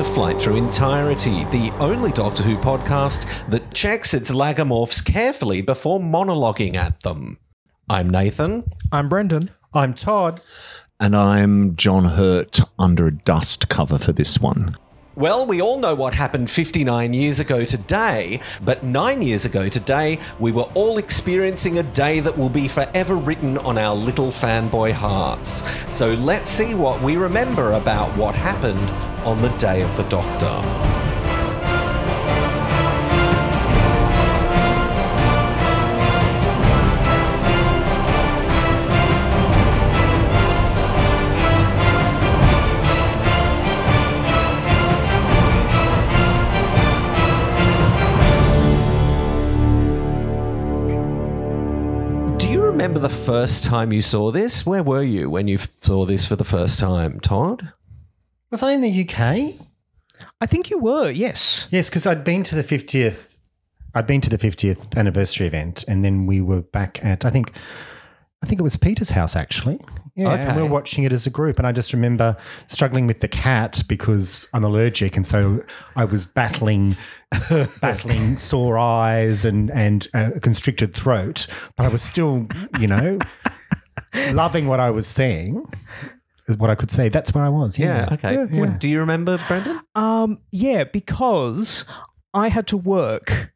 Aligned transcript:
to 0.00 0.04
Flight 0.04 0.40
Through 0.40 0.56
Entirety, 0.56 1.44
the 1.46 1.70
only 1.78 2.10
Doctor 2.10 2.42
Who 2.42 2.56
podcast 2.56 3.26
that 3.50 3.74
checks 3.74 4.14
its 4.14 4.30
lagomorphs 4.30 5.04
carefully 5.04 5.60
before 5.60 6.00
monologuing 6.00 6.74
at 6.74 7.02
them. 7.02 7.36
I'm 7.86 8.08
Nathan. 8.08 8.64
I'm 8.90 9.10
Brendan. 9.10 9.50
I'm 9.74 9.92
Todd. 9.92 10.40
And 10.98 11.14
I'm 11.14 11.76
John 11.76 12.04
Hurt 12.04 12.60
under 12.78 13.06
a 13.06 13.14
dust 13.14 13.68
cover 13.68 13.98
for 13.98 14.12
this 14.12 14.40
one. 14.40 14.74
Well, 15.20 15.44
we 15.44 15.60
all 15.60 15.78
know 15.78 15.94
what 15.94 16.14
happened 16.14 16.50
59 16.50 17.12
years 17.12 17.40
ago 17.40 17.66
today, 17.66 18.40
but 18.64 18.82
nine 18.82 19.20
years 19.20 19.44
ago 19.44 19.68
today, 19.68 20.18
we 20.38 20.50
were 20.50 20.62
all 20.72 20.96
experiencing 20.96 21.78
a 21.78 21.82
day 21.82 22.20
that 22.20 22.38
will 22.38 22.48
be 22.48 22.66
forever 22.66 23.16
written 23.16 23.58
on 23.58 23.76
our 23.76 23.94
little 23.94 24.28
fanboy 24.28 24.92
hearts. 24.92 25.62
So 25.94 26.14
let's 26.14 26.48
see 26.48 26.74
what 26.74 27.02
we 27.02 27.18
remember 27.18 27.72
about 27.72 28.16
what 28.16 28.34
happened 28.34 28.90
on 29.26 29.42
the 29.42 29.50
day 29.58 29.82
of 29.82 29.94
the 29.98 30.04
Doctor. 30.04 30.89
Remember 52.80 52.98
the 52.98 53.10
first 53.10 53.62
time 53.62 53.92
you 53.92 54.00
saw 54.00 54.30
this? 54.30 54.64
Where 54.64 54.82
were 54.82 55.02
you 55.02 55.28
when 55.28 55.48
you 55.48 55.58
saw 55.58 56.06
this 56.06 56.26
for 56.26 56.34
the 56.34 56.44
first 56.44 56.80
time, 56.80 57.20
Todd? 57.20 57.74
Was 58.50 58.62
I 58.62 58.72
in 58.72 58.80
the 58.80 59.02
UK? 59.02 59.66
I 60.40 60.46
think 60.46 60.70
you 60.70 60.78
were, 60.78 61.10
yes. 61.10 61.68
Yes, 61.70 61.90
because 61.90 62.06
I'd 62.06 62.24
been 62.24 62.42
to 62.44 62.54
the 62.54 62.64
50th. 62.64 63.36
I'd 63.94 64.06
been 64.06 64.22
to 64.22 64.30
the 64.30 64.38
50th 64.38 64.96
anniversary 64.96 65.46
event, 65.46 65.84
and 65.88 66.02
then 66.02 66.24
we 66.24 66.40
were 66.40 66.62
back 66.62 67.04
at 67.04 67.26
I 67.26 67.30
think, 67.30 67.52
I 68.42 68.46
think 68.46 68.58
it 68.58 68.64
was 68.64 68.78
Peter's 68.78 69.10
house 69.10 69.36
actually. 69.36 69.78
Yeah, 70.16 70.30
and 70.32 70.44
we 70.48 70.50
Okay. 70.52 70.62
were 70.62 70.68
watching 70.68 71.04
it 71.04 71.12
as 71.12 71.26
a 71.26 71.30
group, 71.30 71.58
and 71.58 71.66
I 71.66 71.72
just 71.72 71.92
remember 71.92 72.36
struggling 72.68 73.06
with 73.06 73.20
the 73.20 73.28
cat 73.28 73.82
because 73.88 74.48
I'm 74.52 74.64
allergic, 74.64 75.16
and 75.16 75.26
so 75.26 75.62
I 75.96 76.04
was 76.04 76.26
battling, 76.26 76.96
battling 77.80 78.36
sore 78.36 78.78
eyes 78.78 79.44
and 79.44 79.70
and 79.70 80.06
a 80.14 80.38
constricted 80.40 80.94
throat, 80.94 81.46
but 81.76 81.86
I 81.86 81.88
was 81.88 82.02
still, 82.02 82.46
you 82.78 82.86
know, 82.86 83.18
loving 84.32 84.66
what 84.66 84.80
I 84.80 84.90
was 84.90 85.06
seeing. 85.06 85.64
Is 86.48 86.56
what 86.56 86.68
I 86.70 86.74
could 86.74 86.90
say. 86.90 87.08
That's 87.08 87.32
where 87.32 87.44
I 87.44 87.48
was. 87.48 87.78
Yeah. 87.78 88.08
okay. 88.12 88.34
Yeah, 88.34 88.40
What- 88.58 88.68
yeah. 88.70 88.76
do 88.78 88.88
you 88.88 88.98
remember, 88.98 89.38
Brendan? 89.46 89.80
Um, 89.94 90.38
yeah, 90.50 90.82
because 90.82 91.84
I 92.34 92.48
had 92.48 92.66
to 92.68 92.76
work. 92.76 93.52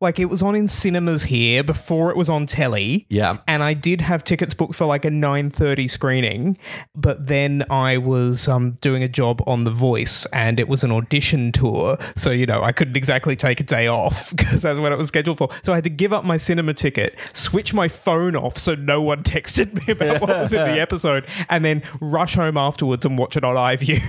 Like 0.00 0.18
it 0.18 0.26
was 0.26 0.42
on 0.42 0.54
in 0.54 0.68
cinemas 0.68 1.24
here 1.24 1.62
before 1.62 2.10
it 2.10 2.16
was 2.16 2.28
on 2.30 2.46
telly. 2.46 3.06
Yeah. 3.08 3.38
And 3.46 3.62
I 3.62 3.74
did 3.74 4.00
have 4.00 4.24
tickets 4.24 4.54
booked 4.54 4.74
for 4.74 4.86
like 4.86 5.04
a 5.04 5.10
9:30 5.10 5.88
screening, 5.88 6.58
but 6.94 7.26
then 7.26 7.64
I 7.70 7.98
was 7.98 8.48
um, 8.48 8.72
doing 8.80 9.02
a 9.02 9.08
job 9.08 9.42
on 9.46 9.64
The 9.64 9.70
Voice 9.70 10.26
and 10.26 10.58
it 10.58 10.68
was 10.68 10.84
an 10.84 10.90
audition 10.90 11.52
tour, 11.52 11.98
so 12.16 12.30
you 12.30 12.46
know, 12.46 12.62
I 12.62 12.72
couldn't 12.72 12.96
exactly 12.96 13.36
take 13.36 13.60
a 13.60 13.64
day 13.64 13.86
off 13.86 14.30
because 14.36 14.62
that's 14.62 14.78
what 14.78 14.92
it 14.92 14.98
was 14.98 15.08
scheduled 15.08 15.38
for. 15.38 15.48
So 15.62 15.72
I 15.72 15.76
had 15.76 15.84
to 15.84 15.90
give 15.90 16.12
up 16.12 16.24
my 16.24 16.36
cinema 16.36 16.74
ticket, 16.74 17.18
switch 17.32 17.74
my 17.74 17.88
phone 17.88 18.36
off 18.36 18.58
so 18.58 18.74
no 18.74 19.02
one 19.02 19.22
texted 19.22 19.74
me 19.86 19.92
about 19.92 20.20
what 20.20 20.30
was 20.30 20.52
in 20.52 20.66
the 20.66 20.80
episode, 20.80 21.26
and 21.48 21.64
then 21.64 21.82
rush 22.00 22.34
home 22.34 22.56
afterwards 22.56 23.04
and 23.04 23.18
watch 23.18 23.36
it 23.36 23.44
on 23.44 23.56
iView. 23.56 24.00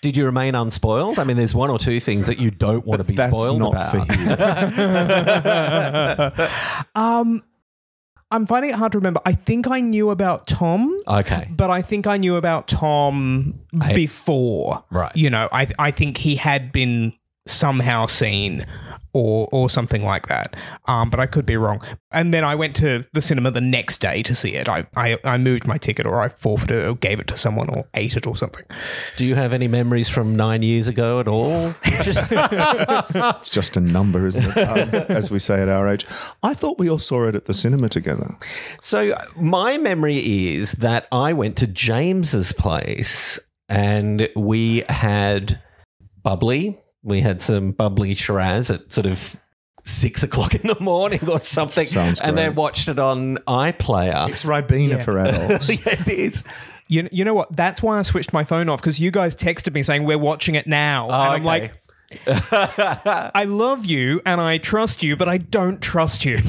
Did 0.00 0.16
you 0.16 0.24
remain 0.24 0.54
unspoiled? 0.54 1.18
I 1.18 1.24
mean, 1.24 1.36
there's 1.36 1.54
one 1.54 1.70
or 1.70 1.78
two 1.78 2.00
things 2.00 2.26
that 2.26 2.38
you 2.38 2.50
don't 2.50 2.86
want 2.86 3.00
to 3.00 3.06
be 3.06 3.14
That's 3.14 3.30
spoiled 3.30 3.58
not 3.58 3.72
about. 3.72 5.17
um, 6.94 7.42
I'm 8.30 8.46
finding 8.46 8.70
it 8.70 8.76
hard 8.76 8.92
to 8.92 8.98
remember. 8.98 9.20
I 9.24 9.32
think 9.32 9.66
I 9.68 9.80
knew 9.80 10.10
about 10.10 10.46
Tom. 10.46 10.98
Okay. 11.06 11.48
But 11.50 11.70
I 11.70 11.80
think 11.82 12.06
I 12.06 12.18
knew 12.18 12.36
about 12.36 12.68
Tom 12.68 13.58
I- 13.80 13.94
before. 13.94 14.84
Right. 14.90 15.12
You 15.16 15.30
know, 15.30 15.48
I 15.50 15.66
I 15.78 15.90
think 15.90 16.18
he 16.18 16.36
had 16.36 16.70
been 16.72 17.14
somehow 17.48 18.06
seen 18.06 18.64
or 19.14 19.48
or 19.52 19.68
something 19.70 20.04
like 20.04 20.26
that. 20.28 20.54
Um, 20.86 21.10
but 21.10 21.20
I 21.20 21.26
could 21.26 21.46
be 21.46 21.56
wrong. 21.56 21.80
And 22.12 22.32
then 22.32 22.44
I 22.44 22.54
went 22.54 22.76
to 22.76 23.04
the 23.12 23.20
cinema 23.20 23.50
the 23.50 23.60
next 23.60 23.98
day 23.98 24.22
to 24.22 24.34
see 24.34 24.54
it. 24.54 24.68
I, 24.68 24.86
I, 24.96 25.18
I 25.24 25.38
moved 25.38 25.66
my 25.66 25.76
ticket 25.76 26.06
or 26.06 26.20
I 26.20 26.28
forfeited 26.28 26.84
it 26.84 26.86
or 26.86 26.94
gave 26.94 27.20
it 27.20 27.26
to 27.28 27.36
someone 27.36 27.68
or 27.68 27.86
ate 27.94 28.16
it 28.16 28.26
or 28.26 28.36
something. 28.36 28.64
Do 29.16 29.26
you 29.26 29.34
have 29.34 29.52
any 29.52 29.68
memories 29.68 30.08
from 30.08 30.36
nine 30.36 30.62
years 30.62 30.88
ago 30.88 31.20
at 31.20 31.28
all? 31.28 31.72
It's 33.38 33.50
just 33.50 33.76
a 33.76 33.80
number, 33.80 34.26
isn't 34.26 34.44
it? 34.44 34.56
Um, 34.56 34.88
as 35.08 35.30
we 35.30 35.38
say 35.38 35.62
at 35.62 35.68
our 35.68 35.88
age. 35.88 36.06
I 36.42 36.54
thought 36.54 36.78
we 36.78 36.88
all 36.90 36.98
saw 36.98 37.26
it 37.28 37.34
at 37.34 37.46
the 37.46 37.54
cinema 37.54 37.88
together. 37.88 38.36
So 38.80 39.14
my 39.36 39.78
memory 39.78 40.18
is 40.18 40.72
that 40.72 41.06
I 41.10 41.32
went 41.32 41.56
to 41.58 41.66
James's 41.66 42.52
place 42.52 43.40
and 43.68 44.28
we 44.36 44.84
had 44.88 45.60
bubbly. 46.22 46.80
We 47.08 47.20
had 47.20 47.42
some 47.42 47.72
bubbly 47.72 48.14
Shiraz 48.14 48.70
at 48.70 48.92
sort 48.92 49.06
of 49.06 49.36
six 49.84 50.22
o'clock 50.22 50.54
in 50.54 50.66
the 50.66 50.78
morning 50.80 51.20
or 51.30 51.40
something, 51.40 51.86
Sounds 51.86 52.20
and 52.20 52.36
then 52.36 52.54
watched 52.54 52.88
it 52.88 52.98
on 52.98 53.38
iPlayer. 53.48 54.28
It's 54.28 54.44
Ribena 54.44 55.02
for 55.02 55.18
adults. 55.18 55.70
yeah, 55.86 55.94
it 56.00 56.08
is. 56.08 56.44
You, 56.88 57.08
you 57.12 57.24
know 57.24 57.34
what? 57.34 57.54
That's 57.54 57.82
why 57.82 57.98
I 57.98 58.02
switched 58.02 58.32
my 58.32 58.44
phone 58.44 58.68
off 58.68 58.80
because 58.80 58.98
you 58.98 59.10
guys 59.10 59.36
texted 59.36 59.74
me 59.74 59.82
saying 59.82 60.04
we're 60.04 60.18
watching 60.18 60.54
it 60.54 60.66
now. 60.66 61.08
Oh, 61.10 61.12
and 61.12 61.14
I'm 61.14 61.40
okay. 61.40 61.44
like, 61.44 61.82
I 62.26 63.44
love 63.46 63.84
you 63.84 64.22
and 64.24 64.40
I 64.40 64.56
trust 64.58 65.02
you, 65.02 65.14
but 65.14 65.28
I 65.28 65.36
don't 65.38 65.80
trust 65.80 66.24
you. 66.24 66.38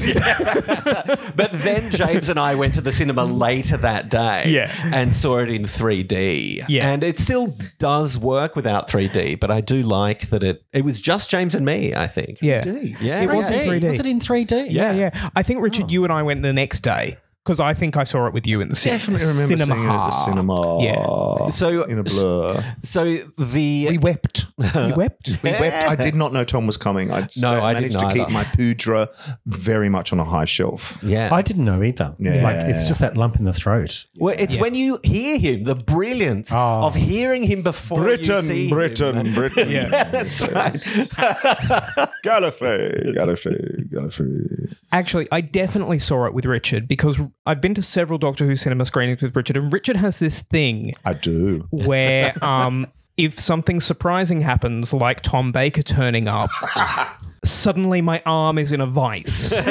But 1.36 1.52
then 1.52 1.90
James 1.90 2.28
and 2.28 2.38
I 2.38 2.54
went 2.54 2.74
to 2.74 2.80
the 2.80 2.92
cinema 2.92 3.24
later 3.24 3.76
that 3.78 4.10
day 4.10 4.44
Yeah. 4.48 4.70
and 4.92 5.14
saw 5.14 5.38
it 5.38 5.50
in 5.50 5.62
3D. 5.62 6.64
Yeah. 6.68 6.90
And 6.90 7.02
it 7.02 7.18
still 7.18 7.54
does 7.78 8.18
work 8.18 8.56
without 8.56 8.88
3D, 8.88 9.38
but 9.40 9.50
I 9.50 9.60
do 9.60 9.82
like 9.82 10.28
that 10.30 10.42
it 10.42 10.62
it 10.72 10.84
was 10.84 11.00
just 11.00 11.30
James 11.30 11.54
and 11.54 11.64
me, 11.64 11.94
I 11.94 12.06
think. 12.06 12.38
yeah. 12.42 12.64
Yeah. 12.66 13.22
It 13.22 13.28
was 13.28 13.50
in 13.50 13.68
3D. 13.68 13.90
Was 13.90 14.00
it 14.00 14.06
in 14.06 14.20
3D? 14.20 14.70
Yeah, 14.70 14.92
yeah. 14.92 15.30
I 15.34 15.42
think 15.42 15.62
Richard, 15.62 15.86
oh. 15.86 15.90
you 15.90 16.04
and 16.04 16.12
I 16.12 16.22
went 16.22 16.42
the 16.42 16.52
next 16.52 16.80
day 16.80 17.18
because 17.50 17.58
I 17.58 17.74
think 17.74 17.96
I 17.96 18.04
saw 18.04 18.26
it 18.28 18.32
with 18.32 18.46
you 18.46 18.60
in 18.60 18.68
the 18.68 18.76
cinema. 18.76 18.98
Definitely 19.00 19.26
remember 19.26 19.56
cinema. 19.56 19.74
seeing 19.74 19.84
it 19.88 19.92
at 19.92 20.06
the 20.06 20.10
cinema. 20.12 20.82
Yeah. 20.84 21.48
So 21.48 21.82
in 21.82 21.98
a 21.98 22.04
blur. 22.04 22.76
so 22.82 23.04
the 23.38 23.86
We 23.90 23.98
wept. 23.98 24.46
You 24.56 24.94
wept. 24.94 25.38
We 25.42 25.50
wept. 25.50 25.88
I 25.88 25.96
did 25.96 26.14
not 26.14 26.32
know 26.32 26.44
Tom 26.44 26.68
was 26.68 26.76
coming. 26.76 27.10
I 27.10 27.26
No, 27.40 27.50
I 27.64 27.72
managed 27.72 27.98
to 27.98 28.08
keep 28.12 28.22
either. 28.28 28.32
my 28.32 28.44
pudra 28.44 29.08
very 29.46 29.88
much 29.88 30.12
on 30.12 30.20
a 30.20 30.24
high 30.24 30.44
shelf. 30.44 30.96
yeah. 31.02 31.28
I 31.32 31.42
didn't 31.42 31.64
know 31.64 31.82
either. 31.82 32.14
Yeah. 32.20 32.42
Like 32.44 32.56
it's 32.72 32.86
just 32.86 33.00
that 33.00 33.16
lump 33.16 33.34
in 33.36 33.44
the 33.46 33.52
throat. 33.52 34.06
well, 34.20 34.36
it's 34.38 34.56
when 34.58 34.76
you 34.76 35.00
hear 35.02 35.36
him, 35.38 35.64
the 35.64 35.74
brilliance 35.74 36.52
Oh. 36.54 36.86
of 36.86 36.94
hearing 36.94 37.42
him 37.42 37.62
before 37.62 38.08
you 38.10 38.42
see 38.42 38.64
him. 38.68 38.70
Britain, 38.70 39.34
Britain. 39.34 39.70
Yeah. 39.70 40.04
That's 40.04 40.46
right. 40.52 40.74
Gallifrey, 42.24 43.14
Gallifrey, 43.16 43.88
Gallifrey. 43.90 44.76
Actually, 44.92 45.26
I 45.32 45.40
definitely 45.40 45.98
saw 45.98 46.26
it 46.26 46.34
with 46.34 46.44
Richard 46.46 46.86
because 46.86 47.18
I've 47.46 47.60
been 47.60 47.74
to 47.74 47.82
several 47.82 48.18
Doctor 48.18 48.44
Who 48.44 48.56
cinema 48.56 48.84
screenings 48.84 49.22
with 49.22 49.34
Richard, 49.34 49.56
and 49.56 49.72
Richard 49.72 49.96
has 49.96 50.18
this 50.18 50.42
thing 50.42 50.94
I 51.04 51.14
do. 51.14 51.66
where 51.70 52.34
um, 52.44 52.86
if 53.16 53.38
something 53.38 53.80
surprising 53.80 54.42
happens, 54.42 54.92
like 54.92 55.22
Tom 55.22 55.52
Baker 55.52 55.82
turning 55.82 56.28
up, 56.28 56.50
suddenly 57.42 58.00
my 58.02 58.22
arm 58.26 58.58
is 58.58 58.70
in 58.72 58.80
a 58.80 58.86
vice. 58.86 59.50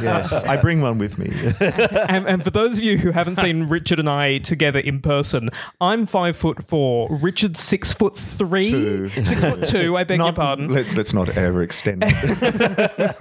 Yes, 0.00 0.44
I 0.44 0.56
bring 0.56 0.80
one 0.80 0.98
with 0.98 1.18
me. 1.18 1.30
and, 2.08 2.26
and 2.26 2.42
for 2.42 2.50
those 2.50 2.78
of 2.78 2.84
you 2.84 2.96
who 2.98 3.10
haven't 3.10 3.36
seen 3.36 3.64
Richard 3.64 3.98
and 3.98 4.08
I 4.08 4.38
together 4.38 4.78
in 4.78 5.00
person, 5.00 5.50
I'm 5.80 6.06
five 6.06 6.36
foot 6.36 6.62
four. 6.62 7.08
Richard's 7.10 7.60
six 7.60 7.92
foot 7.92 8.14
three. 8.14 8.70
Two. 8.70 9.08
Six 9.08 9.44
foot 9.44 9.66
two, 9.66 9.96
I 9.96 10.04
beg 10.04 10.18
your 10.18 10.32
pardon. 10.32 10.68
let's 10.68 10.96
let's 10.96 11.12
not 11.12 11.28
ever 11.30 11.62
extend. 11.62 12.02
it. 12.06 13.16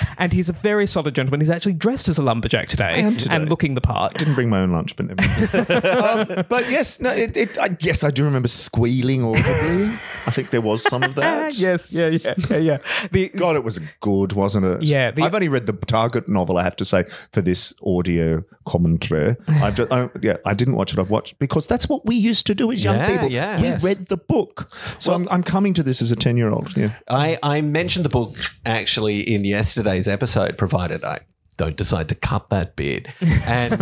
And 0.18 0.32
he's 0.32 0.48
a 0.48 0.52
very 0.52 0.86
solid 0.86 1.14
gentleman. 1.14 1.40
He's 1.40 1.50
actually 1.50 1.72
dressed 1.74 2.08
as 2.08 2.18
a 2.18 2.22
lumberjack 2.22 2.68
today, 2.68 3.14
today. 3.16 3.34
and 3.34 3.48
looking 3.48 3.74
the 3.74 3.80
part. 3.80 4.14
Didn't 4.14 4.34
bring 4.34 4.50
my 4.50 4.60
own 4.60 4.70
lunch, 4.72 4.94
but 4.96 5.06
never 5.06 5.20
um, 5.22 6.44
but 6.48 6.68
yes, 6.70 7.00
no, 7.00 7.10
it, 7.10 7.36
it, 7.36 7.58
I, 7.58 7.76
yes, 7.80 8.04
I 8.04 8.10
do 8.10 8.24
remember 8.24 8.48
squealing 8.48 9.22
audibly. 9.24 9.42
I 9.44 10.30
think 10.30 10.50
there 10.50 10.60
was 10.60 10.82
some 10.82 11.02
of 11.02 11.14
that. 11.14 11.58
yes, 11.58 11.90
yeah, 11.90 12.08
yeah, 12.08 12.34
yeah, 12.50 12.56
yeah. 12.58 12.78
The, 13.10 13.29
God, 13.36 13.56
it 13.56 13.64
was 13.64 13.78
good, 14.00 14.32
wasn't 14.32 14.66
it? 14.66 14.82
Yeah, 14.82 15.10
the- 15.10 15.22
I've 15.22 15.34
only 15.34 15.48
read 15.48 15.66
the 15.66 15.72
Target 15.72 16.28
novel. 16.28 16.58
I 16.58 16.62
have 16.62 16.76
to 16.76 16.84
say 16.84 17.04
for 17.32 17.40
this 17.40 17.74
audio 17.84 18.42
commentary. 18.66 19.36
I've 19.48 19.74
just, 19.74 19.92
I, 19.92 20.08
yeah, 20.22 20.36
I 20.44 20.54
didn't 20.54 20.74
watch 20.76 20.92
it. 20.92 20.98
I've 20.98 21.10
watched 21.10 21.38
because 21.38 21.66
that's 21.66 21.88
what 21.88 22.06
we 22.06 22.14
used 22.16 22.46
to 22.46 22.54
do 22.54 22.70
as 22.70 22.84
young 22.84 22.96
Yeah, 22.96 23.10
people. 23.12 23.30
yeah. 23.30 23.60
we 23.60 23.68
Yes. 23.68 23.82
read 23.84 24.06
the 24.08 24.16
book. 24.16 24.68
So 24.98 25.12
I'm, 25.12 25.28
I'm 25.30 25.42
coming 25.42 25.74
to 25.74 25.82
this 25.82 26.00
as 26.02 26.10
a 26.12 26.16
ten 26.16 26.36
year 26.36 26.50
old. 26.50 26.76
Yeah, 26.76 26.92
I, 27.08 27.38
I 27.42 27.60
mentioned 27.60 28.04
the 28.04 28.10
book 28.10 28.36
actually 28.66 29.20
in 29.20 29.44
yesterday's 29.44 30.06
episode, 30.08 30.56
provided 30.58 31.04
I 31.04 31.20
don't 31.56 31.76
decide 31.76 32.08
to 32.08 32.14
cut 32.14 32.50
that 32.50 32.76
bit. 32.76 33.08
And 33.46 33.74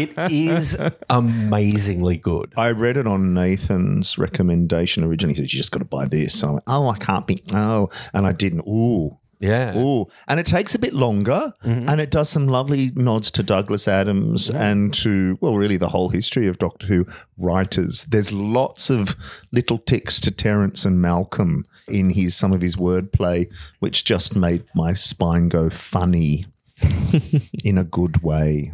it 0.00 0.32
is 0.32 0.80
amazingly 1.10 2.16
good. 2.16 2.54
I 2.56 2.70
read 2.70 2.96
it 2.96 3.06
on 3.06 3.34
Nathan's 3.34 4.18
recommendation 4.18 5.04
originally. 5.04 5.34
He 5.34 5.42
said, 5.42 5.52
You 5.52 5.58
just 5.58 5.72
got 5.72 5.80
to 5.80 5.84
buy 5.84 6.06
this. 6.06 6.38
So 6.40 6.48
I 6.48 6.50
went, 6.52 6.64
Oh, 6.66 6.88
I 6.88 6.98
can't 6.98 7.26
be. 7.26 7.42
Oh. 7.52 7.88
And 8.14 8.26
I 8.26 8.32
didn't. 8.32 8.62
Ooh. 8.66 9.18
Yeah. 9.40 9.76
Ooh. 9.78 10.06
And 10.28 10.38
it 10.38 10.46
takes 10.46 10.74
a 10.74 10.78
bit 10.78 10.92
longer 10.92 11.52
mm-hmm. 11.64 11.88
and 11.88 12.00
it 12.00 12.10
does 12.10 12.28
some 12.28 12.46
lovely 12.46 12.92
nods 12.94 13.30
to 13.32 13.42
Douglas 13.42 13.88
Adams 13.88 14.50
and 14.50 14.92
to, 14.94 15.38
well, 15.40 15.56
really 15.56 15.78
the 15.78 15.88
whole 15.88 16.10
history 16.10 16.46
of 16.46 16.58
Doctor 16.58 16.86
Who 16.86 17.06
writers. 17.38 18.04
There's 18.04 18.32
lots 18.32 18.90
of 18.90 19.16
little 19.50 19.78
ticks 19.78 20.20
to 20.20 20.30
Terence 20.30 20.84
and 20.84 21.00
Malcolm 21.00 21.64
in 21.88 22.10
his 22.10 22.36
some 22.36 22.52
of 22.52 22.60
his 22.60 22.76
wordplay, 22.76 23.50
which 23.78 24.04
just 24.04 24.36
made 24.36 24.64
my 24.74 24.92
spine 24.92 25.48
go 25.48 25.70
funny 25.70 26.44
in 27.64 27.78
a 27.78 27.84
good 27.84 28.22
way. 28.22 28.72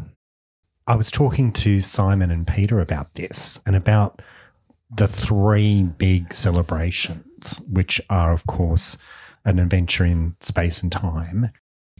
I 0.86 0.96
was 0.96 1.10
talking 1.10 1.52
to 1.52 1.80
Simon 1.80 2.30
and 2.30 2.46
Peter 2.46 2.80
about 2.80 3.14
this 3.14 3.60
and 3.66 3.74
about 3.74 4.22
the 4.94 5.08
three 5.08 5.82
big 5.82 6.32
celebrations, 6.32 7.60
which 7.68 8.00
are, 8.08 8.32
of 8.32 8.46
course, 8.46 8.96
an 9.44 9.58
adventure 9.58 10.04
in 10.04 10.36
space 10.40 10.82
and 10.82 10.92
time, 10.92 11.50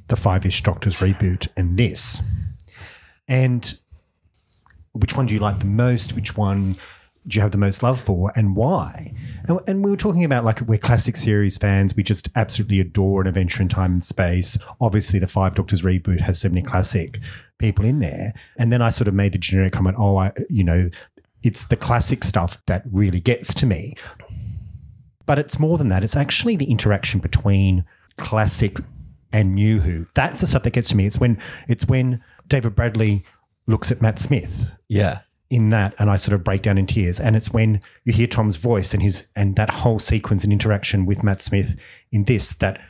the 0.08 0.16
Five 0.16 0.46
Ish 0.46 0.62
Doctors 0.62 0.98
reboot, 0.98 1.48
and 1.56 1.76
this. 1.76 2.22
And 3.26 3.78
which 4.92 5.16
one 5.16 5.26
do 5.26 5.34
you 5.34 5.40
like 5.40 5.58
the 5.58 5.66
most? 5.66 6.14
Which 6.14 6.36
one 6.36 6.76
do 7.26 7.36
you 7.36 7.42
have 7.42 7.50
the 7.50 7.58
most 7.58 7.82
love 7.82 8.00
for, 8.00 8.32
and 8.36 8.54
why? 8.54 9.12
And, 9.48 9.60
and 9.66 9.84
we 9.84 9.90
were 9.90 9.96
talking 9.96 10.24
about 10.24 10.44
like 10.44 10.60
we're 10.60 10.78
classic 10.78 11.16
series 11.16 11.56
fans. 11.56 11.96
We 11.96 12.02
just 12.02 12.28
absolutely 12.36 12.80
adore 12.80 13.20
an 13.20 13.26
adventure 13.26 13.62
in 13.62 13.68
time 13.68 13.92
and 13.92 14.04
space. 14.04 14.58
Obviously, 14.80 15.18
the 15.18 15.26
Five 15.26 15.54
Doctors 15.54 15.82
reboot 15.82 16.20
has 16.20 16.40
so 16.40 16.48
many 16.48 16.62
classic 16.62 17.18
people 17.58 17.84
in 17.84 17.98
there. 17.98 18.32
And 18.58 18.72
then 18.72 18.82
I 18.82 18.90
sort 18.90 19.08
of 19.08 19.14
made 19.14 19.32
the 19.32 19.38
generic 19.38 19.72
comment, 19.72 19.96
oh, 19.98 20.16
I, 20.16 20.32
you 20.48 20.64
know, 20.64 20.90
it's 21.42 21.66
the 21.66 21.76
classic 21.76 22.24
stuff 22.24 22.62
that 22.66 22.84
really 22.90 23.20
gets 23.20 23.54
to 23.54 23.66
me. 23.66 23.94
But 25.26 25.38
it's 25.38 25.58
more 25.58 25.78
than 25.78 25.88
that. 25.88 26.04
It's 26.04 26.16
actually 26.16 26.56
the 26.56 26.70
interaction 26.70 27.20
between 27.20 27.84
classic 28.16 28.78
and 29.32 29.54
new 29.54 29.80
Who. 29.80 30.06
That's 30.14 30.40
the 30.40 30.46
stuff 30.46 30.62
that 30.62 30.72
gets 30.72 30.90
to 30.90 30.96
me. 30.96 31.06
It's 31.06 31.18
when 31.18 31.40
it's 31.68 31.86
when 31.86 32.22
David 32.46 32.76
Bradley 32.76 33.24
looks 33.66 33.90
at 33.90 34.00
Matt 34.00 34.18
Smith 34.20 34.78
Yeah. 34.88 35.20
In 35.48 35.68
that 35.70 35.94
and 35.98 36.10
I 36.10 36.16
sort 36.16 36.34
of 36.34 36.42
break 36.42 36.62
down 36.62 36.78
in 36.78 36.86
tears. 36.86 37.20
And 37.20 37.36
it's 37.36 37.52
when 37.52 37.80
you 38.04 38.12
hear 38.12 38.26
Tom's 38.26 38.56
voice 38.56 38.92
and 38.92 39.02
his 39.02 39.28
and 39.36 39.56
that 39.56 39.70
whole 39.70 39.98
sequence 39.98 40.44
and 40.44 40.52
interaction 40.52 41.06
with 41.06 41.22
Matt 41.22 41.42
Smith 41.42 41.78
in 42.10 42.24
this 42.24 42.52
that 42.54 42.80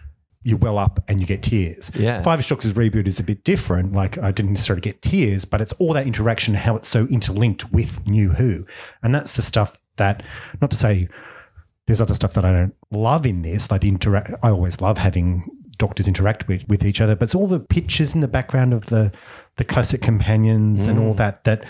you 0.42 0.56
well 0.56 0.78
up 0.78 1.02
and 1.08 1.20
you 1.20 1.26
get 1.26 1.42
tears. 1.42 1.90
Yeah. 1.96 2.22
Five 2.22 2.46
Doctors 2.46 2.72
reboot 2.74 3.06
is 3.06 3.18
a 3.18 3.24
bit 3.24 3.42
different. 3.42 3.92
Like 3.92 4.16
I 4.18 4.30
didn't 4.30 4.52
necessarily 4.52 4.80
get 4.80 5.02
tears, 5.02 5.44
but 5.44 5.60
it's 5.60 5.72
all 5.72 5.92
that 5.94 6.06
interaction, 6.06 6.54
how 6.54 6.76
it's 6.76 6.88
so 6.88 7.06
interlinked 7.06 7.72
with 7.72 8.06
New 8.06 8.30
Who. 8.30 8.64
And 9.02 9.14
that's 9.14 9.32
the 9.32 9.42
stuff 9.42 9.76
that 9.96 10.22
not 10.60 10.70
to 10.70 10.76
say 10.76 11.08
there's 11.86 12.00
other 12.00 12.14
stuff 12.14 12.34
that 12.34 12.44
I 12.44 12.52
don't 12.52 12.74
love 12.90 13.26
in 13.26 13.42
this, 13.42 13.70
like 13.70 13.80
the 13.80 13.88
interact 13.88 14.32
I 14.42 14.50
always 14.50 14.80
love 14.80 14.98
having 14.98 15.50
doctors 15.78 16.08
interact 16.08 16.48
with, 16.48 16.66
with 16.68 16.84
each 16.84 17.00
other, 17.00 17.14
but 17.14 17.24
it's 17.24 17.34
all 17.34 17.46
the 17.46 17.60
pictures 17.60 18.14
in 18.14 18.20
the 18.20 18.28
background 18.28 18.72
of 18.72 18.86
the 18.86 19.12
the 19.56 19.64
classic 19.64 20.02
companions 20.02 20.86
and 20.86 20.98
all 20.98 21.12
mm. 21.12 21.16
that 21.16 21.44
that 21.44 21.64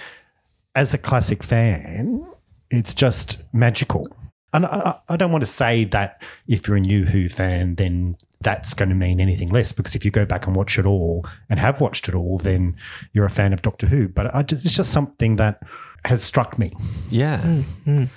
as 0.77 0.95
a 0.95 0.99
classic 0.99 1.43
fan, 1.43 2.25
it's 2.71 2.95
just 2.95 3.53
magical. 3.53 4.07
And 4.53 4.67
I, 4.67 4.69
I 5.09 5.15
I 5.15 5.17
don't 5.17 5.33
want 5.33 5.43
to 5.43 5.51
say 5.51 5.85
that 5.87 6.23
if 6.47 6.69
you're 6.69 6.77
a 6.77 6.81
new 6.81 7.05
Who 7.07 7.29
fan, 7.29 7.75
then 7.75 8.17
that's 8.43 8.75
going 8.75 8.91
to 8.91 8.95
mean 8.95 9.19
anything 9.19 9.49
less. 9.49 9.73
Because 9.73 9.97
if 9.97 10.05
you 10.05 10.11
go 10.13 10.27
back 10.27 10.47
and 10.47 10.55
watch 10.55 10.79
it 10.79 10.87
all 10.87 11.27
and 11.51 11.59
have 11.59 11.81
watched 11.81 12.09
it 12.09 12.15
all, 12.15 12.39
then 12.39 12.77
you're 13.13 13.25
a 13.25 13.31
fan 13.31 13.53
of 13.53 13.63
Doctor 13.63 13.87
Who. 13.87 14.07
But 14.07 14.33
I 14.35 14.43
just, 14.43 14.65
it's 14.65 14.77
just 14.77 14.93
something 14.93 15.37
that 15.37 15.63
has 16.05 16.23
struck 16.23 16.59
me. 16.59 16.73
Yeah. 17.11 17.41
Mm, 17.41 17.65
mm. 17.87 18.09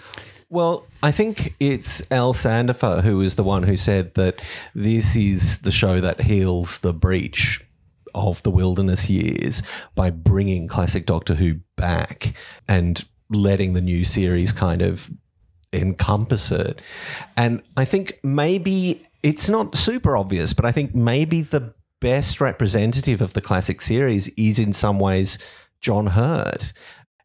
Well, 0.50 0.86
I 1.02 1.12
think 1.12 1.56
it's 1.60 2.12
Al 2.12 2.34
Sandifer 2.34 3.04
who 3.04 3.22
is 3.22 3.36
the 3.36 3.44
one 3.44 3.64
who 3.64 3.78
said 3.78 4.16
that 4.16 4.42
this 4.76 5.16
is 5.16 5.60
the 5.60 5.72
show 5.72 6.02
that 6.02 6.22
heals 6.22 6.80
the 6.80 6.94
breach 6.94 7.64
of 8.16 8.42
the 8.44 8.52
wilderness 8.52 9.10
years 9.10 9.62
by 9.96 10.10
bringing 10.10 10.68
classic 10.68 11.06
Doctor 11.06 11.36
Who 11.36 11.60
back 11.76 12.34
and 12.68 13.04
letting 13.30 13.74
the 13.74 13.82
new 13.82 14.06
series 14.06 14.52
kind 14.52 14.82
of 14.82 15.10
encompass 15.72 16.52
it. 16.52 16.82
And 17.38 17.62
I 17.78 17.86
think 17.86 18.20
maybe 18.24 19.04
it's 19.24 19.50
not 19.50 19.76
super 19.76 20.18
obvious, 20.18 20.54
but 20.54 20.66
I 20.66 20.72
think 20.72 20.96
maybe 20.96 21.42
the 21.42 21.74
best 22.00 22.40
representative 22.42 23.22
of 23.22 23.34
the 23.34 23.42
classic 23.42 23.82
series 23.82 24.30
is 24.30 24.58
in 24.58 24.74
some 24.74 25.00
ways 25.00 25.38
John 25.82 26.08
Hurt. 26.08 26.74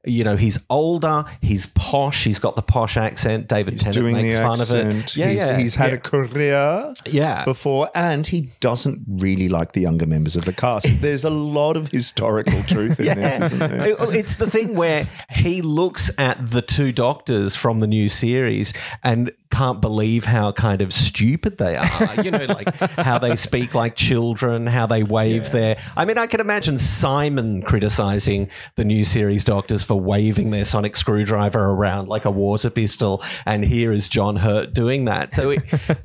You 0.06 0.24
know, 0.24 0.36
he's 0.36 0.64
older, 0.70 1.24
he's 1.40 1.66
posh, 1.66 2.24
he's 2.24 2.38
got 2.38 2.56
the 2.56 2.62
posh 2.62 2.96
accent. 2.96 3.48
David 3.48 3.74
He's 3.74 3.84
Tennant 3.84 4.12
makes 4.12 4.34
fun 4.36 4.60
accent. 4.60 4.88
of 4.90 4.96
it. 4.96 5.16
Yeah, 5.16 5.28
he's, 5.30 5.48
yeah. 5.48 5.58
he's 5.58 5.74
had 5.74 5.90
yeah. 5.90 5.96
a 5.96 5.98
career 5.98 6.94
Yeah. 7.06 7.44
before, 7.44 7.90
and 7.94 8.26
he 8.26 8.50
doesn't 8.60 9.02
really 9.08 9.48
like 9.48 9.72
the 9.72 9.80
younger 9.80 10.06
members 10.06 10.36
of 10.36 10.44
the 10.44 10.52
cast. 10.52 10.88
There's 11.00 11.24
a 11.24 11.30
lot 11.30 11.76
of 11.76 11.88
historical 11.88 12.62
truth 12.64 13.00
in 13.00 13.18
this, 13.18 13.40
isn't 13.40 13.58
there? 13.58 13.88
Oh, 13.92 13.96
oh, 14.00 14.10
it's 14.10 14.36
the 14.36 14.50
thing 14.50 14.74
where 14.74 15.06
he 15.30 15.62
looks 15.62 16.10
at 16.18 16.50
the 16.50 16.62
two 16.62 16.92
doctors 16.92 17.56
from 17.56 17.80
the 17.80 17.86
new 17.86 18.08
series 18.08 18.72
and 19.02 19.30
can't 19.50 19.80
believe 19.80 20.24
how 20.24 20.50
kind 20.50 20.82
of 20.82 20.92
stupid 20.92 21.58
they 21.58 21.76
are. 21.76 22.22
You 22.22 22.32
know, 22.32 22.44
like 22.46 22.74
how 22.96 23.18
they 23.18 23.36
speak 23.36 23.74
like 23.74 23.94
children, 23.94 24.66
how 24.66 24.86
they 24.86 25.02
wave 25.04 25.50
their. 25.50 25.76
I 25.96 26.04
mean, 26.04 26.18
I 26.18 26.26
can 26.26 26.40
imagine 26.40 26.78
Simon 26.78 27.62
criticizing 27.62 28.50
the 28.74 28.84
new 28.84 29.04
series 29.04 29.44
doctors 29.44 29.84
for 29.84 29.93
waving 29.96 30.50
their 30.50 30.64
sonic 30.64 30.96
screwdriver 30.96 31.58
around 31.58 32.08
like 32.08 32.24
a 32.24 32.30
water 32.30 32.70
pistol, 32.70 33.22
and 33.46 33.64
here 33.64 33.92
is 33.92 34.08
John 34.08 34.36
Hurt 34.36 34.72
doing 34.72 35.04
that. 35.06 35.32
So, 35.32 35.50
it, 35.50 35.60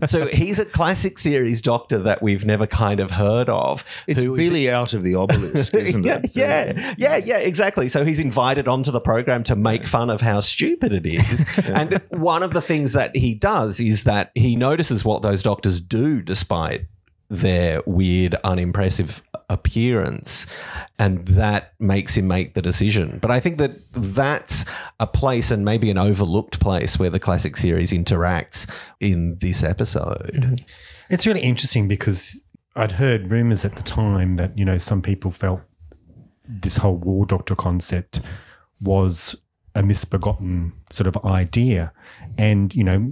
so 0.06 0.28
he's 0.28 0.60
a 0.60 0.66
classic 0.66 1.18
series 1.18 1.62
doctor 1.62 1.98
that 2.00 2.22
we've 2.22 2.46
never 2.46 2.68
kind 2.68 3.00
of 3.00 3.12
heard 3.12 3.50
of. 3.50 3.86
It's 4.08 4.24
who 4.24 4.36
is- 4.36 4.70
out 4.70 4.94
of 4.94 5.04
the 5.04 5.16
obelisk, 5.16 5.74
isn't 5.76 6.04
yeah, 6.04 6.22
it? 6.24 6.36
yeah, 6.36 6.96
yeah, 6.98 7.18
yeah, 7.18 7.38
exactly. 7.38 7.90
So 7.90 8.04
he's 8.04 8.20
invited 8.20 8.68
onto 8.68 8.92
the 8.92 9.02
program 9.02 9.44
to 9.44 9.56
make 9.56 9.88
fun 9.88 10.10
of 10.10 10.22
how 10.22 10.40
stupid 10.40 10.94
it 10.94 11.06
is. 11.06 11.46
and 11.70 12.02
one 12.10 12.44
of 12.44 12.54
the 12.54 12.62
things 12.62 12.94
that 12.94 13.16
he 13.16 13.36
does 13.36 13.80
is 13.80 14.04
that 14.04 14.32
he 14.36 14.56
notices 14.56 15.06
what 15.06 15.22
those 15.22 15.44
doctors 15.44 15.80
do 15.82 16.22
despite 16.22 16.86
their 17.30 17.82
weird, 17.86 18.36
unimpressive 18.44 19.22
appearance. 19.50 20.46
And 20.98 21.28
that 21.28 21.74
makes 21.80 22.16
him 22.16 22.28
make 22.28 22.54
the 22.54 22.62
decision. 22.62 23.20
But 23.22 23.32
I 23.32 23.40
think 23.40 23.58
that 23.58 23.72
that's 23.92 24.66
a 25.00 25.08
place 25.08 25.52
and 25.52 25.66
maybe 25.66 25.90
an 25.90 25.98
overlooked 25.98 26.60
place 26.60 27.00
where 27.00 27.10
the 27.10 27.20
classic 27.20 27.58
series 27.58 27.92
interacts 27.92 28.70
in 29.00 29.38
this 29.40 29.64
episode. 29.64 30.32
Mm-hmm. 30.34 30.56
It's 31.10 31.26
really 31.26 31.42
interesting 31.42 31.88
because 31.88 32.44
I'd 32.76 32.94
heard 32.94 33.32
rumors 33.32 33.66
at 33.66 33.76
the 33.76 33.84
time 33.84 34.36
that, 34.36 34.58
you 34.58 34.64
know, 34.64 34.78
some 34.78 35.02
people 35.02 35.32
felt 35.32 35.62
this 36.48 36.78
whole 36.78 36.98
war 36.98 37.26
doctor 37.26 37.56
concept 37.56 38.22
was 38.82 39.44
a 39.76 39.84
misbegotten 39.84 40.74
sort 40.90 41.08
of 41.08 41.24
idea 41.26 41.92
and, 42.38 42.74
you 42.74 42.84
know, 42.84 43.12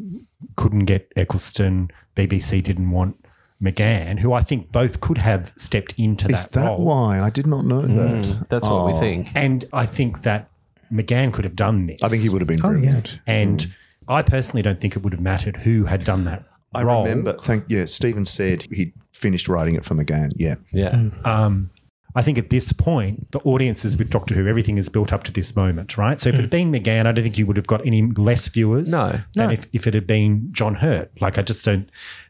couldn't 0.55 0.85
get 0.85 1.11
Eccleston, 1.15 1.89
BBC 2.15 2.63
didn't 2.63 2.91
want 2.91 3.23
McGann, 3.61 4.19
who 4.19 4.33
I 4.33 4.43
think 4.43 4.71
both 4.71 5.01
could 5.01 5.17
have 5.17 5.51
stepped 5.57 5.93
into 5.97 6.27
Is 6.27 6.45
that, 6.45 6.51
that 6.53 6.67
role. 6.67 6.85
why? 6.85 7.19
I 7.19 7.29
did 7.29 7.47
not 7.47 7.65
know 7.65 7.81
hmm, 7.81 7.95
that. 7.95 8.49
That's 8.49 8.65
what 8.65 8.85
we 8.85 8.93
Oh. 8.93 8.99
think. 8.99 9.29
And 9.33 9.65
I 9.73 9.85
think 9.85 10.21
that 10.21 10.49
McGann 10.91 11.33
could 11.33 11.43
have 11.43 11.55
done 11.55 11.87
this. 11.87 12.01
I 12.03 12.07
think 12.07 12.21
he 12.21 12.29
would 12.29 12.41
have 12.41 12.47
been 12.47 12.61
oh, 12.63 12.69
brilliant. 12.69 13.19
And 13.25 13.63
hmm. 13.63 13.69
I 14.07 14.21
personally 14.21 14.61
don't 14.61 14.79
think 14.79 14.95
it 14.95 15.03
would 15.03 15.13
have 15.13 15.21
mattered 15.21 15.57
who 15.57 15.85
had 15.85 16.03
done 16.03 16.25
that 16.25 16.43
I 16.73 16.83
role. 16.83 17.03
remember. 17.03 17.33
Thank 17.33 17.65
yeah. 17.67 17.85
Steven 17.85 18.25
said 18.25 18.67
he 18.71 18.93
finished 19.11 19.47
writing 19.49 19.75
it 19.75 19.83
for 19.83 19.95
McGann. 19.95 20.31
Yeah. 20.35 20.55
Yeah. 20.71 20.95
Hmm. 20.95 21.25
um, 21.25 21.69
I 22.15 22.23
think 22.23 22.39
at 22.39 22.49
this 22.49 22.73
point, 22.73 23.31
the 23.31 23.39
audiences 23.41 23.95
with 23.95 24.09
Doctor 24.09 24.33
Who, 24.33 24.47
everything 24.47 24.79
is 24.79 24.89
built 24.89 25.13
up 25.13 25.23
to 25.25 25.31
this 25.31 25.55
moment, 25.55 25.99
right? 25.99 26.19
So 26.19 26.29
if 26.29 26.35
it 26.35 26.41
had 26.41 26.49
been 26.49 26.71
McGann, 26.71 27.05
I 27.05 27.11
don't 27.11 27.23
think 27.23 27.37
you 27.37 27.45
would 27.45 27.57
have 27.57 27.67
got 27.67 27.85
any 27.85 28.01
less 28.01 28.47
viewers 28.47 28.91
No, 28.91 29.21
than 29.35 29.47
no. 29.47 29.53
if, 29.53 29.67
if 29.71 29.85
it 29.85 29.93
had 29.93 30.07
been 30.07 30.51
John 30.51 30.75
Hurt. 30.75 31.11
Like, 31.21 31.37
I 31.37 31.43
just 31.43 31.63
don't 31.63 31.87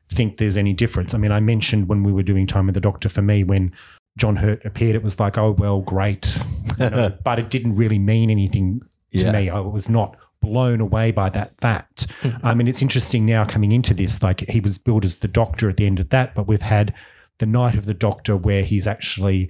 think 0.10 0.38
there's 0.38 0.58
any 0.58 0.74
difference. 0.74 1.14
I 1.14 1.18
mean, 1.18 1.32
I 1.32 1.40
mentioned 1.40 1.88
when 1.90 2.04
we 2.04 2.12
were 2.12 2.24
doing 2.24 2.48
Time 2.48 2.66
with 2.68 2.76
the 2.76 2.82
Doctor, 2.82 3.10
for 3.10 3.22
me, 3.22 3.44
when 3.44 3.74
John 4.18 4.38
Hurt 4.38 4.66
appeared, 4.66 4.96
it 4.96 5.04
was 5.04 5.20
like, 5.20 5.38
oh, 5.38 5.52
well, 5.52 5.82
great. 5.82 6.38
You 6.80 6.90
know, 6.92 7.10
but 7.24 7.40
it 7.40 7.50
didn't 7.50 7.76
really 7.76 7.98
mean 7.98 8.30
anything 8.30 8.82
to 9.14 9.26
Yeah. 9.26 9.32
me. 9.32 9.50
I 9.50 9.60
was 9.60 9.90
not 9.90 10.16
blown 10.42 10.80
away 10.80 11.12
by 11.12 11.30
that 11.30 11.58
fact. 11.60 12.06
I 12.44 12.54
mean, 12.54 12.68
it's 12.68 12.84
interesting 12.84 13.26
now 13.26 13.46
coming 13.46 13.72
into 13.72 13.96
this, 13.96 14.22
like 14.22 14.42
he 14.48 14.60
was 14.60 14.78
billed 14.78 15.04
as 15.04 15.18
the 15.18 15.28
doctor 15.28 15.70
at 15.70 15.78
the 15.78 15.88
end 15.88 16.00
of 16.00 16.10
that, 16.10 16.36
but 16.36 16.48
we've 16.48 16.62
had 16.62 16.94
the 17.40 17.48
night 17.48 17.74
of 17.76 17.86
the 17.86 17.94
doctor 17.96 18.36
where 18.38 18.62
he's 18.64 18.86
actually 18.86 19.50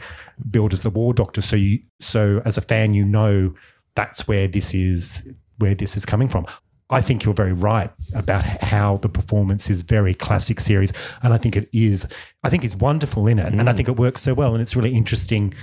billed 0.49 0.71
as 0.73 0.83
the 0.83 0.89
war 0.89 1.13
doctor. 1.13 1.41
So 1.41 1.55
you 1.57 1.79
so 1.99 2.41
as 2.45 2.57
a 2.57 2.61
fan, 2.61 2.93
you 2.93 3.03
know 3.03 3.53
that's 3.95 4.27
where 4.27 4.47
this 4.47 4.73
is 4.73 5.27
where 5.57 5.75
this 5.75 5.97
is 5.97 6.05
coming 6.05 6.27
from. 6.29 6.45
I 6.89 7.01
think 7.01 7.25
you're 7.25 7.33
very 7.33 7.53
right 7.53 7.91
about 8.15 8.43
how 8.43 8.97
the 8.97 9.09
performance 9.09 9.69
is 9.69 9.81
very 9.81 10.13
classic 10.13 10.59
series, 10.59 10.93
and 11.21 11.33
I 11.33 11.37
think 11.37 11.57
it 11.57 11.67
is. 11.73 12.11
I 12.43 12.49
think 12.49 12.63
it's 12.63 12.75
wonderful 12.75 13.27
in 13.27 13.39
it, 13.39 13.51
and 13.51 13.69
I 13.69 13.73
think 13.73 13.89
it 13.89 13.97
works 13.97 14.21
so 14.21 14.33
well, 14.33 14.53
and 14.53 14.61
it's 14.61 14.75
really 14.75 14.95
interesting. 14.95 15.53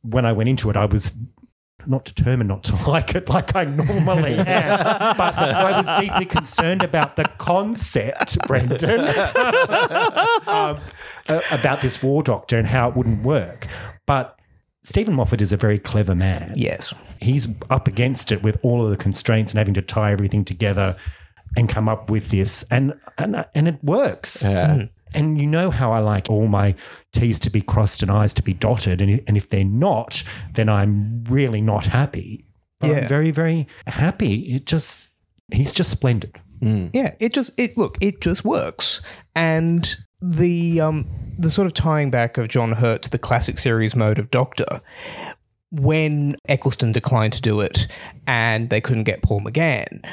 When 0.00 0.24
I 0.24 0.32
went 0.32 0.48
into 0.48 0.70
it, 0.70 0.76
I 0.76 0.86
was 0.86 1.18
not 1.86 2.04
determined 2.04 2.48
not 2.48 2.64
to 2.64 2.76
like 2.88 3.14
it 3.14 3.28
like 3.28 3.54
I 3.54 3.64
normally 3.64 4.34
am, 4.38 5.16
but 5.16 5.36
I 5.36 5.76
was 5.76 6.00
deeply 6.00 6.24
concerned 6.24 6.82
about 6.82 7.16
the 7.16 7.24
concept, 7.38 8.38
Brendan, 8.46 9.00
um, 10.46 10.78
about 11.28 11.80
this 11.80 12.02
war 12.02 12.22
doctor 12.22 12.58
and 12.58 12.66
how 12.66 12.88
it 12.88 12.96
wouldn't 12.96 13.22
work. 13.22 13.66
But 14.06 14.38
Steven 14.84 15.14
Moffat 15.14 15.40
is 15.40 15.52
a 15.52 15.56
very 15.56 15.78
clever 15.78 16.14
man. 16.14 16.52
Yes. 16.56 16.92
He's 17.20 17.46
up 17.70 17.86
against 17.86 18.32
it 18.32 18.42
with 18.42 18.58
all 18.62 18.84
of 18.84 18.90
the 18.90 18.96
constraints 18.96 19.52
and 19.52 19.58
having 19.58 19.74
to 19.74 19.82
tie 19.82 20.12
everything 20.12 20.44
together 20.44 20.96
and 21.56 21.68
come 21.68 21.88
up 21.88 22.10
with 22.10 22.30
this, 22.30 22.64
and 22.70 22.94
and 23.18 23.44
and 23.54 23.68
it 23.68 23.82
works. 23.84 24.42
Yeah. 24.44 24.74
Hmm. 24.74 24.82
And 25.14 25.40
you 25.40 25.46
know 25.46 25.70
how 25.70 25.92
I 25.92 25.98
like 25.98 26.30
all 26.30 26.48
my 26.48 26.74
T's 27.12 27.38
to 27.40 27.50
be 27.50 27.60
crossed 27.60 28.02
and 28.02 28.10
I's 28.10 28.32
to 28.34 28.42
be 28.42 28.54
dotted. 28.54 29.02
And, 29.02 29.22
and 29.26 29.36
if 29.36 29.50
they're 29.50 29.62
not, 29.62 30.22
then 30.54 30.70
I'm 30.70 31.24
really 31.24 31.60
not 31.60 31.84
happy. 31.84 32.46
But 32.80 32.88
Yeah. 32.90 32.96
I'm 33.00 33.08
very, 33.08 33.30
very 33.30 33.66
happy. 33.86 34.54
It 34.54 34.64
just, 34.64 35.08
he's 35.52 35.74
just 35.74 35.90
splendid. 35.90 36.40
Hmm. 36.60 36.86
Yeah, 36.94 37.14
it 37.20 37.34
just 37.34 37.50
it 37.58 37.76
look 37.76 37.98
it 38.00 38.20
just 38.22 38.44
works, 38.44 39.02
and 39.34 39.94
the 40.22 40.80
um 40.80 41.06
the 41.38 41.50
sort 41.50 41.66
of 41.66 41.74
tying 41.74 42.10
back 42.10 42.38
of 42.38 42.48
John 42.48 42.72
Hurt 42.72 43.02
to 43.02 43.10
the 43.10 43.18
classic 43.18 43.58
series 43.58 43.96
mode 43.96 44.18
of 44.18 44.30
Doctor. 44.30 44.80
When 45.70 46.36
Eccleston 46.48 46.92
declined 46.92 47.32
to 47.32 47.40
do 47.40 47.60
it, 47.60 47.86
and 48.26 48.68
they 48.68 48.82
couldn't 48.82 49.04
get 49.04 49.22
Paul 49.22 49.40
McGann, 49.40 50.04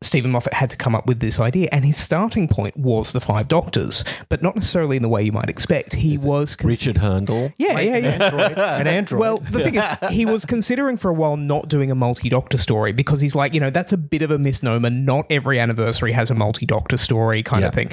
Steven 0.00 0.30
Moffat 0.30 0.54
had 0.54 0.70
to 0.70 0.76
come 0.78 0.94
up 0.94 1.06
with 1.06 1.20
this 1.20 1.38
idea, 1.38 1.68
and 1.70 1.84
his 1.84 1.98
starting 1.98 2.48
point 2.48 2.78
was 2.78 3.12
the 3.12 3.20
Five 3.20 3.46
Doctors, 3.46 4.04
but 4.30 4.42
not 4.42 4.54
necessarily 4.54 4.96
in 4.96 5.02
the 5.02 5.08
way 5.10 5.22
you 5.22 5.32
might 5.32 5.50
expect. 5.50 5.94
He 5.94 6.16
was 6.16 6.56
cons- 6.56 6.68
Richard 6.68 6.96
Hurndall. 6.96 7.52
yeah, 7.58 7.78
yeah, 7.80 7.96
yeah. 7.98 8.08
Android, 8.24 8.58
an 8.58 8.86
android. 8.86 9.20
Well, 9.20 9.38
the 9.38 9.60
thing 9.60 9.74
is, 9.74 9.84
he 10.10 10.24
was 10.24 10.46
considering 10.46 10.96
for 10.96 11.10
a 11.10 11.14
while 11.14 11.36
not 11.36 11.68
doing 11.68 11.90
a 11.90 11.94
multi 11.94 12.30
doctor 12.30 12.56
story 12.56 12.92
because 12.92 13.20
he's 13.20 13.34
like, 13.34 13.52
you 13.52 13.60
know, 13.60 13.70
that's 13.70 13.92
a 13.92 13.98
bit 13.98 14.22
of 14.22 14.30
a 14.30 14.38
misnomer. 14.38 14.88
Not 14.88 15.26
every 15.28 15.58
anniversary 15.60 16.12
has 16.12 16.30
a 16.30 16.34
multi 16.34 16.64
doctor 16.64 16.96
story 16.96 17.42
kind 17.42 17.64
of 17.64 17.74
thing. 17.74 17.90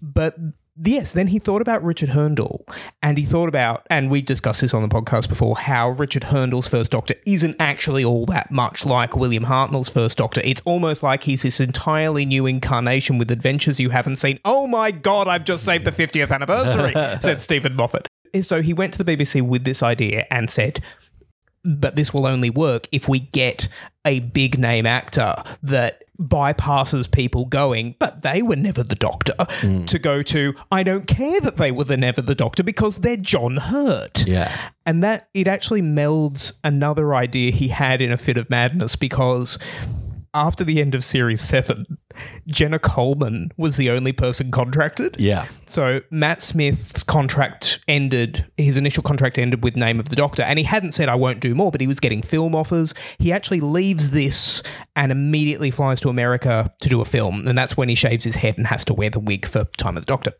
But 0.00 0.36
yes, 0.76 1.12
then 1.12 1.28
he 1.28 1.38
thought 1.38 1.62
about 1.62 1.82
Richard 1.82 2.10
Hurndall 2.10 2.64
and 3.02 3.18
he 3.18 3.24
thought 3.24 3.48
about, 3.48 3.86
and 3.90 4.10
we 4.10 4.20
discussed 4.20 4.60
this 4.60 4.74
on 4.74 4.82
the 4.82 4.88
podcast 4.88 5.28
before, 5.28 5.56
how 5.56 5.90
Richard 5.90 6.24
Hurndall's 6.24 6.68
first 6.68 6.90
doctor 6.90 7.14
isn't 7.26 7.56
actually 7.58 8.04
all 8.04 8.26
that 8.26 8.50
much 8.50 8.84
like 8.84 9.16
William 9.16 9.44
Hartnell's 9.44 9.88
first 9.88 10.18
doctor. 10.18 10.40
It's 10.44 10.62
almost 10.64 11.02
like 11.02 11.24
he's 11.24 11.42
this 11.42 11.60
entirely 11.60 12.26
new 12.26 12.46
incarnation 12.46 13.18
with 13.18 13.30
adventures 13.30 13.80
you 13.80 13.90
haven't 13.90 14.16
seen. 14.16 14.38
Oh 14.44 14.66
my 14.66 14.90
God, 14.90 15.28
I've 15.28 15.44
just 15.44 15.64
saved 15.64 15.84
the 15.84 15.92
50th 15.92 16.32
anniversary, 16.32 16.92
said 17.20 17.40
Steven 17.40 17.74
Moffat. 17.74 18.08
So 18.42 18.62
he 18.62 18.74
went 18.74 18.92
to 18.94 19.02
the 19.02 19.16
BBC 19.16 19.42
with 19.42 19.64
this 19.64 19.82
idea 19.82 20.26
and 20.30 20.50
said, 20.50 20.82
but 21.64 21.96
this 21.96 22.12
will 22.12 22.26
only 22.26 22.50
work 22.50 22.88
if 22.92 23.08
we 23.08 23.20
get 23.20 23.68
a 24.04 24.20
big 24.20 24.58
name 24.58 24.86
actor 24.86 25.34
that 25.62 26.04
bypasses 26.20 27.10
people 27.10 27.44
going, 27.46 27.96
but 27.98 28.22
they 28.22 28.42
were 28.42 28.56
never 28.56 28.82
the 28.82 28.94
doctor, 28.94 29.34
hmm. 29.60 29.84
to 29.86 29.98
go 29.98 30.22
to, 30.22 30.54
I 30.70 30.82
don't 30.82 31.06
care 31.06 31.40
that 31.40 31.56
they 31.56 31.72
were 31.72 31.84
the 31.84 31.96
never 31.96 32.22
the 32.22 32.34
doctor 32.34 32.62
because 32.62 32.98
they're 32.98 33.16
John 33.16 33.56
Hurt. 33.56 34.26
Yeah. 34.26 34.54
And 34.86 35.02
that 35.02 35.28
it 35.34 35.48
actually 35.48 35.82
melds 35.82 36.52
another 36.62 37.14
idea 37.14 37.50
he 37.50 37.68
had 37.68 38.00
in 38.00 38.12
a 38.12 38.16
fit 38.16 38.36
of 38.36 38.48
madness 38.48 38.96
because 38.96 39.58
after 40.34 40.64
the 40.64 40.80
end 40.80 40.94
of 40.94 41.04
series 41.04 41.40
seven, 41.40 41.98
Jenna 42.46 42.78
Coleman 42.78 43.50
was 43.56 43.76
the 43.76 43.90
only 43.90 44.12
person 44.12 44.50
contracted. 44.50 45.16
Yeah. 45.18 45.46
So 45.66 46.00
Matt 46.10 46.42
Smith's 46.42 47.02
contract 47.02 47.80
ended, 47.88 48.44
his 48.56 48.76
initial 48.76 49.02
contract 49.02 49.38
ended 49.38 49.64
with 49.64 49.76
Name 49.76 50.00
of 50.00 50.08
the 50.08 50.16
Doctor, 50.16 50.42
and 50.42 50.58
he 50.58 50.64
hadn't 50.64 50.92
said, 50.92 51.08
I 51.08 51.14
won't 51.14 51.40
do 51.40 51.54
more, 51.54 51.70
but 51.70 51.80
he 51.80 51.86
was 51.86 52.00
getting 52.00 52.22
film 52.22 52.54
offers. 52.54 52.94
He 53.18 53.32
actually 53.32 53.60
leaves 53.60 54.10
this 54.10 54.62
and 54.96 55.10
immediately 55.12 55.70
flies 55.70 56.00
to 56.02 56.08
America 56.08 56.72
to 56.80 56.88
do 56.88 57.00
a 57.00 57.04
film, 57.04 57.46
and 57.46 57.56
that's 57.56 57.76
when 57.76 57.88
he 57.88 57.94
shaves 57.94 58.24
his 58.24 58.36
head 58.36 58.58
and 58.58 58.66
has 58.66 58.84
to 58.86 58.94
wear 58.94 59.10
the 59.10 59.20
wig 59.20 59.46
for 59.46 59.64
Time 59.76 59.96
of 59.96 60.04
the 60.04 60.06
Doctor. 60.06 60.32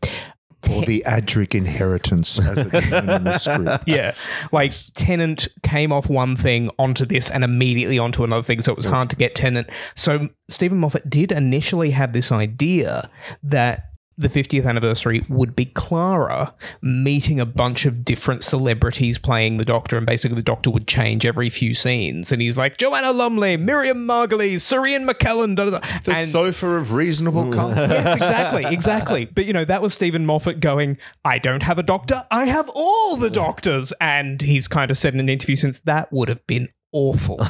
Or 0.69 0.81
the 0.83 1.03
Adric 1.05 1.55
inheritance, 1.55 2.39
as 2.39 2.57
it's 2.57 2.91
known 2.91 3.09
in 3.09 3.23
the 3.23 3.37
script. 3.37 3.83
Yeah. 3.87 4.13
Like 4.51 4.73
Tennant 4.93 5.47
came 5.63 5.91
off 5.91 6.09
one 6.09 6.35
thing 6.35 6.69
onto 6.79 7.05
this 7.05 7.29
and 7.29 7.43
immediately 7.43 7.99
onto 7.99 8.23
another 8.23 8.43
thing, 8.43 8.61
so 8.61 8.71
it 8.71 8.77
was 8.77 8.85
hard 8.85 9.09
to 9.11 9.15
get 9.15 9.35
Tennant. 9.35 9.69
So 9.95 10.29
Steven 10.47 10.79
Moffat 10.79 11.09
did 11.09 11.31
initially 11.31 11.91
have 11.91 12.13
this 12.13 12.31
idea 12.31 13.09
that 13.43 13.91
the 14.17 14.27
50th 14.29 14.65
anniversary 14.65 15.23
would 15.27 15.55
be 15.55 15.65
Clara 15.65 16.53
meeting 16.81 17.39
a 17.39 17.45
bunch 17.45 17.85
of 17.85 18.05
different 18.05 18.43
celebrities 18.43 19.17
playing 19.17 19.57
the 19.57 19.65
Doctor, 19.65 19.97
and 19.97 20.05
basically 20.05 20.35
the 20.35 20.41
Doctor 20.41 20.69
would 20.71 20.87
change 20.87 21.25
every 21.25 21.49
few 21.49 21.73
scenes. 21.73 22.31
And 22.31 22.41
he's 22.41 22.57
like, 22.57 22.77
Joanna 22.77 23.11
Lumley, 23.11 23.57
Miriam 23.57 24.07
Margolyes, 24.07 24.61
Sir 24.61 24.85
Ian 24.85 25.05
McKellen, 25.05 25.55
da, 25.55 25.65
da, 25.65 25.79
da. 25.79 25.87
The 26.03 26.11
And- 26.11 26.27
sofa 26.27 26.67
of 26.77 26.93
reasonable 26.93 27.51
comfort. 27.51 27.89
yes, 27.89 28.15
exactly, 28.15 28.65
exactly. 28.73 29.25
But 29.25 29.45
you 29.45 29.53
know, 29.53 29.65
that 29.65 29.81
was 29.81 29.93
Steven 29.93 30.25
Moffat 30.25 30.59
going, 30.61 30.97
I 31.25 31.37
don't 31.37 31.63
have 31.63 31.77
a 31.77 31.83
doctor, 31.83 32.23
I 32.31 32.45
have 32.45 32.69
all 32.75 33.17
the 33.17 33.29
doctors. 33.29 33.91
And 33.99 34.41
he's 34.41 34.67
kind 34.67 34.91
of 34.91 34.97
said 34.97 35.13
in 35.13 35.19
an 35.19 35.29
interview 35.29 35.55
since 35.57 35.79
that 35.81 36.11
would 36.13 36.29
have 36.29 36.45
been 36.47 36.69
awful. 36.93 37.37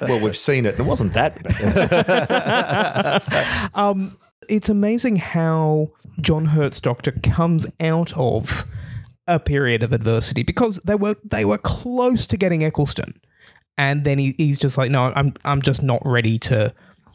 Well, 0.00 0.20
we've 0.22 0.36
seen 0.36 0.64
it. 0.64 0.78
It 0.78 0.84
wasn't 0.84 1.12
that 1.14 1.42
bad. 1.42 3.22
Um, 3.74 4.16
it's 4.48 4.68
amazing 4.68 5.16
how 5.16 5.90
John 6.20 6.46
Hurt's 6.46 6.80
doctor 6.80 7.12
comes 7.12 7.66
out 7.80 8.12
of 8.16 8.64
a 9.26 9.38
period 9.38 9.82
of 9.82 9.92
adversity 9.92 10.42
because 10.42 10.80
they 10.84 10.94
were 10.94 11.16
they 11.24 11.44
were 11.44 11.58
close 11.58 12.26
to 12.28 12.36
getting 12.36 12.64
Eccleston. 12.64 13.20
And 13.76 14.02
then 14.04 14.18
he, 14.18 14.34
he's 14.38 14.58
just 14.58 14.76
like, 14.78 14.90
no, 14.90 15.12
I'm 15.14 15.34
I'm 15.44 15.62
just 15.62 15.82
not 15.82 16.02
ready 16.04 16.38
to 16.40 16.74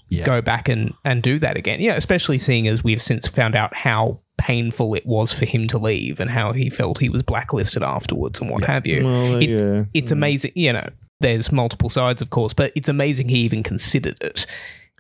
Yeah. 0.10 0.24
go 0.26 0.42
back 0.42 0.70
and, 0.70 0.94
and 1.04 1.22
do 1.22 1.40
that 1.40 1.58
again. 1.58 1.82
Yeah, 1.82 1.96
especially 1.96 2.40
seeing 2.40 2.68
as 2.68 2.84
we've 2.84 3.02
since 3.02 3.28
found 3.28 3.56
out 3.56 3.76
how 3.76 4.20
painful 4.38 4.94
it 4.94 5.06
was 5.06 5.32
for 5.34 5.46
him 5.46 5.68
to 5.70 5.78
leave 5.78 6.20
and 6.20 6.30
how 6.30 6.54
he 6.54 6.70
felt 6.70 7.00
he 7.00 7.10
was 7.10 7.24
blacklisted 7.24 7.84
afterwards 7.84 8.40
and 8.42 8.50
what 8.50 8.64
have 8.66 8.86
you. 8.88 9.04
Well, 9.06 9.36
It- 9.42 9.50
yeah. 9.50 9.84
It's 9.94 10.12
amazing, 10.12 10.52
you 10.56 10.74
know, 10.74 10.88
there's 11.20 11.52
multiple 11.52 11.90
sides, 11.90 12.22
of 12.22 12.30
course, 12.30 12.54
but 12.54 12.72
it's 12.76 12.90
amazing 12.90 13.30
he 13.30 13.40
even 13.40 13.64
considered 13.64 14.18
it, 14.22 14.46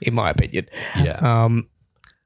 in 0.01 0.13
my 0.13 0.29
opinion. 0.29 0.67
Yeah. 1.01 1.17
Um, 1.21 1.67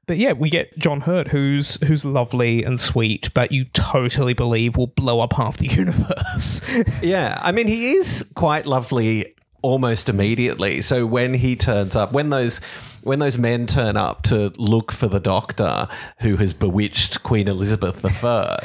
but 0.08 0.16
yeah, 0.16 0.32
we 0.32 0.50
get 0.50 0.76
John 0.76 1.02
Hurt, 1.02 1.28
who's 1.28 1.80
who's 1.86 2.04
lovely 2.04 2.64
and 2.64 2.80
sweet, 2.80 3.32
but 3.34 3.52
you 3.52 3.66
totally 3.66 4.32
believe 4.32 4.76
will 4.76 4.88
blow 4.88 5.20
up 5.20 5.34
half 5.34 5.58
the 5.58 5.66
universe. 5.68 6.60
Yeah, 7.02 7.38
I 7.40 7.52
mean, 7.52 7.68
he 7.68 7.92
is 7.92 8.28
quite 8.34 8.66
lovely 8.66 9.36
almost 9.62 10.08
immediately. 10.08 10.82
So 10.82 11.06
when 11.06 11.34
he 11.34 11.54
turns 11.54 11.94
up, 11.94 12.12
when 12.12 12.30
those 12.30 12.58
when 13.02 13.18
those 13.18 13.38
men 13.38 13.66
turn 13.66 13.96
up 13.96 14.22
to 14.22 14.52
look 14.56 14.90
for 14.90 15.08
the 15.08 15.20
doctor 15.20 15.88
who 16.20 16.36
has 16.36 16.52
bewitched 16.52 17.22
Queen 17.22 17.46
Elizabeth 17.46 18.04
I, 18.24 18.58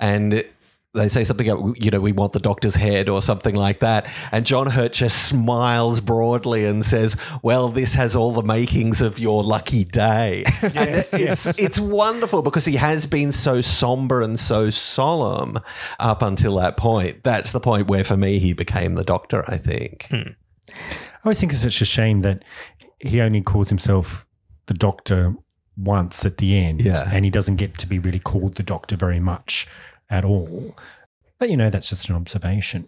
and 0.00 0.44
they 0.94 1.08
say 1.08 1.24
something, 1.24 1.74
you 1.80 1.90
know, 1.90 2.00
we 2.00 2.12
want 2.12 2.34
the 2.34 2.38
doctor's 2.38 2.74
head 2.74 3.08
or 3.08 3.22
something 3.22 3.54
like 3.54 3.80
that. 3.80 4.06
And 4.30 4.44
John 4.44 4.68
Hurt 4.68 4.92
just 4.92 5.26
smiles 5.26 6.02
broadly 6.02 6.66
and 6.66 6.84
says, 6.84 7.16
Well, 7.42 7.68
this 7.68 7.94
has 7.94 8.14
all 8.14 8.32
the 8.32 8.42
makings 8.42 9.00
of 9.00 9.18
your 9.18 9.42
lucky 9.42 9.84
day. 9.84 10.44
and 10.62 10.90
it's, 10.90 11.14
it's 11.58 11.80
wonderful 11.80 12.42
because 12.42 12.66
he 12.66 12.76
has 12.76 13.06
been 13.06 13.32
so 13.32 13.62
somber 13.62 14.20
and 14.20 14.38
so 14.38 14.68
solemn 14.68 15.58
up 15.98 16.20
until 16.20 16.56
that 16.56 16.76
point. 16.76 17.24
That's 17.24 17.52
the 17.52 17.60
point 17.60 17.88
where, 17.88 18.04
for 18.04 18.16
me, 18.18 18.38
he 18.38 18.52
became 18.52 18.94
the 18.94 19.04
doctor, 19.04 19.44
I 19.48 19.56
think. 19.56 20.08
Hmm. 20.10 20.32
I 20.68 21.24
always 21.24 21.40
think 21.40 21.52
it's 21.52 21.62
such 21.62 21.80
a 21.80 21.86
shame 21.86 22.20
that 22.20 22.44
he 22.98 23.20
only 23.20 23.40
calls 23.40 23.70
himself 23.70 24.26
the 24.66 24.74
doctor 24.74 25.34
once 25.76 26.26
at 26.26 26.36
the 26.36 26.58
end. 26.58 26.82
Yeah. 26.82 27.08
And 27.10 27.24
he 27.24 27.30
doesn't 27.30 27.56
get 27.56 27.78
to 27.78 27.86
be 27.86 27.98
really 27.98 28.18
called 28.18 28.56
the 28.56 28.62
doctor 28.62 28.96
very 28.96 29.20
much 29.20 29.66
at 30.12 30.24
all. 30.24 30.76
But, 31.40 31.50
you 31.50 31.56
know, 31.56 31.70
that's 31.70 31.88
just 31.88 32.08
an 32.08 32.14
observation. 32.14 32.86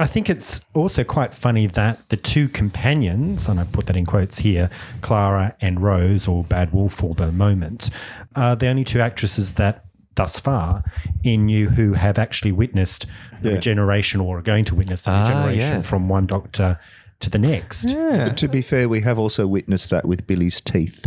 I 0.00 0.06
think 0.06 0.28
it's 0.28 0.66
also 0.74 1.04
quite 1.04 1.32
funny 1.34 1.68
that 1.68 2.08
the 2.08 2.16
two 2.16 2.48
companions, 2.48 3.48
and 3.48 3.60
I 3.60 3.64
put 3.64 3.86
that 3.86 3.96
in 3.96 4.04
quotes 4.04 4.38
here, 4.38 4.68
Clara 5.02 5.54
and 5.60 5.80
Rose, 5.80 6.26
or 6.26 6.42
Bad 6.42 6.72
Wolf 6.72 6.94
for 6.94 7.14
the 7.14 7.30
moment, 7.30 7.90
are 8.34 8.56
the 8.56 8.66
only 8.66 8.82
two 8.82 9.00
actresses 9.00 9.54
that 9.54 9.84
thus 10.16 10.40
far 10.40 10.82
in 11.22 11.46
New 11.46 11.68
Who 11.68 11.92
have 11.92 12.18
actually 12.18 12.50
witnessed 12.52 13.06
a 13.44 13.50
regeneration 13.54 14.20
or 14.20 14.38
are 14.38 14.42
going 14.42 14.64
to 14.64 14.74
witness 14.74 15.06
a 15.06 15.10
Ah, 15.10 15.28
regeneration 15.28 15.76
yeah. 15.76 15.82
from 15.82 16.08
one 16.08 16.26
doctor 16.26 16.80
to 17.20 17.30
the 17.30 17.38
next. 17.38 17.94
But 17.94 18.36
to 18.38 18.48
be 18.48 18.62
fair, 18.62 18.88
we 18.88 19.00
have 19.02 19.18
also 19.18 19.46
witnessed 19.46 19.90
that 19.90 20.04
with 20.06 20.26
Billie's 20.26 20.60
teeth. 20.60 21.06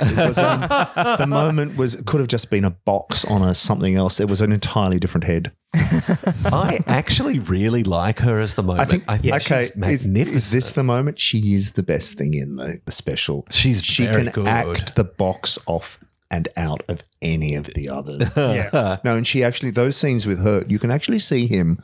It 0.00 0.16
was, 0.28 0.38
um, 0.38 0.60
the 1.18 1.26
moment 1.28 1.76
was 1.76 1.96
could 2.06 2.20
have 2.20 2.28
just 2.28 2.50
been 2.50 2.64
a 2.64 2.70
box 2.70 3.24
on 3.24 3.42
a 3.42 3.54
something 3.54 3.94
else. 3.96 4.20
It 4.20 4.28
was 4.28 4.40
an 4.40 4.52
entirely 4.52 4.98
different 4.98 5.24
head. 5.24 5.52
I 5.74 6.80
actually 6.86 7.38
really 7.38 7.82
like 7.82 8.20
her 8.20 8.38
as 8.40 8.54
the 8.54 8.62
moment. 8.62 8.80
I 8.80 8.84
think, 8.84 9.10
okay, 9.10 9.38
she's 9.38 9.70
is, 9.70 9.76
magnificent. 9.76 10.36
is 10.36 10.50
this 10.50 10.72
the 10.72 10.84
moment? 10.84 11.18
She 11.18 11.54
is 11.54 11.72
the 11.72 11.82
best 11.82 12.16
thing 12.16 12.34
in 12.34 12.56
the, 12.56 12.78
the 12.84 12.92
special. 12.92 13.44
She's 13.50 13.82
She 13.82 14.04
very 14.06 14.24
can 14.24 14.32
good. 14.32 14.48
act 14.48 14.94
the 14.94 15.04
box 15.04 15.58
off 15.66 15.98
and 16.30 16.48
out 16.56 16.82
of 16.88 17.02
any 17.22 17.54
of 17.54 17.66
the 17.74 17.88
others. 17.88 18.32
Yeah. 18.36 18.98
no, 19.04 19.16
and 19.16 19.26
she 19.26 19.44
actually, 19.44 19.70
those 19.70 19.96
scenes 19.96 20.26
with 20.26 20.42
her, 20.42 20.62
you 20.66 20.78
can 20.78 20.90
actually 20.90 21.18
see 21.18 21.46
him, 21.46 21.78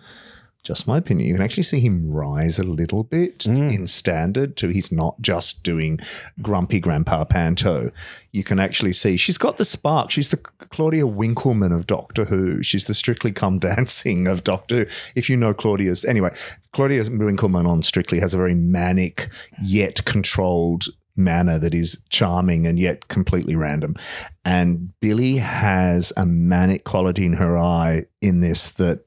just 0.62 0.87
my 0.87 0.99
opinion, 0.99 1.26
you 1.28 1.35
can 1.35 1.42
actually 1.42 1.64
see 1.64 1.81
him 1.81 2.09
rise 2.11 2.59
a 2.59 2.62
little 2.62 3.02
bit 3.02 3.40
Mm. 3.40 3.73
in 3.75 3.87
standard 3.87 4.57
to 4.59 4.69
he's 4.69 4.92
not 4.92 5.21
just 5.21 5.64
doing 5.64 5.99
grumpy 6.40 6.78
grandpa 6.78 7.25
panto. 7.25 7.90
You 8.31 8.45
can 8.45 8.61
actually 8.61 8.92
see 8.92 9.16
she's 9.16 9.38
got 9.38 9.57
the 9.57 9.64
spark. 9.64 10.11
She's 10.11 10.28
the 10.28 10.37
Claudia 10.37 11.07
Winkleman 11.07 11.73
of 11.73 11.87
Doctor 11.87 12.26
Who. 12.26 12.62
She's 12.62 12.85
the 12.85 12.95
Strictly 12.95 13.33
Come 13.33 13.59
Dancing 13.59 14.28
of 14.28 14.45
Doctor 14.45 14.76
Who. 14.76 14.87
If 15.16 15.28
you 15.28 15.37
know 15.37 15.52
Claudia's, 15.52 16.04
anyway, 16.04 16.31
Claudia 16.73 17.04
Winkleman 17.11 17.66
on 17.66 17.83
Strictly 17.83 18.21
has 18.21 18.33
a 18.33 18.38
very 18.38 18.54
manic 18.54 19.28
yet 19.62 20.04
controlled 20.04 20.85
manner 21.16 21.59
that 21.59 21.75
is 21.75 22.02
charming 22.09 22.66
and 22.66 22.78
yet 22.78 23.09
completely 23.09 23.54
random. 23.54 23.95
And 24.45 24.99
Billie 25.00 25.37
has 25.37 26.12
a 26.16 26.25
manic 26.25 26.85
quality 26.85 27.26
in 27.26 27.35
her 27.35 27.59
eye 27.59 28.04
in 28.23 28.40
this 28.40 28.71
that 28.71 29.04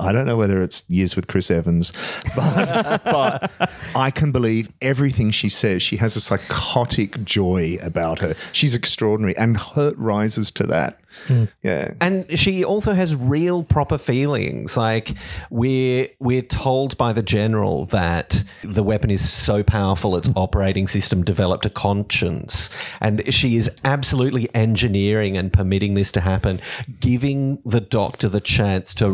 I 0.00 0.12
don't 0.12 0.26
know 0.26 0.36
whether 0.36 0.62
it's 0.62 0.88
years 0.88 1.16
with 1.16 1.26
Chris 1.26 1.50
Evans, 1.50 1.92
but, 2.36 3.02
but 3.04 3.70
I 3.94 4.10
can 4.10 4.32
believe 4.32 4.70
everything 4.80 5.30
she 5.30 5.48
says. 5.48 5.82
She 5.82 5.96
has 5.96 6.16
a 6.16 6.20
psychotic 6.20 7.22
joy 7.24 7.76
about 7.82 8.20
her. 8.20 8.34
She's 8.52 8.74
extraordinary, 8.74 9.36
and 9.36 9.56
Hurt 9.56 9.96
rises 9.96 10.50
to 10.52 10.66
that. 10.68 11.00
Hmm. 11.26 11.44
Yeah. 11.62 11.94
And 12.00 12.38
she 12.38 12.64
also 12.64 12.92
has 12.92 13.16
real 13.16 13.64
proper 13.64 13.98
feelings. 13.98 14.76
Like 14.76 15.16
we're 15.50 16.08
we're 16.18 16.42
told 16.42 16.96
by 16.96 17.12
the 17.12 17.22
general 17.22 17.86
that 17.86 18.44
the 18.62 18.82
weapon 18.82 19.10
is 19.10 19.28
so 19.28 19.62
powerful 19.62 20.16
its 20.16 20.28
hmm. 20.28 20.38
operating 20.38 20.86
system 20.86 21.24
developed 21.24 21.66
a 21.66 21.70
conscience. 21.70 22.70
And 23.00 23.32
she 23.32 23.56
is 23.56 23.70
absolutely 23.84 24.48
engineering 24.54 25.36
and 25.36 25.52
permitting 25.52 25.94
this 25.94 26.12
to 26.12 26.20
happen, 26.20 26.60
giving 27.00 27.60
the 27.64 27.80
doctor 27.80 28.28
the 28.28 28.40
chance 28.40 28.94
to 28.94 29.08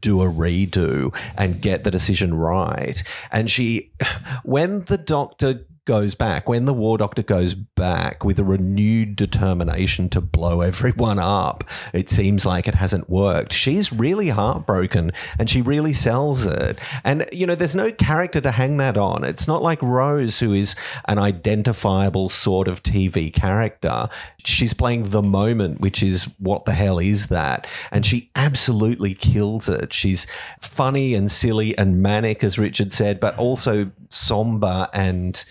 do 0.00 0.22
a 0.22 0.26
redo 0.26 1.14
and 1.36 1.60
get 1.60 1.84
the 1.84 1.90
decision 1.90 2.34
right. 2.34 3.02
And 3.30 3.50
she 3.50 3.92
when 4.44 4.84
the 4.84 4.98
doctor 4.98 5.66
goes 5.90 6.14
back, 6.14 6.48
when 6.48 6.66
the 6.66 6.72
war 6.72 6.96
doctor 6.98 7.20
goes 7.20 7.52
back 7.52 8.24
with 8.24 8.38
a 8.38 8.44
renewed 8.44 9.16
determination 9.16 10.08
to 10.08 10.20
blow 10.20 10.60
everyone 10.70 11.18
up, 11.18 11.64
it 11.92 12.08
seems 12.08 12.46
like 12.46 12.68
it 12.68 12.76
hasn't 12.76 13.10
worked. 13.10 13.52
She's 13.52 13.92
really 13.92 14.28
heartbroken 14.28 15.10
and 15.36 15.50
she 15.50 15.60
really 15.60 15.92
sells 15.92 16.46
it. 16.46 16.78
And, 17.02 17.28
you 17.32 17.44
know, 17.44 17.56
there's 17.56 17.74
no 17.74 17.90
character 17.90 18.40
to 18.40 18.52
hang 18.52 18.76
that 18.76 18.96
on. 18.96 19.24
It's 19.24 19.48
not 19.48 19.64
like 19.64 19.82
Rose, 19.82 20.38
who 20.38 20.52
is 20.52 20.76
an 21.08 21.18
identifiable 21.18 22.28
sort 22.28 22.68
of 22.68 22.84
TV 22.84 23.34
character. 23.34 24.08
She's 24.44 24.72
playing 24.72 25.10
the 25.10 25.22
moment, 25.22 25.80
which 25.80 26.04
is 26.04 26.32
what 26.38 26.66
the 26.66 26.72
hell 26.72 27.00
is 27.00 27.30
that? 27.30 27.66
And 27.90 28.06
she 28.06 28.30
absolutely 28.36 29.14
kills 29.14 29.68
it. 29.68 29.92
She's 29.92 30.28
funny 30.60 31.14
and 31.14 31.28
silly 31.28 31.76
and 31.76 32.00
manic, 32.00 32.44
as 32.44 32.60
Richard 32.60 32.92
said, 32.92 33.18
but 33.18 33.36
also 33.38 33.90
somber 34.10 34.88
and 34.92 35.44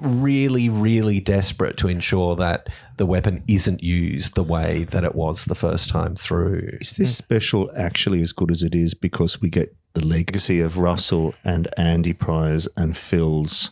really, 0.00 0.68
really 0.68 1.20
desperate 1.20 1.76
to 1.78 1.88
ensure 1.88 2.36
that 2.36 2.68
the 2.96 3.06
weapon 3.06 3.42
isn't 3.48 3.82
used 3.82 4.34
the 4.34 4.42
way 4.42 4.84
that 4.84 5.04
it 5.04 5.14
was 5.14 5.44
the 5.44 5.54
first 5.54 5.88
time 5.88 6.14
through. 6.14 6.76
Is 6.80 6.96
this 6.96 7.18
hmm. 7.18 7.24
special 7.24 7.70
actually 7.76 8.20
as 8.22 8.32
good 8.32 8.50
as 8.50 8.62
it 8.62 8.74
is 8.74 8.94
because 8.94 9.40
we 9.40 9.48
get 9.48 9.74
the 9.94 10.04
legacy 10.04 10.60
of 10.60 10.78
Russell 10.78 11.34
and 11.44 11.68
Andy 11.76 12.12
Pryor's 12.12 12.68
and 12.76 12.96
Phil's, 12.96 13.70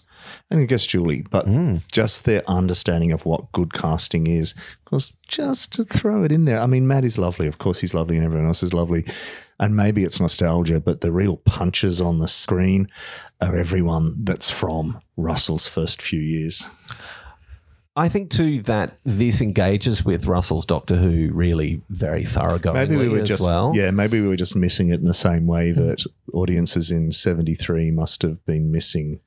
and 0.50 0.60
I 0.60 0.64
guess 0.64 0.86
Julie, 0.86 1.24
but 1.30 1.46
hmm. 1.46 1.74
just 1.92 2.24
their 2.24 2.42
understanding 2.48 3.12
of 3.12 3.26
what 3.26 3.52
good 3.52 3.74
casting 3.74 4.26
is? 4.26 4.54
Because 4.84 5.12
just 5.26 5.74
to 5.74 5.84
throw 5.84 6.24
it 6.24 6.32
in 6.32 6.46
there, 6.46 6.60
I 6.60 6.66
mean, 6.66 6.86
Matt 6.86 7.04
is 7.04 7.18
lovely. 7.18 7.46
Of 7.46 7.58
course, 7.58 7.80
he's 7.80 7.92
lovely, 7.92 8.16
and 8.16 8.24
everyone 8.24 8.46
else 8.46 8.62
is 8.62 8.72
lovely. 8.72 9.04
And 9.60 9.76
maybe 9.76 10.04
it's 10.04 10.20
nostalgia, 10.20 10.80
but 10.80 11.02
the 11.02 11.12
real 11.12 11.36
punches 11.36 12.00
on 12.00 12.18
the 12.18 12.28
screen 12.28 12.88
are 13.40 13.56
everyone 13.56 14.24
that's 14.24 14.50
from 14.50 15.00
Russell's 15.16 15.68
first 15.68 16.00
few 16.00 16.20
years. 16.20 16.64
I 17.98 18.08
think 18.08 18.30
too 18.30 18.62
that 18.62 18.96
this 19.04 19.40
engages 19.40 20.04
with 20.04 20.26
Russell's 20.26 20.64
Doctor 20.64 20.96
Who 20.96 21.30
really 21.32 21.82
very 21.90 22.22
thoroughgoingly 22.22 22.74
Maybe 22.74 22.96
we 22.96 23.08
were 23.08 23.20
as 23.20 23.28
just 23.28 23.46
well. 23.46 23.72
yeah, 23.74 23.90
maybe 23.90 24.20
we 24.20 24.28
were 24.28 24.36
just 24.36 24.54
missing 24.54 24.90
it 24.90 25.00
in 25.00 25.04
the 25.04 25.14
same 25.14 25.46
way 25.46 25.72
that 25.72 26.06
audiences 26.32 26.90
in 26.90 27.10
'73 27.10 27.90
must 27.90 28.22
have 28.22 28.44
been 28.46 28.70
missing 28.70 29.20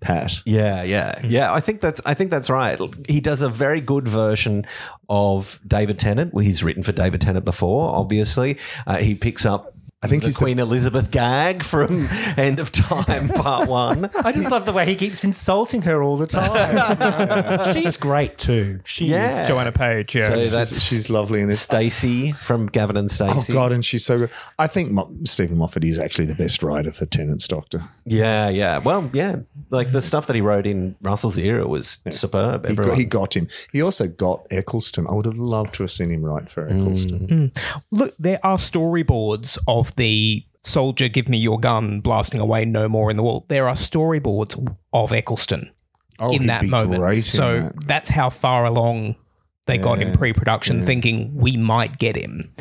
Pat. 0.00 0.42
Yeah, 0.44 0.82
yeah, 0.82 1.20
yeah. 1.24 1.52
I 1.52 1.60
think 1.60 1.80
that's 1.80 2.00
I 2.04 2.14
think 2.14 2.30
that's 2.30 2.50
right. 2.50 2.78
He 3.08 3.20
does 3.20 3.42
a 3.42 3.48
very 3.48 3.80
good 3.80 4.06
version 4.06 4.66
of 5.08 5.60
David 5.66 5.98
Tennant. 5.98 6.34
Well, 6.34 6.44
he's 6.44 6.62
written 6.62 6.82
for 6.82 6.92
David 6.92 7.20
Tennant 7.20 7.44
before, 7.44 7.94
obviously. 7.94 8.58
Uh, 8.86 8.98
he 8.98 9.14
picks 9.14 9.46
up. 9.46 9.74
I 10.00 10.06
think 10.06 10.22
the 10.22 10.28
he's 10.28 10.36
the- 10.36 10.44
Queen 10.44 10.60
Elizabeth 10.60 11.10
gag 11.10 11.64
from 11.64 12.08
End 12.36 12.60
of 12.60 12.70
Time 12.70 13.28
Part 13.30 13.68
One. 13.68 14.08
I 14.22 14.30
just 14.30 14.48
love 14.48 14.64
the 14.64 14.72
way 14.72 14.84
he 14.86 14.94
keeps 14.94 15.24
insulting 15.24 15.82
her 15.82 16.02
all 16.04 16.16
the 16.16 16.26
time. 16.28 17.72
She's 17.74 17.96
great 17.96 18.38
too. 18.38 18.78
She 18.84 19.06
Yeah. 19.06 19.42
is. 19.42 19.48
Joanna 19.48 19.72
Page, 19.72 20.14
yeah. 20.14 20.28
So 20.28 20.34
She's, 20.36 20.52
that's 20.52 20.80
she's 20.82 21.10
lovely 21.10 21.40
in 21.40 21.48
this. 21.48 21.60
Stacey 21.62 22.30
from 22.30 22.66
Gavin 22.66 22.96
and 22.96 23.10
Stacey. 23.10 23.52
Oh 23.52 23.54
God, 23.54 23.72
and 23.72 23.84
she's 23.84 24.04
so 24.04 24.18
good. 24.18 24.30
I 24.58 24.68
think 24.68 24.92
Mo- 24.92 25.10
Steven 25.24 25.58
Moffat 25.58 25.82
is 25.82 25.98
actually 25.98 26.26
the 26.26 26.36
best 26.36 26.62
writer 26.62 26.92
for 26.92 27.04
Tennant's 27.06 27.48
Doctor. 27.48 27.82
Yeah, 28.04 28.48
yeah. 28.50 28.78
Well, 28.78 29.10
yeah. 29.12 29.36
Like 29.70 29.90
the 29.90 30.00
stuff 30.00 30.28
that 30.28 30.36
he 30.36 30.40
wrote 30.42 30.66
in 30.66 30.94
Russell's 31.02 31.36
era 31.36 31.66
was 31.66 31.98
superb. 32.10 32.68
He 32.68 32.76
got, 32.76 32.96
he 32.96 33.04
got 33.04 33.36
him. 33.36 33.48
He 33.72 33.82
also 33.82 34.06
got 34.06 34.46
Eccleston. 34.52 35.06
I 35.08 35.14
would 35.14 35.26
have 35.26 35.38
loved 35.38 35.74
to 35.74 35.82
have 35.82 35.90
seen 35.90 36.10
him 36.10 36.24
write 36.24 36.48
for 36.48 36.68
Mm. 36.68 36.80
Eccleston. 36.80 37.52
Look, 37.90 38.14
there 38.18 38.38
are 38.44 38.58
storyboards 38.58 39.58
of 39.66 39.87
the 39.96 40.44
soldier, 40.62 41.08
give 41.08 41.28
me 41.28 41.38
your 41.38 41.58
gun, 41.58 42.00
blasting 42.00 42.40
away 42.40 42.64
no 42.64 42.88
more 42.88 43.10
in 43.10 43.16
the 43.16 43.22
wall. 43.22 43.46
There 43.48 43.68
are 43.68 43.74
storyboards 43.74 44.76
of 44.92 45.12
Eccleston 45.12 45.70
Oh, 46.20 46.32
in 46.32 46.46
that 46.46 46.64
moment. 46.64 47.02
in 47.14 47.22
so 47.22 47.60
that. 47.60 47.86
that's 47.86 48.08
how 48.08 48.28
far 48.28 48.64
along 48.64 49.14
they 49.66 49.78
got 49.78 50.00
in 50.00 50.16
pre 50.16 50.32
production, 50.32 50.84
thinking 50.84 51.34
we 51.34 51.56
might 51.56 51.98
get 51.98 52.16
him. 52.16 52.52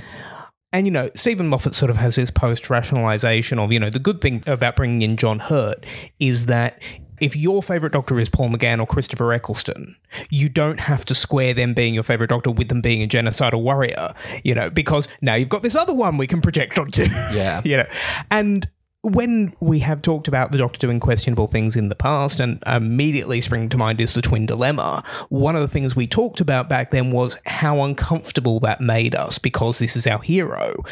And, 0.73 0.85
you 0.85 0.91
know, 0.91 1.09
Steven 1.15 1.47
Moffat 1.47 1.73
sort 1.73 1.89
of 1.89 1.97
has 1.97 2.15
this 2.15 2.29
post 2.29 2.69
rationalization 2.69 3.57
of, 3.57 3.71
you 3.71 3.79
know, 3.79 3.89
the 3.89 3.99
good 3.99 4.19
thing 4.21 4.43
about 4.45 4.75
bringing 4.75 5.01
in 5.01 5.15
John 5.17 5.39
Hurt 5.39 5.85
is 6.19 6.47
that 6.47 6.79
if 7.19 7.35
your 7.35 7.63
favorite 7.63 7.93
doctor 7.93 8.19
is 8.19 8.29
Paul 8.29 8.49
McGann 8.49 8.79
or 8.79 8.87
Christopher 8.87 9.33
Eccleston, 9.33 9.95
you 10.29 10.49
don't 10.49 10.79
have 10.79 11.05
to 11.05 11.15
square 11.15 11.53
them 11.53 11.73
being 11.73 11.93
your 11.93 12.03
favorite 12.03 12.29
doctor 12.29 12.51
with 12.51 12.69
them 12.69 12.81
being 12.81 13.03
a 13.03 13.07
genocidal 13.07 13.61
warrior, 13.61 14.13
you 14.43 14.53
know, 14.53 14.69
because 14.69 15.07
now 15.21 15.35
you've 15.35 15.49
got 15.49 15.63
this 15.63 15.75
other 15.75 15.93
one 15.93 16.17
we 16.17 16.27
can 16.27 16.41
project 16.41 16.77
onto. 16.77 17.05
Yeah. 17.33 17.61
you 17.65 17.77
know, 17.77 17.87
and 18.31 18.67
when 19.01 19.53
we 19.59 19.79
have 19.79 20.01
talked 20.01 20.27
about 20.27 20.51
the 20.51 20.57
Doctor 20.57 20.79
doing 20.79 20.99
questionable 20.99 21.47
things 21.47 21.75
in 21.75 21.89
the 21.89 21.95
past, 21.95 22.39
and 22.39 22.61
immediately 22.65 23.39
springing 23.41 23.69
to 23.69 23.77
mind 23.77 24.01
is 24.01 24.13
the 24.13 24.21
twin 24.21 24.45
dilemma, 24.45 25.03
one 25.29 25.55
of 25.55 25.61
the 25.61 25.67
things 25.67 25.95
we 25.95 26.07
talked 26.07 26.41
about 26.41 26.67
back 26.67 26.91
then 26.91 27.11
was 27.11 27.37
how 27.45 27.81
uncomfortable 27.83 28.59
that 28.59 28.81
made 28.81 29.15
us 29.15 29.37
because 29.37 29.79
this 29.79 29.95
is 29.95 30.07
our 30.07 30.21
hero. 30.21 30.83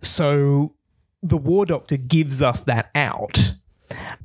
So 0.00 0.74
the 1.22 1.36
War 1.36 1.64
Doctor 1.64 1.96
gives 1.96 2.42
us 2.42 2.62
that 2.62 2.90
out. 2.94 3.52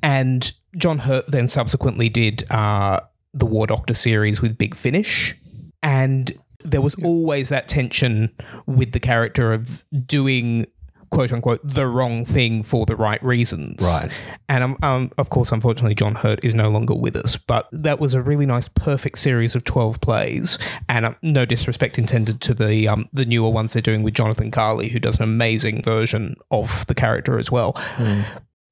And 0.02 0.52
John 0.77 0.99
Hurt 0.99 1.27
then 1.27 1.47
subsequently 1.47 2.09
did 2.09 2.45
uh, 2.51 2.99
the 3.33 3.45
War 3.45 3.67
Doctor 3.67 3.93
series 3.93 4.41
with 4.41 4.57
Big 4.57 4.75
Finish. 4.75 5.35
And 5.83 6.31
there 6.63 6.81
was 6.81 6.95
always 7.03 7.49
that 7.49 7.67
tension 7.67 8.31
with 8.65 8.91
the 8.91 8.99
character 8.99 9.53
of 9.53 9.83
doing 10.05 10.67
quote 11.09 11.31
unquote 11.31 11.61
the 11.63 11.87
wrong 11.87 12.25
thing 12.25 12.63
for 12.63 12.85
the 12.85 12.95
right 12.95 13.23
reasons. 13.23 13.81
Right. 13.81 14.11
And 14.49 14.63
um, 14.63 14.77
um, 14.83 15.11
of 15.17 15.29
course, 15.29 15.51
unfortunately, 15.51 15.95
John 15.95 16.15
Hurt 16.15 16.43
is 16.43 16.53
no 16.53 16.69
longer 16.69 16.93
with 16.93 17.15
us. 17.15 17.37
But 17.37 17.67
that 17.71 17.99
was 17.99 18.13
a 18.13 18.21
really 18.21 18.45
nice, 18.45 18.67
perfect 18.67 19.17
series 19.19 19.55
of 19.55 19.63
twelve 19.63 20.01
plays. 20.01 20.57
And 20.89 21.05
um, 21.05 21.15
no 21.21 21.45
disrespect 21.45 21.97
intended 21.97 22.41
to 22.41 22.53
the 22.53 22.87
um, 22.87 23.07
the 23.13 23.25
newer 23.25 23.49
ones 23.49 23.73
they're 23.73 23.81
doing 23.81 24.03
with 24.03 24.15
Jonathan 24.15 24.51
Carley, 24.51 24.89
who 24.89 24.99
does 24.99 25.17
an 25.17 25.23
amazing 25.23 25.81
version 25.81 26.35
of 26.51 26.85
the 26.87 26.95
character 26.95 27.39
as 27.39 27.51
well. 27.51 27.77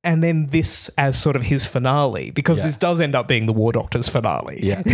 And 0.06 0.24
then 0.24 0.48
this 0.48 0.90
as 0.98 1.20
sort 1.20 1.36
of 1.36 1.44
his 1.44 1.66
finale, 1.66 2.32
because 2.32 2.64
this 2.64 2.78
does 2.78 3.02
end 3.02 3.16
up 3.16 3.28
being 3.28 3.48
the 3.48 3.54
War 3.54 3.72
Doctor's 3.72 4.08
finale. 4.08 4.60
Yeah. 4.62 4.84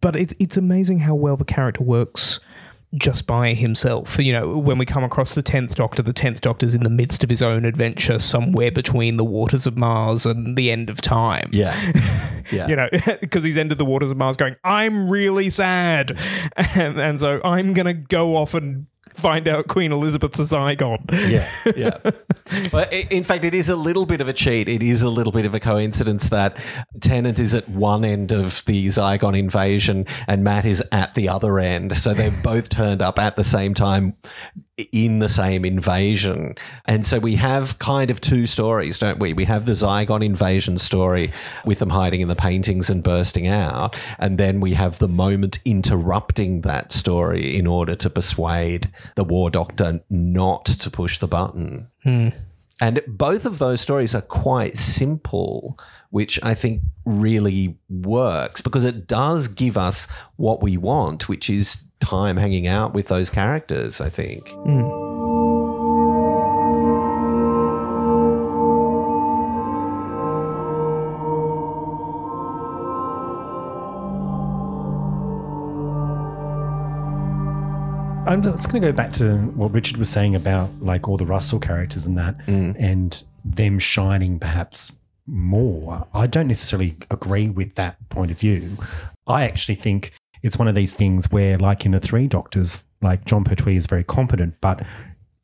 But 0.00 0.16
it's 0.16 0.34
it's 0.40 0.56
amazing 0.56 0.98
how 0.98 1.14
well 1.14 1.36
the 1.36 1.44
character 1.44 1.84
works 1.84 2.40
just 2.94 3.26
by 3.26 3.54
himself. 3.54 4.18
You 4.18 4.32
know, 4.32 4.58
when 4.58 4.76
we 4.76 4.84
come 4.84 5.04
across 5.04 5.34
the 5.34 5.42
tenth 5.42 5.74
Doctor, 5.74 6.02
the 6.02 6.12
tenth 6.12 6.40
Doctor's 6.40 6.74
in 6.74 6.82
the 6.82 6.90
midst 6.90 7.24
of 7.24 7.30
his 7.30 7.42
own 7.42 7.64
adventure, 7.64 8.18
somewhere 8.18 8.70
between 8.70 9.16
the 9.16 9.24
waters 9.24 9.66
of 9.66 9.76
Mars 9.76 10.26
and 10.26 10.56
the 10.56 10.70
end 10.70 10.90
of 10.90 11.00
time. 11.00 11.48
Yeah. 11.52 11.74
Yeah. 12.50 12.66
You 12.68 12.76
know, 12.76 12.88
because 13.22 13.44
he's 13.44 13.56
entered 13.56 13.78
the 13.78 13.84
waters 13.86 14.10
of 14.10 14.18
Mars 14.18 14.36
going, 14.36 14.56
I'm 14.62 15.08
really 15.08 15.48
sad. 15.48 16.18
And, 16.74 17.00
and 17.00 17.18
so 17.18 17.40
I'm 17.42 17.72
going 17.72 17.86
to 17.86 17.94
go 17.94 18.36
off 18.36 18.52
and 18.52 18.88
find 19.14 19.48
out 19.48 19.68
Queen 19.68 19.92
Elizabeth's 19.92 20.38
a 20.38 20.42
Zygon. 20.42 21.00
Yeah, 21.30 21.48
yeah. 21.76 21.98
but 22.70 22.92
in 23.10 23.24
fact, 23.24 23.44
it 23.44 23.54
is 23.54 23.68
a 23.68 23.76
little 23.76 24.06
bit 24.06 24.20
of 24.20 24.28
a 24.28 24.32
cheat. 24.32 24.68
It 24.68 24.82
is 24.82 25.02
a 25.02 25.10
little 25.10 25.32
bit 25.32 25.46
of 25.46 25.54
a 25.54 25.60
coincidence 25.60 26.28
that 26.28 26.56
Tennant 27.00 27.38
is 27.38 27.54
at 27.54 27.68
one 27.68 28.04
end 28.04 28.32
of 28.32 28.64
the 28.66 28.86
Zygon 28.88 29.38
invasion 29.38 30.06
and 30.26 30.44
Matt 30.44 30.64
is 30.64 30.82
at 30.92 31.14
the 31.14 31.28
other 31.28 31.58
end. 31.58 31.96
So 31.96 32.14
they've 32.14 32.42
both 32.42 32.68
turned 32.68 33.02
up 33.02 33.18
at 33.18 33.36
the 33.36 33.44
same 33.44 33.74
time 33.74 34.16
in 34.90 35.18
the 35.18 35.28
same 35.28 35.64
invasion. 35.64 36.54
And 36.86 37.04
so 37.04 37.18
we 37.18 37.34
have 37.36 37.78
kind 37.78 38.10
of 38.10 38.20
two 38.20 38.46
stories, 38.46 38.98
don't 38.98 39.18
we? 39.18 39.32
We 39.34 39.44
have 39.44 39.66
the 39.66 39.72
Zygon 39.72 40.24
invasion 40.24 40.78
story 40.78 41.30
with 41.64 41.78
them 41.78 41.90
hiding 41.90 42.22
in 42.22 42.28
the 42.28 42.36
paintings 42.36 42.88
and 42.88 43.02
bursting 43.02 43.46
out. 43.46 43.98
And 44.18 44.38
then 44.38 44.60
we 44.60 44.72
have 44.74 44.98
the 44.98 45.08
moment 45.08 45.58
interrupting 45.64 46.62
that 46.62 46.90
story 46.90 47.56
in 47.56 47.66
order 47.66 47.94
to 47.96 48.08
persuade 48.08 48.90
the 49.14 49.24
War 49.24 49.50
Doctor 49.50 50.00
not 50.08 50.64
to 50.64 50.90
push 50.90 51.18
the 51.18 51.28
button. 51.28 51.88
Hmm. 52.02 52.28
And 52.80 53.00
both 53.06 53.46
of 53.46 53.58
those 53.58 53.80
stories 53.80 54.14
are 54.14 54.22
quite 54.22 54.76
simple, 54.76 55.78
which 56.10 56.40
I 56.42 56.54
think 56.54 56.82
really 57.04 57.78
works 57.88 58.60
because 58.60 58.84
it 58.84 59.06
does 59.06 59.46
give 59.46 59.76
us 59.76 60.08
what 60.36 60.62
we 60.62 60.76
want, 60.76 61.28
which 61.28 61.48
is 61.48 61.84
time 62.02 62.36
hanging 62.36 62.66
out 62.66 62.92
with 62.92 63.08
those 63.08 63.30
characters, 63.30 64.00
I 64.00 64.10
think. 64.10 64.48
Hmm. 64.50 64.90
I'm 78.32 78.40
just 78.40 78.70
going 78.70 78.80
to 78.80 78.88
go 78.88 78.92
back 78.92 79.12
to 79.14 79.36
what 79.56 79.72
Richard 79.72 79.98
was 79.98 80.08
saying 80.08 80.34
about 80.34 80.70
like 80.80 81.06
all 81.06 81.16
the 81.16 81.26
Russell 81.26 81.60
characters 81.60 82.06
and 82.06 82.16
that, 82.16 82.40
hmm. 82.42 82.72
and 82.78 83.22
them 83.44 83.78
shining 83.78 84.38
perhaps 84.38 85.00
more. 85.26 86.06
I 86.14 86.26
don't 86.26 86.48
necessarily 86.48 86.94
agree 87.10 87.48
with 87.48 87.74
that 87.74 87.96
point 88.08 88.30
of 88.30 88.38
view. 88.38 88.76
I 89.26 89.44
actually 89.44 89.74
think 89.74 90.12
it's 90.42 90.58
one 90.58 90.68
of 90.68 90.74
these 90.74 90.94
things 90.94 91.30
where, 91.30 91.56
like 91.58 91.84
in 91.86 91.92
the 91.92 92.00
Three 92.00 92.26
Doctors, 92.26 92.84
like 93.00 93.24
John 93.24 93.44
Pertwee 93.44 93.76
is 93.76 93.86
very 93.86 94.04
competent, 94.04 94.54
but 94.60 94.84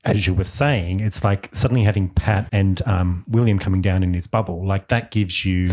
as 0.05 0.27
you 0.27 0.35
were 0.35 0.45
saying, 0.45 1.01
it's 1.01 1.23
like 1.25 1.49
suddenly 1.55 1.83
having 1.85 2.09
Pat 2.09 2.49
and 2.53 2.81
um, 2.87 3.25
William 3.29 3.59
coming 3.59 3.83
down 3.83 4.03
in 4.03 4.15
his 4.15 4.27
bubble, 4.27 4.67
like 4.67 4.89
that 4.89 5.11
gives 5.11 5.45
you. 5.45 5.71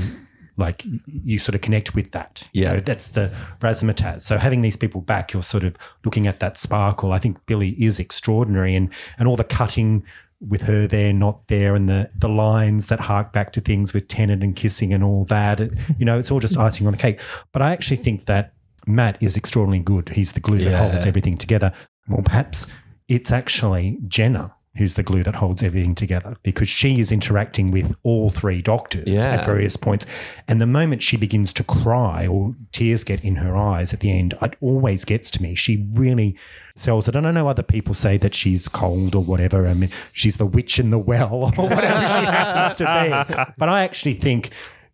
Like 0.58 0.84
you 1.06 1.38
sort 1.38 1.54
of 1.56 1.60
connect 1.60 1.96
with 1.96 2.12
that. 2.12 2.50
You 2.54 2.64
Yeah. 2.64 2.74
know, 2.76 2.80
that's 2.80 3.10
the 3.10 3.28
razzmatazz. 3.60 4.22
So 4.22 4.38
having 4.38 4.62
these 4.62 4.78
people 4.78 5.02
back, 5.02 5.34
you're 5.34 5.44
sort 5.44 5.66
of 5.66 5.76
looking 6.06 6.28
at 6.28 6.40
that 6.40 6.56
sparkle. 6.56 7.12
I 7.12 7.20
think 7.20 7.46
Billie 7.46 7.72
is 7.72 8.00
extraordinary, 8.00 8.74
and 8.74 8.90
and 9.20 9.28
all 9.28 9.36
the 9.36 9.44
cutting 9.44 10.06
with 10.40 10.62
her 10.62 10.88
there, 10.88 11.12
not 11.12 11.50
there, 11.50 11.76
and 11.76 11.90
the 11.90 12.10
the 12.18 12.30
lines 12.30 12.88
that 12.88 13.02
hark 13.02 13.34
back 13.34 13.52
to 13.52 13.60
things 13.60 13.94
with 13.94 14.08
Tennant 14.08 14.44
and 14.44 14.56
kissing 14.56 14.94
and 14.94 15.04
all 15.04 15.26
that. 15.26 15.60
It- 15.60 15.76
you 15.98 16.06
know, 16.06 16.18
it's 16.18 16.32
all 16.32 16.40
just 16.40 16.58
icing 16.58 16.88
on 16.88 16.94
the 16.94 17.00
cake. 17.00 17.20
But 17.52 17.62
I 17.62 17.74
actually 17.74 17.98
think 17.98 18.24
that 18.26 18.54
Matt 18.86 19.17
is 19.21 19.36
extraordinarily 19.38 19.84
good. 19.84 20.10
He's 20.10 20.34
the 20.34 20.39
glue 20.39 20.58
that 20.58 20.71
Yeah. 20.71 20.89
holds 20.89 21.06
everything 21.06 21.38
together. 21.38 21.71
Well, 22.08 22.24
perhaps 22.24 22.67
it's 23.08 23.32
actually 23.32 23.98
Jenna 24.08 24.54
who's 24.78 24.95
the 24.95 25.04
glue 25.04 25.24
that 25.24 25.36
holds 25.36 25.63
everything 25.63 25.95
together 25.95 26.36
because 26.43 26.67
she 26.67 27.00
is 27.00 27.10
interacting 27.10 27.71
with 27.71 27.95
all 28.04 28.30
three 28.30 28.62
doctors 28.62 29.08
Yeah. 29.08 29.36
at 29.36 29.45
various 29.45 29.78
points. 29.78 30.06
And 30.50 30.60
the 30.60 30.65
moment 30.65 31.02
she 31.02 31.15
begins 31.15 31.54
to 31.54 31.63
cry 31.63 32.28
or 32.28 32.56
tears 32.74 33.06
get 33.06 33.24
in 33.24 33.38
her 33.38 33.56
eyes 33.56 33.93
at 33.93 34.02
the 34.02 34.12
end, 34.12 34.34
it 34.41 34.56
always 34.60 35.06
gets 35.06 35.32
to 35.32 35.41
me. 35.41 35.56
She 35.56 35.88
really 35.93 36.36
sells 36.76 37.08
it. 37.08 37.15
And 37.15 37.26
I 37.26 37.32
know 37.32 37.48
other 37.48 37.63
people 37.63 37.93
say 37.93 38.17
that 38.17 38.36
she's 38.36 38.67
cold 38.67 39.15
or 39.15 39.24
whatever. 39.24 39.65
I 39.65 39.74
mean, 39.76 39.91
she's 40.12 40.36
the 40.36 40.45
witch 40.45 40.78
in 40.78 40.89
the 40.89 41.00
well 41.00 41.54
or 41.58 41.69
whatever 41.69 42.02
she 42.08 42.26
happens 42.26 42.76
to 42.76 42.84
be. 42.84 43.54
But 43.58 43.69
I 43.69 43.84
actually 43.86 44.15
think 44.15 44.50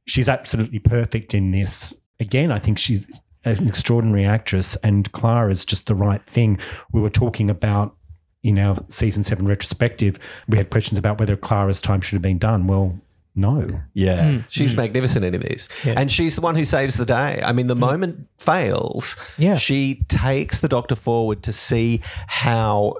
she's 0.06 0.30
absolutely 0.30 0.78
perfect 0.78 1.34
in 1.34 1.50
this. 1.50 2.00
Again, 2.20 2.52
I 2.52 2.60
think 2.60 2.78
she's 2.78 3.08
an 3.44 3.68
extraordinary 3.68 4.26
actress, 4.26 4.76
and 4.78 5.12
Clara 5.12 5.52
is 5.52 5.66
just 5.66 5.88
the 5.88 5.96
right 5.96 6.26
thing. 6.26 6.60
We 6.92 7.02
were 7.02 7.10
talking 7.10 7.50
about 7.50 7.96
in 8.44 8.58
our 8.58 8.76
season 8.88 9.24
seven 9.24 9.48
retrospective, 9.48 10.18
we 10.48 10.58
had 10.58 10.70
questions 10.70 10.98
about 10.98 11.20
whether 11.20 11.36
Clara's 11.36 11.82
time 11.82 12.02
should 12.02 12.16
have 12.16 12.22
been 12.22 12.40
done. 12.40 12.68
Well, 12.68 13.00
no. 13.36 13.82
Yeah, 13.94 14.30
hmm. 14.30 14.38
she's 14.50 14.72
hmm. 14.72 14.78
magnificent 14.78 15.24
in 15.24 15.40
this, 15.40 15.70
and 15.86 16.12
she's 16.12 16.36
the 16.36 16.42
one 16.42 16.56
who 16.56 16.66
saves 16.66 16.98
the 16.98 17.06
day. 17.06 17.42
I 17.44 17.54
mean, 17.54 17.68
the 17.68 17.76
hmm. 17.76 17.82
moment 17.82 18.28
fails, 18.38 19.16
Yeah. 19.38 19.56
she 19.56 20.04
takes 20.08 20.60
the 20.60 20.68
Doctor 20.68 20.96
forward 20.96 21.44
to 21.44 21.54
see 21.54 22.02
how 22.28 22.96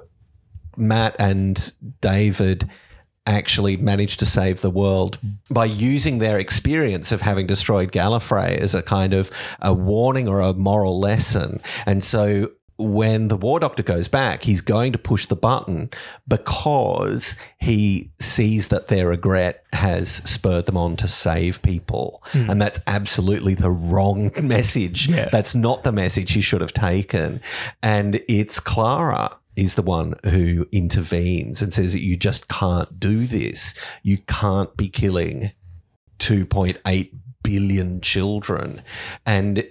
Matt 0.76 1.16
and 1.18 1.72
David 2.00 2.68
actually 3.26 3.76
managed 3.76 4.18
to 4.20 4.26
save 4.26 4.60
the 4.60 4.70
world 4.70 5.18
by 5.50 5.64
using 5.64 6.18
their 6.18 6.38
experience 6.38 7.12
of 7.12 7.20
having 7.22 7.46
destroyed 7.46 7.92
Gallifrey 7.92 8.58
as 8.58 8.74
a 8.74 8.82
kind 8.82 9.14
of 9.14 9.30
a 9.60 9.72
warning 9.72 10.28
or 10.28 10.40
a 10.40 10.52
moral 10.52 10.98
lesson. 10.98 11.60
And 11.86 12.02
so 12.02 12.50
when 12.78 13.28
the 13.28 13.36
War 13.36 13.60
Doctor 13.60 13.82
goes 13.82 14.08
back, 14.08 14.42
he's 14.42 14.60
going 14.60 14.92
to 14.92 14.98
push 14.98 15.26
the 15.26 15.36
button 15.36 15.90
because 16.26 17.36
he 17.58 18.10
sees 18.18 18.68
that 18.68 18.88
their 18.88 19.08
regret 19.08 19.64
has 19.72 20.10
spurred 20.10 20.66
them 20.66 20.76
on 20.76 20.96
to 20.96 21.08
save 21.08 21.62
people. 21.62 22.22
Hmm. 22.26 22.50
And 22.50 22.62
that's 22.62 22.80
absolutely 22.86 23.54
the 23.54 23.70
wrong 23.70 24.30
message. 24.42 25.08
Yeah. 25.08 25.28
That's 25.30 25.54
not 25.54 25.84
the 25.84 25.92
message 25.92 26.32
he 26.32 26.40
should 26.40 26.60
have 26.60 26.72
taken. 26.72 27.40
And 27.82 28.20
it's 28.28 28.58
Clara 28.58 29.36
is 29.56 29.74
the 29.74 29.82
one 29.82 30.14
who 30.24 30.66
intervenes 30.72 31.60
and 31.60 31.72
says 31.72 31.92
that 31.92 32.02
you 32.02 32.16
just 32.16 32.48
can't 32.48 32.98
do 32.98 33.26
this. 33.26 33.74
You 34.02 34.18
can't 34.18 34.76
be 34.76 34.88
killing 34.88 35.52
2.8 36.18 37.12
billion 37.42 38.00
children. 38.00 38.82
And 39.26 39.66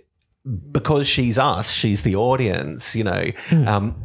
because 0.72 1.08
she's 1.08 1.38
us, 1.38 1.72
she's 1.72 2.04
the 2.04 2.16
audience, 2.16 2.96
you 2.96 3.04
know. 3.04 3.24
Um, 3.68 4.04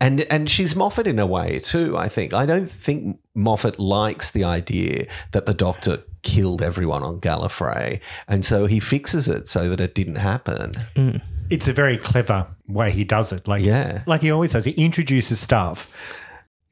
and 0.00 0.20
and 0.32 0.48
she's 0.48 0.74
Moffat 0.74 1.06
in 1.06 1.18
a 1.18 1.26
way 1.26 1.58
too. 1.58 1.96
I 1.96 2.08
think 2.08 2.32
I 2.32 2.46
don't 2.46 2.68
think 2.68 3.18
Moffat 3.34 3.78
likes 3.78 4.30
the 4.30 4.44
idea 4.44 5.06
that 5.32 5.44
the 5.46 5.52
Doctor 5.52 5.98
killed 6.22 6.62
everyone 6.62 7.02
on 7.02 7.20
Gallifrey, 7.20 8.00
and 8.26 8.44
so 8.44 8.64
he 8.64 8.80
fixes 8.80 9.28
it 9.28 9.46
so 9.46 9.68
that 9.68 9.78
it 9.80 9.94
didn't 9.94 10.16
happen. 10.16 10.72
It's 11.50 11.68
a 11.68 11.72
very 11.72 11.98
clever 11.98 12.46
way 12.72 12.90
he 12.90 13.04
does 13.04 13.32
it. 13.32 13.46
Like, 13.48 13.62
Yeah. 13.64 14.02
like 14.06 14.22
he 14.22 14.30
always 14.30 14.52
does. 14.52 14.64
He 14.64 14.72
introduces 14.72 15.38
stuff 15.40 15.90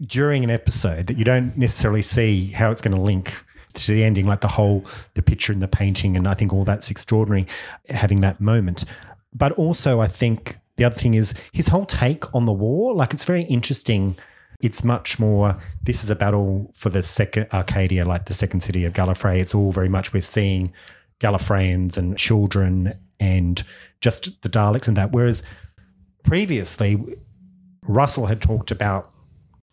during 0.01 0.45
an 0.45 0.51
episode 0.51 1.07
that 1.09 1.17
you 1.19 1.25
don't 1.25 1.57
necessarily 1.57 2.03
see 2.03 2.47
how 2.53 2.71
it's 2.71 2.81
going 2.81 2.97
to 2.97 3.01
link 3.03 3.35
to 3.75 3.93
the 3.93 4.05
ending, 4.05 4.27
like 4.27 4.41
the 4.41 4.49
whole 4.49 4.85
the 5.15 5.23
picture 5.23 5.53
and 5.53 5.61
the 5.63 5.69
painting, 5.69 6.17
and 6.17 6.27
I 6.27 6.35
think 6.35 6.53
all 6.53 6.65
that's 6.65 6.91
extraordinary 6.91 7.47
having 7.91 8.21
that 8.21 8.41
moment. 8.41 8.85
But 9.35 9.53
also, 9.53 10.01
I 10.01 10.09
think 10.09 10.57
the 10.77 10.85
other 10.85 10.95
thing 10.95 11.15
is 11.15 11.35
his 11.53 11.69
whole 11.69 11.85
take 11.87 12.33
on 12.35 12.45
the 12.47 12.53
war. 12.53 12.95
Like, 12.95 13.13
it's 13.13 13.25
very 13.25 13.43
interesting. 13.43 14.17
It's 14.61 14.83
much 14.83 15.19
more. 15.21 15.57
This 15.83 16.03
is 16.03 16.11
a 16.11 16.17
battle 16.17 16.71
for 16.75 16.89
the 16.91 17.03
second 17.03 17.47
Arcadia, 17.53 18.05
like 18.05 18.25
the 18.25 18.35
second 18.35 18.61
city 18.63 18.85
of 18.85 18.93
Gallifrey. 18.93 19.39
It's 19.39 19.55
all 19.55 19.71
very 19.71 19.89
much 19.89 20.13
we're 20.13 20.21
seeing 20.23 20.73
Gallifreyans 21.21 21.97
and 21.99 22.17
children 22.17 22.95
and 23.21 23.63
just 24.01 24.43
the 24.43 24.49
Daleks 24.49 24.89
and 24.89 24.97
that. 24.97 25.13
Whereas 25.13 25.43
previously, 26.29 27.03
Russell 27.87 28.27
had 28.27 28.41
talked 28.41 28.71
about 28.71 29.11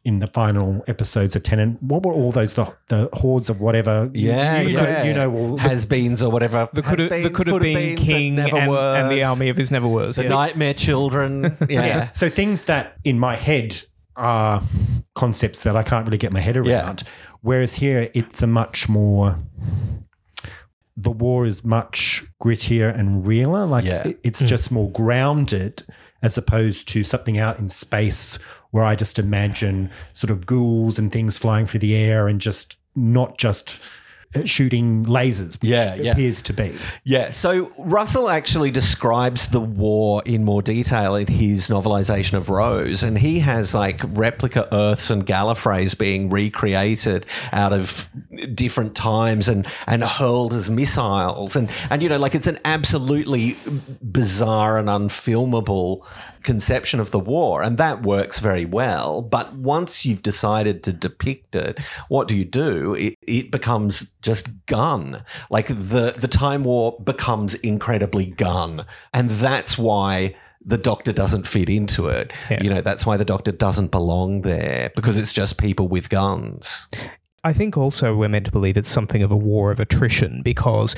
in 0.04 0.20
the 0.20 0.28
final 0.28 0.84
episodes 0.88 1.36
of 1.36 1.42
Tennant, 1.42 1.82
what 1.82 2.04
were 2.04 2.14
all 2.14 2.32
those 2.32 2.54
the, 2.54 2.72
the 2.90 3.10
hordes 3.14 3.50
of 3.50 3.60
whatever? 3.60 4.10
Yeah, 4.14 4.62
you, 4.62 4.70
you 4.70 4.76
yeah. 4.76 4.84
know, 4.84 5.04
you 5.04 5.14
know, 5.16 5.34
all 5.36 5.56
the- 5.56 5.62
has-beens 5.64 6.22
or 6.22 6.32
whatever. 6.32 6.70
The 6.74 6.84
could 6.84 7.00
have 7.00 7.10
the 7.10 7.30
could 7.32 7.48
have 7.48 7.60
been 7.62 7.96
king 7.98 8.38
and 8.40 8.48
and, 8.48 8.54
never 8.54 8.70
were. 8.72 8.96
and 8.98 9.12
the 9.12 9.24
army 9.24 9.50
of 9.50 9.58
his 9.58 9.72
never 9.72 9.88
was. 9.88 10.18
the 10.18 10.24
yeah. 10.24 10.30
nightmare 10.30 10.74
children. 10.76 11.56
Yeah. 11.70 12.12
So 12.12 12.30
things 12.30 12.66
that 12.66 12.98
in 13.04 13.20
my 13.20 13.36
head 13.36 13.82
are 14.16 14.62
concepts 15.16 15.64
that 15.64 15.76
I 15.76 15.82
can't 15.84 16.06
really 16.06 16.20
get 16.20 16.32
my 16.32 16.40
head 16.40 16.56
around. 16.56 17.04
Yeah. 17.04 17.12
Whereas 17.42 17.76
here, 17.76 18.10
it's 18.14 18.42
a 18.44 18.48
much 18.48 18.88
more. 18.88 19.40
The 20.98 21.12
war 21.12 21.46
is 21.46 21.66
much 21.66 22.24
grittier 22.42 22.96
and 22.98 23.28
realer. 23.28 23.66
Like 23.66 23.86
Yeah. 23.86 24.08
it- 24.10 24.20
it's 24.24 24.44
just 24.44 24.72
more 24.72 24.90
grounded, 24.92 25.84
as 26.22 26.38
opposed 26.38 26.88
to 26.90 27.04
something 27.04 27.38
out 27.38 27.60
in 27.60 27.70
space 27.70 28.38
where 28.72 28.84
I 28.84 28.96
just 28.96 29.20
imagine 29.20 29.90
sort 30.14 30.32
of 30.32 30.46
ghouls 30.46 31.00
and 31.00 31.12
things 31.12 31.38
flying 31.38 31.68
through 31.68 31.82
the 31.82 31.96
air 31.96 32.28
and 32.28 32.42
just 32.42 32.78
not 32.96 33.38
just 33.38 33.80
shooting 34.44 35.06
lasers, 35.06 35.62
which 35.62 35.72
Yeah, 35.72 35.96
yeah. 35.96 36.12
appears 36.12 36.42
to 36.44 36.54
be. 36.54 36.76
Yeah, 37.04 37.32
so 37.32 37.72
Russell 37.78 38.30
actually 38.30 38.72
describes 38.72 39.48
the 39.48 39.60
war 39.60 40.22
in 40.26 40.44
more 40.44 40.62
detail 40.62 41.16
in 41.16 41.28
his 41.28 41.70
novelization 41.70 42.34
of 42.34 42.50
Rose, 42.50 43.04
and 43.04 43.18
he 43.18 43.40
has 43.40 43.74
like 43.74 44.02
replica 44.08 44.68
Earths 44.72 45.10
and 45.10 45.26
Gallifreys 45.26 45.98
being 45.98 46.30
recreated 46.30 47.26
out 47.52 47.74
of 47.74 48.10
different 48.54 48.96
times 48.96 49.48
and 49.48 49.68
and 49.88 50.04
hurled 50.04 50.54
as 50.54 50.70
missiles, 50.70 51.56
and 51.56 51.70
and 51.90 52.02
you 52.04 52.10
know 52.10 52.18
like 52.18 52.36
it's 52.36 52.48
an 52.48 52.58
absolutely 52.66 53.54
bizarre 54.02 54.78
and 54.78 54.88
unfilmable 54.90 56.06
conception 56.46 57.02
of 57.02 57.12
the 57.12 57.20
war, 57.20 57.62
and 57.62 57.78
that 57.78 58.04
works 58.04 58.40
very 58.40 58.64
well. 58.64 59.22
But 59.22 59.54
once 59.56 60.06
you've 60.06 60.24
decided 60.24 60.84
to 60.84 60.94
depict 60.94 61.56
it, 61.56 61.80
what 62.08 62.28
do 62.28 62.36
you 62.38 62.46
do? 62.46 62.94
It, 62.94 63.16
it 63.22 63.52
becomes 63.52 64.12
just 64.22 64.66
gun. 64.68 65.24
Like 65.50 65.68
the 65.68 66.16
the 66.18 66.30
time 66.30 66.64
war 66.64 66.98
becomes 67.04 67.56
incredibly 67.56 68.28
gun, 68.28 68.86
and 69.14 69.30
that's 69.30 69.78
why 69.78 70.36
the 70.66 70.78
doctor 70.78 71.14
doesn't 71.14 71.48
fit 71.48 71.70
into 71.70 72.08
it. 72.08 72.32
Yeah. 72.50 72.64
You 72.64 72.70
know, 72.70 72.82
that's 72.82 73.06
why 73.06 73.18
the 73.18 73.26
doctor 73.26 73.52
doesn't 73.52 73.92
belong 73.92 74.42
there 74.42 74.92
because 74.96 75.18
it's 75.18 75.34
just 75.34 75.60
people 75.60 75.88
with 75.88 76.10
guns. 76.10 76.88
I 77.44 77.54
think 77.54 77.78
also 77.78 78.16
we're 78.16 78.30
meant 78.30 78.46
to 78.46 78.52
believe 78.52 78.76
it's 78.76 78.90
something 78.90 79.22
of 79.22 79.32
a 79.32 79.38
war 79.38 79.70
of 79.70 79.80
attrition 79.80 80.42
because 80.42 80.96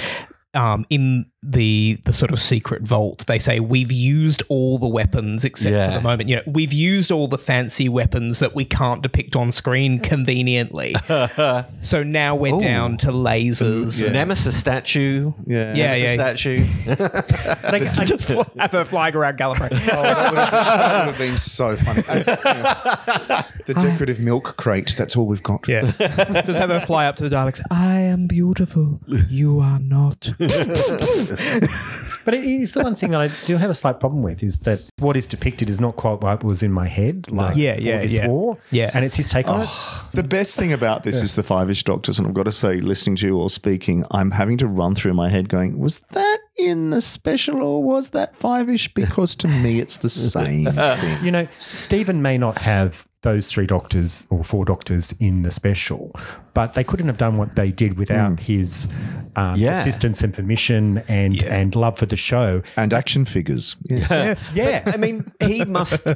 um, 0.54 0.86
in 0.90 1.26
the 1.44 1.98
the 2.04 2.12
sort 2.12 2.32
of 2.32 2.40
secret 2.42 2.82
vault, 2.82 3.26
they 3.28 3.40
say 3.40 3.60
we've 3.60 3.92
used 3.92 4.44
all 4.50 4.78
the 4.78 4.88
weapons 4.88 5.46
except 5.46 5.72
Yeah. 5.72 5.90
for 5.92 5.98
the 5.98 6.02
moment. 6.04 6.30
You 6.30 6.38
know, 6.38 6.42
we've 6.48 6.74
used 6.74 7.12
all 7.12 7.28
the 7.28 7.38
fancy 7.38 7.88
weapons 7.88 8.40
that 8.40 8.54
we 8.56 8.66
can't 8.66 9.02
depict 9.02 9.36
on 9.36 9.52
screen 9.52 10.00
conveniently. 10.02 10.94
so 11.82 12.04
now 12.04 12.36
we're 12.36 12.60
down 12.60 12.98
to 12.98 13.08
lasers. 13.12 14.12
Nemesis 14.12 14.60
statue. 14.60 15.32
Yeah. 15.46 15.74
Yeah, 15.76 15.94
Nemesis 15.94 16.18
yeah. 16.18 17.06
statue. 17.06 17.48
Like, 17.68 17.84
I 18.00 18.06
just 18.06 18.24
fly, 18.26 18.46
have 18.58 18.72
her 18.72 18.86
flying 18.86 19.16
around 19.16 19.38
Gallifrey. 19.38 19.70
that 19.70 20.32
would 20.32 20.40
have, 20.40 20.52
that 20.52 21.06
would 21.06 21.12
have 21.16 21.18
been 21.18 21.38
so 21.38 21.76
funny. 21.76 22.02
And, 22.08 22.26
yeah. 22.26 23.44
The 23.66 23.74
decorative 23.74 24.20
milk 24.20 24.56
crate, 24.58 24.96
that's 24.98 25.16
all 25.18 25.28
we've 25.28 25.44
got. 25.44 25.68
Yeah. 25.68 25.82
Just 25.82 26.60
have 26.60 26.70
her 26.70 26.80
fly 26.80 27.06
up 27.08 27.18
to 27.18 27.28
the 27.28 27.36
Daleks. 27.36 27.62
I 27.70 28.00
am 28.02 28.28
beautiful. 28.28 29.02
You 29.30 29.60
are 29.60 29.80
not. 29.80 30.32
But 32.28 32.34
it 32.34 32.44
is 32.44 32.74
the 32.74 32.84
one 32.84 32.96
thing 32.96 33.12
that 33.12 33.22
I 33.22 33.30
do 33.46 33.56
have 33.56 33.70
a 33.70 33.74
slight 33.74 34.02
problem 34.02 34.22
with 34.22 34.44
is 34.44 34.60
that 34.62 34.82
what 35.00 35.16
is 35.16 35.28
depicted 35.28 35.70
is 35.70 35.80
not 35.80 35.96
quite 35.96 36.20
what 36.22 36.44
was 36.44 36.62
in 36.62 36.74
my 36.74 36.86
head. 36.88 37.32
Like 37.32 37.56
Yeah, 37.56 37.76
for 37.76 37.82
yeah, 37.82 38.02
this 38.02 38.14
yeah. 38.16 38.28
war. 38.28 38.58
Yeah. 38.70 38.92
and 38.94 39.06
it's 39.06 39.16
his 39.16 39.30
take 39.30 39.48
on 39.48 39.62
it. 39.62 39.68
Oh, 39.70 40.10
the 40.14 40.24
best 40.24 40.60
thing 40.60 40.74
about 40.74 41.04
this 41.04 41.22
is 41.24 41.36
the 41.36 41.44
Five 41.44 41.70
Ish 41.70 41.84
Doctors, 41.84 42.20
and 42.20 42.28
I've 42.28 42.34
got 42.34 42.44
to 42.44 42.52
say, 42.52 42.82
listening 42.82 43.16
to 43.18 43.28
you 43.28 43.40
all 43.40 43.48
speaking, 43.48 44.04
I'm 44.12 44.32
having 44.32 44.58
to 44.58 44.68
run 44.68 44.94
through 44.94 45.14
my 45.14 45.30
head 45.30 45.48
going, 45.48 45.80
was 45.80 46.00
that 46.12 46.40
in 46.60 46.90
the 46.90 47.00
special 47.02 47.64
or 47.64 47.82
was 47.82 48.10
that 48.10 48.36
Five 48.36 48.70
Ish? 48.70 48.94
Because 48.94 49.34
to 49.38 49.48
me, 49.48 49.80
it's 49.80 49.96
the 49.96 50.10
same 50.10 50.66
thing. 50.66 51.24
You 51.26 51.32
know, 51.32 51.48
Steven 51.62 52.22
may 52.22 52.38
not 52.38 52.58
have 52.58 53.07
those 53.24 53.52
three 53.52 53.66
doctors 53.66 54.26
or 54.30 54.44
four 54.44 54.64
doctors 54.66 55.14
in 55.20 55.42
the 55.42 55.52
special, 55.52 56.12
but 56.54 56.74
they 56.76 56.84
couldn't 56.84 57.08
have 57.08 57.18
done 57.18 57.36
what 57.38 57.56
they 57.56 57.72
did 57.72 57.98
without 57.98 58.40
his 58.42 58.92
um, 59.36 59.56
Yeah. 59.56 59.72
assistance 59.80 60.22
and 60.22 60.34
permission 60.34 61.00
and 61.08 61.42
and 61.44 61.76
love 61.76 61.98
for 61.98 62.06
the 62.06 62.16
show. 62.16 62.62
And 62.76 62.94
action 62.94 63.26
figures. 63.26 63.76
Yes. 63.90 64.12
yes. 64.12 64.52
Yeah, 64.56 64.92
I 64.94 64.98
mean, 64.98 65.32
he 65.44 65.66
must 65.66 66.08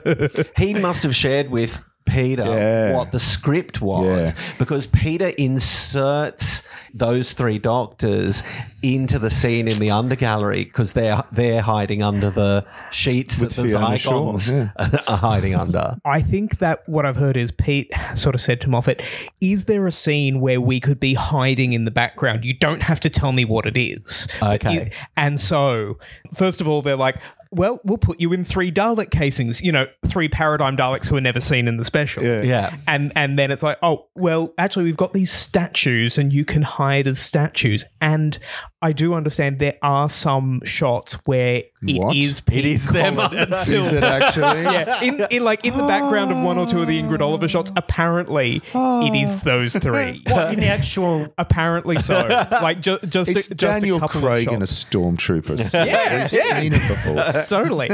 he 0.58 0.74
must 0.76 1.04
have 1.04 1.16
shared 1.16 1.50
with 1.50 1.84
Peter 2.12 2.44
Yeah. 2.46 2.96
what 2.98 3.12
the 3.12 3.20
script 3.20 3.82
was 3.82 4.34
Yeah. 4.34 4.54
because 4.60 4.86
Peter 4.88 5.32
inserts 5.38 6.68
those 6.94 7.32
three 7.32 7.58
doctors 7.58 8.44
into 8.84 9.18
the 9.18 9.30
scene 9.30 9.68
in 9.70 9.80
the 9.80 9.88
undergallery 9.88 10.66
because 10.66 10.92
they're 10.94 11.24
they're 11.32 11.62
hiding 11.62 12.04
under 12.04 12.30
the 12.30 12.66
sheets 12.92 13.38
that 13.38 13.52
the 13.52 13.64
Fiona 13.64 13.98
Shaw, 13.98 14.28
icons 14.30 14.52
yeah. 14.54 14.70
are 15.08 15.18
hiding 15.18 15.56
under. 15.56 15.98
I 16.04 16.22
think 16.22 16.58
that 16.60 16.88
what 16.90 17.06
I've 17.06 17.16
heard 17.16 17.38
is 17.38 17.52
Pete 17.52 17.92
sort 18.16 18.36
of 18.36 18.42
said 18.42 18.60
to 18.62 18.70
Moffat, 18.70 19.02
"Is 19.40 19.66
there 19.66 19.88
a 19.88 19.92
scene 19.92 20.42
where 20.42 20.60
we 20.60 20.80
could 20.82 21.00
be 21.00 21.14
hiding 21.14 21.72
in 21.74 21.86
the 21.86 21.92
background? 21.92 22.44
You 22.44 22.54
don't 22.54 22.82
have 22.84 23.00
to 23.02 23.10
tell 23.10 23.32
me 23.32 23.46
what 23.46 23.66
it 23.66 23.78
is." 23.78 24.28
Okay. 24.42 24.76
it- 24.78 24.94
and 25.16 25.40
so, 25.40 25.98
first 26.34 26.60
of 26.60 26.68
all, 26.68 26.82
they're 26.82 26.96
like, 26.98 27.16
"Well, 27.52 27.80
we'll 27.84 27.98
put 27.98 28.20
you 28.20 28.34
in 28.34 28.44
three 28.44 28.72
Dalek 28.72 29.12
casings. 29.12 29.62
You 29.62 29.72
know, 29.72 29.88
three 30.06 30.30
paradigm 30.30 30.78
Daleks 30.78 31.08
who 31.08 31.16
are 31.16 31.22
never 31.22 31.42
seen 31.42 31.68
in 31.68 31.78
the 31.78 31.86
special." 31.86 32.24
Yeah. 32.24 32.42
yeah. 32.42 32.76
And 32.88 33.12
and 33.16 33.38
then 33.38 33.52
it's 33.52 33.64
like, 33.64 33.78
"Oh, 33.84 34.08
well, 34.16 34.54
actually, 34.58 34.86
we've 34.86 34.98
got 34.98 35.14
these 35.14 35.32
statues, 35.32 36.18
and 36.18 36.34
you 36.34 36.46
can 36.46 36.62
hide 36.62 37.08
as 37.08 37.20
statues." 37.20 37.86
And 38.00 38.38
I 38.82 38.94
do 38.94 39.14
understand 39.14 39.60
there 39.60 39.78
are 39.82 40.10
some 40.10 40.62
shots 40.64 41.14
where 41.26 41.64
What? 41.84 42.16
it 42.16 42.20
is 42.24 42.42
Pete 42.42 42.66
is 42.66 42.88
them 42.88 43.16
Collett 43.16 43.34
and 43.34 43.54
under- 43.54 43.74
Is 43.74 43.92
it 43.92 44.04
actually? 44.04 44.62
yeah, 44.64 45.02
in, 45.04 45.26
in 45.32 45.44
like 45.44 45.66
in 45.66 45.76
the 45.76 45.88
background 45.88 46.32
of 46.32 46.38
one 46.44 46.58
or 46.60 46.68
two 46.68 46.82
of 46.82 46.88
the 46.88 47.02
Ingrid 47.02 47.22
Oliver 47.22 47.48
shots, 47.48 47.72
apparently 47.76 48.62
it 48.74 49.16
is 49.16 49.44
those 49.44 49.76
three. 49.76 50.22
What, 50.32 50.54
in 50.54 50.60
the 50.60 50.68
actual 50.68 51.34
Apparently 51.38 51.98
so. 52.00 52.28
Like 52.52 52.82
ju- 52.82 53.00
just 53.08 53.30
It's 53.30 53.50
a, 53.50 53.56
just 53.56 53.82
Daniel 53.82 53.98
a 53.98 54.02
couple 54.02 54.22
Craig 54.22 54.48
of 54.48 54.54
and 54.54 54.64
a 54.64 54.68
shots. 54.68 54.86
stormtrooper. 54.86 55.74
Yeah, 55.74 55.84
We've 56.24 56.34
yeah. 56.34 56.60
seen 56.60 56.74
it 56.74 56.88
before. 56.88 57.44
totally. 57.48 57.90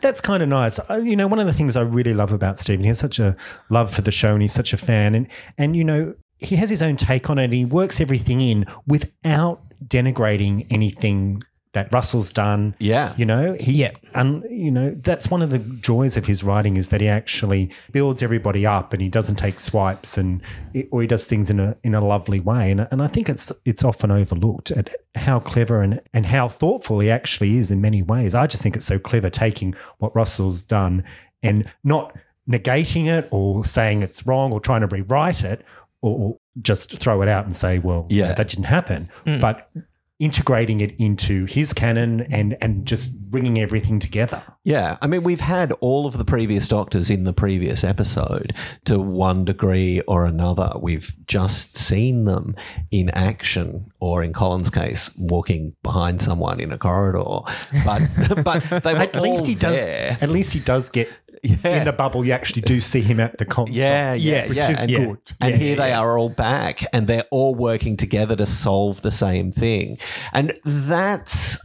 That's 0.00 0.20
kind 0.20 0.42
of 0.42 0.48
nice. 0.48 0.78
Uh, 0.90 0.96
You 0.96 1.14
know, 1.16 1.26
one 1.28 1.38
of 1.38 1.46
the 1.46 1.52
things 1.52 1.76
I 1.76 1.82
really 1.82 2.14
love 2.14 2.32
about 2.32 2.58
Steven, 2.58 2.82
he 2.84 2.88
has 2.88 2.98
such 2.98 3.18
a 3.18 3.36
love 3.70 3.90
for 3.94 4.02
the 4.02 4.10
show 4.12 4.32
and 4.32 4.42
he's 4.42 4.52
such 4.52 4.72
a 4.72 4.76
fan. 4.76 5.14
And, 5.14 5.28
and 5.56 5.76
you 5.76 5.84
know, 5.84 6.14
he 6.38 6.56
has 6.56 6.70
his 6.70 6.82
own 6.82 6.96
take 6.96 7.30
on 7.30 7.38
it 7.38 7.44
and 7.44 7.52
he 7.52 7.64
works 7.64 8.00
everything 8.00 8.40
in 8.40 8.66
without 8.86 9.62
denigrating 9.86 10.66
anything 10.70 11.42
that 11.72 11.92
Russell's 11.92 12.32
done. 12.32 12.74
Yeah. 12.78 13.12
You 13.16 13.24
know, 13.26 13.56
he, 13.60 13.72
Yeah. 13.72 13.92
and, 14.14 14.42
you 14.50 14.70
know, 14.70 14.90
that's 15.02 15.30
one 15.30 15.42
of 15.42 15.50
the 15.50 15.58
joys 15.58 16.16
of 16.16 16.26
his 16.26 16.42
writing 16.42 16.76
is 16.76 16.88
that 16.88 17.00
he 17.00 17.08
actually 17.08 17.70
builds 17.92 18.22
everybody 18.22 18.64
up 18.66 18.92
and 18.92 19.02
he 19.02 19.08
doesn't 19.08 19.36
take 19.36 19.60
swipes 19.60 20.16
and, 20.16 20.40
or 20.90 21.02
he 21.02 21.06
does 21.06 21.26
things 21.26 21.50
in 21.50 21.60
a, 21.60 21.76
in 21.84 21.94
a 21.94 22.00
lovely 22.04 22.40
way. 22.40 22.70
And, 22.70 22.88
and 22.90 23.02
I 23.02 23.06
think 23.06 23.28
it's, 23.28 23.52
it's 23.64 23.84
often 23.84 24.10
overlooked 24.10 24.70
at 24.70 24.94
how 25.14 25.40
clever 25.40 25.82
and, 25.82 26.00
and 26.14 26.26
how 26.26 26.48
thoughtful 26.48 27.00
he 27.00 27.10
actually 27.10 27.56
is 27.58 27.70
in 27.70 27.80
many 27.80 28.02
ways. 28.02 28.34
I 28.34 28.46
just 28.46 28.62
think 28.62 28.74
it's 28.76 28.86
so 28.86 28.98
clever 28.98 29.28
taking 29.30 29.74
what 29.98 30.14
Russell's 30.16 30.62
done 30.62 31.04
and 31.42 31.70
not 31.84 32.16
negating 32.48 33.06
it 33.06 33.28
or 33.30 33.64
saying 33.64 34.02
it's 34.02 34.26
wrong 34.26 34.52
or 34.52 34.60
trying 34.60 34.80
to 34.80 34.86
rewrite 34.86 35.44
it 35.44 35.62
or, 36.00 36.18
or 36.18 36.38
just 36.62 36.98
throw 36.98 37.20
it 37.22 37.28
out 37.28 37.44
and 37.44 37.54
say, 37.54 37.78
well, 37.78 38.06
Yeah. 38.08 38.32
that 38.32 38.48
didn't 38.48 38.64
happen. 38.64 39.08
Mm. 39.26 39.40
But 39.40 39.70
integrating 40.18 40.80
it 40.80 40.92
into 40.98 41.44
his 41.44 41.72
canon 41.72 42.20
and 42.32 42.56
and 42.60 42.86
just 42.86 43.30
bringing 43.30 43.58
everything 43.58 43.98
together. 43.98 44.42
Yeah, 44.64 44.98
I 45.00 45.06
mean, 45.06 45.22
we've 45.22 45.40
had 45.40 45.72
all 45.80 46.06
of 46.06 46.18
the 46.18 46.24
previous 46.24 46.66
Doctors 46.68 47.08
in 47.08 47.24
the 47.24 47.32
previous 47.32 47.84
episode 47.84 48.52
to 48.84 48.98
one 48.98 49.44
degree 49.44 50.00
or 50.02 50.24
another. 50.24 50.72
We've 50.80 51.14
just 51.26 51.76
seen 51.76 52.24
them 52.24 52.56
in 52.90 53.10
action, 53.10 53.92
or 54.00 54.22
in 54.22 54.32
Colin's 54.32 54.70
case, 54.70 55.10
walking 55.16 55.76
behind 55.82 56.20
someone 56.20 56.60
in 56.60 56.72
a 56.72 56.78
corridor. 56.78 57.40
But 57.84 58.02
but 58.44 58.82
they 58.82 58.94
were 58.94 59.00
At 59.00 59.22
least 59.22 59.46
he 59.46 59.54
does. 59.54 59.78
At 59.78 60.28
least 60.28 60.52
he 60.52 60.60
does 60.60 60.90
get 60.90 61.08
in 61.42 61.84
the 61.84 61.94
bubble. 61.96 62.24
You 62.24 62.32
actually 62.32 62.62
do 62.62 62.80
see 62.80 63.00
him 63.00 63.20
at 63.20 63.38
the 63.38 63.44
console. 63.44 63.76
Yeah, 63.76 64.14
yeah, 64.14 64.46
which 64.46 64.56
yeah. 64.56 64.70
is 64.70 64.80
and, 64.80 64.94
good. 64.94 65.18
And 65.40 65.54
Yeah, 65.54 65.56
here 65.56 65.76
yeah, 65.76 65.82
they 65.82 65.88
yeah. 65.90 66.00
are 66.00 66.18
all 66.18 66.28
back, 66.30 66.84
and 66.92 67.06
they're 67.06 67.24
all 67.30 67.54
working 67.54 67.96
together 67.96 68.36
to 68.36 68.46
solve 68.46 69.02
the 69.02 69.12
same 69.12 69.52
thing. 69.52 69.98
And 70.32 70.58
that's 70.64 71.58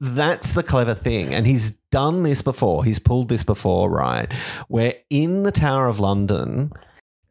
that's 0.00 0.54
the 0.54 0.62
clever 0.62 0.94
thing. 0.94 1.34
And 1.34 1.46
he's 1.46 1.78
done 1.90 2.22
this 2.22 2.42
before. 2.42 2.84
He's 2.84 2.98
pulled 2.98 3.28
this 3.28 3.42
before, 3.42 3.90
right? 3.90 4.32
Where 4.68 4.94
in 5.10 5.42
the 5.42 5.52
Tower 5.52 5.86
of 5.88 6.00
London, 6.00 6.72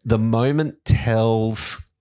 the 0.03 0.17
moment 0.17 0.83
tells 0.85 1.91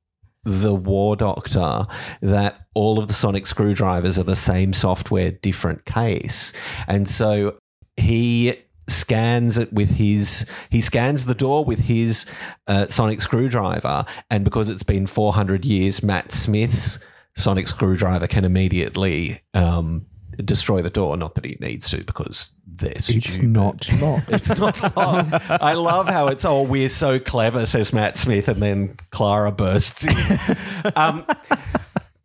the 0.44 0.74
War 0.74 1.16
Doctor 1.16 1.86
that 2.20 2.66
all 2.74 2.98
of 2.98 3.08
the 3.08 3.14
sonic 3.14 3.46
screwdrivers 3.46 4.18
are 4.18 4.24
the 4.24 4.36
same 4.36 4.72
software, 4.72 5.30
different 5.30 5.84
case. 5.84 6.52
And 6.86 7.08
so 7.08 7.58
he 7.96 8.54
scans 8.86 9.56
it 9.58 9.72
with 9.72 9.90
his 9.90 10.48
he 10.70 10.80
scans 10.80 11.24
the 11.24 11.34
door 11.34 11.64
with 11.64 11.78
his 11.80 12.30
uh, 12.66 12.86
sonic 12.88 13.20
screwdriver 13.20 14.04
and 14.30 14.44
because 14.44 14.68
it's 14.68 14.82
been 14.82 15.06
400 15.06 15.64
years 15.64 16.02
matt 16.02 16.30
smith's 16.32 17.06
sonic 17.34 17.66
screwdriver 17.66 18.26
can 18.26 18.44
immediately 18.44 19.40
um, 19.54 20.04
destroy 20.44 20.82
the 20.82 20.90
door 20.90 21.16
not 21.16 21.34
that 21.34 21.44
he 21.46 21.56
needs 21.60 21.88
to 21.90 22.04
because 22.04 22.54
they're 22.76 22.90
It's 22.90 23.04
stupid. 23.34 23.48
not 23.50 23.88
locked. 24.00 24.28
It's 24.32 24.58
not 24.58 24.96
long. 24.96 25.28
I 25.48 25.74
love 25.74 26.08
how 26.08 26.26
it's 26.26 26.44
all 26.44 26.66
we're 26.66 26.88
so 26.88 27.20
clever, 27.20 27.66
says 27.66 27.92
Matt 27.92 28.18
Smith, 28.18 28.48
and 28.48 28.60
then 28.60 28.96
Clara 29.10 29.52
bursts 29.52 30.04
in. 30.04 30.56
Um, 30.96 31.24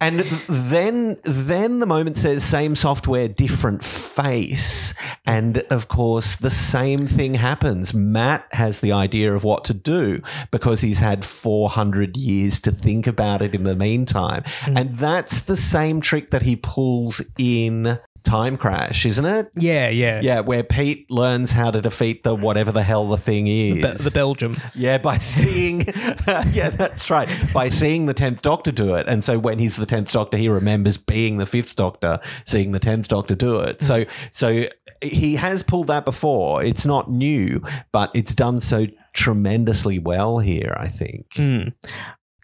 and 0.01 0.19
then 0.47 1.17
then 1.23 1.79
the 1.79 1.85
moment 1.85 2.17
says 2.17 2.43
same 2.43 2.75
software, 2.75 3.27
different 3.27 3.83
face. 3.83 4.97
And 5.25 5.59
of 5.69 5.89
course, 5.89 6.37
the 6.37 6.49
same 6.49 7.05
thing 7.05 7.33
happens. 7.33 7.93
Matt 7.93 8.47
has 8.51 8.79
the 8.79 8.93
idea 8.93 9.33
of 9.33 9.43
what 9.43 9.65
to 9.65 9.73
do 9.73 10.21
because 10.51 10.81
he's 10.81 10.99
had 10.99 11.25
400 11.25 12.15
years 12.15 12.61
to 12.61 12.71
think 12.71 13.07
about 13.07 13.41
it 13.41 13.53
in 13.53 13.63
the 13.63 13.75
meantime. 13.75 14.43
Mm. 14.61 14.79
And 14.79 14.95
that's 14.95 15.41
the 15.41 15.57
same 15.57 15.99
trick 15.99 16.31
that 16.31 16.43
he 16.43 16.55
pulls 16.55 17.21
in 17.37 17.99
Time 18.29 18.57
Crash, 18.57 19.07
isn't 19.07 19.25
it? 19.25 19.49
Yeah, 19.55 19.89
yeah. 19.89 20.19
Yeah, 20.21 20.41
where 20.41 20.61
Pete 20.61 21.09
learns 21.09 21.51
how 21.51 21.71
to 21.71 21.81
defeat 21.81 22.21
the 22.21 22.35
whatever 22.35 22.71
the 22.71 22.83
hell 22.83 23.07
the 23.07 23.17
thing 23.17 23.47
is. 23.47 23.81
The, 23.81 24.03
the 24.03 24.13
Belgium. 24.13 24.55
Yeah, 24.75 24.99
by 24.99 25.17
seeing, 25.19 25.81
yeah, 26.51 26.69
that's 26.69 27.09
right. 27.09 27.27
By 27.55 27.69
seeing 27.69 28.05
the 28.05 28.13
tenth 28.13 28.43
Doctor 28.43 28.71
do 28.71 28.93
it, 28.93 29.07
and 29.07 29.23
so 29.23 29.39
when 29.39 29.57
he's 29.57 29.77
the 29.77 29.87
tenth 29.87 30.11
Doctor, 30.11 30.37
he 30.37 30.47
remembers 30.47 30.95
being 30.95 31.39
the 31.39 31.47
fifth 31.47 31.75
Doctor, 31.75 32.19
seeing 32.45 32.71
the 32.71 32.77
tenth 32.77 33.07
Doctor 33.07 33.33
do 33.33 33.61
it. 33.61 33.81
So, 33.81 34.05
so 34.29 34.63
he 35.01 35.35
has 35.35 35.63
pulled 35.63 35.87
that 35.87 36.05
before. 36.05 36.63
It's 36.63 36.85
not 36.85 37.09
new, 37.09 37.63
but 37.91 38.11
it's 38.13 38.35
done 38.35 38.61
so 38.61 38.85
tremendously 39.13 39.97
well 39.97 40.37
here. 40.37 40.75
I 40.77 40.87
think. 40.87 41.25
Hmm. 41.35 41.69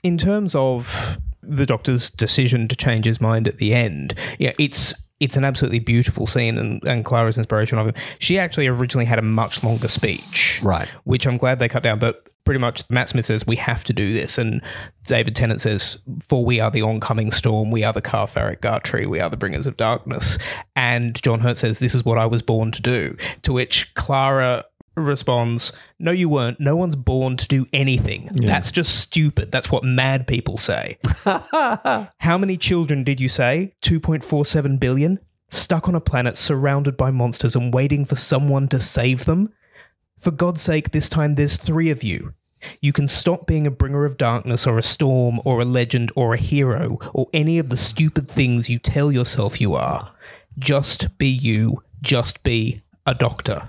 in 0.04 0.18
terms 0.18 0.56
of 0.56 1.20
the 1.44 1.68
doctor's 1.68 2.10
decision 2.10 2.68
to 2.68 2.76
change 2.76 3.06
his 3.06 3.22
mind 3.22 3.48
at 3.48 3.58
the 3.58 3.72
end, 3.72 4.16
yeah, 4.40 4.54
it's 4.58 4.96
it's 5.20 5.38
an 5.38 5.46
absolutely 5.46 5.80
beautiful 5.80 6.28
scene 6.28 6.58
and, 6.58 6.84
and 6.86 7.06
Clara's 7.06 7.38
inspiration 7.38 7.78
of 7.78 7.88
him. 7.88 7.96
She 8.20 8.38
actually 8.38 8.68
originally 8.68 9.06
had 9.06 9.20
a 9.20 9.24
much 9.24 9.64
longer 9.64 9.88
speech. 9.88 10.60
Right. 10.64 10.88
Which 11.04 11.26
I'm 11.26 11.38
glad 11.38 11.60
they 11.60 11.70
cut 11.70 11.84
down, 11.84 12.00
but 12.00 12.28
pretty 12.46 12.60
much 12.60 12.88
Matt 12.90 13.10
Smith 13.10 13.26
says 13.26 13.46
we 13.46 13.56
have 13.56 13.84
to 13.86 13.94
do 13.94 14.14
this 14.14 14.38
and 14.38 14.62
David 15.04 15.36
Tennant 15.36 15.62
says 15.62 16.02
for 16.22 16.46
we 16.46 16.60
are 16.60 16.70
the 16.70 16.84
oncoming 16.84 17.32
storm 17.32 17.72
we 17.72 17.84
are 17.84 17.92
the 17.92 18.04
Ka 18.04 18.28
Faraq 18.28 18.60
Gatri 18.60 19.08
we 19.08 19.20
are 19.20 19.32
the 19.32 19.38
bringers 19.38 19.66
of 19.66 19.78
darkness 19.78 20.38
and 20.76 21.20
John 21.24 21.40
Hurt 21.40 21.58
says 21.58 21.80
this 21.80 21.96
is 21.96 22.06
what 22.06 22.20
I 22.20 22.28
was 22.28 22.44
born 22.44 22.70
to 22.72 22.84
do 22.84 23.18
to 23.42 23.52
which 23.52 23.94
Clara 23.96 24.64
responds 24.96 25.74
no 26.00 26.12
you 26.12 26.30
weren't 26.30 26.60
no 26.60 26.76
one's 26.76 26.96
born 26.96 27.36
to 27.36 27.48
do 27.48 27.68
anything 27.74 28.30
that's 28.34 28.72
just 28.72 29.00
stupid 29.00 29.52
that's 29.52 29.70
what 29.70 29.84
mad 29.84 30.26
people 30.26 30.58
say 30.58 30.98
how 32.20 32.38
many 32.38 32.56
children 32.56 33.04
did 33.04 33.20
you 33.20 33.28
say 33.28 33.74
2.47 33.82 34.80
billion 34.80 35.20
stuck 35.50 35.88
on 35.88 35.96
a 35.96 36.02
planet 36.02 36.38
surrounded 36.38 36.96
by 36.96 37.12
monsters 37.12 37.56
and 37.56 37.74
waiting 37.74 38.06
for 38.06 38.16
someone 38.16 38.68
to 38.68 38.80
save 38.80 39.26
them 39.26 39.54
for 40.18 40.32
God's 40.32 40.62
sake, 40.62 40.92
this 40.92 41.10
time 41.10 41.36
there's 41.36 41.58
three 41.58 41.90
of 41.90 42.04
you. 42.04 42.34
You 42.82 42.94
can 42.94 43.08
stop 43.08 43.46
being 43.46 43.68
a 43.68 43.72
bringer 43.72 44.06
of 44.06 44.18
darkness 44.18 44.66
or 44.66 44.78
a 44.78 44.84
storm 44.84 45.40
or 45.46 45.62
a 45.62 45.66
legend 45.66 46.12
or 46.16 46.34
a 46.34 46.40
hero 46.40 46.98
or 47.14 47.28
any 47.32 47.60
of 47.60 47.70
the 47.70 47.78
stupid 47.78 48.28
things 48.28 48.70
you 48.70 48.80
tell 48.80 49.12
yourself 49.12 49.62
you 49.62 49.76
are. 49.76 50.14
Just 50.58 51.18
be 51.18 51.28
you. 51.28 51.84
Just 52.02 52.44
be 52.44 52.82
a 53.06 53.14
doctor. 53.14 53.68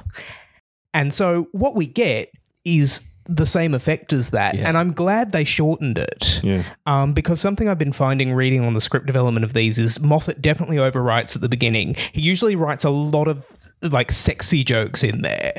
And 0.96 1.12
so 1.12 1.48
what 1.52 1.76
we 1.76 1.86
get 1.86 2.32
is 2.64 3.06
the 3.26 3.44
same 3.44 3.74
effect 3.74 4.14
as 4.14 4.30
that. 4.30 4.54
Yeah. 4.54 4.66
And 4.66 4.78
I'm 4.78 4.94
glad 4.94 5.32
they 5.32 5.44
shortened 5.44 5.98
it. 5.98 6.40
Yeah. 6.42 6.62
Um, 6.86 7.12
because 7.12 7.38
something 7.38 7.68
I've 7.68 7.78
been 7.78 7.92
finding 7.92 8.32
reading 8.32 8.64
on 8.64 8.72
the 8.72 8.80
script 8.80 9.04
development 9.04 9.44
of 9.44 9.52
these 9.52 9.78
is 9.78 10.00
Moffat 10.00 10.40
definitely 10.40 10.78
overwrites 10.78 11.36
at 11.36 11.42
the 11.42 11.50
beginning. 11.50 11.96
He 12.12 12.22
usually 12.22 12.56
writes 12.56 12.82
a 12.82 12.90
lot 12.90 13.28
of 13.28 13.46
like 13.82 14.10
sexy 14.10 14.64
jokes 14.64 15.02
in 15.02 15.20
there. 15.20 15.52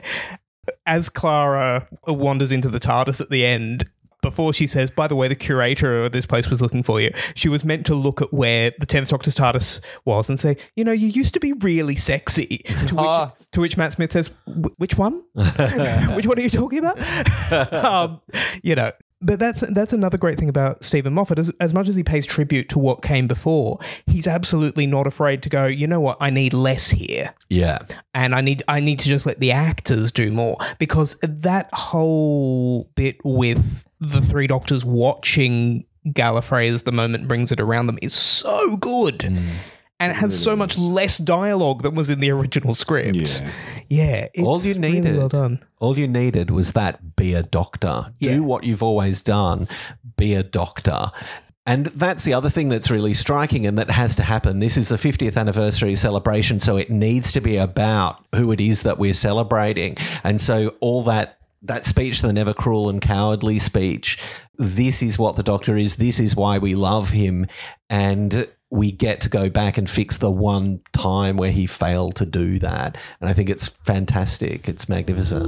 As 0.87 1.07
Clara 1.07 1.87
wanders 2.07 2.51
into 2.51 2.69
the 2.69 2.79
TARDIS 2.79 3.21
at 3.21 3.29
the 3.29 3.45
end, 3.45 3.87
before 4.29 4.53
she 4.53 4.67
says, 4.67 4.91
by 4.91 5.07
the 5.07 5.15
way, 5.15 5.27
the 5.27 5.35
curator 5.35 6.03
of 6.03 6.11
this 6.11 6.25
place 6.25 6.49
was 6.49 6.61
looking 6.61 6.83
for 6.83 6.99
you, 6.99 7.11
she 7.33 7.49
was 7.49 7.63
meant 7.63 7.85
to 7.85 7.95
look 7.95 8.21
at 8.21 8.33
where 8.33 8.71
the 8.79 8.85
10th 8.85 9.09
Doctor's 9.09 9.35
TARDIS 9.35 9.81
was 10.05 10.29
and 10.29 10.39
say, 10.39 10.57
you 10.75 10.83
know, 10.83 10.91
you 10.91 11.07
used 11.07 11.33
to 11.33 11.39
be 11.39 11.53
really 11.53 11.95
sexy. 11.95 12.59
To 12.87 12.95
which, 12.95 13.47
to 13.51 13.61
which 13.61 13.77
Matt 13.77 13.93
Smith 13.93 14.11
says, 14.11 14.29
which 14.77 14.97
one? 14.97 15.23
which 15.33 16.27
one 16.27 16.37
are 16.37 16.41
you 16.41 16.49
talking 16.49 16.79
about? 16.79 16.99
um, 17.73 18.21
you 18.63 18.75
know, 18.75 18.91
but 19.21 19.39
that's 19.39 19.61
that's 19.73 19.93
another 19.93 20.17
great 20.17 20.37
thing 20.37 20.49
about 20.49 20.83
Steven 20.83 21.13
Moffat. 21.13 21.39
As, 21.39 21.49
as 21.59 21.73
much 21.73 21.87
as 21.87 21.95
he 21.95 22.03
pays 22.03 22.25
tribute 22.25 22.69
to 22.69 22.79
what 22.79 23.01
came 23.01 23.27
before, 23.27 23.79
he's 24.05 24.27
absolutely 24.27 24.85
not 24.85 25.07
afraid 25.07 25.41
to 25.43 25.49
go. 25.49 25.65
You 25.65 25.87
know 25.87 25.99
what? 25.99 26.17
I 26.19 26.29
need 26.29 26.53
less 26.53 26.91
here, 26.91 27.33
Yeah. 27.49 27.79
and 28.13 28.35
I 28.35 28.41
need 28.41 28.63
I 28.67 28.79
need 28.79 28.99
to 28.99 29.07
just 29.07 29.25
let 29.25 29.39
the 29.39 29.51
actors 29.51 30.11
do 30.11 30.31
more 30.31 30.57
because 30.79 31.17
that 31.23 31.69
whole 31.73 32.85
bit 32.95 33.17
with 33.23 33.87
the 33.99 34.21
three 34.21 34.45
doctors 34.47 34.85
watching 34.85 35.85
Gallifrey 36.07 36.71
as 36.71 36.83
the 36.83 36.91
moment 36.91 37.27
brings 37.27 37.51
it 37.51 37.59
around 37.59 37.87
them 37.87 37.97
is 38.01 38.13
so 38.13 38.77
good. 38.77 39.19
Mm. 39.19 39.49
And 39.99 40.11
it 40.11 40.17
has 40.17 40.39
so 40.39 40.55
much 40.55 40.77
less 40.77 41.17
dialogue 41.17 41.81
than 41.81 41.95
was 41.95 42.11
in 42.11 42.19
the 42.19 42.29
original 42.29 42.75
script. 42.75 43.15
Yeah, 43.41 43.51
it's 43.89 44.39
All 44.39 44.61
you 44.61 44.73
really 44.75 45.01
needed. 45.01 45.17
well 45.17 45.29
done. 45.29 45.63
All 45.79 45.97
you 45.97 46.07
needed 46.07 46.51
was 46.51 46.73
that 46.73 47.15
be 47.15 47.33
a 47.33 47.43
doctor. 47.43 48.11
Yeah. 48.19 48.35
Do 48.35 48.43
what 48.43 48.63
you've 48.63 48.83
always 48.83 49.21
done. 49.21 49.67
Be 50.17 50.33
a 50.33 50.43
doctor. 50.43 51.11
And 51.65 51.87
that's 51.87 52.23
the 52.23 52.33
other 52.33 52.49
thing 52.49 52.69
that's 52.69 52.89
really 52.89 53.13
striking 53.13 53.65
and 53.67 53.77
that 53.77 53.89
has 53.91 54.15
to 54.15 54.23
happen. 54.23 54.59
This 54.59 54.77
is 54.77 54.87
the 54.87 54.95
50th 54.95 55.35
anniversary 55.35 55.97
celebration, 55.97 56.61
so 56.61 56.77
it 56.77 56.89
needs 56.89 57.33
to 57.33 57.41
be 57.41 57.57
about 57.57 58.25
who 58.33 58.53
it 58.53 58.61
is 58.61 58.83
that 58.83 58.97
we're 58.97 59.13
celebrating. 59.13 59.97
And 60.23 60.39
so 60.39 60.75
all 60.79 61.03
that 61.03 61.37
that 61.63 61.85
speech, 61.85 62.21
the 62.21 62.31
never 62.31 62.53
cruel 62.53 62.87
and 62.89 63.01
cowardly 63.01 63.59
speech, 63.59 64.21
this 64.57 65.01
is 65.01 65.19
what 65.19 65.35
the 65.35 65.43
doctor 65.43 65.75
is. 65.75 65.95
This 65.95 66.19
is 66.19 66.35
why 66.35 66.57
we 66.57 66.75
love 66.75 67.09
him. 67.09 67.47
And 67.89 68.47
we 68.69 68.91
get 68.91 69.21
to 69.21 69.29
go 69.29 69.49
back 69.49 69.77
and 69.77 69.89
fix 69.89 70.17
the 70.17 70.31
one 70.31 70.81
time 70.91 71.37
where 71.37 71.51
he 71.51 71.65
failed 71.65 72.15
to 72.15 72.25
do 72.25 72.59
that. 72.59 72.97
And 73.21 73.29
I 73.29 73.33
think 73.33 73.49
it's 73.49 73.67
fantastic. 73.67 74.67
It's 74.67 74.89
magnificent. 74.89 75.47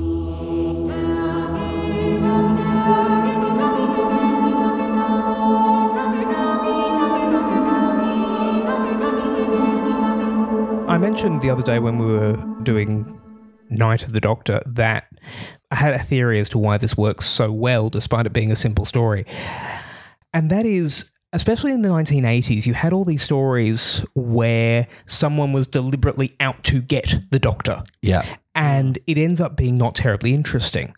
I 10.89 10.97
mentioned 10.97 11.41
the 11.41 11.49
other 11.51 11.61
day 11.61 11.79
when 11.79 11.99
we 11.99 12.05
were 12.05 12.37
doing 12.63 13.21
Night 13.69 14.03
of 14.03 14.13
the 14.13 14.19
Doctor 14.19 14.61
that 14.65 15.07
I 15.69 15.75
had 15.75 15.93
a 15.93 15.99
theory 15.99 16.39
as 16.39 16.49
to 16.49 16.57
why 16.57 16.77
this 16.77 16.97
works 16.97 17.25
so 17.25 17.51
well, 17.51 17.89
despite 17.89 18.25
it 18.25 18.33
being 18.33 18.51
a 18.51 18.55
simple 18.55 18.85
story. 18.85 19.25
And 20.33 20.49
that 20.49 20.65
is, 20.65 21.11
especially 21.33 21.71
in 21.71 21.81
the 21.81 21.89
1980s, 21.89 22.65
you 22.65 22.73
had 22.73 22.91
all 22.93 23.05
these 23.05 23.21
stories 23.23 24.03
where 24.15 24.87
someone 25.05 25.53
was 25.53 25.67
deliberately 25.67 26.35
out 26.39 26.63
to 26.65 26.81
get 26.81 27.15
the 27.29 27.39
Doctor 27.39 27.83
Yeah. 28.01 28.23
and 28.55 28.97
it 29.07 29.17
ends 29.17 29.39
up 29.39 29.55
being 29.55 29.77
not 29.77 29.95
terribly 29.95 30.33
interesting. 30.33 30.93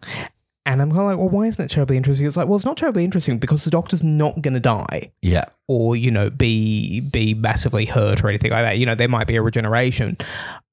And 0.64 0.80
I'm 0.80 0.90
kind 0.92 1.02
of 1.02 1.08
like, 1.08 1.18
well, 1.18 1.28
why 1.30 1.48
isn't 1.48 1.64
it 1.66 1.72
terribly 1.72 1.98
interesting? 1.98 2.26
It's 2.28 2.38
like, 2.38 2.48
well, 2.48 2.56
it's 2.56 2.66
not 2.66 2.78
terribly 2.78 3.04
interesting 3.04 3.40
because 3.40 3.64
the 3.66 3.72
Doctor's 3.72 4.04
not 4.04 4.42
going 4.44 4.54
to 4.54 4.60
die 4.60 5.12
Yeah. 5.24 5.46
or 5.68 5.96
you 5.96 6.12
know 6.12 6.30
be 6.30 7.00
be 7.02 7.34
massively 7.34 7.86
hurt 7.86 8.24
or 8.24 8.30
anything 8.30 8.52
like 8.52 8.64
that. 8.64 8.78
You 8.78 8.86
know, 8.86 8.94
there 8.96 9.08
might 9.10 9.26
be 9.28 9.36
a 9.38 9.42
regeneration, 9.42 10.18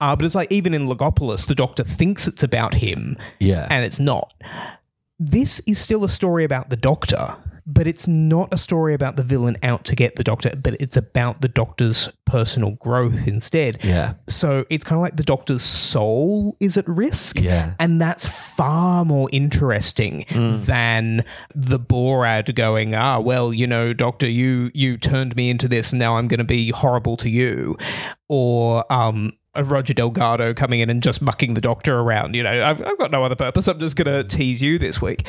uh, 0.01 0.15
but 0.15 0.27
it's 0.27 0.35
like 0.35 0.53
even 0.53 0.75
in 0.75 0.87
Logopolis, 0.89 1.47
the 1.47 1.55
Doctor 1.55 1.85
thinks 1.85 2.29
it's 2.29 2.43
about 2.43 2.75
him, 2.75 3.17
Yeah. 3.41 3.67
and 3.71 3.83
it's 3.85 3.99
not. 3.99 4.35
This 5.19 5.61
is 5.67 5.79
still 5.79 6.05
a 6.05 6.09
story 6.09 6.45
about 6.45 6.69
the 6.71 6.77
Doctor, 6.77 7.37
but 7.71 7.87
it's 7.87 8.09
not 8.09 8.53
a 8.53 8.57
story 8.57 8.95
about 8.95 9.17
the 9.17 9.23
villain 9.23 9.59
out 9.63 9.85
to 9.85 9.95
get 9.95 10.17
the 10.17 10.25
Doctor, 10.25 10.51
but 10.57 10.75
it's 10.81 10.97
about 10.97 11.43
the 11.43 11.49
Doctor's 11.49 12.11
personal 12.25 12.73
growth 12.73 13.29
instead. 13.29 13.85
Yeah. 13.85 14.15
So 14.27 14.65
it's 14.71 14.85
kind 14.85 14.99
of 14.99 15.03
like 15.03 15.17
the 15.17 15.23
Doctor's 15.23 15.63
soul 15.63 16.57
is 16.61 16.79
at 16.79 16.89
risk. 16.89 17.39
Yeah. 17.39 17.75
And 17.79 18.01
that's 18.01 18.27
far 18.27 19.05
more 19.05 19.29
interesting 19.33 20.25
than 20.31 21.25
the 21.55 21.79
Borad 21.79 22.55
going, 22.55 22.95
ah, 22.95 23.21
well, 23.21 23.53
you 23.53 23.67
know, 23.67 23.93
Doctor, 23.93 24.27
you 24.27 24.71
you 24.73 24.97
turned 24.97 25.37
me 25.37 25.51
into 25.51 25.69
this, 25.69 25.93
and 25.93 26.01
now 26.01 26.17
I'm 26.17 26.27
going 26.27 26.39
to 26.39 26.45
be 26.45 26.71
horrible 26.71 27.19
to 27.19 27.29
you, 27.29 27.77
or 28.29 28.91
um. 28.91 29.35
Roger 29.61 29.93
Delgado 29.93 30.55
coming 30.55 30.79
in 30.79 30.89
and 30.89 31.03
just 31.03 31.21
mucking 31.21 31.55
the 31.55 31.61
doctor 31.61 31.99
around. 31.99 32.37
You 32.37 32.45
know, 32.45 32.65
I've, 32.65 32.81
I've 32.87 32.97
got 32.97 33.11
no 33.11 33.25
other 33.25 33.35
purpose. 33.35 33.67
I'm 33.67 33.81
just 33.81 33.97
going 33.97 34.07
to 34.07 34.23
tease 34.23 34.63
you 34.63 34.79
this 34.79 35.03
week. 35.03 35.27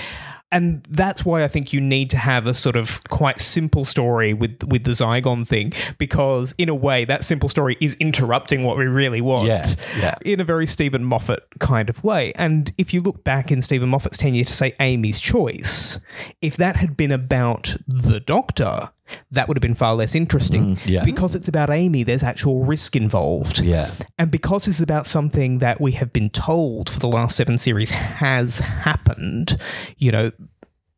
And 0.52 0.84
that's 0.90 1.24
why 1.24 1.44
I 1.44 1.48
think 1.48 1.74
you 1.74 1.82
need 1.82 2.10
to 2.10 2.18
have 2.18 2.48
a 2.48 2.54
sort 2.54 2.76
of 2.76 3.00
quite 3.10 3.40
simple 3.40 3.86
story 3.86 4.34
with 4.34 4.64
with 4.64 4.84
the 4.84 4.92
Zygon 4.92 5.48
thing, 5.48 5.74
because 5.98 6.56
in 6.58 6.70
a 6.70 6.76
way, 6.76 7.06
that 7.06 7.24
simple 7.24 7.50
story 7.50 7.78
is 7.80 7.96
interrupting 7.96 8.64
what 8.64 8.78
we 8.78 8.86
really 8.86 9.22
want 9.22 9.48
Yeah, 9.48 9.66
yeah. 10.00 10.16
in 10.22 10.40
a 10.40 10.44
very 10.44 10.66
Steven 10.66 11.04
Moffat 11.04 11.44
kind 11.60 11.90
of 11.90 12.04
way. 12.04 12.32
And 12.36 12.74
if 12.78 12.94
you 12.94 13.02
look 13.02 13.24
back 13.24 13.52
in 13.52 13.62
Steven 13.62 13.90
Moffat's 13.90 14.18
tenure 14.18 14.44
to 14.46 14.54
say 14.54 14.74
Amy's 14.80 15.22
choice, 15.22 16.00
if 16.42 16.58
that 16.58 16.78
had 16.78 16.98
been 16.98 17.12
about 17.12 17.76
the 17.88 18.20
Doctor, 18.20 18.90
that 19.32 19.48
would 19.48 19.58
have 19.58 19.62
been 19.62 19.76
far 19.76 19.96
less 19.96 20.16
interesting. 20.16 20.76
Mm, 20.76 20.88
yeah. 20.88 21.04
Because 21.04 21.36
it's 21.36 21.48
about 21.48 21.70
Amy, 21.70 22.04
there's 22.04 22.24
actual 22.24 22.64
risk 22.66 22.96
involved. 22.96 23.60
Yeah. 23.60 23.90
And 24.18 24.32
because 24.32 24.68
it's 24.68 24.80
about 24.80 25.06
something 25.06 25.60
that 25.60 25.80
we 25.80 25.94
have 25.94 26.14
been 26.14 26.30
told 26.30 26.90
for 26.90 27.00
the 27.00 27.08
last 27.08 27.36
seven 27.36 27.58
series 27.58 27.92
has 27.92 28.60
happened, 28.60 29.58
you 29.98 30.12
know, 30.12 30.32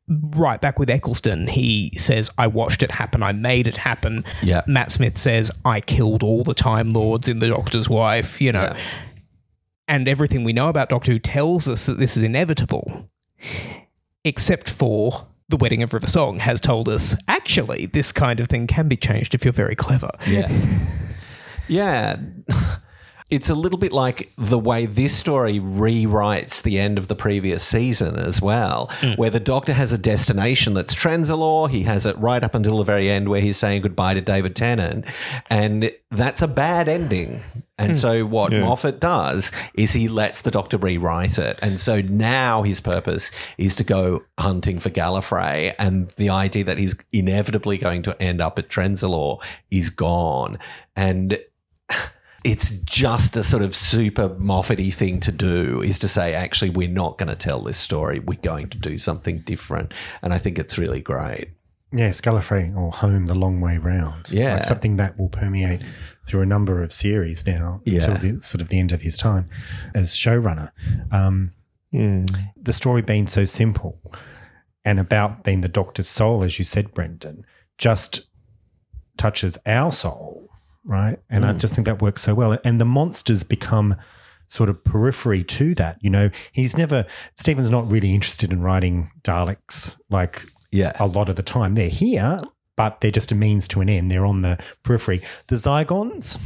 right 0.08 0.60
back 0.60 0.78
with 0.78 0.90
Eccleston, 0.90 1.48
he 1.48 1.92
says, 1.96 2.30
I 2.38 2.48
watched 2.48 2.84
it 2.84 2.92
happen, 2.92 3.24
I 3.24 3.32
made 3.32 3.68
it 3.68 3.78
happen. 3.78 4.26
Yeah. 4.42 4.62
Matt 4.68 4.92
Smith 4.92 5.18
says, 5.18 5.52
I 5.64 5.80
killed 5.82 6.24
all 6.24 6.44
the 6.44 6.54
Time 6.54 6.90
Lords 6.90 7.30
in 7.30 7.40
The 7.40 7.50
Doctor's 7.50 7.90
Wife, 7.90 8.42
you 8.42 8.52
know. 8.52 8.64
Yeah. 8.64 8.80
And 9.88 10.08
everything 10.08 10.44
we 10.44 10.54
know 10.54 10.70
about 10.70 10.90
Doctor 10.90 11.12
Who 11.12 11.20
tells 11.20 11.68
us 11.68 11.86
that 11.86 11.98
this 11.98 12.16
is 12.16 12.24
inevitable, 12.24 13.08
except 14.24 14.70
for. 14.70 15.28
The 15.52 15.58
Wedding 15.58 15.84
of 15.84 15.94
River 15.94 16.08
Song 16.08 16.40
has 16.40 16.62
told 16.62 16.88
us 16.88 17.14
actually 17.28 17.86
this 17.86 18.14
kind 18.14 18.40
of 18.40 18.48
thing 18.48 18.68
can 18.68 18.88
be 18.88 18.96
changed 18.96 19.36
if 19.36 19.44
you're 19.44 19.52
very 19.52 19.76
clever. 19.76 20.10
Yeah. 20.26 20.50
yeah. 21.68 22.16
it's 23.32 23.50
a 23.50 23.56
little 23.56 23.80
bit 23.80 23.94
like 23.94 24.30
the 24.38 24.60
way 24.60 24.86
this 24.86 25.18
story 25.18 25.58
rewrites 25.58 26.62
the 26.62 26.78
end 26.78 26.98
of 26.98 27.08
the 27.08 27.16
previous 27.16 27.64
season 27.64 28.18
as 28.18 28.42
well, 28.42 28.90
hmm. 29.00 29.14
where 29.14 29.30
the 29.30 29.40
Doctor 29.40 29.72
has 29.72 29.94
a 29.94 29.98
destination 29.98 30.74
that's 30.74 30.94
Trenzalore. 30.94 31.70
He 31.70 31.84
has 31.84 32.06
it 32.06 32.18
right 32.18 32.44
up 32.44 32.54
until 32.54 32.78
the 32.78 32.84
very 32.84 33.10
end 33.10 33.30
where 33.30 33.40
he's 33.40 33.56
saying 33.56 33.84
goodbye 33.84 34.16
to 34.16 34.22
David 34.22 34.54
Tennant, 34.56 35.06
and 35.50 35.92
that's 36.12 36.42
a 36.42 36.48
bad 36.48 36.90
ending. 36.90 37.40
And 37.78 37.92
hmm. 37.94 37.98
so 37.98 38.26
what 38.26 38.52
Moffat 38.52 39.00
does 39.00 39.52
is 39.76 39.94
he 39.94 40.10
lets 40.10 40.42
the 40.42 40.52
Doctor 40.52 40.78
rewrite 40.78 41.40
it, 41.40 41.58
and 41.62 41.80
so 41.80 42.02
now 42.02 42.64
his 42.64 42.82
purpose 42.82 43.32
is 43.58 43.76
to 43.76 43.86
go 43.86 44.26
hunting 44.38 44.78
for 44.80 44.90
Gallifrey, 44.90 45.74
and 45.80 46.10
the 46.18 46.30
idea 46.30 46.66
that 46.66 46.78
he's 46.78 46.96
inevitably 47.14 47.78
going 47.78 48.02
to 48.02 48.22
end 48.22 48.42
up 48.42 48.60
at 48.60 48.68
Trenzalore 48.68 49.42
is 49.72 49.90
gone, 49.90 50.60
and 50.98 51.40
it's 52.44 52.80
just 52.82 53.38
a 53.38 53.44
sort 53.44 53.62
of 53.64 53.76
super 53.76 54.30
Moffat-y 54.38 54.90
thing 54.90 55.20
to 55.22 55.32
do 55.32 55.82
is 55.82 56.00
to 56.00 56.08
say, 56.08 56.34
actually, 56.34 56.72
we're 56.72 56.88
not 56.90 57.18
going 57.18 57.30
to 57.30 57.36
tell 57.36 57.62
this 57.62 57.78
story. 57.78 58.20
We're 58.20 58.40
going 58.42 58.70
to 58.70 58.78
do 58.80 58.98
something 58.98 59.40
different. 59.42 59.94
And 60.22 60.34
I 60.34 60.38
think 60.40 60.58
it's 60.58 60.78
really 60.78 61.02
great. 61.02 61.50
Yes, 61.94 62.22
Gallifrey 62.22 62.76
or 62.76 62.92
Home 62.92 63.26
the 63.26 63.36
Long 63.36 63.60
Way 63.62 63.78
Round. 63.78 64.32
Yeah. 64.32 64.54
Like 64.56 64.64
something 64.64 64.96
that 64.98 65.20
will 65.20 65.30
permeate 65.30 65.84
through 66.26 66.42
a 66.42 66.46
number 66.46 66.82
of 66.82 66.94
series 66.94 67.46
now 67.46 67.82
Yeah. 67.86 67.96
until 67.96 68.16
the, 68.36 68.42
sort 68.42 68.62
of 68.62 68.70
the 68.70 68.80
end 68.80 68.92
of 68.92 69.02
his 69.02 69.18
time 69.18 69.50
as 69.94 70.16
showrunner. 70.16 70.72
Um, 71.12 71.52
Yeah. 71.92 72.26
the 72.56 72.74
story 72.74 73.02
being 73.02 73.28
so 73.28 73.44
simple 73.46 74.00
and 74.86 75.00
about 75.00 75.44
being 75.44 75.62
the 75.62 75.68
doctor's 75.68 76.08
soul, 76.08 76.44
as 76.44 76.58
you 76.58 76.64
said, 76.66 76.94
Brendan, 76.94 77.46
just 77.78 78.30
touches 79.18 79.58
our 79.66 79.92
soul, 79.92 80.50
right? 80.84 81.20
And 81.30 81.46
I 81.46 81.54
just 81.54 81.76
think 81.76 81.86
that 81.86 82.02
works 82.02 82.22
so 82.22 82.34
well. 82.36 82.58
And 82.64 82.80
the 82.82 82.86
monsters 82.86 83.44
become 83.44 83.96
sort 84.48 84.70
of 84.70 84.84
periphery 84.84 85.44
to 85.46 85.74
that. 85.76 85.98
You 86.02 86.10
know, 86.10 86.30
he's 86.52 86.78
never, 86.78 87.06
Steven's 87.36 87.70
not 87.70 87.90
really 87.90 88.14
interested 88.14 88.52
in 88.52 88.62
writing 88.62 89.10
Daleks 89.24 89.98
like 90.10 90.44
Yeah. 90.72 90.92
a 91.00 91.08
lot 91.08 91.30
of 91.30 91.36
the 91.38 91.44
time. 91.44 91.76
They're 91.76 91.88
here, 91.88 92.38
but 92.76 93.00
they're 93.02 93.12
just 93.12 93.32
a 93.32 93.36
means 93.36 93.68
to 93.70 93.82
an 93.82 93.88
end. 93.90 94.12
They're 94.12 94.26
on 94.26 94.42
the 94.42 94.58
periphery. 94.84 95.22
The 95.48 95.56
Zygons, 95.56 96.38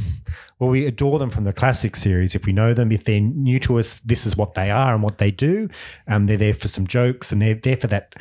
well, 0.58 0.70
we 0.70 0.86
adore 0.86 1.18
them 1.18 1.30
from 1.30 1.44
the 1.44 1.52
classic 1.52 1.96
series. 1.96 2.34
If 2.34 2.46
we 2.46 2.52
know 2.52 2.74
them, 2.74 2.92
if 2.92 3.04
they're 3.04 3.20
new 3.20 3.58
to 3.60 3.78
us, 3.78 4.00
this 4.00 4.24
is 4.26 4.36
what 4.36 4.54
they 4.54 4.70
are 4.70 4.94
and 4.94 5.02
what 5.02 5.18
they 5.18 5.30
do. 5.30 5.68
Um, 6.06 6.26
they're 6.26 6.36
there 6.36 6.54
for 6.54 6.68
some 6.68 6.86
jokes 6.86 7.32
and 7.32 7.42
they're 7.42 7.54
there 7.54 7.76
for 7.76 7.86
that 7.88 8.14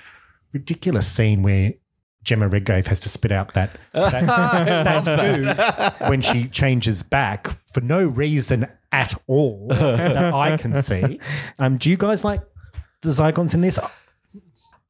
ridiculous 0.53 1.11
scene 1.11 1.43
where 1.43 1.73
Jemma 2.25 2.51
Redgrave 2.51 2.87
has 2.87 2.99
to 3.01 3.09
spit 3.09 3.31
out 3.31 3.53
that, 3.53 3.71
that, 3.93 4.25
that 5.05 5.99
food 5.99 6.09
when 6.09 6.21
she 6.21 6.47
changes 6.47 7.03
back 7.03 7.47
for 7.71 7.81
no 7.81 8.05
reason 8.05 8.67
at 8.91 9.13
all 9.27 9.67
that 9.69 10.33
I 10.33 10.57
can 10.57 10.81
see. 10.81 11.19
Um, 11.59 11.77
do 11.77 11.89
you 11.89 11.97
guys 11.97 12.23
like 12.23 12.41
the 13.01 13.09
Zygons 13.09 13.53
in 13.53 13.61
this? 13.61 13.79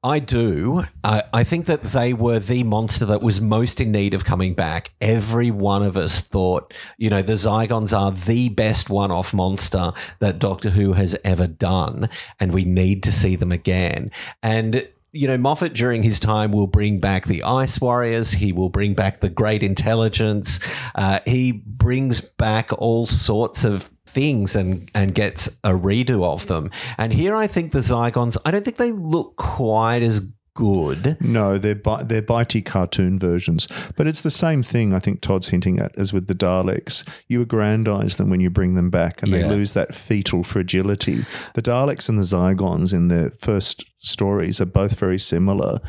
I 0.05 0.19
do. 0.19 0.83
I, 1.03 1.23
I 1.33 1.43
think 1.43 1.65
that 1.65 1.81
they 1.81 2.13
were 2.13 2.37
the 2.37 2.63
monster 2.63 3.07
that 3.07 3.23
was 3.23 3.41
most 3.41 3.81
in 3.81 3.91
need 3.91 4.13
of 4.13 4.23
coming 4.23 4.53
back. 4.53 4.93
Every 5.01 5.49
one 5.49 5.81
of 5.81 5.97
us 5.97 6.21
thought, 6.21 6.71
you 6.99 7.09
know, 7.09 7.23
the 7.23 7.33
Zygons 7.33 7.97
are 7.97 8.11
the 8.11 8.49
best 8.49 8.91
one 8.91 9.09
off 9.09 9.33
monster 9.33 9.93
that 10.19 10.37
Doctor 10.37 10.69
Who 10.69 10.93
has 10.93 11.15
ever 11.23 11.47
done, 11.47 12.07
and 12.39 12.53
we 12.53 12.65
need 12.65 13.01
to 13.01 13.11
see 13.11 13.35
them 13.35 13.51
again. 13.51 14.11
And 14.43 14.87
you 15.15 15.27
know, 15.27 15.37
Moffat 15.37 15.73
during 15.73 16.03
his 16.03 16.19
time 16.19 16.51
will 16.51 16.67
bring 16.67 16.99
back 16.99 17.25
the 17.25 17.43
Ice 17.43 17.79
Warriors. 17.79 18.33
He 18.33 18.51
will 18.51 18.69
bring 18.69 18.93
back 18.93 19.21
the 19.21 19.29
Great 19.29 19.63
Intelligence. 19.63 20.59
Uh, 20.93 21.19
he 21.25 21.51
brings 21.51 22.21
back 22.21 22.71
all 22.77 23.05
sorts 23.05 23.63
of 23.63 23.89
things 24.05 24.55
and 24.55 24.89
and 24.95 25.13
gets 25.13 25.59
a 25.63 25.71
redo 25.71 26.23
of 26.23 26.47
them. 26.47 26.71
And 26.97 27.13
here, 27.13 27.35
I 27.35 27.47
think 27.47 27.71
the 27.71 27.79
Zygons. 27.79 28.37
I 28.45 28.51
don't 28.51 28.63
think 28.63 28.77
they 28.77 28.91
look 28.91 29.35
quite 29.37 30.01
as 30.01 30.21
good. 30.55 31.17
No, 31.21 31.59
they're 31.59 31.75
bi- 31.75 32.03
they're 32.03 32.23
bitey 32.23 32.65
cartoon 32.65 33.19
versions, 33.19 33.67
but 33.95 34.07
it's 34.07 34.21
the 34.21 34.31
same 34.31 34.63
thing. 34.63 34.93
I 34.93 34.99
think 34.99 35.21
Todd's 35.21 35.49
hinting 35.49 35.79
at 35.79 35.95
as 35.97 36.11
with 36.11 36.25
the 36.25 36.33
Daleks. 36.33 37.07
You 37.27 37.43
aggrandize 37.43 38.17
them 38.17 38.29
when 38.31 38.39
you 38.39 38.49
bring 38.49 38.73
them 38.73 38.89
back, 38.89 39.21
and 39.21 39.31
they 39.31 39.43
lose 39.43 39.73
that 39.73 39.93
fetal 39.93 40.41
fragility. 40.41 41.25
The 41.53 41.61
Daleks 41.61 42.09
and 42.09 42.17
the 42.17 42.23
Zygons 42.23 42.93
in 42.93 43.09
their 43.09 43.29
first 43.29 43.85
stories 43.99 44.59
are 44.59 44.65
both 44.65 44.99
very 44.99 45.19
similar. 45.19 45.79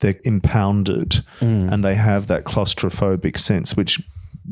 They're 0.00 0.20
impounded, 0.22 1.24
mm. 1.40 1.72
and 1.72 1.82
they 1.82 1.94
have 1.96 2.28
that 2.28 2.44
claustrophobic 2.44 3.36
sense, 3.38 3.76
which 3.76 4.00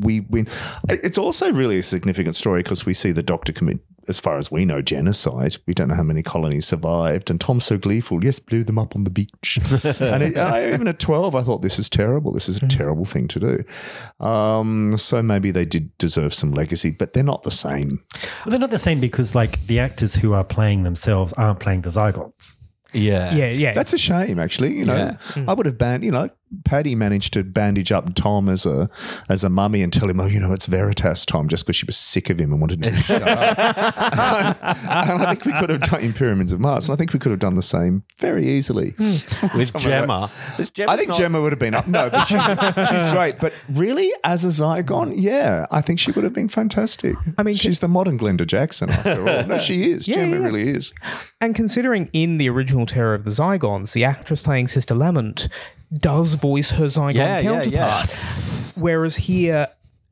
we 0.00 0.20
win. 0.20 0.46
It's 0.88 1.18
also 1.18 1.52
really 1.52 1.78
a 1.78 1.82
significant 1.82 2.36
story 2.36 2.62
because 2.62 2.86
we 2.86 2.94
see 2.94 3.12
the 3.12 3.22
Doctor 3.22 3.52
commit, 3.52 3.80
as 4.08 4.18
far 4.18 4.38
as 4.38 4.50
we 4.50 4.64
know, 4.64 4.82
genocide. 4.82 5.56
We 5.66 5.74
don't 5.74 5.88
know 5.88 5.94
how 5.94 6.02
many 6.02 6.22
colonies 6.22 6.66
survived, 6.66 7.30
and 7.30 7.40
Tom's 7.40 7.66
so 7.66 7.78
gleeful. 7.78 8.24
Yes, 8.24 8.38
blew 8.38 8.64
them 8.64 8.78
up 8.78 8.96
on 8.96 9.04
the 9.04 9.10
beach. 9.10 9.58
and 10.00 10.22
it, 10.22 10.36
I, 10.36 10.72
even 10.72 10.88
at 10.88 10.98
twelve, 10.98 11.34
I 11.34 11.42
thought 11.42 11.62
this 11.62 11.78
is 11.78 11.88
terrible. 11.88 12.32
This 12.32 12.48
is 12.48 12.58
a 12.58 12.66
mm. 12.66 12.76
terrible 12.76 13.04
thing 13.04 13.28
to 13.28 13.40
do. 13.40 14.24
Um, 14.24 14.96
so 14.96 15.22
maybe 15.22 15.50
they 15.50 15.64
did 15.64 15.96
deserve 15.98 16.34
some 16.34 16.52
legacy, 16.52 16.90
but 16.90 17.12
they're 17.12 17.22
not 17.22 17.42
the 17.42 17.50
same. 17.50 18.02
Well, 18.44 18.50
they're 18.50 18.58
not 18.58 18.70
the 18.70 18.78
same 18.78 19.00
because, 19.00 19.34
like, 19.34 19.66
the 19.66 19.78
actors 19.78 20.16
who 20.16 20.32
are 20.32 20.44
playing 20.44 20.84
themselves 20.84 21.32
aren't 21.34 21.60
playing 21.60 21.82
the 21.82 21.90
Zygons. 21.90 22.56
Yeah. 22.92 23.34
Yeah, 23.34 23.50
yeah. 23.50 23.72
That's 23.74 23.92
a 23.92 23.98
shame, 23.98 24.38
actually. 24.38 24.76
You 24.78 24.86
know, 24.86 24.96
Yeah. 24.96 25.10
Mm. 25.12 25.48
I 25.48 25.52
would 25.52 25.66
have 25.66 25.78
banned, 25.78 26.04
You 26.04 26.12
know, 26.12 26.30
Paddy 26.64 26.94
managed 26.94 27.32
to 27.34 27.44
bandage 27.44 27.92
up 27.92 28.14
Tom 28.14 28.48
as 28.48 28.64
a 28.64 28.88
as 29.28 29.44
a 29.44 29.50
mummy 29.50 29.82
and 29.82 29.92
tell 29.92 30.08
him, 30.08 30.20
oh, 30.20 30.26
you 30.26 30.40
know, 30.40 30.52
it's 30.52 30.66
Veritas 30.66 31.26
Tom, 31.26 31.48
just 31.48 31.66
because 31.66 31.76
she 31.76 31.86
was 31.86 31.96
sick 31.96 32.30
of 32.30 32.38
him 32.38 32.52
and 32.52 32.60
wanted 32.60 32.84
him 32.84 32.94
to 32.94 33.00
shut 33.00 33.22
up. 33.22 33.28
and 34.62 35.22
I 35.22 35.34
think 35.34 35.44
we 35.44 35.52
could 35.52 35.70
have 35.70 35.82
done 35.82 36.00
in 36.00 36.12
Pyramids 36.12 36.52
of 36.52 36.60
Mars, 36.60 36.88
and 36.88 36.94
I 36.94 36.96
think 36.96 37.12
we 37.12 37.18
could 37.18 37.30
have 37.30 37.38
done 37.38 37.54
the 37.54 37.62
same 37.62 38.02
very 38.18 38.48
easily 38.48 38.90
hmm. 38.96 39.12
With 39.54 39.72
Jemma. 39.74 40.56
This 40.56 40.72
I 40.86 40.96
think 40.96 41.08
not- 41.08 41.18
Jemma 41.18 41.42
would 41.42 41.52
have 41.52 41.58
been 41.58 41.74
up. 41.74 41.86
No, 41.86 42.10
but 42.10 42.24
she's, 42.24 42.88
she's 42.88 43.06
great. 43.12 43.38
But 43.38 43.52
really, 43.68 44.10
as 44.24 44.44
a 44.44 44.48
Zygon, 44.48 45.14
yeah, 45.16 45.66
I 45.70 45.80
think 45.80 46.00
she 46.00 46.12
would 46.12 46.24
have 46.24 46.34
been 46.34 46.48
fantastic. 46.48 47.16
I 47.36 47.42
mean, 47.42 47.54
she's 47.54 47.80
the 47.80 47.88
modern 47.88 48.18
Glenda 48.18 48.46
Jackson 48.46 48.90
after 48.90 49.28
all. 49.28 49.46
No, 49.46 49.58
she 49.58 49.90
is. 49.90 50.06
Jemma 50.06 50.30
yeah. 50.32 50.44
really 50.44 50.68
is. 50.68 50.92
And 51.40 51.54
considering 51.54 52.08
in 52.12 52.38
the 52.38 52.48
original 52.48 52.86
Terror 52.86 53.14
of 53.14 53.24
the 53.24 53.30
Zygons, 53.30 53.92
the 53.92 54.04
actress 54.04 54.40
playing 54.40 54.68
Sister 54.68 54.94
Lamont 54.94 55.48
does 55.96 56.34
voice 56.34 56.70
her 56.72 56.86
Zygon 56.86 57.14
Yeah, 57.14 57.36
yeah, 57.38 57.42
counterpart. 57.42 57.72
yeah. 57.72 58.82
Whereas 58.82 59.16
here, 59.16 59.66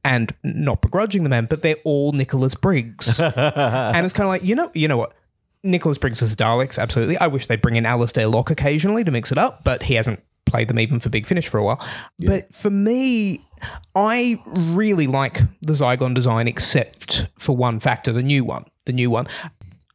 and 0.04 0.32
not 0.44 0.80
begrudging 0.82 1.22
the 1.24 1.28
man, 1.28 1.46
but 1.46 1.62
they're 1.62 1.76
all 1.84 2.12
Nicholas 2.12 2.54
Briggs. 2.54 3.20
and 3.20 4.04
it's 4.04 4.12
kind 4.14 4.24
of 4.24 4.28
like, 4.28 4.44
you 4.44 4.54
know, 4.54 4.70
you 4.74 4.88
know 4.88 4.96
what? 4.96 5.14
Nicholas 5.62 5.98
Briggs 5.98 6.22
is 6.22 6.36
Daleks, 6.36 6.78
absolutely. 6.78 7.18
I 7.18 7.26
wish 7.26 7.46
they'd 7.48 7.60
bring 7.60 7.74
in 7.76 7.84
Alistair 7.84 8.28
Lock 8.28 8.50
occasionally 8.50 9.02
to 9.04 9.10
mix 9.10 9.32
it 9.32 9.38
up, 9.38 9.64
but 9.64 9.82
he 9.84 9.94
hasn't 9.94 10.20
played 10.44 10.68
them 10.68 10.78
even 10.78 11.00
for 11.00 11.08
Big 11.08 11.26
Finish 11.26 11.48
for 11.48 11.58
a 11.58 11.64
while. 11.64 11.84
But 12.20 12.52
for 12.52 12.70
me, 12.70 13.40
I 13.96 14.36
really 14.46 15.08
like 15.08 15.40
the 15.62 15.72
Zygon 15.72 16.14
design, 16.14 16.46
except 16.46 17.28
for 17.36 17.56
one 17.56 17.80
factor, 17.80 18.12
the 18.12 18.22
new 18.22 18.44
one. 18.44 18.64
The 18.84 18.92
new 18.92 19.10
one. 19.10 19.26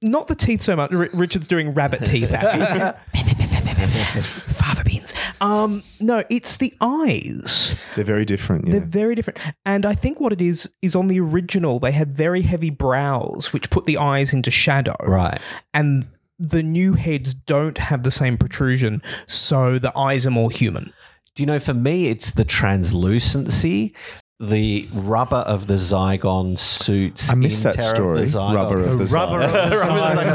Not 0.02 0.28
the 0.28 0.36
teeth 0.36 0.62
so 0.62 0.76
much. 0.76 0.92
R- 0.92 1.08
Richard's 1.14 1.48
doing 1.48 1.74
rabbit 1.74 2.04
teeth 2.06 2.34
at 2.34 2.60
me. 2.60 3.22
Father 4.22 4.84
beans. 4.84 5.14
Um, 5.42 5.82
no, 6.00 6.24
it's 6.30 6.58
the 6.58 6.74
eyes. 6.80 7.84
They're 7.96 8.06
very 8.06 8.26
different. 8.26 8.68
Yeah. 8.68 8.74
They're 8.74 8.82
very 8.82 9.16
different. 9.16 9.40
And 9.66 9.86
I 9.86 9.96
think 9.96 10.20
what 10.20 10.32
it 10.32 10.42
is 10.42 10.70
is 10.84 10.96
on 10.96 11.08
the 11.08 11.20
original, 11.20 11.80
they 11.80 11.92
had 11.92 12.14
very 12.14 12.44
heavy 12.44 12.70
brows, 12.70 13.52
which 13.52 13.72
put 13.72 13.86
the 13.86 13.98
eyes 13.98 14.34
into 14.34 14.52
shadow. 14.52 14.96
Right. 15.04 15.40
And 15.74 16.08
the 16.38 16.64
new 16.64 16.94
heads 16.94 17.34
don't 17.34 17.78
have 17.78 18.04
the 18.04 18.12
same 18.12 18.38
protrusion, 18.38 19.02
so 19.28 19.78
the 19.80 19.96
eyes 19.98 20.26
are 20.26 20.32
more 20.32 20.52
human. 20.52 20.94
Do 21.34 21.44
you 21.44 21.48
know, 21.48 21.60
for 21.60 21.74
me, 21.74 22.08
it's 22.08 22.32
the 22.32 22.44
translucency, 22.44 23.96
the 24.42 24.88
rubber 24.94 25.36
of 25.38 25.68
the 25.68 25.76
Zygon 25.76 26.58
suits. 26.58 27.30
I 27.32 27.36
missed 27.36 27.64
in 27.64 27.70
that 27.72 27.76
Terror 27.76 27.90
of 27.90 27.96
story. 27.96 28.20
the 28.20 28.26
Zygons. 28.26 28.56
Rubber 28.56 28.80
of 28.82 28.98
the 28.98 29.06
Rubber 29.06 29.42
Zygon. 29.48 30.28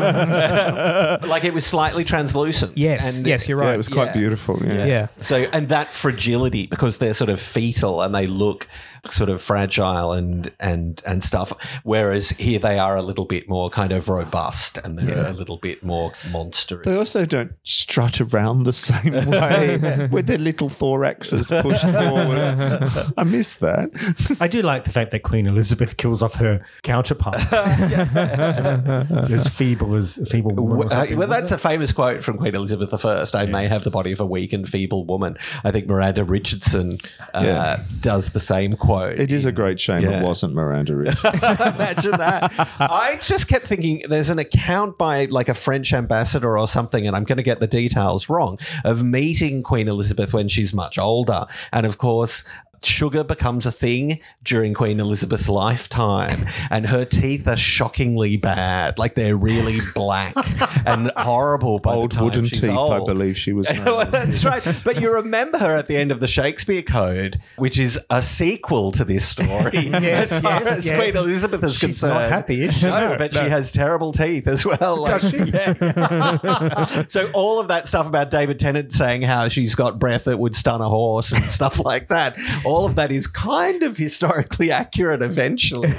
of 1.14 1.20
the 1.22 1.26
like 1.28 1.44
it 1.44 1.52
was 1.52 1.66
slightly 1.66 2.04
translucent. 2.04 2.78
Yes, 2.78 3.18
And- 3.18 3.26
yes, 3.26 3.48
you're 3.48 3.58
right. 3.58 3.68
Yeah, 3.68 3.74
it 3.74 3.78
was 3.78 3.88
quite 3.88 4.06
Yeah. 4.06 4.12
beautiful. 4.12 4.60
Yeah. 4.64 4.84
yeah. 4.86 5.06
So, 5.18 5.46
and 5.52 5.68
that 5.70 5.92
fragility 5.92 6.66
because 6.66 6.98
they're 6.98 7.14
sort 7.14 7.30
of 7.30 7.40
fetal 7.40 8.00
and 8.00 8.14
they 8.14 8.26
look 8.26 8.68
sort 9.12 9.30
of 9.30 9.40
fragile 9.42 10.12
and 10.12 10.52
and 10.60 11.02
and 11.06 11.22
stuff. 11.22 11.80
Whereas 11.84 12.30
here 12.30 12.58
they 12.58 12.78
are 12.78 12.96
a 12.96 13.02
little 13.02 13.24
bit 13.24 13.48
more 13.48 13.70
kind 13.70 13.92
of 13.92 14.08
robust 14.08 14.78
and 14.78 14.98
they're 14.98 15.26
a 15.26 15.32
little 15.32 15.56
bit 15.56 15.82
more 15.82 16.12
monstrous. 16.32 16.84
They 16.84 16.96
also 16.96 17.26
don't 17.26 17.52
strut 17.62 18.20
around 18.20 18.64
the 18.64 18.72
same 18.72 19.12
way 19.30 20.08
with 20.10 20.26
their 20.26 20.38
little 20.38 20.68
thoraxes 20.68 21.50
pushed 21.62 21.88
forward. 21.88 23.12
I 23.16 23.24
miss 23.24 23.56
that. 23.56 23.90
I 24.40 24.48
do 24.48 24.62
like 24.62 24.84
the 24.84 24.92
fact 24.92 25.10
that 25.12 25.22
Queen 25.22 25.46
Elizabeth 25.46 25.96
kills 25.96 26.22
off 26.22 26.34
her 26.34 26.64
counterpart. 26.82 27.36
as 27.52 29.48
feeble 29.48 29.94
as 29.94 30.18
a 30.18 30.26
feeble 30.26 30.52
woman. 30.54 30.88
Uh, 30.90 31.06
well, 31.10 31.18
was 31.18 31.28
that's 31.28 31.52
a 31.52 31.58
famous 31.58 31.92
quote 31.92 32.22
from 32.22 32.38
Queen 32.38 32.54
Elizabeth 32.54 33.04
I. 33.04 33.24
I 33.34 33.46
may 33.46 33.66
have 33.68 33.84
the 33.84 33.90
body 33.90 34.12
of 34.12 34.20
a 34.20 34.26
weak 34.26 34.52
and 34.52 34.68
feeble 34.68 35.04
woman. 35.04 35.36
I 35.64 35.70
think 35.70 35.86
Miranda 35.86 36.24
Richardson 36.24 36.98
uh, 37.34 37.42
Yeah. 37.44 37.82
does 38.00 38.30
the 38.30 38.40
same 38.40 38.74
quote. 38.76 38.95
It 39.04 39.32
is 39.32 39.44
a 39.44 39.52
great 39.52 39.78
shame 39.80 40.02
Yeah. 40.02 40.20
it 40.20 40.24
wasn't 40.24 40.54
Miranda 40.54 40.96
Rich. 40.96 41.24
Imagine 41.24 42.12
that. 42.12 42.52
I 42.80 43.18
just 43.22 43.48
kept 43.48 43.66
thinking 43.66 44.00
there's 44.08 44.30
an 44.30 44.38
account 44.38 44.98
by 44.98 45.26
like 45.26 45.48
a 45.48 45.54
French 45.54 45.92
ambassador 45.92 46.58
or 46.58 46.66
something, 46.68 47.06
and 47.06 47.14
I'm 47.16 47.24
going 47.24 47.36
to 47.38 47.42
get 47.42 47.60
the 47.60 47.66
details 47.66 48.28
wrong, 48.28 48.58
of 48.84 49.02
meeting 49.02 49.62
Queen 49.62 49.88
Elizabeth 49.88 50.32
when 50.34 50.48
she's 50.48 50.72
much 50.74 50.98
older. 50.98 51.46
And 51.72 51.86
of 51.86 51.98
course, 51.98 52.44
sugar 52.86 53.24
becomes 53.24 53.66
a 53.66 53.72
thing 53.72 54.20
during 54.42 54.74
Queen 54.74 55.00
Elizabeth's 55.00 55.48
lifetime, 55.48 56.46
and 56.70 56.86
her 56.86 57.04
teeth 57.04 57.46
are 57.48 57.56
shockingly 57.56 58.36
bad. 58.36 58.98
Like 58.98 59.14
they're 59.14 59.36
really 59.36 59.78
black 59.94 60.34
and 60.86 61.10
horrible 61.16 61.78
by 61.78 61.94
Old 61.94 62.12
the 62.12 62.16
time 62.16 62.24
wooden 62.24 62.46
she's 62.46 62.60
teeth, 62.60 62.70
I 62.70 62.98
believe 63.04 63.36
she 63.36 63.52
was. 63.52 63.66
Well, 63.86 64.04
that's 64.06 64.44
right. 64.44 64.62
But 64.84 65.00
you 65.00 65.12
remember 65.14 65.58
her 65.58 65.76
at 65.76 65.86
the 65.86 65.96
end 65.96 66.10
of 66.10 66.20
the 66.20 66.26
Shakespeare 66.26 66.82
Code, 66.82 67.38
which 67.56 67.78
is 67.78 68.04
a 68.10 68.20
sequel 68.22 68.90
to 68.92 69.04
this 69.04 69.26
story. 69.26 69.70
Yes, 70.06 70.32
as 70.32 70.40
far 70.40 70.60
yes, 70.62 70.78
as 70.78 70.86
yeah. 70.86 70.96
Queen 70.98 71.16
Elizabeth 71.16 71.62
is 71.64 71.74
She's 71.74 72.00
concerned. 72.00 72.14
not 72.14 72.28
happy, 72.28 72.62
is 72.62 72.78
she? 72.78 72.86
No, 72.86 73.10
No, 73.12 73.16
but 73.18 73.32
no. 73.34 73.42
she 73.44 73.48
has 73.50 73.72
terrible 73.72 74.12
teeth 74.12 74.46
as 74.46 74.64
well. 74.64 75.00
Like, 75.02 75.22
yeah. 75.22 76.84
so 77.06 77.30
all 77.32 77.60
of 77.60 77.68
that 77.68 77.86
stuff 77.88 78.06
about 78.06 78.30
David 78.30 78.58
Tennant 78.58 78.92
saying 78.92 79.22
how 79.22 79.48
she's 79.48 79.74
got 79.74 79.98
breath 79.98 80.24
that 80.24 80.38
would 80.38 80.54
stun 80.56 80.80
a 80.80 80.88
horse 80.88 81.32
and 81.32 81.44
stuff 81.44 81.84
like 81.84 82.08
that, 82.08 82.36
all 82.64 82.75
of 82.84 82.94
that 82.96 83.10
is 83.10 83.26
kind 83.26 83.82
of 83.82 83.96
historically 83.96 84.70
accurate 84.70 85.22
eventually. 85.22 85.90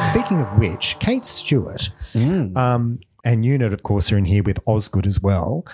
Speaking 0.00 0.40
of 0.40 0.58
which, 0.58 0.96
Kate 1.00 1.24
Stewart 1.24 1.90
um, 2.14 2.98
and 3.24 3.44
Unit, 3.44 3.72
of 3.72 3.82
course, 3.82 4.12
are 4.12 4.18
in 4.18 4.24
here 4.26 4.42
with 4.42 4.58
Osgood 4.66 5.06
as 5.06 5.20
well. 5.20 5.64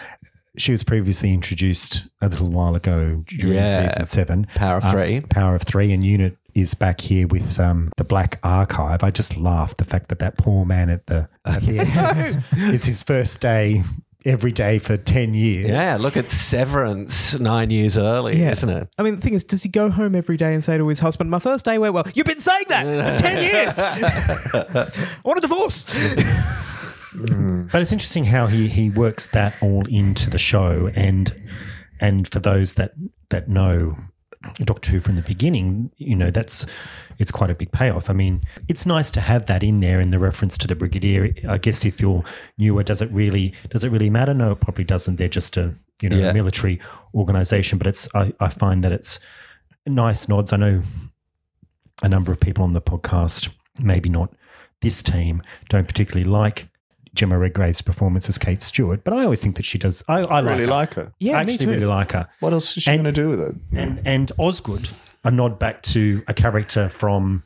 She 0.57 0.73
was 0.73 0.83
previously 0.85 1.33
introduced 1.33 2.07
a 2.21 2.29
little 2.29 2.49
while 2.51 2.75
ago 2.75 3.25
during 3.27 3.55
Yeah. 3.57 3.89
season 3.89 4.07
seven. 4.07 4.47
Power 4.55 4.79
of 4.79 4.85
Uh, 4.85 4.93
Three. 4.93 5.21
Power 5.21 5.55
of 5.55 5.63
Three, 5.63 5.93
and 5.93 6.05
Unit 6.05 6.37
is 6.55 6.75
back 6.75 7.01
here 7.01 7.27
with 7.27 7.59
um, 7.61 7.91
the 7.97 8.05
Black 8.05 8.39
Archive. 8.43 9.03
I 9.03 9.11
just 9.11 9.37
laughed 9.37 9.79
the 9.79 9.85
fact 9.85 10.09
that 10.09 10.19
that 10.21 10.37
poor 10.39 10.65
man 10.65 10.91
at 10.91 11.07
the, 11.07 11.29
at 11.45 11.63
the 11.63 11.79
entrance, 11.81 12.39
it's 12.53 12.87
his 12.87 13.03
first 13.03 13.41
day 13.41 13.83
every 14.27 14.53
day 14.53 14.79
for 14.79 14.99
10 14.99 15.33
years. 15.33 15.69
yeah, 15.71 15.97
look 15.99 16.15
at 16.17 16.31
Severance 16.31 17.41
nine 17.41 17.71
years 17.71 17.97
early, 17.97 18.39
Yeah. 18.39 18.51
isn't 18.51 18.69
it? 18.69 18.89
I 18.99 19.03
mean, 19.03 19.17
the 19.17 19.23
thing 19.23 19.33
is, 19.33 19.45
does 19.45 19.63
he 19.63 19.69
go 19.71 19.89
home 19.89 20.15
every 20.15 20.37
day 20.37 20.53
and 20.53 20.63
say 20.63 20.77
to 20.77 20.87
his 20.89 21.01
husband, 21.01 21.31
"My 21.31 21.39
first 21.39 21.65
day 21.65 21.79
went 21.79 21.95
well"? 21.95 22.05
You've 22.15 22.27
been 22.27 22.39
saying 22.41 22.65
that 22.69 23.19
for 23.19 23.23
ten 23.23 23.43
years. 23.43 23.79
I 25.17 25.21
want 25.25 25.39
a 25.39 25.41
divorce. 25.41 25.85
But 27.73 27.83
it's 27.83 27.93
interesting 27.93 28.25
how 28.25 28.47
he 28.47 28.69
he 28.69 28.91
works 28.91 29.27
that 29.29 29.55
all 29.63 29.87
into 29.89 30.31
the 30.31 30.39
show, 30.39 30.91
and 30.95 31.35
and 32.01 32.29
for 32.29 32.39
those 32.41 32.75
that 32.75 32.93
that 33.31 33.49
know 33.49 33.97
Doctor 34.65 34.93
Who 34.93 35.01
from 35.01 35.17
the 35.17 35.23
beginning, 35.23 35.91
you 35.99 36.17
know 36.17 36.31
that's 36.31 36.65
it's 37.19 37.31
quite 37.31 37.51
a 37.51 37.55
big 37.55 37.73
payoff. 37.73 38.09
I 38.09 38.15
mean, 38.15 38.41
it's 38.69 38.87
nice 38.87 39.11
to 39.11 39.21
have 39.21 39.45
that 39.47 39.63
in 39.63 39.81
there 39.81 40.01
in 40.01 40.11
the 40.11 40.19
reference 40.19 40.57
to 40.59 40.67
the 40.67 40.75
Brigadier. 40.75 41.35
I 41.47 41.59
guess 41.59 41.85
if 41.85 42.01
you're 42.01 42.25
newer, 42.57 42.83
does 42.83 43.03
it 43.03 43.11
really 43.13 43.53
does 43.69 43.85
it 43.85 43.91
really 43.91 44.09
matter? 44.09 44.33
No, 44.33 44.53
it 44.53 44.61
probably 44.61 44.85
doesn't. 44.85 45.17
They're 45.17 45.29
just 45.29 45.59
a 45.59 45.75
you 46.01 46.09
know 46.09 46.17
Yeah. 46.17 46.31
a 46.31 46.35
military 46.35 46.81
organization, 47.15 47.77
but 47.77 47.87
it's 47.87 48.09
I, 48.15 48.33
I 48.41 48.49
find 48.49 48.83
that 48.83 48.93
it's 48.93 49.21
nice 49.87 50.27
nods. 50.27 50.55
I 50.55 50.57
know 50.57 50.83
a 52.03 52.09
number 52.09 52.33
of 52.33 52.41
people 52.41 52.65
on 52.65 52.73
the 52.73 52.81
podcast, 52.81 53.51
maybe 53.79 54.09
not 54.09 54.33
this 54.81 55.03
team, 55.03 55.43
don't 55.69 55.87
particularly 55.87 56.25
like 56.27 56.70
Jemma 57.17 57.39
Redgrave's 57.41 57.83
performance 57.83 58.29
as 58.29 58.39
Kate 58.39 58.63
Stewart, 58.63 59.03
but 59.05 59.13
I 59.15 59.25
always 59.25 59.41
think 59.41 59.57
that 59.57 59.65
she 59.65 59.79
does. 59.79 60.03
I, 60.09 60.21
I 60.21 60.39
I 60.39 60.41
really 60.41 60.67
like 60.67 60.95
her. 60.95 61.03
like 61.03 61.09
her. 61.11 61.13
Yeah, 61.19 61.39
I 61.39 61.45
me 61.45 61.53
actually 61.53 61.67
too. 61.67 61.73
really 61.73 61.87
like 61.87 62.13
her. 62.13 62.29
What 62.41 62.53
else 62.53 62.77
is 62.77 62.85
she 62.85 62.91
going 62.93 63.05
to 63.05 63.13
do 63.13 63.29
with 63.29 63.41
it? 63.41 63.55
And 63.73 64.01
and 64.05 64.31
Osgood, 64.39 64.89
a 65.25 65.31
nod 65.31 65.59
back 65.59 65.83
to 65.83 66.23
a 66.29 66.35
character 66.35 66.89
from 66.89 67.43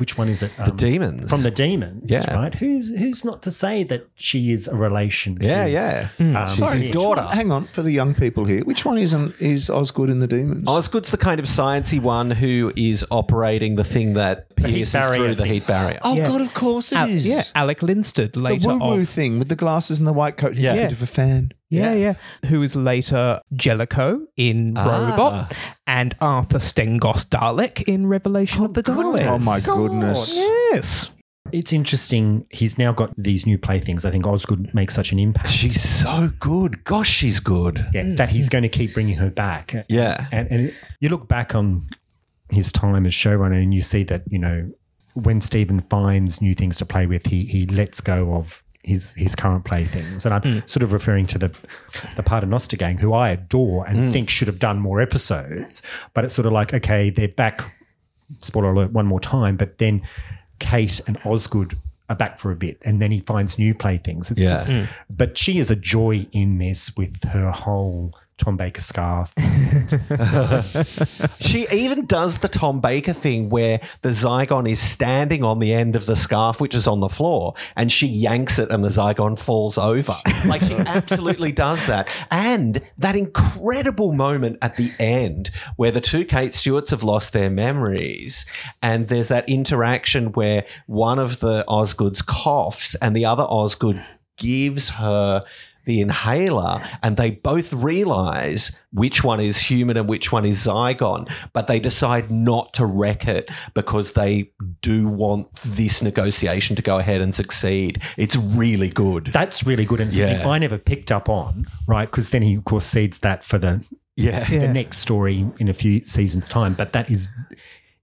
which 0.00 0.18
one 0.18 0.28
is 0.28 0.42
it? 0.42 0.50
The 0.56 0.70
Um, 0.72 0.76
demons. 0.76 1.30
from 1.30 1.42
the 1.42 1.50
demons, 1.50 2.04
Yeah. 2.08 2.34
right? 2.34 2.54
Who's 2.54 2.88
who's 2.98 3.24
not 3.24 3.42
to 3.42 3.50
say 3.50 3.84
that 3.84 4.08
she 4.16 4.50
is 4.50 4.66
a 4.66 4.74
relation? 4.74 5.36
To, 5.38 5.46
yeah, 5.48 5.66
yeah. 5.66 6.08
Um, 6.18 6.48
She's 6.48 6.72
his 6.72 6.90
daughter. 6.90 7.22
one- 7.22 7.34
hang 7.36 7.52
on, 7.52 7.66
for 7.66 7.82
the 7.82 7.92
young 7.92 8.14
people 8.14 8.44
here, 8.46 8.62
which 8.64 8.84
one 8.84 8.98
isn't 8.98 9.34
is 9.38 9.70
Osgood 9.70 10.10
in 10.10 10.18
the 10.18 10.26
Daemons? 10.26 10.66
Osgood's 10.66 11.10
the 11.10 11.16
kind 11.18 11.38
of 11.38 11.46
sciencey 11.46 12.00
one 12.00 12.30
who 12.30 12.72
is 12.76 13.04
operating 13.10 13.76
the 13.76 13.84
thing 13.84 14.14
that 14.14 14.56
pierces 14.56 14.92
barrier 14.92 15.16
through 15.24 15.34
the 15.36 15.42
thing. 15.42 15.52
heat 15.52 15.66
barrier. 15.66 15.98
oh 16.02 16.16
Yeah. 16.16 16.26
God, 16.26 16.40
of 16.40 16.52
course 16.54 16.92
it 16.92 17.08
is. 17.08 17.26
Al- 17.26 17.32
yeah, 17.36 17.42
Alec 17.54 17.80
Linstead 17.80 18.32
the 18.32 18.40
later 18.40 18.68
woo 18.68 18.78
woo 18.78 19.00
of 19.02 19.08
thing 19.08 19.38
with 19.38 19.48
the 19.48 19.56
glasses 19.56 19.98
and 19.98 20.08
the 20.08 20.12
white 20.12 20.36
coat. 20.36 20.54
He's 20.54 20.64
Yeah. 20.64 20.72
a 20.74 20.82
bit 20.88 20.92
of 20.92 21.02
a 21.02 21.06
fan. 21.06 21.52
Yeah, 21.70 21.94
yeah. 21.94 22.14
Who 22.46 22.62
is 22.62 22.74
later 22.76 23.40
Jellicoe 23.54 24.26
in 24.36 24.74
Ah. 24.76 25.10
Robot 25.10 25.54
and 25.86 26.14
Arthur 26.20 26.58
Stengos 26.58 27.24
Dalek 27.28 27.82
in 27.88 28.06
Revelation 28.08 28.64
of 28.64 28.74
the 28.74 28.82
Daleks. 28.82 29.26
Oh 29.26 29.38
my 29.38 29.60
goodness. 29.60 30.38
Yes. 30.38 31.10
It's 31.52 31.72
interesting. 31.72 32.46
He's 32.50 32.76
now 32.78 32.92
got 32.92 33.16
these 33.16 33.46
new 33.46 33.58
playthings. 33.58 34.04
I 34.04 34.10
think 34.10 34.26
Osgood 34.26 34.72
makes 34.74 34.94
such 34.94 35.10
an 35.12 35.18
impact. 35.18 35.48
She's 35.50 35.80
so 35.80 36.30
good. 36.38 36.84
Gosh, 36.84 37.08
she's 37.10 37.40
good. 37.40 37.86
yeah, 37.92 38.14
that 38.16 38.30
he's 38.30 38.48
going 38.48 38.62
to 38.62 38.68
keep 38.68 38.94
bringing 38.94 39.16
her 39.16 39.30
back. 39.30 39.74
Yeah. 39.88 40.26
And, 40.30 40.48
and 40.50 40.74
you 41.00 41.08
look 41.08 41.28
back 41.28 41.54
on 41.54 41.88
his 42.50 42.70
time 42.72 43.06
as 43.06 43.12
showrunner 43.14 43.60
and 43.62 43.72
you 43.74 43.80
see 43.80 44.02
that, 44.04 44.22
you 44.28 44.38
know, 44.38 44.70
when 45.14 45.40
Steven 45.40 45.80
finds 45.80 46.40
new 46.40 46.54
things 46.54 46.78
to 46.78 46.86
play 46.86 47.06
with, 47.06 47.26
he 47.26 47.44
he 47.44 47.66
lets 47.66 48.00
go 48.00 48.34
of 48.34 48.62
his 48.82 49.12
his 49.14 49.34
current 49.34 49.64
playthings. 49.64 50.24
And 50.24 50.34
I'm 50.34 50.42
mm. 50.42 50.70
sort 50.70 50.82
of 50.82 50.92
referring 50.92 51.26
to 51.26 51.38
the 51.38 51.54
the 52.16 52.22
Paternoster 52.22 52.76
gang, 52.76 52.98
who 52.98 53.12
I 53.12 53.30
adore 53.30 53.86
and 53.86 53.98
mm. 53.98 54.12
think 54.12 54.30
should 54.30 54.48
have 54.48 54.58
done 54.58 54.78
more 54.78 55.00
episodes. 55.00 55.82
But 56.14 56.24
it's 56.24 56.34
sort 56.34 56.46
of 56.46 56.52
like, 56.52 56.72
okay, 56.74 57.10
they're 57.10 57.28
back, 57.28 57.74
spoiler 58.40 58.72
alert, 58.72 58.92
one 58.92 59.06
more 59.06 59.20
time, 59.20 59.56
but 59.56 59.78
then 59.78 60.02
Kate 60.58 61.00
and 61.06 61.18
Osgood 61.24 61.76
are 62.08 62.16
back 62.16 62.38
for 62.38 62.50
a 62.50 62.56
bit 62.56 62.76
and 62.82 63.00
then 63.00 63.12
he 63.12 63.20
finds 63.20 63.58
new 63.58 63.72
playthings. 63.72 64.30
It's 64.30 64.42
Yeah. 64.42 64.48
just 64.48 64.70
mm. 64.70 64.88
but 65.08 65.38
she 65.38 65.58
is 65.58 65.70
a 65.70 65.76
joy 65.76 66.26
in 66.32 66.58
this 66.58 66.96
with 66.96 67.22
her 67.24 67.50
whole 67.52 68.14
Tom 68.40 68.56
Baker 68.56 68.80
scarf. 68.80 69.32
She 71.40 71.66
even 71.72 72.06
does 72.06 72.38
the 72.38 72.48
Tom 72.48 72.80
Baker 72.80 73.12
thing 73.12 73.50
where 73.50 73.80
the 74.02 74.10
Zygon 74.10 74.68
is 74.68 74.80
standing 74.80 75.44
on 75.44 75.58
the 75.58 75.74
end 75.74 75.96
of 75.96 76.06
the 76.06 76.16
scarf, 76.16 76.60
which 76.60 76.74
is 76.74 76.86
on 76.86 77.00
the 77.00 77.08
floor, 77.08 77.54
and 77.76 77.92
she 77.92 78.06
yanks 78.06 78.58
it 78.58 78.70
and 78.70 78.82
the 78.82 78.88
Zygon 78.88 79.38
falls 79.38 79.76
over. 79.76 80.14
Like 80.46 80.62
she 80.62 80.74
absolutely 80.74 81.52
does 81.52 81.86
that. 81.86 82.08
And 82.30 82.80
that 82.96 83.16
incredible 83.16 84.12
moment 84.12 84.58
at 84.62 84.76
the 84.76 84.92
end 84.98 85.50
where 85.76 85.90
the 85.90 86.00
two 86.00 86.24
Kate 86.24 86.54
Stewarts 86.54 86.90
have 86.90 87.02
lost 87.02 87.32
their 87.32 87.50
memories, 87.50 88.46
and 88.82 89.08
there's 89.08 89.28
that 89.28 89.48
interaction 89.50 90.32
where 90.32 90.64
one 90.86 91.18
of 91.18 91.40
the 91.40 91.64
Osgoods 91.68 92.24
coughs 92.24 92.94
and 92.96 93.14
the 93.14 93.26
other 93.26 93.44
Osgood 93.44 94.02
gives 94.38 94.90
her 94.90 95.42
the 95.86 96.00
inhaler 96.00 96.82
and 97.02 97.16
they 97.16 97.30
both 97.30 97.72
realize 97.72 98.82
which 98.92 99.22
one 99.24 99.40
is 99.40 99.58
human 99.58 99.96
and 99.96 100.08
which 100.08 100.32
one 100.32 100.44
is 100.44 100.66
Zygon, 100.66 101.30
but 101.52 101.66
they 101.66 101.80
decide 101.80 102.30
not 102.30 102.74
to 102.74 102.86
wreck 102.86 103.26
it 103.26 103.48
because 103.74 104.12
they 104.12 104.52
do 104.82 105.08
want 105.08 105.52
this 105.56 106.02
negotiation 106.02 106.76
to 106.76 106.82
go 106.82 106.98
ahead 106.98 107.20
and 107.20 107.34
succeed. 107.34 108.02
It's 108.16 108.36
really 108.36 108.88
good. 108.88 109.26
That's 109.26 109.64
really 109.64 109.84
good 109.84 110.00
and 110.00 110.12
something 110.12 110.40
Yeah. 110.40 110.48
I 110.48 110.58
never 110.58 110.78
picked 110.78 111.10
up 111.12 111.28
on, 111.28 111.66
right? 111.86 112.10
Because 112.10 112.30
then 112.30 112.42
he 112.42 112.54
of 112.56 112.64
course 112.64 112.86
seeds 112.86 113.20
that 113.20 113.44
for 113.44 113.58
the 113.58 113.84
Yeah. 114.16 114.44
the 114.44 114.68
next 114.68 114.98
story 114.98 115.46
in 115.58 115.68
a 115.68 115.72
few 115.72 116.04
seasons' 116.04 116.46
time. 116.46 116.74
But 116.74 116.92
that 116.92 117.10
is 117.10 117.28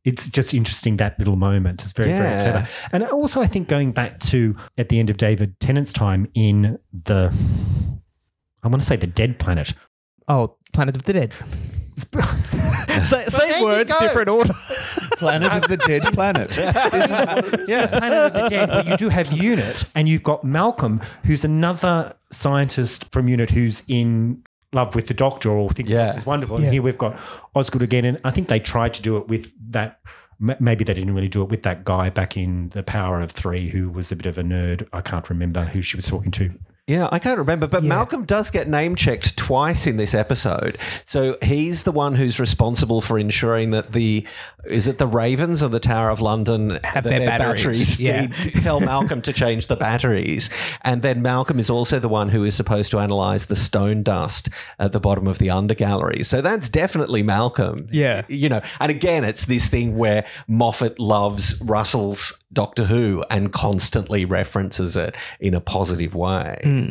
it's 0.07 0.29
just 0.29 0.53
interesting 0.53 0.95
that 0.97 1.19
little 1.19 1.35
moment. 1.35 1.83
It's 1.83 1.91
very, 1.91 2.09
Yeah. 2.09 2.21
very 2.23 2.51
clever. 2.51 2.67
And 2.93 3.03
also 3.03 3.41
I 3.41 3.47
think 3.47 3.67
going 3.67 3.91
back 3.91 4.19
to 4.31 4.55
at 4.77 4.87
the 4.89 4.99
end 4.99 5.09
of 5.09 5.17
David 5.17 5.59
Tennant's 5.59 5.91
time 5.91 6.27
in 6.33 6.79
the 7.03 7.33
I 8.63 8.67
want 8.69 8.81
to 8.81 8.87
say 8.87 8.95
the 8.95 9.05
dead 9.07 9.37
planet. 9.37 9.73
Oh, 10.27 10.55
Planet 10.73 10.95
of 10.97 11.03
the 11.03 11.13
Dead. 11.13 11.33
Sa- 11.97 13.21
same 13.21 13.63
words, 13.63 13.93
different 13.99 14.29
order. 14.29 14.53
Planet 15.17 15.51
of 15.53 15.67
the 15.67 15.77
Dead 15.77 16.03
Planet. 16.13 16.55
yeah. 17.67 17.87
Planet 17.87 18.13
of 18.19 18.33
the 18.33 18.47
Dead, 18.49 18.69
where 18.69 18.83
you 18.85 18.97
do 18.97 19.09
have 19.09 19.31
Unit, 19.31 19.83
and 19.95 20.07
you've 20.09 20.23
got 20.23 20.43
Malcolm, 20.43 21.01
who's 21.25 21.43
another 21.45 22.13
scientist 22.31 23.11
from 23.11 23.27
Unit 23.29 23.49
who's 23.51 23.83
in 23.87 24.43
love 24.73 24.95
with 24.95 25.07
the 25.07 25.13
Doctor 25.13 25.49
or 25.51 25.69
thinks 25.71 25.91
Yeah. 25.91 25.97
the 25.97 26.05
Doctor's 26.07 26.25
wonderful. 26.25 26.57
And 26.57 26.65
here 26.71 26.81
we've 26.81 26.97
got 26.97 27.17
Osgood 27.55 27.83
again, 27.83 28.05
and 28.05 28.19
I 28.23 28.31
think 28.31 28.47
they 28.47 28.59
tried 28.59 28.93
to 28.95 29.01
do 29.01 29.17
it 29.17 29.27
with 29.27 29.53
that. 29.71 29.99
Maybe 30.39 30.83
they 30.83 30.93
didn't 30.93 31.15
really 31.15 31.29
do 31.29 31.41
it 31.41 31.49
with 31.49 31.63
that 31.63 31.83
guy 31.83 32.11
back 32.11 32.37
in 32.37 32.69
The 32.69 32.83
Power 32.83 33.21
of 33.21 33.31
Three, 33.31 33.69
who 33.69 33.89
was 33.89 34.11
a 34.11 34.15
bit 34.15 34.27
of 34.27 34.37
a 34.37 34.43
nerd. 34.43 34.87
I 34.93 35.01
can't 35.01 35.27
remember 35.31 35.63
who 35.63 35.81
she 35.81 35.95
was 35.95 36.05
talking 36.07 36.29
to. 36.31 36.51
Yeah, 36.85 37.09
I 37.11 37.19
can't 37.19 37.37
remember, 37.37 37.67
but 37.67 37.83
Malcolm 37.83 38.23
does 38.23 38.49
get 38.49 38.69
name 38.69 38.95
checked 38.95 39.35
twice 39.35 39.87
in 39.87 39.97
this 39.97 40.13
episode. 40.13 40.77
So 41.03 41.35
he's 41.41 41.83
the 41.83 41.91
one 41.91 42.15
who's 42.15 42.39
responsible 42.39 43.01
for 43.01 43.19
ensuring 43.19 43.71
that 43.71 43.91
the 43.91 44.25
is 44.69 44.87
it 44.87 44.97
the 44.97 45.07
Ravens 45.07 45.63
or 45.63 45.69
the 45.69 45.79
Tower 45.79 46.09
of 46.09 46.21
London 46.21 46.79
Have 46.83 47.03
that 47.03 47.09
their 47.09 47.27
batteries, 47.27 47.99
yeah. 47.99 48.27
need- 48.27 48.61
tell 48.63 48.79
Malcolm 48.79 49.21
to 49.23 49.33
change 49.33 49.67
the 49.67 49.75
batteries, 49.75 50.49
and 50.83 51.01
then 51.01 51.21
Malcolm 51.21 51.59
is 51.59 51.69
also 51.69 51.99
the 51.99 52.07
one 52.09 52.29
who 52.29 52.43
is 52.43 52.55
supposed 52.55 52.91
to 52.91 52.99
analyze 52.99 53.45
the 53.45 53.55
stone 53.55 54.03
dust 54.03 54.49
at 54.79 54.91
the 54.91 54.99
bottom 54.99 55.27
of 55.27 55.37
the 55.39 55.47
undergallery. 55.47 56.25
So 56.25 56.41
that's 56.41 56.69
definitely 56.69 57.23
Malcolm. 57.23 57.87
Yeah. 57.91 58.23
you 58.27 58.49
know, 58.49 58.61
and 58.79 58.91
again, 58.91 59.23
it's 59.23 59.45
this 59.45 59.67
thing 59.67 59.97
where 59.97 60.25
Moffat 60.47 60.99
loves 60.99 61.59
Russell's 61.61 62.39
Doctor 62.53 62.85
Who 62.85 63.23
and 63.29 63.51
constantly 63.51 64.25
references 64.25 64.95
it 64.95 65.15
in 65.39 65.53
a 65.53 65.61
positive 65.61 66.15
way. 66.15 66.59
Hmm. 66.63 66.89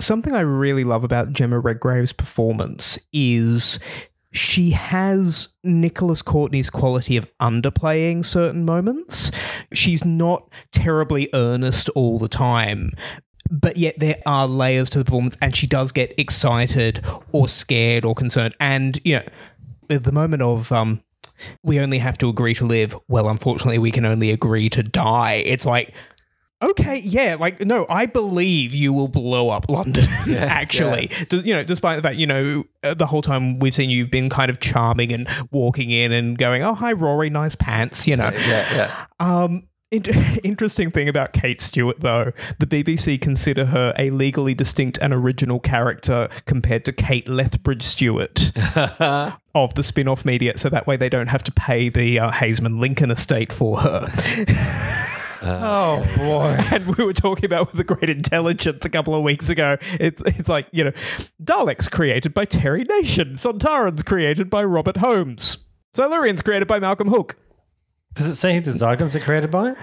something 0.00 0.32
I 0.34 0.40
really 0.40 0.84
love 0.84 1.04
about 1.04 1.32
Jemma 1.32 1.62
Redgrave's 1.62 2.12
performance 2.14 2.98
is 3.12 3.78
she 4.32 4.70
has 4.70 5.48
Nicholas 5.64 6.22
Courtney's 6.22 6.70
quality 6.70 7.16
of 7.16 7.26
underplaying 7.38 8.24
certain 8.24 8.64
moments. 8.64 9.30
She's 9.72 10.04
not 10.04 10.48
terribly 10.72 11.28
earnest 11.34 11.88
all 11.90 12.18
the 12.18 12.28
time. 12.28 12.90
But 13.50 13.76
yet 13.76 13.98
there 13.98 14.18
are 14.26 14.46
layers 14.46 14.90
to 14.90 14.98
the 14.98 15.04
performance, 15.04 15.36
and 15.42 15.56
she 15.56 15.66
does 15.66 15.90
get 15.90 16.14
excited 16.16 17.04
or 17.32 17.48
scared 17.48 18.04
or 18.04 18.14
concerned. 18.14 18.54
And 18.60 19.00
you 19.04 19.16
know, 19.88 19.98
the 19.98 20.12
moment 20.12 20.42
of 20.42 20.70
um, 20.70 21.02
we 21.62 21.80
only 21.80 21.98
have 21.98 22.18
to 22.18 22.28
agree 22.28 22.54
to 22.54 22.64
live. 22.64 22.96
Well, 23.08 23.28
unfortunately, 23.28 23.78
we 23.78 23.90
can 23.90 24.04
only 24.04 24.30
agree 24.30 24.68
to 24.70 24.84
die. 24.84 25.42
It's 25.44 25.66
like 25.66 25.92
okay, 26.62 27.00
yeah, 27.02 27.36
like 27.38 27.64
no, 27.64 27.86
I 27.88 28.06
believe 28.06 28.74
you 28.74 28.92
will 28.92 29.08
blow 29.08 29.48
up 29.50 29.68
London. 29.68 30.04
actually, 30.30 31.10
D- 31.28 31.42
you 31.44 31.54
know, 31.54 31.64
despite 31.64 31.96
the 31.96 32.02
fact 32.02 32.16
you 32.16 32.26
know 32.26 32.64
uh, 32.82 32.94
the 32.94 33.06
whole 33.06 33.22
time 33.22 33.58
we've 33.58 33.74
seen 33.74 33.90
you've 33.90 34.10
been 34.10 34.28
kind 34.30 34.50
of 34.50 34.60
charming 34.60 35.12
and 35.12 35.28
walking 35.50 35.90
in 35.90 36.12
and 36.12 36.36
going, 36.38 36.62
oh 36.62 36.74
hi 36.74 36.92
Rory, 36.92 37.30
nice 37.30 37.54
pants, 37.54 38.06
you 38.06 38.16
know. 38.16 38.30
Yeah, 38.34 38.66
yeah. 38.74 39.06
Um. 39.18 39.62
in- 39.90 40.04
interesting 40.44 40.88
thing 40.92 41.08
about 41.08 41.32
Kate 41.32 41.60
Stewart, 41.60 41.98
though, 42.00 42.32
the 42.60 42.66
BBC 42.66 43.20
consider 43.20 43.64
her 43.66 43.92
a 43.98 44.10
legally 44.10 44.54
distinct 44.54 44.98
and 45.02 45.12
original 45.12 45.58
character 45.58 46.28
compared 46.46 46.84
to 46.84 46.92
Kate 46.92 47.28
Lethbridge 47.28 47.82
Stewart 47.82 48.52
of 49.54 49.74
the 49.74 49.82
spin 49.82 50.06
off 50.06 50.24
media, 50.24 50.56
so 50.56 50.68
that 50.68 50.86
way 50.86 50.96
they 50.96 51.08
don't 51.08 51.26
have 51.26 51.42
to 51.42 51.50
pay 51.52 51.88
the 51.88 52.20
uh, 52.20 52.30
Haisman 52.30 52.78
Lincoln 52.78 53.10
estate 53.10 53.52
for 53.52 53.80
her. 53.80 54.06
Oh 55.42 56.04
boy! 56.16 56.56
and 56.72 56.96
we 56.96 57.04
were 57.04 57.12
talking 57.12 57.44
about 57.44 57.68
with 57.68 57.76
the 57.76 57.94
great 57.94 58.10
intelligence 58.10 58.84
a 58.84 58.90
couple 58.90 59.14
of 59.14 59.22
weeks 59.22 59.48
ago. 59.48 59.76
It's 59.98 60.22
it's 60.26 60.48
like 60.48 60.66
you 60.72 60.84
know, 60.84 60.92
Daleks 61.42 61.90
created 61.90 62.34
by 62.34 62.44
Terry 62.44 62.84
Nation, 62.84 63.36
Sontarans 63.36 64.04
created 64.04 64.50
by 64.50 64.64
Robert 64.64 64.98
Holmes, 64.98 65.58
Silurians 65.94 66.44
created 66.44 66.68
by 66.68 66.78
Malcolm 66.78 67.08
Hulke. 67.08 67.34
Does 68.14 68.26
it 68.26 68.34
say 68.34 68.54
who 68.54 68.60
the 68.60 68.72
Zygons 68.72 69.14
are 69.14 69.20
created 69.20 69.50
by? 69.50 69.74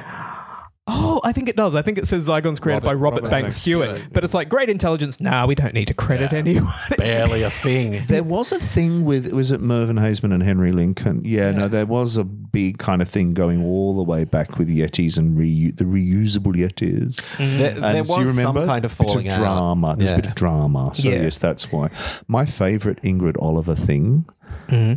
Oh, 0.89 1.19
I 1.23 1.33
think 1.33 1.49
it 1.49 1.55
does. 1.57 1.75
I 1.75 1.81
think 1.81 1.97
it 1.97 2.07
says 2.07 2.29
Zygons 2.29 2.61
created 2.61 2.83
by 2.83 2.93
Robert- 2.93 2.97
Robert, 3.03 3.15
Robert 3.23 3.29
Banks 3.31 3.43
Banks 3.43 3.55
Stewart. 3.57 3.97
Stewart. 3.97 4.13
But 4.13 4.23
it's 4.23 4.33
like 4.33 4.47
great 4.47 4.69
intelligence. 4.69 5.19
Nah, 5.19 5.45
we 5.45 5.53
don't 5.55 5.73
need 5.73 5.87
to 5.89 5.93
credit 5.93 6.31
anyone. 6.33 6.71
Barely 6.97 7.43
a 7.43 7.49
thing. 7.49 8.03
There 8.07 8.23
was 8.23 8.51
a 8.51 8.59
thing 8.59 9.03
with 9.03 9.31
was 9.33 9.51
it 9.51 9.59
Mervyn 9.61 9.97
Haisman 9.97 10.33
and 10.33 10.41
Henry 10.43 10.71
Lincoln? 10.71 11.21
Yeah, 11.25 11.51
no, 11.51 11.67
there 11.67 11.85
was 11.85 12.15
a 12.15 12.23
big 12.23 12.77
kind 12.77 13.01
of 13.01 13.09
thing 13.09 13.33
going 13.33 13.63
all 13.63 13.95
the 13.97 14.03
way 14.03 14.23
back 14.23 14.57
with 14.57 14.69
Yetis 14.69 15.17
and 15.17 15.37
reu- 15.37 15.75
the 15.75 15.83
reusable 15.85 16.55
Yetis. 16.55 17.15
Mm-hmm. 17.35 17.57
There, 17.57 17.69
And 17.71 17.83
there 17.83 18.03
do 18.03 18.09
was 18.09 18.19
you 18.19 18.27
remember? 18.27 18.61
some 18.61 18.67
kind 18.67 18.85
of 18.85 18.97
bit 18.97 19.15
of 19.15 19.25
out. 19.25 19.31
drama. 19.37 19.95
There's 19.97 20.09
Yeah. 20.11 20.15
a 20.15 20.21
bit 20.21 20.29
of 20.29 20.35
drama. 20.35 20.91
So 20.95 21.09
Yeah. 21.09 21.21
yes, 21.23 21.37
that's 21.37 21.71
why. 21.71 21.89
My 22.27 22.45
favourite 22.45 23.01
Ingrid 23.01 23.35
Oliver 23.41 23.75
thing, 23.75 24.25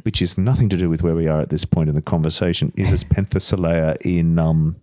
which 0.03 0.21
is 0.23 0.37
nothing 0.37 0.69
to 0.69 0.77
do 0.77 0.89
with 0.89 1.03
where 1.03 1.15
we 1.15 1.29
are 1.29 1.41
at 1.41 1.51
this 1.51 1.65
point 1.65 1.89
in 1.89 1.95
the 1.95 2.03
conversation, 2.03 2.73
is 2.77 2.93
as 2.93 3.05
Penthesilea 3.11 3.97
in 4.03 4.39
um, 4.39 4.77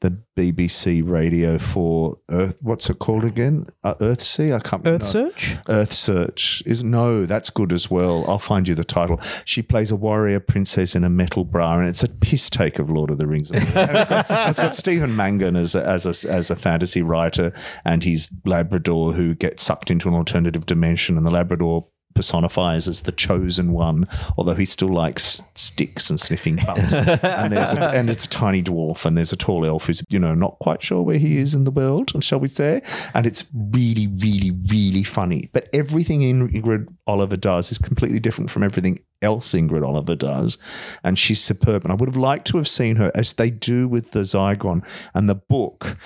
the 0.00 0.18
BBC 0.36 1.08
radio 1.08 1.58
for 1.58 2.18
Earth. 2.30 2.60
What's 2.62 2.90
it 2.90 2.98
called 2.98 3.24
again? 3.24 3.66
Uh, 3.82 3.94
Earthsea. 3.94 4.54
I 4.54 4.58
can't. 4.60 4.86
Earth 4.86 5.02
no. 5.02 5.30
Search. 5.30 5.56
Earth 5.68 5.92
Search 5.92 6.62
is 6.66 6.84
no, 6.84 7.24
that's 7.24 7.50
good 7.50 7.72
as 7.72 7.90
well. 7.90 8.24
I'll 8.28 8.38
find 8.38 8.68
you 8.68 8.74
the 8.74 8.84
title. 8.84 9.18
She 9.44 9.62
plays 9.62 9.90
a 9.90 9.96
warrior 9.96 10.40
princess 10.40 10.94
in 10.94 11.04
a 11.04 11.10
metal 11.10 11.44
bra, 11.44 11.78
and 11.78 11.88
it's 11.88 12.02
a 12.02 12.08
piss 12.08 12.50
take 12.50 12.78
of 12.78 12.90
Lord 12.90 13.10
of 13.10 13.18
the 13.18 13.26
Rings. 13.26 13.50
It's 13.66 13.72
got, 13.72 14.48
it's 14.48 14.58
got 14.58 14.74
Stephen 14.74 15.16
Mangan 15.16 15.56
as 15.56 15.74
a, 15.74 15.86
as 15.86 16.06
a 16.06 16.30
as 16.30 16.50
a 16.50 16.56
fantasy 16.56 17.02
writer, 17.02 17.52
and 17.84 18.04
his 18.04 18.34
Labrador 18.44 19.12
who 19.12 19.34
gets 19.34 19.62
sucked 19.62 19.90
into 19.90 20.08
an 20.08 20.14
alternative 20.14 20.66
dimension, 20.66 21.16
and 21.16 21.26
the 21.26 21.30
Labrador 21.30 21.86
personifies 22.16 22.88
as 22.88 23.02
the 23.02 23.12
chosen 23.12 23.72
one, 23.72 24.06
although 24.36 24.54
he 24.54 24.64
still 24.64 24.88
likes 24.88 25.42
sticks 25.54 26.10
and 26.10 26.18
sniffing 26.18 26.56
butt. 26.56 26.92
and 27.24 27.52
there's 27.52 27.74
a, 27.74 27.90
and 27.90 28.10
it's 28.10 28.24
a 28.24 28.28
tiny 28.28 28.62
dwarf, 28.62 29.04
and 29.04 29.16
there's 29.16 29.32
a 29.32 29.36
tall 29.36 29.64
elf 29.64 29.86
who's 29.86 30.02
you 30.08 30.18
know 30.18 30.34
not 30.34 30.58
quite 30.58 30.82
sure 30.82 31.02
where 31.02 31.18
he 31.18 31.38
is 31.38 31.54
in 31.54 31.64
the 31.64 31.70
world, 31.70 32.12
shall 32.24 32.40
we 32.40 32.48
say? 32.48 32.80
And 33.14 33.26
it's 33.26 33.50
really, 33.54 34.08
really, 34.08 34.52
really 34.68 35.04
funny. 35.04 35.50
But 35.52 35.68
everything 35.72 36.20
Ingrid 36.20 36.88
Oliver 37.06 37.36
does 37.36 37.70
is 37.70 37.78
completely 37.78 38.18
different 38.18 38.50
from 38.50 38.62
everything 38.62 39.00
else 39.22 39.52
Ingrid 39.52 39.86
Oliver 39.86 40.16
does, 40.16 40.58
and 41.04 41.18
she's 41.18 41.40
superb. 41.42 41.84
And 41.84 41.92
I 41.92 41.94
would 41.94 42.08
have 42.08 42.16
liked 42.16 42.46
to 42.48 42.56
have 42.56 42.68
seen 42.68 42.96
her 42.96 43.12
as 43.14 43.34
they 43.34 43.50
do 43.50 43.86
with 43.86 44.12
the 44.12 44.20
Zygon 44.20 44.82
and 45.14 45.28
the 45.28 45.34
book 45.34 45.96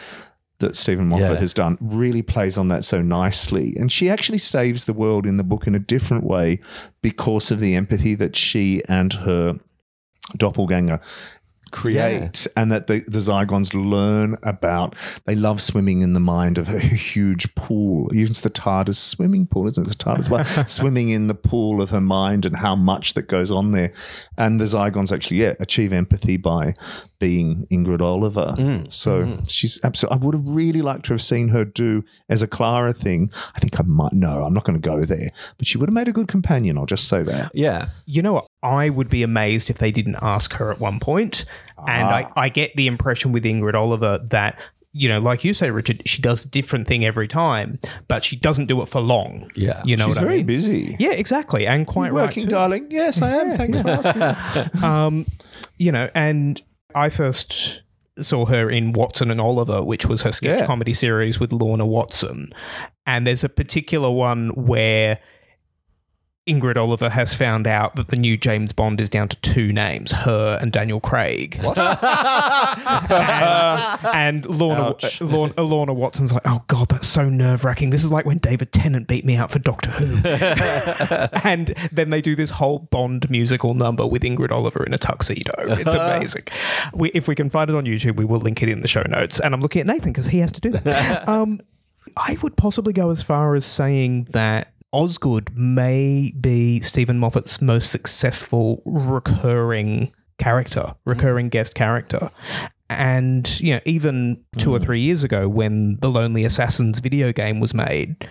that 0.61 0.77
Steven 0.77 1.09
Moffat 1.09 1.33
Yeah. 1.33 1.41
has 1.41 1.53
done 1.53 1.77
really 1.81 2.23
plays 2.23 2.57
on 2.57 2.69
that 2.69 2.85
so 2.85 3.03
nicely. 3.03 3.75
And 3.79 3.91
she 3.91 4.09
actually 4.09 4.39
saves 4.39 4.85
the 4.85 4.93
world 4.95 5.27
in 5.27 5.37
the 5.37 5.45
book 5.45 5.67
in 5.67 5.75
a 5.75 5.79
different 5.79 6.25
way 6.25 6.61
because 7.03 7.51
of 7.51 7.61
the 7.61 7.75
empathy 7.75 8.15
that 8.15 8.37
she 8.37 8.83
and 8.89 9.13
her 9.13 9.59
doppelganger 10.37 11.01
create 11.71 12.47
and 12.57 12.71
that 12.73 12.87
the, 12.87 13.01
the 13.07 13.19
Zygons 13.19 13.75
learn 13.75 14.37
about. 14.43 14.95
They 15.27 15.35
love 15.35 15.61
swimming 15.61 16.03
in 16.03 16.13
the 16.13 16.21
mind 16.21 16.59
of 16.59 16.69
a 16.69 16.79
huge 16.79 17.55
pool. 17.55 18.15
Even 18.15 18.31
it's 18.31 18.41
the 18.41 18.51
TARDIS 18.51 18.97
swimming 18.97 19.47
pool, 19.47 19.67
isn't 19.67 19.87
it? 19.87 19.89
The 19.89 20.05
TARDIS 20.05 20.31
well, 20.31 20.45
swimming 20.67 21.11
in 21.11 21.27
the 21.27 21.35
pool 21.35 21.83
of 21.83 21.91
her 21.91 22.01
mind 22.01 22.47
and 22.47 22.57
how 22.57 22.77
much 22.77 23.15
that 23.15 23.29
goes 23.29 23.51
on 23.51 23.73
there. 23.73 23.93
And 24.39 24.61
the 24.61 24.65
Zygons 24.65 25.13
actually, 25.13 25.39
yeah, 25.39 25.55
achieve 25.61 25.93
empathy 25.93 26.37
by 26.37 26.75
being 27.19 27.67
Ingrid 27.71 28.01
Oliver. 28.01 28.55
Mm, 28.57 28.93
so 28.93 29.25
mm. 29.25 29.51
she's 29.51 29.79
absolutely, 29.85 30.19
I 30.19 30.25
would 30.25 30.35
have 30.35 30.47
really 30.47 30.83
liked 30.83 31.05
to 31.07 31.13
have 31.13 31.23
seen 31.23 31.49
her 31.49 31.65
do 31.65 32.05
as 32.29 32.43
a 32.43 32.47
Clara 32.47 32.93
thing. 32.93 33.31
I 33.55 33.59
think 33.59 33.79
I 33.79 33.83
might, 33.85 34.13
no, 34.13 34.45
I'm 34.45 34.55
not 34.55 34.65
going 34.65 34.81
to 34.81 34.89
go 34.89 35.05
there, 35.05 35.31
but 35.59 35.67
she 35.67 35.79
would 35.79 35.89
have 35.89 35.95
made 35.95 36.09
a 36.09 36.13
good 36.13 36.29
companion. 36.29 36.79
I'll 36.79 36.87
just 36.87 37.09
say 37.09 37.23
that. 37.23 37.53
Yeah. 37.55 37.91
You 38.07 38.23
know 38.23 38.33
what? 38.33 38.47
I 38.63 38.91
would 38.91 39.09
be 39.09 39.23
amazed 39.23 39.71
if 39.71 39.79
they 39.79 39.91
didn't 39.91 40.17
ask 40.21 40.53
her 40.55 40.71
at 40.71 40.81
one 40.81 41.01
point. 41.01 41.45
And 41.87 42.09
I, 42.09 42.31
I 42.37 42.49
get 42.51 42.77
the 42.77 42.87
impression 42.87 43.33
with 43.33 43.45
Ingrid 43.45 43.75
Oliver 43.75 44.19
that, 44.31 44.61
you 44.93 45.09
know, 45.09 45.19
like 45.19 45.45
you 45.45 45.55
say, 45.55 45.71
Richard, 45.71 46.03
she 46.07 46.21
does 46.21 46.45
a 46.45 46.49
different 46.51 46.87
thing 46.87 47.05
every 47.05 47.27
time, 47.27 47.79
but 48.07 48.23
she 48.23 48.37
doesn't 48.37 48.67
do 48.67 48.83
it 48.83 48.87
for 48.91 49.01
long. 49.01 49.49
Yeah. 49.55 49.81
You 49.85 49.97
know 49.97 50.07
She's 50.07 50.17
what 50.17 50.25
I 50.25 50.27
very 50.27 50.37
mean? 50.39 50.47
busy. 50.47 50.97
Yeah, 50.99 51.13
exactly. 51.13 51.67
And 51.67 51.87
quite 51.87 52.13
right. 52.13 52.25
Working, 52.27 52.43
too. 52.45 52.49
darling. 52.51 52.89
Yes, 52.91 53.23
I 53.23 53.31
am. 53.31 53.53
Thanks 53.53 53.81
for 53.81 53.89
asking. 53.89 54.83
um, 54.85 55.25
you 55.79 55.91
know, 55.93 56.11
and 56.15 56.61
I 56.95 57.09
first 57.09 57.81
saw 58.19 58.45
her 58.45 58.69
in 58.69 58.93
Watson 58.93 59.31
and 59.31 59.41
Oliver, 59.41 59.83
which 59.83 60.05
was 60.05 60.21
her 60.23 60.33
sketch 60.33 60.61
Yeah. 60.61 60.67
comedy 60.67 60.93
series 60.93 61.41
with 61.41 61.53
Lorna 61.55 61.87
Watson. 61.87 62.53
And 63.07 63.27
there's 63.27 63.45
a 63.45 63.49
particular 63.49 64.11
one 64.11 64.51
where 64.51 65.19
Ingrid 66.49 66.77
Oliver 66.77 67.11
has 67.11 67.35
found 67.35 67.67
out 67.67 67.97
that 67.97 68.09
the 68.09 68.17
new 68.17 68.37
James 68.39 68.73
Bond 68.73 68.99
is 69.01 69.11
down 69.11 69.29
to 69.29 69.41
two 69.43 69.73
names, 69.75 70.11
her 70.13 70.59
and 70.61 70.73
Daniel 70.73 70.99
Craig. 70.99 71.59
What? 71.61 71.79
and, 73.11 74.07
and 74.15 74.47
Lorna, 74.47 74.89
Ouch. 74.89 75.21
uh, 75.21 75.27
Lorna, 75.27 75.63
Lorna 75.63 75.93
Watson's 75.93 76.33
like, 76.33 76.43
oh 76.47 76.65
God, 76.67 76.89
that's 76.89 77.07
so 77.07 77.29
nerve 77.29 77.65
wracking. 77.65 77.91
This 77.91 78.03
is 78.03 78.11
like 78.11 78.25
when 78.25 78.39
David 78.39 78.73
Tennant 78.73 79.07
beat 79.07 79.25
me 79.25 79.37
out 79.37 79.51
for 79.51 79.59
Doctor 79.59 79.91
Who. 79.91 80.17
and 81.45 81.69
then 81.93 82.09
they 82.09 82.23
do 82.23 82.35
this 82.35 82.51
whole 82.51 82.79
Bond 82.79 83.29
musical 83.29 83.75
number 83.75 84.07
with 84.07 84.23
Ingrid 84.23 84.51
Oliver 84.51 84.83
in 84.85 84.95
a 84.95 84.99
tuxedo. 84.99 85.53
It's 85.59 85.95
amazing. 85.95 86.45
we, 86.95 87.11
if 87.11 87.29
we 87.29 87.35
can 87.35 87.51
find 87.51 87.69
it 87.69 87.77
on 87.77 87.85
YouTube, 87.85 88.17
we 88.17 88.25
will 88.25 88.41
link 88.41 88.63
it 88.63 88.71
in 88.71 88.81
the 88.81 88.89
show 88.89 89.03
notes. 89.03 89.41
And 89.41 89.55
I'm 89.55 89.61
looking 89.61 89.81
at 89.81 89.87
Nathan 89.87 90.13
because 90.13 90.27
he 90.27 90.39
has 90.39 90.53
to 90.53 90.61
do 90.61 90.71
that. 90.71 91.29
um, 91.29 91.61
I 92.17 92.39
would 92.43 92.57
possibly 92.57 92.95
go 92.95 93.11
as 93.11 93.23
far 93.23 93.55
as 93.55 93.67
saying 93.67 94.29
that 94.31 94.73
Osgood 94.93 95.57
may 95.57 96.33
be 96.41 96.81
Steven 96.81 97.19
Moffat's 97.19 97.61
most 97.63 97.91
successful 97.91 98.83
recurring 98.85 100.13
character, 100.39 100.95
recurring 101.05 101.49
guest 101.49 101.75
character. 101.75 102.31
And, 102.89 103.61
you 103.61 103.75
know, 103.75 103.81
even 103.85 104.45
two 104.59 104.75
or 104.75 104.81
three 104.81 104.99
years 105.01 105.23
ago 105.23 105.49
when 105.49 105.99
the 106.01 106.11
Lonely 106.11 106.45
Assassins 106.45 106.99
video 107.01 107.33
game 107.33 107.61
was 107.61 107.73
made, 107.73 108.29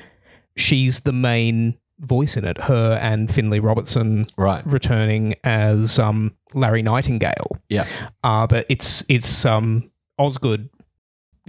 she's 0.58 1.02
the 1.02 1.14
main 1.14 1.78
voice 2.00 2.36
in 2.36 2.44
it. 2.44 2.58
Her 2.64 3.00
and 3.02 3.32
Finlay 3.32 3.60
Robertson 3.62 4.26
Right. 4.38 4.66
returning 4.66 5.36
as 5.46 5.98
um, 5.98 6.36
Larry 6.54 6.82
Nightingale. 6.82 7.58
Yeah. 7.70 7.86
Uh, 8.24 8.48
but 8.48 8.66
it's 8.68 9.04
it's 9.08 9.46
um, 9.46 9.90
Osgood 10.18 10.70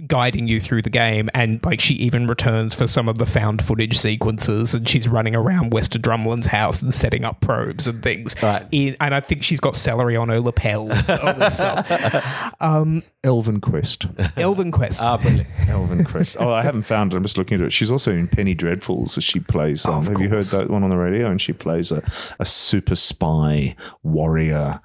guiding 0.07 0.47
you 0.47 0.59
through 0.59 0.81
the 0.81 0.89
game, 0.89 1.29
and 1.33 1.63
like 1.65 1.79
she 1.79 1.93
even 1.95 2.27
returns 2.27 2.73
for 2.73 2.87
some 2.87 3.07
of 3.07 3.17
the 3.17 3.25
found 3.25 3.63
footage 3.63 3.97
sequences, 3.97 4.73
and 4.73 4.87
she's 4.87 5.07
running 5.07 5.35
around 5.35 5.73
Wester 5.73 5.99
Drumlin's 5.99 6.47
house 6.47 6.81
and 6.81 6.93
setting 6.93 7.23
up 7.23 7.41
probes 7.41 7.87
and 7.87 8.01
things. 8.03 8.35
Right. 8.41 8.65
In, 8.71 8.95
and 8.99 9.13
I 9.13 9.19
think 9.19 9.43
she's 9.43 9.59
got 9.59 9.75
celery 9.75 10.15
on 10.15 10.29
her 10.29 10.39
lapel, 10.39 10.89
all 10.91 11.33
this 11.33 11.55
stuff. 11.55 12.51
Um, 12.59 13.01
Elven 13.23 13.59
Quest. 13.59 14.05
Elven 14.37 14.71
Quest. 14.71 15.01
Ah, 15.01 15.17
brilliant. 15.17 15.47
Elven 15.67 16.03
Quest. 16.03 16.37
Oh, 16.39 16.51
I 16.51 16.61
haven't 16.61 16.83
found 16.83 17.13
it. 17.13 17.15
I'm 17.15 17.23
just 17.23 17.37
looking 17.37 17.59
at 17.59 17.65
it. 17.65 17.71
She's 17.71 17.91
also 17.91 18.11
in 18.11 18.27
Penny 18.27 18.55
Dreadfuls. 18.55 19.17
as 19.17 19.23
She 19.23 19.39
plays. 19.39 19.85
Um, 19.85 19.99
of 19.99 20.07
have 20.07 20.21
you 20.21 20.29
heard 20.29 20.45
that 20.45 20.69
one 20.69 20.83
on 20.83 20.89
the 20.89 20.97
radio? 20.97 21.29
And 21.29 21.41
she 21.41 21.53
plays 21.53 21.91
a, 21.91 22.03
a 22.39 22.45
super 22.45 22.95
spy 22.95 23.75
warrior 24.03 24.81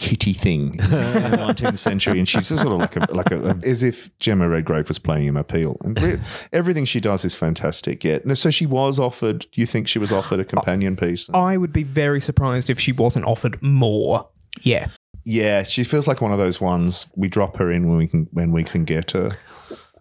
kitty 0.00 0.32
thing 0.32 0.74
in 0.74 0.78
the 0.80 1.36
19th 1.38 1.78
century, 1.78 2.18
and 2.18 2.26
she's 2.26 2.48
sort 2.48 2.72
of 2.72 2.78
like 2.78 2.96
a 2.96 3.06
like 3.14 3.30
a, 3.30 3.58
as 3.64 3.82
if 3.82 4.16
Jemma 4.18 4.50
Redgrave 4.50 4.88
was 4.88 4.98
playing 4.98 5.28
Emma 5.28 5.44
Peel. 5.44 5.76
And 5.84 6.00
re- 6.00 6.18
everything 6.52 6.86
she 6.86 7.00
does 7.00 7.24
is 7.24 7.36
fantastic. 7.36 8.02
Yeah. 8.02 8.18
No, 8.24 8.34
so 8.34 8.50
she 8.50 8.66
was 8.66 8.98
offered. 8.98 9.46
Do 9.52 9.60
you 9.60 9.66
think 9.66 9.86
she 9.86 9.98
was 9.98 10.10
offered 10.10 10.40
a 10.40 10.44
companion 10.44 10.96
piece? 10.96 11.28
I 11.30 11.58
would 11.58 11.72
be 11.72 11.84
very 11.84 12.20
surprised 12.20 12.70
if 12.70 12.80
she 12.80 12.92
wasn't 12.92 13.26
offered 13.26 13.62
more. 13.62 14.28
Yeah. 14.62 14.88
Yeah, 15.24 15.62
she 15.62 15.84
feels 15.84 16.08
like 16.08 16.22
one 16.22 16.32
of 16.32 16.38
those 16.38 16.60
ones. 16.60 17.12
We 17.14 17.28
drop 17.28 17.58
her 17.58 17.70
in 17.70 17.88
when 17.88 17.98
we 17.98 18.08
can 18.08 18.26
when 18.32 18.52
we 18.52 18.64
can 18.64 18.84
get 18.84 19.10
her. 19.12 19.30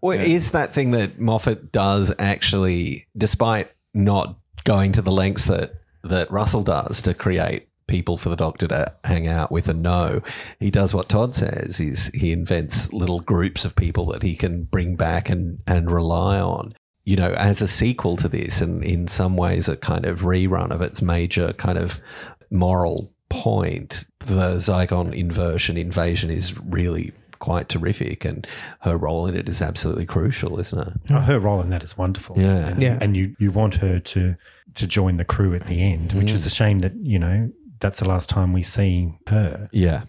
Well, 0.02 0.18
is 0.18 0.52
that 0.52 0.74
thing 0.74 0.92
that 0.92 1.20
Moffat 1.20 1.74
does 1.74 2.14
actually, 2.18 3.06
despite 3.18 3.70
not 3.94 4.40
going 4.64 4.94
to 4.94 5.02
the 5.02 5.12
lengths 5.12 5.46
that 5.46 5.74
that 6.06 6.32
Russell 6.32 6.64
does 6.64 7.02
to 7.02 7.14
create 7.14 7.69
people 7.90 8.16
for 8.16 8.30
the 8.30 8.36
Doctor 8.36 8.68
to 8.68 8.94
hang 9.04 9.28
out 9.28 9.52
with 9.52 9.68
and 9.68 9.82
know, 9.82 10.22
he 10.60 10.72
does 10.72 10.94
what 10.94 11.10
Todd 11.10 11.36
says. 11.36 11.80
Is 11.80 12.08
he 12.14 12.32
invents 12.32 12.94
little 12.94 13.20
groups 13.20 13.66
of 13.66 13.76
people 13.76 14.06
that 14.08 14.22
he 14.22 14.36
can 14.36 14.64
bring 14.64 14.96
back 14.96 15.30
and 15.30 15.60
and 15.68 15.92
rely 15.92 16.40
on. 16.40 16.74
You 17.06 17.16
know, 17.16 17.32
as 17.34 17.62
a 17.62 17.68
sequel 17.68 18.18
to 18.18 18.30
this, 18.30 18.62
and 18.62 18.84
in 18.84 19.08
some 19.08 19.36
ways 19.36 19.68
a 19.68 19.76
kind 19.76 20.06
of 20.06 20.22
rerun 20.22 20.72
of 20.72 20.82
its 20.82 21.02
major 21.02 21.54
kind 21.54 21.78
of 21.78 22.00
moral 22.52 23.12
point, 23.30 24.06
the 24.20 24.56
Zygon 24.56 25.14
inversion 25.14 25.78
invasion 25.78 26.30
is 26.30 26.60
really 26.60 27.12
quite 27.40 27.70
terrific, 27.70 28.26
and 28.26 28.46
her 28.82 28.98
role 28.98 29.26
in 29.26 29.36
it 29.36 29.50
is 29.50 29.62
absolutely 29.62 30.06
crucial, 30.06 30.60
isn't 30.60 30.80
it? 30.80 30.94
Oh, 31.10 31.22
her 31.22 31.40
role 31.40 31.62
in 31.62 31.70
that 31.72 31.84
is 31.84 31.98
wonderful. 31.98 32.38
Yeah. 32.38 32.68
and, 32.68 32.82
Yeah. 32.82 32.98
and 33.02 33.18
you 33.18 33.36
you 33.40 33.52
want 33.52 33.76
her 33.76 34.00
to 34.00 34.36
to 34.76 34.88
join 34.88 35.18
the 35.18 35.26
crew 35.26 35.54
at 35.56 35.64
the 35.64 35.82
end, 35.82 36.14
which 36.14 36.28
mm. 36.28 36.34
is 36.34 36.46
a 36.46 36.50
shame 36.50 36.80
that 36.80 36.96
you 36.96 37.18
know 37.18 37.52
that's 37.80 38.00
the 38.00 38.08
last 38.08 38.30
time 38.30 38.54
we 38.54 38.64
see 38.64 39.14
her. 39.28 39.70
Yeah. 39.72 40.04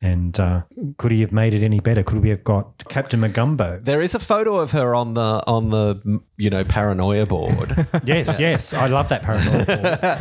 And 0.00 0.38
uh, 0.40 0.62
could 0.98 1.12
he 1.12 1.20
have 1.20 1.32
made 1.32 1.54
it 1.54 1.62
any 1.62 1.80
better? 1.80 2.02
Could 2.02 2.22
we 2.22 2.28
have 2.30 2.44
got 2.44 2.84
Captain 2.88 3.20
Magambo? 3.20 3.84
There 3.84 4.00
is 4.00 4.14
a 4.14 4.18
photo 4.18 4.58
of 4.58 4.72
her 4.72 4.94
on 4.94 5.14
the 5.14 5.42
on 5.46 5.70
the 5.70 6.20
you 6.36 6.50
know 6.50 6.64
paranoia 6.64 7.26
board. 7.26 7.86
yes, 8.04 8.38
yes, 8.40 8.74
I 8.74 8.86
love 8.88 9.08
that 9.10 9.22
paranoia 9.22 9.64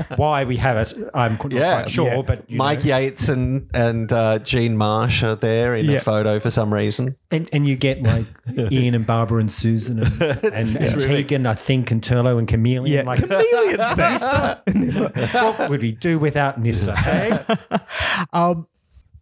ball. 0.07 0.17
Why 0.17 0.43
we 0.45 0.57
have 0.57 0.77
it, 0.77 0.93
I'm 1.13 1.33
not 1.33 1.39
quite 1.49 1.89
sure, 1.89 2.23
but 2.23 2.49
you 2.49 2.57
Mike 2.57 2.85
know. 2.85 2.97
Yates 2.97 3.29
and 3.29 3.69
and 3.73 4.11
uh, 4.11 4.39
Jean 4.39 4.77
Marsh 4.77 5.23
are 5.23 5.35
there 5.35 5.75
in 5.75 5.85
Yeah. 5.85 5.97
a 5.97 5.99
photo 6.01 6.39
for 6.39 6.51
some 6.51 6.73
reason. 6.73 7.15
And, 7.31 7.49
and 7.53 7.67
you 7.67 7.75
get 7.77 8.01
like 8.03 8.25
Ian 8.71 8.93
and 8.93 9.05
Barbara 9.05 9.39
and 9.39 9.51
Susan 9.51 9.99
and, 9.99 10.21
and, 10.21 10.43
and 10.75 10.99
Tegan, 11.01 11.45
I 11.47 11.53
think, 11.55 11.91
and 11.91 12.01
Turlough 12.01 12.37
and 12.37 12.47
Kamelion. 12.47 12.87
Yeah. 12.89 13.03
Like, 13.03 13.21
Nyssa. 13.95 14.61
what 15.55 15.69
would 15.69 15.81
we 15.81 15.91
do 15.93 16.19
without 16.19 16.59
Nyssa? 16.59 16.93
eh? 16.97 17.77
Um, 18.33 18.67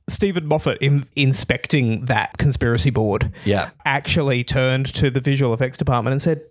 Steven 0.10 0.46
Moffat, 0.46 0.78
in 0.82 1.06
inspecting 1.16 2.06
that 2.06 2.38
conspiracy 2.38 2.90
board, 2.90 3.32
Yeah. 3.46 3.70
actually 3.86 4.44
turned 4.44 4.86
to 4.96 5.10
the 5.10 5.22
visual 5.22 5.54
effects 5.54 5.78
department 5.78 6.12
and 6.14 6.22
said, 6.22 6.42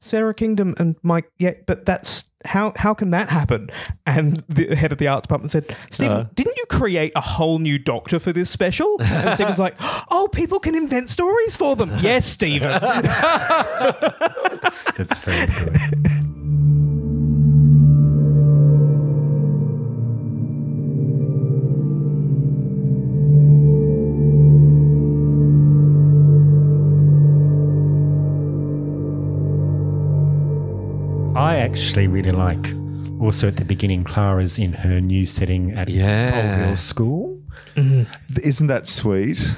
Sara 0.00 0.34
Kingdom 0.34 0.74
and 0.78 0.96
Mike, 1.02 1.30
yeah, 1.38 1.52
but 1.66 1.86
that's 1.86 2.30
how 2.44 2.72
how 2.76 2.92
can 2.94 3.10
that 3.10 3.28
happen? 3.30 3.70
And 4.04 4.44
the 4.48 4.76
head 4.76 4.92
of 4.92 4.98
the 4.98 5.08
art 5.08 5.22
department 5.22 5.50
said, 5.50 5.74
Steven, 5.90 6.16
uh. 6.16 6.28
didn't 6.34 6.56
you 6.58 6.64
create 6.68 7.12
a 7.16 7.20
whole 7.20 7.58
new 7.58 7.78
doctor 7.78 8.18
for 8.20 8.30
this 8.32 8.50
special? 8.50 8.98
And 9.02 9.30
Steven's 9.32 9.58
like, 9.58 9.74
Oh, 10.10 10.28
people 10.30 10.60
can 10.60 10.74
invent 10.76 11.08
stories 11.08 11.56
for 11.56 11.74
them. 11.76 11.90
yes, 12.02 12.24
Steven. 12.26 12.68
That's 14.96 15.18
very 15.20 15.46
good. 15.70 15.76
I 31.46 31.58
actually 31.58 32.08
really 32.08 32.32
like 32.32 32.66
also 33.20 33.46
at 33.46 33.54
the 33.56 33.64
beginning 33.64 34.02
Clara's 34.02 34.58
in 34.58 34.72
her 34.72 35.00
new 35.00 35.24
setting 35.24 35.74
at 35.74 35.88
Yeah. 35.88 36.32
Coal 36.32 36.66
Hill 36.66 36.76
School 36.76 37.40
mm-hmm. 37.76 38.02
Isn't 38.42 38.66
that 38.66 38.88
sweet? 38.88 39.54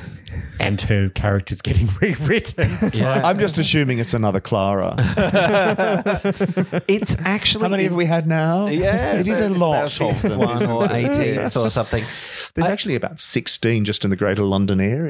and 0.61 0.80
her 0.82 1.09
character's 1.09 1.62
getting 1.62 1.89
rewritten. 2.03 2.70
I'm 3.03 3.39
just 3.39 3.57
assuming 3.57 3.99
it's 4.01 4.12
another 4.12 4.41
Clara. 4.41 4.95
It's 6.89 7.16
actually 7.24 7.62
How 7.62 7.68
many 7.70 7.84
have 7.84 7.95
we 7.95 8.05
had 8.05 8.26
now? 8.26 8.66
Yeah, 8.66 9.18
it 9.20 9.26
is 9.26 9.41
a 9.41 9.49
lot 9.49 9.99
of 10.01 10.20
them. 10.20 10.41
51 10.41 10.57
isn't 10.57 10.70
or 10.70 10.84
it? 10.84 10.91
18th 10.91 11.57
or 11.57 11.70
something. 11.70 12.53
There's 12.55 12.68
actually 12.70 12.97
about 12.97 13.18
16 13.18 13.84
just 13.86 14.05
in 14.05 14.11
the 14.11 14.16
Greater 14.16 14.43
London 14.43 14.80
area. 14.80 15.09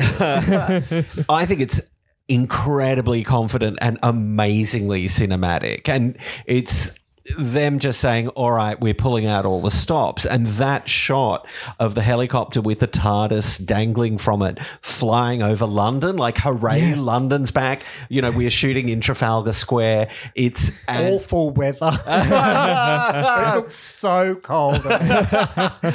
I 1.29 1.45
think 1.45 1.61
it's 1.61 1.91
incredibly 2.29 3.25
confident 3.25 3.79
and 3.81 3.99
amazingly 4.03 5.05
cinematic. 5.05 5.89
And 5.89 6.17
it's 6.47 6.99
them 7.37 7.79
just 7.79 8.01
saying, 8.01 8.29
all 8.29 8.53
right, 8.53 8.81
we're 8.81 8.95
pulling 8.95 9.27
out 9.27 9.45
all 9.45 9.61
the 9.61 9.71
stops. 9.71 10.25
And 10.25 10.47
that 10.47 10.89
shot 10.89 11.47
of 11.79 11.95
the 11.95 12.03
helicopter 12.03 12.61
with 12.61 12.81
the 12.81 12.89
TARDIS 12.89 13.65
dangling 13.65 14.19
from 14.19 14.43
it, 14.43 14.59
flying 14.81 15.43
over 15.43 15.67
London, 15.67 16.17
like, 16.17 16.39
hooray, 16.39 16.95
London's 16.95 17.51
back. 17.51 17.83
You 18.09 18.23
know, 18.23 18.31
we're 18.31 18.51
shooting 18.51 18.89
in 18.89 19.01
Trafalgar 19.01 19.53
Square. 19.53 20.11
It's 20.35 20.73
as. 20.87 21.27
Awful 21.27 21.51
weather. 21.51 21.91
it 22.07 23.57
looks 23.57 23.75
so 23.75 24.35
cold. 24.37 24.81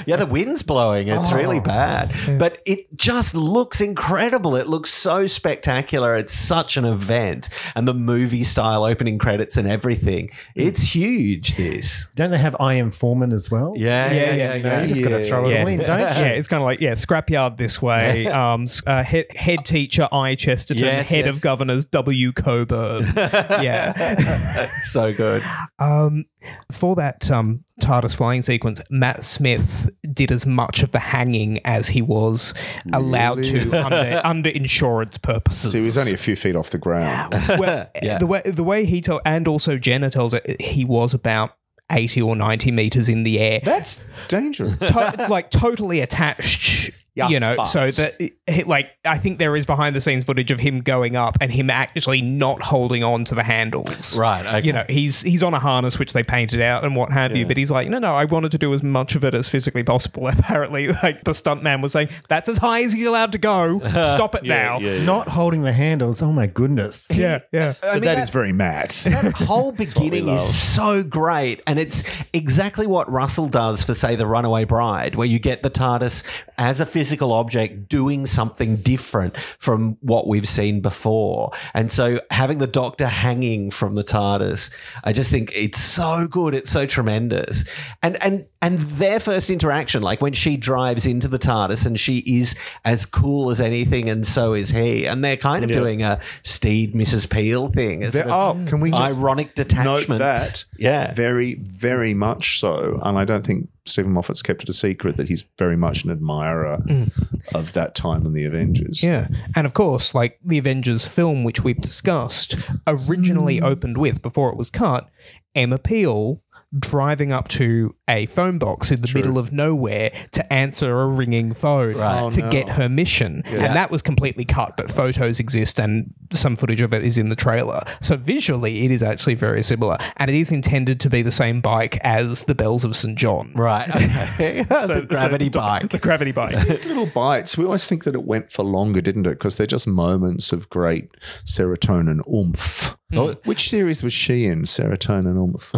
Yeah, 0.05 0.17
the 0.17 0.25
wind's 0.25 0.63
blowing. 0.63 1.07
It's 1.07 1.31
oh. 1.31 1.35
really 1.35 1.59
bad. 1.59 2.13
But 2.39 2.61
it 2.65 2.95
just 2.95 3.35
looks 3.35 3.81
incredible. 3.81 4.55
It 4.55 4.67
looks 4.67 4.89
so 4.89 5.27
spectacular. 5.27 6.15
It's 6.15 6.33
such 6.33 6.77
an 6.77 6.85
event. 6.85 7.49
And 7.75 7.87
the 7.87 7.93
movie 7.93 8.43
style 8.43 8.83
opening 8.83 9.17
credits 9.17 9.57
and 9.57 9.67
everything. 9.67 10.29
It's 10.55 10.93
huge, 10.93 11.22
this. 11.55 12.07
Don't 12.15 12.31
they 12.31 12.37
have 12.37 12.55
I. 12.59 12.75
M. 12.75 12.91
Foreman 12.91 13.31
as 13.33 13.49
well? 13.51 13.73
Yeah, 13.75 14.11
yeah, 14.11 14.33
yeah. 14.35 14.53
You 14.55 14.63
know, 14.63 14.81
you 14.81 14.87
just 14.87 15.03
got 15.03 15.09
to 15.09 15.23
throw 15.23 15.47
it 15.49 15.59
all 15.61 15.67
in, 15.67 15.79
don't 15.79 15.99
you? 15.99 16.05
yeah, 16.05 16.27
it's 16.29 16.47
kind 16.47 16.61
of 16.61 16.65
like 16.65 16.79
yeah, 16.79 16.91
scrapyard 16.91 17.57
this 17.57 17.81
way. 17.81 18.27
Um, 18.33 18.63
s- 18.63 18.81
uh, 18.87 19.03
head, 19.03 19.25
head 19.35 19.63
teacher 19.65 20.07
I 20.11 20.35
Chesterton, 20.35 20.83
Yes, 20.83 21.09
head 21.09 21.25
yes. 21.25 21.35
of 21.35 21.41
governors 21.41 21.85
W 21.85 22.31
Coburn. 22.31 23.03
yeah. 23.15 23.93
It's 23.97 24.91
so 24.91 25.13
good. 25.13 25.43
Um, 25.79 26.25
for 26.71 26.95
that 26.95 27.29
um, 27.31 27.63
TARDIS 27.81 28.15
flying 28.17 28.41
sequence, 28.41 28.81
Matt 28.89 29.23
Smith 29.23 29.89
did 30.13 30.31
as 30.31 30.45
much 30.45 30.83
of 30.83 30.91
the 30.91 30.99
hanging 30.99 31.59
as 31.65 31.89
he 31.89 32.01
was 32.01 32.53
allowed 32.93 33.43
to 33.43 33.71
under, 33.85 34.21
under 34.25 34.49
insurance 34.49 35.17
purposes. 35.17 35.71
so 35.71 35.77
he 35.77 35.83
was 35.83 35.97
only 35.97 36.13
a 36.13 36.17
few 36.17 36.35
feet 36.35 36.55
off 36.55 36.69
the 36.69 36.77
ground. 36.77 37.33
well, 37.59 37.89
Yeah. 38.03 38.17
the 38.17 38.27
way 38.27 38.41
the 38.45 38.63
way 38.63 38.85
he 38.85 39.01
told, 39.01 39.21
and 39.25 39.47
also 39.47 39.77
Jenna 39.77 40.09
tells 40.09 40.33
it, 40.33 40.61
he 40.61 40.85
was 40.85 41.13
about 41.13 41.55
eighty 41.91 42.21
or 42.21 42.35
ninety 42.35 42.71
meters 42.71 43.09
in 43.09 43.23
the 43.23 43.39
air, 43.39 43.59
That's 43.63 44.07
dangerous. 44.27 44.77
to- 44.77 45.27
like 45.29 45.49
totally 45.51 45.99
attached. 45.99 46.91
Yes, 47.15 47.29
you 47.31 47.39
know, 47.39 47.55
but- 47.57 47.65
so 47.65 47.91
that 47.91 48.67
like 48.67 48.89
I 49.05 49.17
think 49.17 49.37
there 49.39 49.55
is 49.55 49.65
behind 49.65 49.95
the 49.95 50.01
scenes 50.01 50.23
footage 50.23 50.49
of 50.51 50.59
him 50.59 50.81
going 50.81 51.15
up 51.15 51.37
and 51.39 51.51
him 51.51 51.69
actually 51.69 52.21
not 52.21 52.61
holding 52.61 53.03
on 53.03 53.23
to 53.25 53.35
the 53.35 53.43
handles. 53.43 54.17
Right, 54.17 54.45
okay. 54.45 54.65
You 54.65 54.73
know, 54.73 54.83
he's 54.89 55.21
he's 55.21 55.43
on 55.43 55.53
a 55.53 55.59
harness 55.59 55.99
which 55.99 56.13
they 56.13 56.23
painted 56.23 56.59
out 56.61 56.83
and 56.83 56.95
what 56.95 57.11
have 57.11 57.35
you, 57.35 57.45
but 57.45 57.55
he's 57.57 57.69
like, 57.71 57.87
no, 57.89 57.99
no, 57.99 58.09
I 58.09 58.25
wanted 58.25 58.51
to 58.53 58.57
do 58.57 58.73
as 58.73 58.81
much 58.81 59.15
of 59.15 59.23
it 59.23 59.33
as 59.35 59.47
physically 59.49 59.83
possible. 59.83 60.27
Apparently, 60.33 60.87
like 60.87 61.23
the 61.23 61.31
stuntman 61.31 61.81
was 61.81 61.91
saying, 61.91 62.09
that's 62.27 62.49
as 62.49 62.57
high 62.57 62.83
as 62.83 62.93
he's 62.93 63.05
allowed 63.05 63.31
to 63.33 63.37
go. 63.37 63.79
Stop 63.87 64.35
it 64.35 64.43
now. 64.43 64.79
Not 64.79 65.27
holding 65.27 65.61
the 65.61 65.73
handles. 65.73 66.21
Oh 66.21 66.31
my 66.31 66.47
goodness. 66.47 67.07
yeah, 67.11 67.39
yeah. 67.51 67.73
I 67.83 67.93
But 67.95 68.03
that 68.03 68.17
is 68.17 68.29
very 68.31 68.53
mad. 68.53 68.89
that 69.05 69.33
whole 69.33 69.71
beginning 69.71 70.27
is 70.29 70.55
so 70.55 71.03
great. 71.03 71.61
And 71.67 71.77
it's 71.79 72.03
exactly 72.33 72.87
what 72.87 73.09
Russell 73.11 73.47
does 73.49 73.83
for, 73.83 73.93
say, 73.93 74.15
The 74.15 74.25
Runaway 74.27 74.65
Bride, 74.65 75.15
where 75.15 75.27
you 75.27 75.39
get 75.39 75.61
the 75.63 75.69
TARDIS 75.69 76.23
as 76.57 76.81
a 76.81 76.85
physical 77.03 77.33
object 77.33 77.89
doing 77.89 78.25
something 78.25 78.77
different 78.77 79.35
from 79.59 79.97
what 79.99 80.25
we've 80.25 80.47
seen 80.47 80.79
before. 80.79 81.51
And 81.73 81.91
so 81.91 82.21
having 82.31 82.59
the 82.59 82.67
Doctor 82.67 83.07
hanging 83.07 83.71
from 83.71 83.95
the 83.95 84.05
TARDIS, 84.05 84.73
I 85.03 85.11
just 85.11 85.29
think 85.29 85.51
it's 85.53 85.81
so 85.81 86.29
good. 86.29 86.55
It's 86.55 86.71
so 86.71 86.85
tremendous. 86.85 87.65
And 88.01 88.15
and 88.23 88.45
and 88.63 88.79
their 88.79 89.19
first 89.19 89.49
interaction, 89.49 90.01
like 90.01 90.21
when 90.21 90.31
she 90.31 90.55
drives 90.55 91.05
into 91.05 91.27
the 91.27 91.37
TARDIS 91.37 91.85
and 91.85 91.99
she 91.99 92.19
is 92.19 92.55
as 92.85 93.05
cool 93.05 93.49
as 93.49 93.59
anything, 93.59 94.09
and 94.09 94.25
so 94.25 94.53
is 94.53 94.69
he. 94.69 95.05
And 95.05 95.23
they're 95.23 95.35
kind 95.35 95.65
of 95.65 95.69
doing 95.69 96.01
a 96.01 96.19
Steed 96.43 96.93
Mrs. 96.93 97.29
Peel 97.29 97.67
thing. 97.67 98.05
a 98.05 98.09
There 98.09 98.23
sort. 98.23 98.67
Can 98.67 98.79
we 98.79 98.91
just 98.91 99.19
ironic 99.19 99.47
note 99.47 99.55
detachment? 99.55 100.19
that? 100.19 100.63
Yeah. 100.77 101.13
very, 101.13 101.55
very 101.55 102.13
much 102.13 102.59
so. 102.59 102.99
And 103.03 103.17
I 103.17 103.25
don't 103.25 103.45
think 103.45 103.67
Steven 103.85 104.13
Moffat's 104.13 104.41
kept 104.41 104.63
it 104.63 104.69
a 104.69 104.73
secret 104.73 105.17
that 105.17 105.27
he's 105.27 105.43
very 105.59 105.75
much 105.75 106.05
an 106.05 106.11
admirer 106.11 106.77
mm. 106.87 107.53
of 107.53 107.73
that 107.73 107.95
time 107.95 108.25
in 108.25 108.31
the 108.31 108.45
Avengers. 108.45 109.03
Yeah. 109.03 109.27
And 109.57 109.67
of 109.67 109.73
course, 109.73 110.15
like 110.15 110.39
the 110.41 110.57
Avengers 110.57 111.05
film, 111.05 111.43
which 111.43 111.65
we've 111.65 111.81
discussed, 111.81 112.55
originally 112.87 113.59
mm. 113.59 113.65
opened 113.65 113.97
with, 113.97 114.21
before 114.21 114.49
it 114.51 114.57
was 114.57 114.71
cut, 114.71 115.09
Emma 115.53 115.77
Peel 115.77 116.41
driving 116.77 117.31
up 117.31 117.47
to 117.47 117.95
a 118.07 118.25
phone 118.27 118.57
box 118.57 118.91
in 118.91 119.01
the 119.01 119.11
middle 119.13 119.37
of 119.37 119.51
nowhere 119.51 120.11
to 120.31 120.53
answer 120.53 121.01
a 121.01 121.07
ringing 121.07 121.53
phone 121.53 121.95
Right. 121.95 122.21
Oh, 122.21 122.31
to 122.31 122.41
get 122.49 122.69
her 122.69 122.89
mission. 122.89 123.43
And 123.45 123.75
that 123.75 123.91
was 123.91 124.01
completely 124.01 124.45
cut, 124.45 124.77
but 124.77 124.89
photos 124.89 125.39
exist 125.39 125.79
and 125.79 126.13
some 126.31 126.55
footage 126.55 126.81
of 126.81 126.93
it 126.93 127.03
is 127.03 127.17
in 127.17 127.29
the 127.29 127.35
trailer. 127.35 127.81
So 128.01 128.17
visually, 128.17 128.85
it 128.85 128.91
is 128.91 129.03
actually 129.03 129.35
very 129.35 129.63
similar. 129.63 129.97
And 130.17 130.29
it 130.29 130.35
is 130.35 130.51
intended 130.51 130.99
to 131.01 131.09
be 131.09 131.21
the 131.21 131.31
same 131.31 131.61
bike 131.61 131.97
as 132.01 132.45
the 132.45 132.55
Bells 132.55 132.83
of 132.83 132.95
St. 132.95 133.17
John. 133.17 133.51
Right. 133.55 133.89
Okay. 134.33 134.63
the 134.63 135.05
gravity 135.07 135.49
bike. 135.49 135.89
The 135.89 135.97
gravity 135.99 136.31
bike. 136.31 136.51
These 136.67 136.85
little 136.85 137.05
bites, 137.05 137.57
we 137.57 137.65
always 137.65 137.85
think 137.87 138.03
that 138.05 138.15
it 138.15 138.23
went 138.23 138.51
for 138.51 138.63
longer, 138.63 139.01
didn't 139.01 139.27
it? 139.27 139.31
Because 139.31 139.57
they're 139.57 139.67
just 139.67 139.87
moments 139.87 140.51
of 140.53 140.69
great 140.69 141.09
serotonin 141.45 142.19
oomph. 142.27 142.97
Hmm. 143.11 143.17
Oh, 143.19 143.35
which 143.43 143.69
series 143.69 144.01
was 144.01 144.13
she 144.13 144.45
in? 144.45 144.63
Serotonin 144.63 145.37
oomph. 145.37 145.71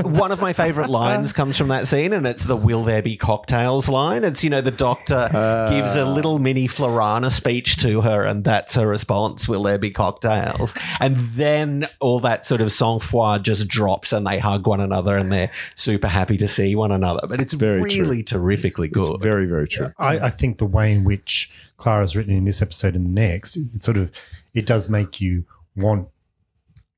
One 0.04 0.32
of 0.32 0.40
my 0.40 0.52
favorite 0.52 0.88
lines 0.90 1.32
comes 1.32 1.56
from 1.56 1.68
that 1.68 1.86
scene, 1.86 2.12
and 2.12 2.26
it's 2.26 2.44
the 2.44 2.56
"Will 2.56 2.82
there 2.84 3.02
be 3.02 3.16
cocktails?" 3.16 3.88
line. 3.88 4.24
It's 4.24 4.42
you 4.42 4.50
know 4.50 4.60
the 4.60 4.70
doctor 4.72 5.28
uh, 5.32 5.70
gives 5.70 5.94
a 5.94 6.04
little 6.04 6.38
mini 6.38 6.66
Florana 6.66 7.30
speech 7.30 7.76
to 7.82 8.00
her, 8.00 8.24
and 8.24 8.42
that's 8.44 8.74
her 8.74 8.86
response: 8.86 9.46
"Will 9.48 9.62
there 9.62 9.78
be 9.78 9.90
cocktails?" 9.90 10.74
And 11.00 11.16
then 11.16 11.84
all 12.00 12.18
that 12.20 12.44
sort 12.44 12.60
of 12.60 12.72
sang 12.72 12.98
froid 12.98 13.42
just 13.42 13.68
drops, 13.68 14.12
and 14.12 14.26
they 14.26 14.38
hug 14.38 14.66
one 14.66 14.80
another, 14.80 15.16
and 15.16 15.30
they're 15.30 15.50
super 15.74 16.08
happy 16.08 16.36
to 16.38 16.48
see 16.48 16.74
one 16.74 16.90
another. 16.92 17.26
But 17.28 17.40
it's 17.40 17.52
Very 17.52 17.88
true. 17.88 18.02
really 18.02 18.22
terrifically 18.22 18.88
it's 18.88 19.08
good. 19.08 19.20
very, 19.22 19.46
very 19.46 19.68
true. 19.68 19.88
I, 19.98 20.18
I 20.18 20.30
think 20.30 20.58
the 20.58 20.66
way 20.66 20.92
in 20.92 21.04
which 21.04 21.52
Clara's 21.76 22.16
written 22.16 22.34
in 22.34 22.44
this 22.44 22.62
episode 22.62 22.96
and 22.96 23.06
the 23.06 23.10
next, 23.20 23.56
it 23.56 23.82
sort 23.82 23.98
of 23.98 24.10
it 24.54 24.66
does 24.66 24.88
make 24.88 25.20
you 25.20 25.44
want 25.76 26.08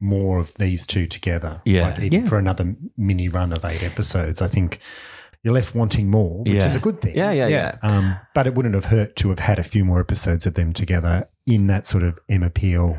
more 0.01 0.39
of 0.39 0.55
these 0.55 0.87
two 0.87 1.07
together. 1.07 1.61
Yeah. 1.65 1.89
Like 1.89 2.01
even 2.01 2.27
for 2.27 2.39
another 2.39 2.77
mini 2.97 3.29
run 3.29 3.53
of 3.53 3.65
eight 3.65 3.83
episodes. 3.83 4.41
I 4.41 4.47
think 4.47 4.79
you're 5.43 5.55
left 5.55 5.75
wanting 5.75 6.11
more, 6.11 6.41
which 6.45 6.53
Yeah. 6.55 6.67
is 6.67 6.75
a 6.75 6.81
good 6.81 7.01
thing. 7.01 7.17
yeah, 7.17 7.33
yeah, 7.33 7.49
yeah. 7.49 7.77
Um, 7.83 8.17
but 8.35 8.47
it 8.47 8.55
wouldn't 8.55 8.75
have 8.75 8.87
hurt 8.87 9.17
to 9.17 9.29
have 9.31 9.39
had 9.41 9.59
a 9.59 9.63
few 9.65 9.85
more 9.85 10.01
episodes 10.01 10.47
of 10.47 10.55
them 10.55 10.73
together 10.73 11.29
in 11.47 11.67
that 11.69 11.87
sort 11.87 12.03
of 12.05 12.19
Emma 12.29 12.51
Peel, 12.51 12.99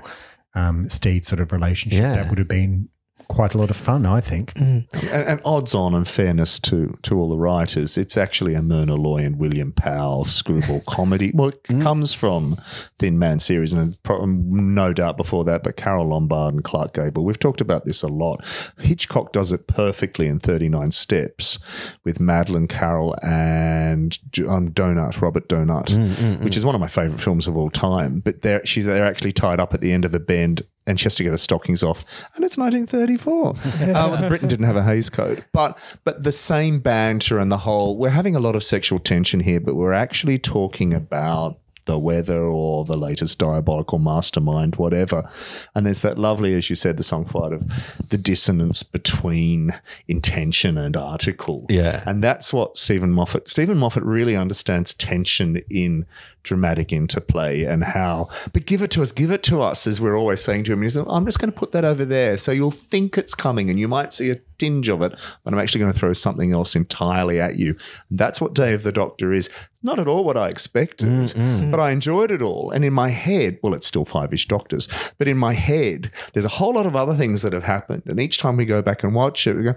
um, 0.56 0.88
Steed 0.90 1.26
sort 1.26 1.40
of 1.42 1.52
relationship. 1.52 2.00
Yeah. 2.02 2.16
That 2.16 2.30
would 2.30 2.38
have 2.40 2.48
been 2.48 2.90
quite 3.28 3.54
a 3.54 3.58
lot 3.58 3.70
of 3.70 3.76
fun, 3.76 4.06
I 4.06 4.22
think. 4.22 4.54
Mm. 4.54 4.88
And, 5.12 5.28
and 5.28 5.42
odds 5.46 5.76
on, 5.76 5.94
and 5.94 6.08
fairness 6.08 6.60
to 6.62 6.98
to 7.04 7.20
all 7.20 7.30
the 7.30 7.38
writers, 7.38 7.98
it's 7.98 8.18
actually 8.18 8.54
a 8.56 8.62
Myrna 8.62 8.96
Loy 8.96 9.18
and 9.18 9.38
William 9.38 9.72
Powell 9.72 10.26
screwball 10.26 10.82
comedy. 10.88 11.32
Well, 11.40 11.50
it 11.50 11.64
mm. 11.64 11.82
comes 11.82 12.14
from 12.14 12.58
Thin 12.98 13.18
Man 13.20 13.40
series, 13.40 13.72
and 13.72 13.98
um, 14.10 14.74
no 14.74 14.94
doubt 14.94 15.16
before 15.16 15.46
that, 15.46 15.64
but 15.64 15.78
Carole 15.78 16.10
Lombard 16.10 16.54
and 16.54 16.64
Clark 16.64 16.94
Gable. 16.94 17.24
We've 17.24 17.40
talked 17.40 17.62
about 17.62 17.86
this 17.86 18.02
a 18.04 18.08
lot. 18.08 18.44
Hitchcock 18.80 19.32
does 19.32 19.54
it 19.54 19.68
perfectly 19.68 20.28
in 20.28 20.40
Thirty 20.40 20.68
Nine 20.68 20.92
Steps 20.92 21.60
with 22.04 22.20
Madeleine 22.20 22.68
Carroll 22.68 23.16
and 23.22 24.18
um, 24.48 24.72
Donat 24.72 25.22
Robert 25.22 25.48
Donat, 25.48 25.88
mm, 25.88 26.42
which 26.42 26.58
is 26.58 26.66
one 26.66 26.76
of 26.76 26.82
my 26.82 26.88
favorite 26.88 27.22
films 27.22 27.48
of 27.48 27.56
all 27.56 27.70
time. 27.70 28.20
But 28.20 28.42
they're 28.42 28.66
she's 28.66 28.86
they're 28.86 29.06
actually 29.06 29.32
tied 29.32 29.60
up 29.60 29.74
at 29.74 29.82
the 29.82 29.94
end 29.94 30.04
of 30.04 30.14
a 30.14 30.20
bend 30.20 30.64
and 30.90 31.00
she 31.00 31.06
has 31.06 31.16
to 31.16 31.24
get 31.24 31.32
her 31.32 31.38
stockings 31.38 31.84
off. 31.84 32.04
And 32.36 32.44
it's 32.44 32.58
1934. 32.58 33.96
um, 33.96 34.28
Britain 34.28 34.48
didn't 34.48 34.66
have 34.66 34.76
a 34.76 34.84
Hays 34.84 35.10
Code, 35.10 35.46
but 35.54 35.78
but 36.04 36.24
the 36.24 36.32
same 36.32 36.80
banter 36.80 37.38
and 37.38 37.52
the 37.52 37.60
whole. 37.60 37.96
We're 37.98 38.10
having 38.10 38.36
a 38.36 38.40
lot 38.40 38.56
of 38.56 38.64
sexual 38.64 38.98
tension 38.98 39.40
here, 39.40 39.60
but 39.60 39.76
we're 39.76 39.94
actually 39.94 40.40
talking 40.40 40.94
about 40.94 41.60
the 41.86 41.98
weather 41.98 42.44
or 42.44 42.86
the 42.86 42.98
latest 42.98 43.40
diabolical 43.40 43.98
mastermind, 43.98 44.76
whatever. 44.76 45.28
And 45.74 45.86
there's 45.86 46.02
that 46.02 46.20
lovely, 46.20 46.54
as 46.54 46.70
you 46.70 46.76
said, 46.76 46.98
the 46.98 47.04
song 47.04 47.26
fight 47.26 47.52
of 47.52 48.10
the 48.10 48.18
dissonance 48.18 48.84
between 48.84 49.80
intention 50.08 50.78
and 50.78 50.96
article. 50.96 51.66
Yeah. 51.68 52.04
And 52.06 52.24
that's 52.24 52.54
what 52.54 52.78
Steven 52.78 53.12
Moffat, 53.12 53.50
Steven 53.50 53.78
Moffat 53.78 54.04
really 54.04 54.36
understands 54.36 54.94
tension 54.94 55.64
in 55.70 56.06
dramatic 56.44 56.94
interplay 56.94 57.64
and 57.64 57.84
how, 57.84 58.30
but 58.54 58.66
give 58.66 58.82
it 58.82 58.92
to 58.92 59.02
us, 59.02 59.12
give 59.12 59.32
it 59.32 59.44
to 59.44 59.62
us, 59.62 59.86
as 59.88 60.00
we're 60.00 60.18
always 60.18 60.44
saying 60.44 60.64
to 60.66 60.74
him. 60.74 60.82
He's 60.82 60.98
like, 60.98 61.08
I'm 61.10 61.26
just 61.26 61.40
going 61.40 61.52
to 61.52 61.58
put 61.58 61.72
that 61.74 61.86
over 61.86 62.06
there. 62.06 62.38
So 62.38 62.52
you'll 62.52 62.72
think 62.72 63.18
it's 63.18 63.36
coming 63.36 63.70
and 63.70 63.80
you 63.80 63.88
might 63.88 64.14
see 64.14 64.30
a 64.30 64.40
tinge 64.58 64.90
of 64.90 65.02
it, 65.02 65.12
but 65.44 65.54
I'm 65.54 65.60
actually 65.60 65.80
going 65.80 65.94
to 65.94 66.00
throw 66.00 66.14
something 66.14 66.54
else 66.54 66.76
entirely 66.76 67.40
at 67.40 67.58
you. 67.58 67.76
That's 68.12 68.42
what 68.42 68.54
Day 68.54 68.74
of 68.74 68.84
the 68.84 68.92
Doctor 68.92 69.34
is. 69.34 69.70
Not 69.82 70.00
at 70.00 70.08
all 70.08 70.26
what 70.26 70.38
I 70.38 70.50
expected, 70.50 71.08
mm-hmm. 71.08 71.72
but 71.72 71.80
I 71.80 71.92
enjoyed 71.92 72.32
it 72.32 72.42
all. 72.42 72.72
And 72.72 72.84
in 72.84 72.94
my 72.94 73.10
head, 73.10 73.60
well, 73.64 73.74
it's 73.74 73.88
still 73.88 74.06
five 74.06 74.34
ish 74.34 74.48
doctors, 74.48 75.14
but 75.18 75.28
in 75.28 75.38
my 75.38 75.54
head, 75.54 76.12
there's 76.34 76.46
a 76.46 76.50
whole 76.50 76.74
lot 76.74 76.86
of 76.86 76.96
other 76.96 77.14
things 77.14 77.42
that 77.44 77.54
have 77.54 77.64
happened. 77.64 78.04
And 78.06 78.20
each 78.20 78.40
time 78.40 78.58
we 78.58 78.66
go 78.66 78.82
back 78.82 79.04
and 79.04 79.16
watch 79.16 79.48
it, 79.48 79.56
we 79.56 79.64
go, 79.64 79.76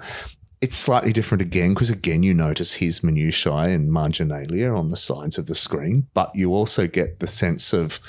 it's 0.62 0.76
slightly 0.76 1.12
different 1.12 1.42
again 1.42 1.74
because 1.74 1.90
again 1.90 2.22
you 2.22 2.32
notice 2.32 2.74
his 2.74 3.02
minutiae 3.02 3.52
and 3.74 3.90
marginalia 3.92 4.72
on 4.72 4.88
the 4.88 4.96
sides 4.96 5.36
of 5.36 5.46
the 5.46 5.54
screen, 5.54 6.06
but 6.14 6.30
you 6.34 6.54
also 6.54 6.86
get 6.86 7.18
the 7.20 7.26
sense 7.26 7.72
of 7.74 8.00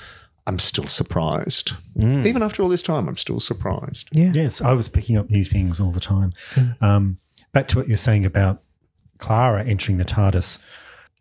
I'm 0.45 0.60
still 0.60 0.88
surprised. 0.88 1.72
Even 1.97 2.43
after 2.43 2.62
all 2.62 2.68
this 2.70 2.82
time, 2.84 3.08
I'm 3.08 3.16
still 3.18 3.39
surprised. 3.39 4.10
Yes, 4.12 4.62
I 4.62 4.74
was 4.74 4.89
picking 4.89 5.18
up 5.18 5.30
new 5.30 5.43
things 5.45 5.80
all 5.80 5.91
the 5.91 6.01
time. 6.01 6.34
Um, 6.82 7.18
back 7.54 7.68
to 7.70 7.78
what 7.78 7.88
you're 7.88 7.95
saying 7.97 8.26
about 8.26 8.62
Clara 9.20 9.64
entering 9.64 9.97
the 9.99 10.06
TARDIS 10.06 10.62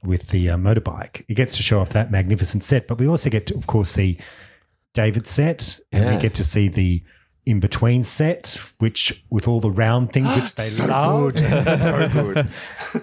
with 0.03 0.29
the 0.31 0.51
uh, 0.51 0.57
motorbike. 0.57 1.25
It 1.29 1.35
gets 1.35 1.57
to 1.57 1.63
show 1.63 1.79
off 1.79 1.91
that 1.91 2.11
magnificent 2.11 2.65
set, 2.65 2.89
but 2.89 2.99
we 2.99 3.07
also 3.07 3.31
get 3.31 3.47
to, 3.47 3.55
of 3.55 3.69
course, 3.69 3.91
see 3.91 4.19
David's 4.93 5.31
set, 5.31 5.79
and 5.93 6.05
Yeah. 6.05 6.15
we 6.17 6.21
get 6.21 6.35
to 6.35 6.45
see 6.45 6.67
the 6.69 7.03
in 7.45 7.59
between 7.59 8.05
set, 8.05 8.61
which 8.79 9.25
with 9.31 9.49
all 9.49 9.59
the 9.61 9.71
round 9.71 10.13
things 10.13 10.33
which 10.37 10.55
they 10.55 10.63
So 10.63 10.87
love. 10.87 11.35
good. 11.35 11.69
so 11.79 12.09
good. 12.09 12.49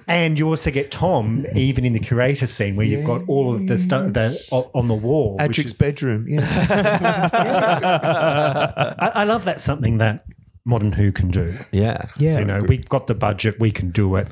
And 0.07 0.39
you 0.39 0.47
also 0.47 0.71
get 0.71 0.91
Tom, 0.91 1.45
even 1.55 1.83
in 1.83 1.91
the 1.93 1.99
curator 1.99 2.45
scene, 2.45 2.75
where 2.77 2.85
you've 2.85 3.05
got 3.05 3.23
all 3.27 3.53
of 3.53 3.67
the 3.67 3.77
stuff 3.77 4.13
the, 4.13 4.29
on 4.73 4.87
the 4.87 4.93
wall. 4.93 5.35
which 5.37 5.57
Adric's 5.59 5.71
is- 5.73 5.77
bedroom. 5.77 6.25
Yeah. 6.29 6.39
I, 8.99 9.11
I 9.15 9.23
love 9.25 9.45
that 9.45 9.61
something 9.61 9.97
that 9.99 10.25
modern 10.65 10.91
Who 10.91 11.11
can 11.11 11.29
do. 11.31 11.51
Yeah. 11.71 12.05
Yeah. 12.17 12.31
So, 12.33 12.39
you 12.41 12.45
know, 12.45 12.61
we've 12.63 12.87
got 12.87 13.07
the 13.07 13.15
budget, 13.15 13.59
we 13.59 13.71
can 13.71 13.89
do 13.91 14.15
it. 14.15 14.27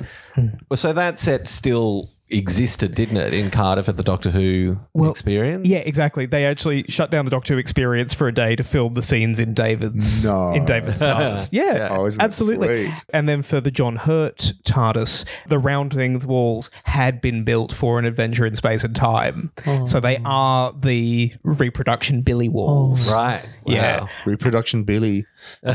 Well, 0.69 0.77
so 0.77 0.93
that 0.93 1.17
set 1.17 1.47
still 1.47 2.09
existed, 2.29 2.95
didn't 2.95 3.17
it, 3.17 3.33
in 3.33 3.49
Cardiff 3.51 3.87
at 3.89 3.97
the 3.97 4.03
Doctor 4.03 4.31
Who 4.31 4.77
well, 4.93 5.11
experience? 5.11 5.67
Yeah, 5.67 5.79
exactly. 5.79 6.25
They 6.25 6.45
actually 6.45 6.83
shut 6.89 7.11
down 7.11 7.25
the 7.25 7.31
Doctor 7.31 7.53
Who 7.53 7.59
experience 7.59 8.13
for 8.13 8.27
a 8.27 8.33
day 8.33 8.55
to 8.55 8.63
film 8.63 8.93
the 8.93 9.01
scenes 9.01 9.39
in 9.39 9.53
David's 9.53 10.25
No. 10.25 10.53
in 10.53 10.65
David's 10.65 11.01
TARDIS. 11.01 11.49
Yeah, 11.51 11.89
Oh, 11.91 12.05
isn't 12.05 12.19
that 12.19 12.25
absolutely. 12.25 12.85
sweet? 12.87 13.05
And 13.13 13.29
then 13.29 13.43
for 13.43 13.61
the 13.61 13.71
John 13.71 13.95
Hurt 13.95 14.53
TARDIS, 14.63 15.25
the 15.47 15.59
rounding 15.59 16.19
walls 16.27 16.69
had 16.83 17.21
been 17.21 17.43
built 17.43 17.71
for 17.71 17.99
an 17.99 18.05
adventure 18.05 18.45
in 18.45 18.55
space 18.55 18.83
and 18.83 18.95
time, 18.95 19.51
so 19.85 19.99
they 19.99 20.17
oh. 20.17 20.21
are 20.25 20.73
the 20.73 21.33
reproduction 21.43 22.21
Billy 22.21 22.49
walls. 22.49 23.11
Right. 23.11 23.43
Yeah. 23.65 24.07
Reproduction 24.25 24.83
Billy. 24.83 25.25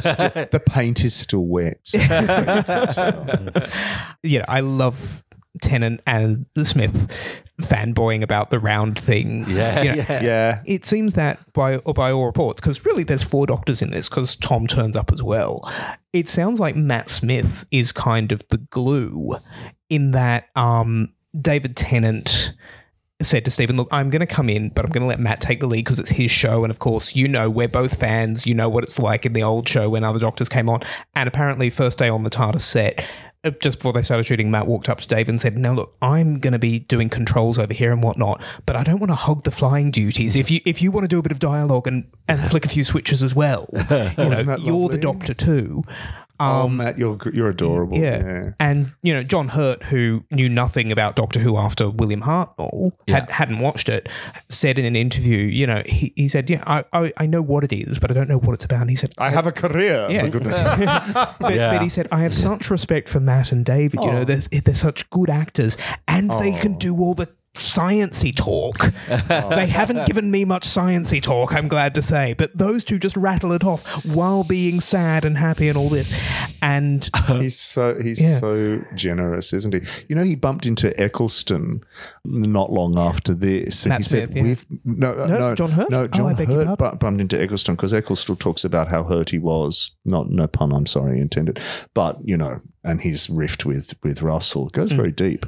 Still- 0.00 0.30
the 0.50 0.62
paint 0.64 1.05
is 1.05 1.14
still 1.14 1.46
wet. 1.46 1.90
Yeah, 4.24 4.44
I 4.48 4.61
love 4.61 5.24
Tennant 5.61 6.00
and 6.07 6.46
Smith 6.62 7.42
fanboying 7.61 8.22
about 8.22 8.50
the 8.50 8.59
round 8.59 8.98
things. 8.98 9.57
Yeah, 9.57 9.82
You 9.82 9.88
know, 9.88 9.94
yeah. 10.09 10.22
yeah. 10.22 10.62
it 10.66 10.84
seems 10.84 11.14
that 11.14 11.38
by 11.53 11.76
or 11.78 11.94
by 11.94 12.11
all 12.12 12.26
reports, 12.26 12.61
because 12.61 12.84
really 12.84 13.05
there's 13.05 13.22
four 13.22 13.46
doctors 13.46 13.82
in 13.82 13.90
this, 13.90 14.09
because 14.09 14.36
Tom 14.36 14.66
turns 14.66 14.96
up 14.96 15.12
as 15.12 15.22
well. 15.22 15.70
It 16.12 16.28
sounds 16.28 16.61
like 16.61 16.76
Matt 16.76 17.09
Smith 17.09 17.66
is 17.70 17.92
kind 17.92 18.32
of 18.32 18.46
the 18.48 18.59
glue, 18.59 19.30
in 19.88 20.12
that 20.12 20.48
um, 20.57 21.12
David 21.38 21.76
Tennant 21.76 22.53
said 23.20 23.44
to 23.44 23.50
Steven, 23.50 23.76
"Look, 23.76 23.88
I'm 23.92 24.11
going 24.11 24.20
to 24.20 24.26
come 24.26 24.48
in, 24.48 24.70
but 24.70 24.84
I'm 24.84 24.90
going 24.90 25.03
to 25.03 25.09
let 25.09 25.20
Matt 25.20 25.40
take 25.40 25.61
the 25.61 25.66
lead 25.66 25.84
because 25.84 25.98
it's 25.98 26.11
his 26.11 26.30
show, 26.30 26.64
and 26.64 26.70
of 26.70 26.78
course, 26.78 27.14
you 27.14 27.28
know, 27.28 27.48
we're 27.48 27.68
both 27.68 27.98
fans. 28.00 28.46
You 28.46 28.55
know 28.55 28.68
what 28.68 28.84
it's 28.84 28.98
like 28.98 29.26
in 29.26 29.32
the 29.32 29.42
old 29.42 29.68
show 29.68 29.90
when 29.90 30.03
other 30.03 30.18
doctors 30.18 30.48
came 30.48 30.68
on, 30.68 30.80
and 31.14 31.28
apparently, 31.28 31.70
first 31.70 31.98
day 31.98 32.09
on 32.09 32.24
the 32.24 32.30
TARDIS 32.30 32.62
set." 32.62 33.07
Uh, 33.45 33.51
just 33.61 33.78
before 33.78 33.93
they 33.93 34.03
started 34.03 34.24
shooting, 34.24 34.51
Matt 34.51 34.66
walked 34.66 34.88
up 34.88 35.01
to 35.01 35.09
Dave 35.09 35.28
and 35.28 35.40
said, 35.40 35.59
"Now 35.59 35.72
look, 35.72 35.97
I'm 36.01 36.38
going 36.38 36.53
to 36.53 36.59
be 36.59 36.78
doing 36.78 37.09
controls 37.09 37.59
over 37.59 37.74
here 37.74 37.90
and 37.90 38.03
whatnot, 38.03 38.43
but 38.66 38.76
I 38.76 38.84
don't 38.84 39.01
want 39.01 39.11
to 39.11 39.16
hog 39.16 39.43
the 39.45 39.51
flying 39.51 39.90
duties. 39.90 40.36
If 40.36 40.51
you 40.51 40.61
if 40.64 40.80
you 40.80 40.90
want 40.90 41.05
to 41.05 41.09
do 41.09 41.18
a 41.18 41.22
bit 41.22 41.32
of 41.32 41.38
dialogue 41.38 41.86
and 41.86 42.07
and 42.28 42.40
flick 42.40 42.64
a 42.64 42.68
few 42.68 42.84
switches 42.84 43.22
as 43.22 43.34
well, 43.34 43.68
you 43.90 44.28
know, 44.28 44.57
you're 44.57 44.88
the 44.88 44.99
doctor 45.01 45.34
too." 45.34 45.82
Oh, 46.41 46.64
um, 46.64 46.76
Matt, 46.76 46.99
you're 46.99 47.18
you're 47.33 47.49
adorable. 47.49 47.97
Yeah. 47.97 48.24
yeah. 48.24 48.53
And, 48.59 48.93
you 49.03 49.12
know, 49.12 49.22
John 49.22 49.49
Hurt, 49.49 49.85
who 49.85 50.24
knew 50.30 50.49
nothing 50.49 50.93
about 50.93 51.16
Doctor 51.16 51.41
Who 51.41 51.57
after 51.57 51.89
William 51.91 52.22
Hartnell, 52.22 52.93
had, 53.09 53.30
hadn't 53.30 53.59
watched 53.59 53.89
it, 53.89 54.09
said 54.49 54.78
in 54.78 54.85
an 54.85 54.97
interview, 54.97 55.39
you 55.39 55.66
know, 55.66 55.83
he, 55.87 56.12
he 56.16 56.28
said, 56.28 56.51
Yeah, 56.51 56.62
I, 56.66 56.85
I, 56.93 57.12
I 57.16 57.26
know 57.26 57.43
what 57.43 57.64
it 57.64 57.72
is, 57.72 57.99
but 57.99 58.11
I 58.11 58.14
don't 58.14 58.28
know 58.28 58.39
what 58.39 58.55
it's 58.55 58.64
about. 58.64 58.83
And 58.83 58.91
he 58.91 58.97
said, 58.97 59.12
I 59.18 59.30
have 59.30 59.47
a 59.47 59.53
career, 59.53 60.07
Yeah. 60.11 60.22
for 60.22 60.30
goodness 60.30 60.61
sake. 60.62 60.89
but, 61.41 61.55
Yeah. 61.55 61.72
but 61.72 61.83
he 61.83 61.89
said, 61.89 62.09
I 62.11 62.20
have 62.20 62.35
such 62.35 62.70
respect 62.70 63.09
for 63.09 63.20
Matt 63.20 63.53
and 63.53 63.64
David. 63.64 64.01
You 64.01 64.11
know, 64.11 64.20
oh. 64.20 64.24
they're, 64.24 64.61
they're 64.61 64.74
such 64.74 65.09
good 65.11 65.30
actors 65.30 65.76
and 66.09 66.30
they 66.30 66.53
can 66.53 66.74
oh. 66.74 66.78
do 66.78 66.99
all 66.99 67.14
the 67.14 67.28
sciency 67.55 68.34
talk. 68.34 68.78
they 69.28 69.66
haven't 69.66 70.07
given 70.07 70.30
me 70.30 70.44
much 70.44 70.66
sciency 70.66 71.22
talk, 71.22 71.55
I'm 71.55 71.68
glad 71.68 71.94
to 71.94 72.03
say, 72.03 72.34
but 72.34 72.57
those 72.57 72.82
two 72.84 72.98
just 72.98 73.16
rattle 73.16 73.53
it 73.53 73.64
off 73.64 74.05
while 74.05 74.42
being 74.44 74.80
sad 74.80 75.24
and 75.24 75.36
happy 75.36 75.68
and 75.68 75.76
all 75.76 75.88
this. 75.88 76.11
And 76.62 77.09
He's 77.28 77.59
so 77.59 78.00
he's 78.00 78.22
Yeah. 78.22 78.38
so 78.38 78.84
generous, 78.94 79.53
isn't 79.53 79.74
he? 79.74 79.80
You 80.09 80.16
know, 80.16 80.22
he 80.24 80.34
bumped 80.36 80.64
into 80.66 80.98
Eccleston 81.00 81.82
not 82.24 82.72
long 82.72 82.98
after 82.98 83.34
this, 83.34 83.84
and 83.84 83.90
Matt 83.90 83.98
he 84.00 84.05
said, 84.05 84.30
yeah. 84.34 84.42
"We've 84.42 84.66
no, 84.84 85.12
uh, 85.12 85.26
No, 85.26 85.38
no, 85.38 85.55
John 85.55 85.70
Hurt? 85.70 85.90
No, 85.90 86.03
Oh, 86.03 86.07
John 86.09 86.32
I 86.32 86.34
beg 86.34 86.48
your 86.48 86.64
Hurt 86.64 86.78
bumped 86.78 87.20
into 87.20 87.40
Eccleston 87.40 87.74
because 87.76 87.92
Eccleston 87.94 88.36
talks 88.36 88.64
about 88.64 88.88
how 88.88 89.05
hurt 89.05 89.30
he 89.30 89.38
was. 89.38 89.94
Not 90.05 90.30
no 90.30 90.46
pun, 90.46 90.72
I'm 90.72 90.86
sorry, 90.86 91.20
intended, 91.20 91.61
but 91.94 92.18
you 92.24 92.36
know." 92.36 92.61
And 92.84 93.00
his 93.00 93.30
rift 93.30 93.64
with 93.64 93.94
with 94.03 94.22
Russell 94.22 94.68
goes 94.70 94.90
Mm. 94.92 94.96
very 94.96 95.12
deep, 95.12 95.46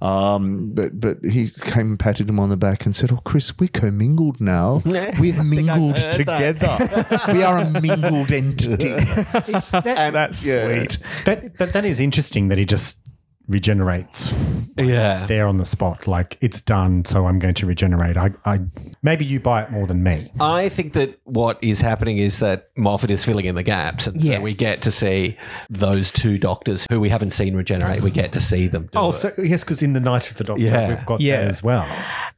um, 0.00 0.70
but 0.72 1.00
but 1.00 1.18
he 1.24 1.48
came 1.48 1.88
and 1.90 1.98
patted 1.98 2.30
him 2.30 2.38
on 2.38 2.48
the 2.48 2.56
back 2.56 2.86
and 2.86 2.94
said, 2.94 3.10
"Oh, 3.12 3.20
Chris, 3.24 3.52
we're 3.58 3.68
commingled 3.72 4.40
now. 4.40 4.82
We've 5.20 5.44
mingled 5.44 5.96
together. 6.12 6.78
we 7.32 7.42
are 7.42 7.58
a 7.58 7.70
mingled 7.80 8.30
entity." 8.30 8.90
that's 9.72 10.46
yeah. 10.46 10.66
sweet. 10.66 10.98
That, 11.24 11.58
but 11.58 11.72
that 11.72 11.84
is 11.84 11.98
interesting 11.98 12.48
that 12.48 12.58
he 12.58 12.64
just 12.64 13.05
regenerates 13.48 14.32
Yeah. 14.76 15.26
there 15.26 15.46
on 15.46 15.58
the 15.58 15.64
spot. 15.64 16.06
Like 16.06 16.36
it's 16.40 16.60
done, 16.60 17.04
so 17.04 17.26
I'm 17.26 17.38
going 17.38 17.54
to 17.54 17.66
regenerate. 17.66 18.16
I, 18.16 18.30
I 18.44 18.60
maybe 19.02 19.24
you 19.24 19.40
buy 19.40 19.62
it 19.62 19.70
more 19.70 19.86
than 19.86 20.02
me. 20.02 20.30
I 20.40 20.68
think 20.68 20.92
that 20.94 21.18
what 21.24 21.58
is 21.62 21.80
happening 21.80 22.18
is 22.18 22.38
that 22.40 22.68
Moffat 22.76 23.10
is 23.10 23.24
filling 23.24 23.44
in 23.46 23.54
the 23.54 23.62
gaps, 23.62 24.06
and 24.06 24.20
so 24.20 24.30
Yeah. 24.32 24.40
we 24.40 24.54
get 24.54 24.82
to 24.82 24.90
see 24.90 25.36
those 25.70 26.10
two 26.10 26.38
doctors 26.38 26.86
who 26.90 27.00
we 27.00 27.08
haven't 27.08 27.30
seen 27.30 27.56
regenerate. 27.56 28.02
We 28.02 28.10
get 28.10 28.32
to 28.32 28.40
see 28.40 28.66
them. 28.68 28.84
Do 28.92 28.98
Oh, 28.98 29.10
it. 29.10 29.14
so 29.14 29.32
yes, 29.38 29.64
because 29.64 29.82
in 29.82 29.92
the 29.92 30.00
Night 30.00 30.30
of 30.30 30.36
the 30.36 30.44
Doctor, 30.44 30.62
Yeah. 30.62 30.88
we've 30.88 31.06
got 31.06 31.20
Yeah. 31.20 31.40
that 31.42 31.48
as 31.48 31.62
well. 31.62 31.86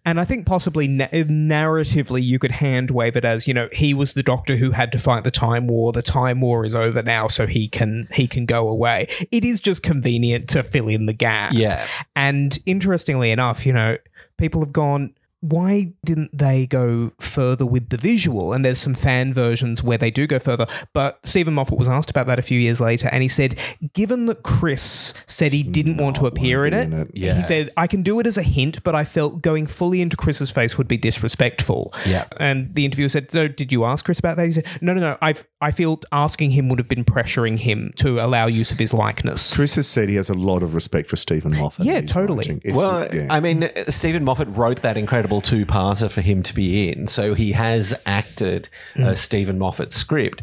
And 0.04 0.18
I 0.20 0.24
think 0.24 0.46
possibly 0.46 0.88
na- 0.88 1.09
narratively, 1.12 2.22
you 2.22 2.38
could 2.38 2.52
hand 2.52 2.90
wave 2.90 3.16
it 3.16 3.24
as 3.24 3.46
you 3.46 3.54
know 3.54 3.68
he 3.72 3.94
was 3.94 4.12
the 4.14 4.22
Doctor 4.22 4.56
who 4.56 4.70
had 4.72 4.92
to 4.92 4.98
fight 4.98 5.24
the 5.24 5.30
Time 5.30 5.66
War. 5.66 5.92
The 5.92 6.02
Time 6.02 6.40
War 6.40 6.64
is 6.64 6.74
over 6.74 7.02
now, 7.02 7.28
so 7.28 7.46
he 7.46 7.68
can 7.68 8.09
he 8.12 8.26
can 8.26 8.46
go 8.46 8.68
away. 8.68 9.06
It 9.32 9.44
is 9.44 9.61
just 9.61 9.82
convenient 9.82 10.48
to 10.50 10.62
fill 10.62 10.88
in 10.88 10.97
the 11.07 11.12
gap. 11.12 11.53
Yeah. 11.53 11.86
And 12.16 12.59
interestingly 12.66 13.30
enough, 13.30 13.66
you 13.66 13.72
know, 13.72 13.96
people 14.36 14.61
have 14.61 14.72
gone. 14.72 15.14
Why 15.41 15.93
didn't 16.05 16.36
they 16.36 16.66
go 16.66 17.12
further 17.20 17.64
with 17.64 17.91
the 17.91 17.97
visual? 17.97 18.53
And 18.53 18.64
there's 18.64 18.78
some 18.80 18.95
fan 18.95 19.32
versions 19.32 19.82
where 19.82 19.99
they 19.99 20.11
do 20.11 20.26
go 20.26 20.39
further. 20.39 20.66
But 20.93 21.24
Steven 21.26 21.55
Moffat 21.55 21.78
was 21.78 21.89
asked 21.89 22.11
about 22.11 22.26
that 22.26 22.39
a 22.39 22.43
few 22.43 22.59
years 22.59 22.80
later, 22.80 23.09
and 23.12 23.22
he 23.22 23.28
said, 23.28 23.59
given 23.95 24.26
that 24.26 24.43
Chris 24.43 25.14
said 25.26 25.53
he 25.53 25.62
didn't 25.62 25.97
want 25.99 26.16
to 26.16 26.26
appear 26.26 26.64
in 26.66 26.74
it, 26.74 26.86
in 26.86 26.93
it. 26.93 27.11
Yeah. 27.14 27.36
he 27.36 27.43
said, 27.43 27.70
I 27.76 27.86
can 27.86 28.03
do 28.03 28.18
it 28.18 28.26
as 28.26 28.36
a 28.36 28.43
hint, 28.43 28.82
but 28.82 28.95
I 28.95 29.05
felt 29.05 29.41
going 29.43 29.66
fully 29.66 30.01
into 30.01 30.16
Chris's 30.16 30.51
face 30.51 30.76
would 30.76 30.89
be 30.89 30.97
disrespectful. 30.97 31.93
Yeah. 32.07 32.24
And 32.41 32.74
the 32.74 32.84
interviewer 32.84 33.09
said, 33.09 33.30
So 33.30 33.47
did 33.47 33.70
you 33.70 33.84
ask 33.84 34.05
Chris 34.05 34.18
about 34.18 34.36
that? 34.39 34.47
He 34.47 34.53
said, 34.53 34.66
No, 34.80 34.93
no, 34.95 35.01
no. 35.01 35.18
I've, 35.22 35.47
I 35.61 35.70
feel 35.70 36.01
asking 36.11 36.51
him 36.51 36.68
would 36.68 36.78
have 36.78 36.89
been 36.89 37.05
pressuring 37.05 37.59
him 37.59 37.91
to 37.97 38.18
allow 38.24 38.47
use 38.47 38.72
of 38.72 38.78
his 38.78 38.93
likeness. 38.93 39.55
Chris 39.55 39.76
has 39.76 39.86
said 39.86 40.09
he 40.09 40.16
has 40.16 40.30
a 40.30 40.34
lot 40.34 40.62
of 40.62 40.74
respect 40.74 41.09
for 41.11 41.16
Steven 41.16 41.57
Moffat. 41.57 41.86
Yeah, 41.86 42.01
totally. 42.01 42.47
It's- 42.64 42.74
Well, 42.74 43.07
yeah. 43.14 43.28
I 43.30 43.41
mean, 43.41 43.68
Steven 43.89 44.24
Moffat 44.24 44.49
wrote 44.49 44.82
that 44.82 44.97
incredible 44.97 45.27
two-parter 45.40 46.10
for 46.10 46.20
him 46.20 46.42
to 46.42 46.54
be 46.54 46.88
in, 46.88 47.06
so 47.06 47.34
he 47.34 47.52
has 47.52 48.00
acted 48.04 48.68
a 48.96 49.14
Steven 49.14 49.58
Moffat 49.58 49.92
script. 49.92 50.42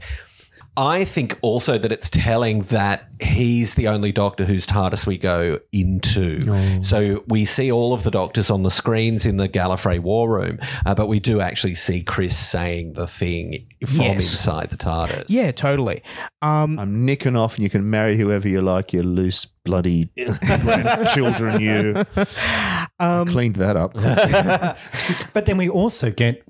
I 0.77 1.05
think 1.05 1.37
also 1.41 1.77
that 1.77 1.91
it's 1.91 2.09
telling 2.09 2.61
that 2.63 3.07
he's 3.21 3.75
the 3.75 3.87
only 3.87 4.11
doctor 4.11 4.43
whose 4.43 4.67
TARDIS 4.67 5.07
we 5.07 5.17
go 5.17 5.59
into. 5.71 6.41
So 6.83 7.23
we 7.27 7.45
see 7.45 7.71
all 7.71 7.93
of 7.93 8.03
the 8.03 8.11
doctors 8.11 8.49
on 8.49 8.63
the 8.63 8.71
screens 8.71 9.25
in 9.25 9.37
the 9.37 9.47
Gallifrey 9.47 9.99
War 9.99 10.29
Room, 10.29 10.59
uh, 10.85 10.93
but 10.93 11.07
we 11.07 11.19
do 11.21 11.39
actually 11.39 11.75
see 11.75 12.03
Chris 12.03 12.37
saying 12.37 12.93
the 12.93 13.07
thing 13.07 13.67
from 13.85 14.01
Yes. 14.01 14.33
inside 14.33 14.69
the 14.69 14.77
TARDIS. 14.77 15.25
Yeah, 15.29 15.51
totally. 15.51 16.01
Um, 16.41 16.77
I'm 16.77 17.05
nicking 17.05 17.35
off, 17.37 17.55
and 17.55 17.63
you 17.63 17.69
can 17.69 17.89
marry 17.89 18.17
whoever 18.17 18.47
you 18.47 18.61
like. 18.61 18.91
You 18.91 19.03
loose 19.03 19.45
bloody 19.45 20.09
grandchildren. 20.15 21.61
You 21.61 22.03
Um, 22.97 23.27
I 23.27 23.31
cleaned 23.31 23.55
that 23.57 23.75
up. 23.75 23.93
But 25.33 25.45
then 25.47 25.57
we 25.57 25.67
also 25.69 26.11
get 26.11 26.43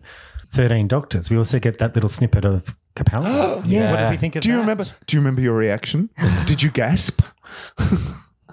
13 0.51 0.87
Doctors. 0.87 1.29
We 1.31 1.37
also 1.37 1.59
get 1.59 1.79
that 1.79 1.95
little 1.95 2.09
snippet 2.09 2.45
of 2.45 2.75
Capaldi. 2.95 3.61
Yeah. 3.65 3.91
What 3.91 3.97
did 3.99 4.11
we 4.11 4.17
think 4.17 4.35
of 4.35 4.41
Do 4.41 4.49
you 4.49 4.55
that? 4.55 4.61
remember? 4.61 4.83
Do 5.05 5.15
you 5.17 5.21
remember 5.21 5.41
your 5.41 5.55
reaction? 5.57 6.09
Did 6.45 6.61
you 6.63 6.69
gasp? 6.71 7.21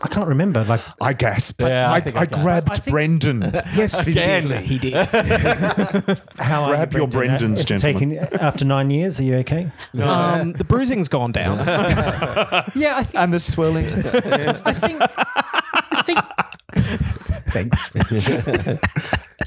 I 0.04 0.08
can't 0.08 0.26
remember. 0.26 0.64
Like, 0.64 0.80
I 1.00 1.12
gasped. 1.12 1.60
Yeah, 1.62 1.88
I 1.88 1.96
I, 1.96 2.00
think 2.00 2.16
I, 2.16 2.20
I 2.22 2.26
gasped. 2.26 2.42
grabbed 2.42 2.70
I 2.70 2.74
think- 2.74 2.92
Brendan. 2.92 3.40
yes, 3.76 4.00
Physically. 4.02 4.56
he 4.64 4.78
did. 4.78 4.94
how 6.38 6.64
are 6.64 6.70
Grab 6.70 6.92
you, 6.92 6.98
your 7.00 7.06
Brendan? 7.08 7.52
Brendans, 7.54 7.60
It's 7.60 7.64
gentlemen. 7.66 8.10
taken 8.18 8.40
after 8.40 8.64
nine 8.64 8.90
years. 8.90 9.20
Are 9.20 9.22
you 9.22 9.36
okay? 9.36 9.70
Um, 10.02 10.54
the 10.54 10.64
bruising's 10.64 11.06
gone 11.08 11.30
down. 11.30 11.58
Yeah, 12.74 12.96
I 12.96 13.04
think. 13.04 13.14
and 13.14 13.32
the 13.32 13.38
swelling. 13.38 13.84
Yes. 13.84 14.62
I 14.64 14.72
think. 14.72 15.00
I 15.00 16.02
think. 16.04 16.18
Thanks. 17.52 17.90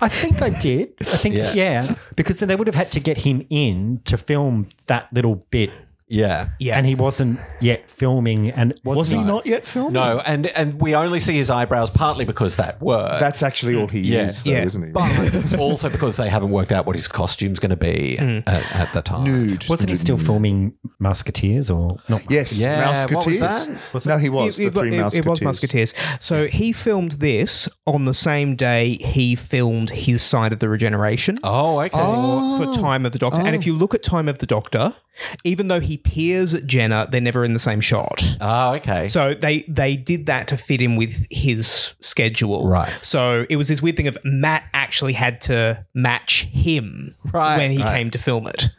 I 0.02 0.08
think 0.10 0.42
I 0.42 0.50
did. 0.50 0.94
I 1.02 1.04
think 1.06 1.36
Yeah. 1.38 1.54
yeah. 1.54 1.96
because 2.16 2.40
then 2.40 2.50
they 2.50 2.56
would 2.56 2.68
have 2.68 2.76
had 2.76 2.92
to 2.94 3.00
get 3.00 3.18
him 3.20 3.46
in 3.50 4.02
to 4.06 4.18
film 4.18 4.68
that 4.88 5.12
little 5.14 5.36
bit, 5.50 5.72
Yeah. 6.08 6.50
Yeah. 6.60 6.78
and 6.78 6.86
he 6.86 6.94
wasn't 6.96 7.40
yet 7.60 7.90
filming. 7.90 8.52
And 8.52 8.80
wasn't 8.84 9.00
Was 9.00 9.10
he 9.10 9.24
not 9.24 9.46
yet 9.46 9.66
filming? 9.66 9.94
No, 9.94 10.22
and 10.26 10.48
and 10.48 10.80
we 10.80 10.94
only 10.96 11.20
see 11.20 11.36
his 11.36 11.50
eyebrows 11.50 11.90
partly 11.90 12.26
because 12.26 12.58
that 12.58 12.82
works. 12.82 13.20
That's 13.20 13.42
actually 13.42 13.76
all 13.76 13.88
he 13.88 14.02
Yeah. 14.02 14.26
is, 14.26 14.44
though, 14.44 14.52
Yeah. 14.52 14.66
isn't 14.66 14.84
he? 14.84 14.92
but 14.92 15.60
also 15.60 15.90
because 15.90 16.18
they 16.18 16.30
haven't 16.30 16.52
worked 16.52 16.72
out 16.72 16.86
what 16.86 16.96
his 16.96 17.08
costume's 17.08 17.60
going 17.60 17.72
to 17.72 17.76
be 17.76 18.18
mm. 18.20 18.44
at, 18.46 18.76
at 18.76 18.94
the 18.94 19.02
time. 19.02 19.24
Nude. 19.24 19.66
Wasn't 19.68 19.90
he 19.90 19.96
still 19.96 20.18
filming 20.18 20.74
Musketeers 21.00 21.72
or 21.72 21.98
not? 22.08 22.24
Yes, 22.30 22.60
Yeah, 22.60 22.88
what 22.88 23.26
was 23.26 23.40
Musketeers. 23.40 23.92
that? 23.94 24.06
no, 24.06 24.18
he 24.18 24.30
was 24.30 24.60
It- 24.60 24.74
the 24.74 24.80
it, 24.80 24.84
three 24.84 24.96
it- 24.98 25.02
Musketeers. 25.02 25.26
it 25.26 25.30
was 25.30 25.42
Musketeers. 25.42 25.94
So 26.20 26.48
he 26.48 26.72
filmed 26.72 27.14
this 27.14 27.68
on 27.88 28.06
the 28.06 28.14
same 28.14 28.56
day 28.56 28.98
he 29.02 29.36
filmed 29.36 29.90
his 29.90 30.22
side 30.22 30.54
of 30.54 30.60
the 30.60 30.70
regeneration. 30.70 31.40
Oh, 31.44 31.80
okay. 31.80 31.90
for, 31.90 32.66
for 32.74 32.80
Time 32.80 33.06
of 33.06 33.12
the 33.12 33.20
Doctor. 33.20 33.42
And 33.42 33.56
if 33.56 33.64
oh. 33.64 33.66
you 33.66 33.74
look 33.74 33.94
at 33.94 34.04
Time 34.04 34.28
of 34.28 34.38
the 34.38 34.46
Doctor, 34.46 34.96
even 35.44 35.68
though 35.68 35.80
he 35.80 35.95
peers 35.98 36.54
at 36.54 36.66
Jenna, 36.66 37.08
they're 37.10 37.22
never 37.22 37.44
in 37.44 37.54
the 37.54 37.60
same 37.60 37.82
shot. 37.82 38.22
Oh, 38.42 38.74
okay. 38.76 39.08
So 39.08 39.34
they 39.34 39.60
they 39.68 39.96
did 39.96 40.26
that 40.28 40.48
to 40.50 40.58
fit 40.58 40.82
in 40.82 40.96
with 40.96 41.28
his 41.30 41.94
schedule. 42.00 42.68
Right. 42.68 42.90
So 43.02 43.46
it 43.50 43.56
was 43.58 43.68
this 43.68 43.82
weird 43.82 43.98
thing 43.98 44.08
of 44.08 44.18
Matt 44.24 44.64
actually 44.74 45.14
had 45.14 45.42
to 45.42 45.86
match 45.94 46.46
him 46.46 47.16
Right, 47.32 47.58
when 47.58 47.72
he 47.72 47.82
right. 47.84 47.98
came 47.98 48.12
to 48.12 48.18
film 48.18 48.48
it. 48.48 48.70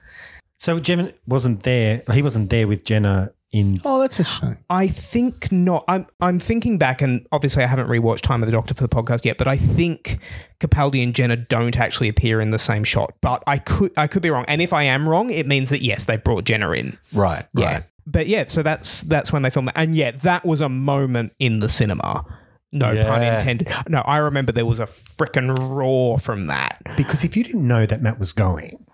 So 0.58 0.78
Jenna 0.78 1.12
wasn't 1.26 1.64
there. 1.64 2.02
He 2.12 2.22
wasn't 2.22 2.48
there 2.50 2.66
with 2.66 2.84
Jenna 2.84 3.32
in. 3.58 3.80
Oh, 3.84 4.00
that's 4.00 4.20
a 4.20 4.24
shame. 4.24 4.58
I 4.70 4.86
think 4.88 5.50
not. 5.52 5.84
I'm 5.88 6.06
I'm 6.20 6.38
thinking 6.38 6.78
back, 6.78 7.02
and 7.02 7.26
obviously 7.32 7.64
I 7.64 7.66
haven't 7.66 7.88
rewatched 7.88 8.20
Time 8.22 8.42
of 8.42 8.46
the 8.46 8.52
Doctor 8.52 8.74
for 8.74 8.82
the 8.82 8.88
podcast 8.88 9.24
yet, 9.24 9.38
but 9.38 9.48
I 9.48 9.56
think 9.56 10.18
Capaldi 10.60 11.02
and 11.02 11.14
Jenna 11.14 11.36
don't 11.36 11.76
actually 11.78 12.08
appear 12.08 12.40
in 12.40 12.50
the 12.50 12.58
same 12.58 12.84
shot. 12.84 13.12
But 13.20 13.42
I 13.46 13.58
could 13.58 13.92
I 13.96 14.06
could 14.06 14.22
be 14.22 14.30
wrong, 14.30 14.44
and 14.48 14.60
if 14.62 14.72
I 14.72 14.84
am 14.84 15.08
wrong, 15.08 15.30
it 15.30 15.46
means 15.46 15.70
that 15.70 15.82
yes, 15.82 16.06
they 16.06 16.16
brought 16.16 16.44
Jenna 16.44 16.70
in. 16.72 16.92
right, 17.12 17.46
Yeah. 17.54 17.64
right. 17.72 17.82
But 18.06 18.28
yeah, 18.28 18.44
so 18.46 18.62
that's 18.62 19.02
that's 19.02 19.32
when 19.32 19.42
they 19.42 19.50
filmed 19.50 19.68
it. 19.70 19.74
And 19.76 19.94
yeah, 19.94 20.12
that 20.12 20.44
was 20.44 20.60
a 20.60 20.68
moment 20.68 21.32
in 21.40 21.58
the 21.60 21.68
cinema. 21.68 22.24
No 22.72 22.86
pun 23.04 23.22
intended. 23.22 23.68
No, 23.88 24.00
I 24.00 24.18
remember 24.18 24.52
there 24.52 24.66
was 24.66 24.80
a 24.80 24.86
freaking 24.86 25.56
roar 25.74 26.18
from 26.18 26.46
that. 26.48 26.82
Because 26.96 27.24
if 27.24 27.36
you 27.36 27.42
didn't 27.42 27.66
know 27.66 27.86
that 27.86 28.02
Matt 28.02 28.18
was 28.20 28.32
going, 28.32 28.84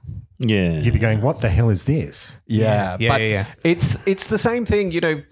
Yeah. 0.42 0.80
you'd 0.80 0.92
be 0.92 0.98
going, 0.98 1.20
"What 1.22 1.40
the 1.40 1.48
hell 1.48 1.70
is 1.70 1.84
this?" 1.84 2.40
Yeah, 2.46 2.96
Yeah, 2.98 3.08
but 3.08 3.20
yeah, 3.20 3.26
yeah. 3.28 3.46
It's 3.64 3.96
it's 4.06 4.26
the 4.26 4.38
same 4.38 4.64
thing. 4.64 4.90
You 4.90 5.00
know, 5.00 5.22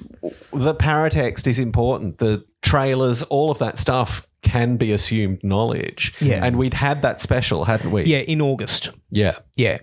the 0.53 0.75
paratext 0.75 1.47
is 1.47 1.59
important. 1.59 2.19
The 2.19 2.45
trailers, 2.63 3.23
all 3.25 3.51
of 3.51 3.59
that 3.59 3.79
stuff 3.79 4.27
can 4.43 4.77
be 4.77 4.93
assumed 4.93 5.41
knowledge. 5.43 6.15
Yeah. 6.21 6.45
and 6.45 6.57
we'd 6.57 6.75
had 6.75 7.03
that 7.03 7.21
special, 7.21 7.65
hadn't 7.65 7.91
we? 7.91 8.05
Yeah, 8.05 8.19
in 8.21 8.41
August. 8.41 8.91
yeah. 9.11 9.37
Yeah. 9.57 9.79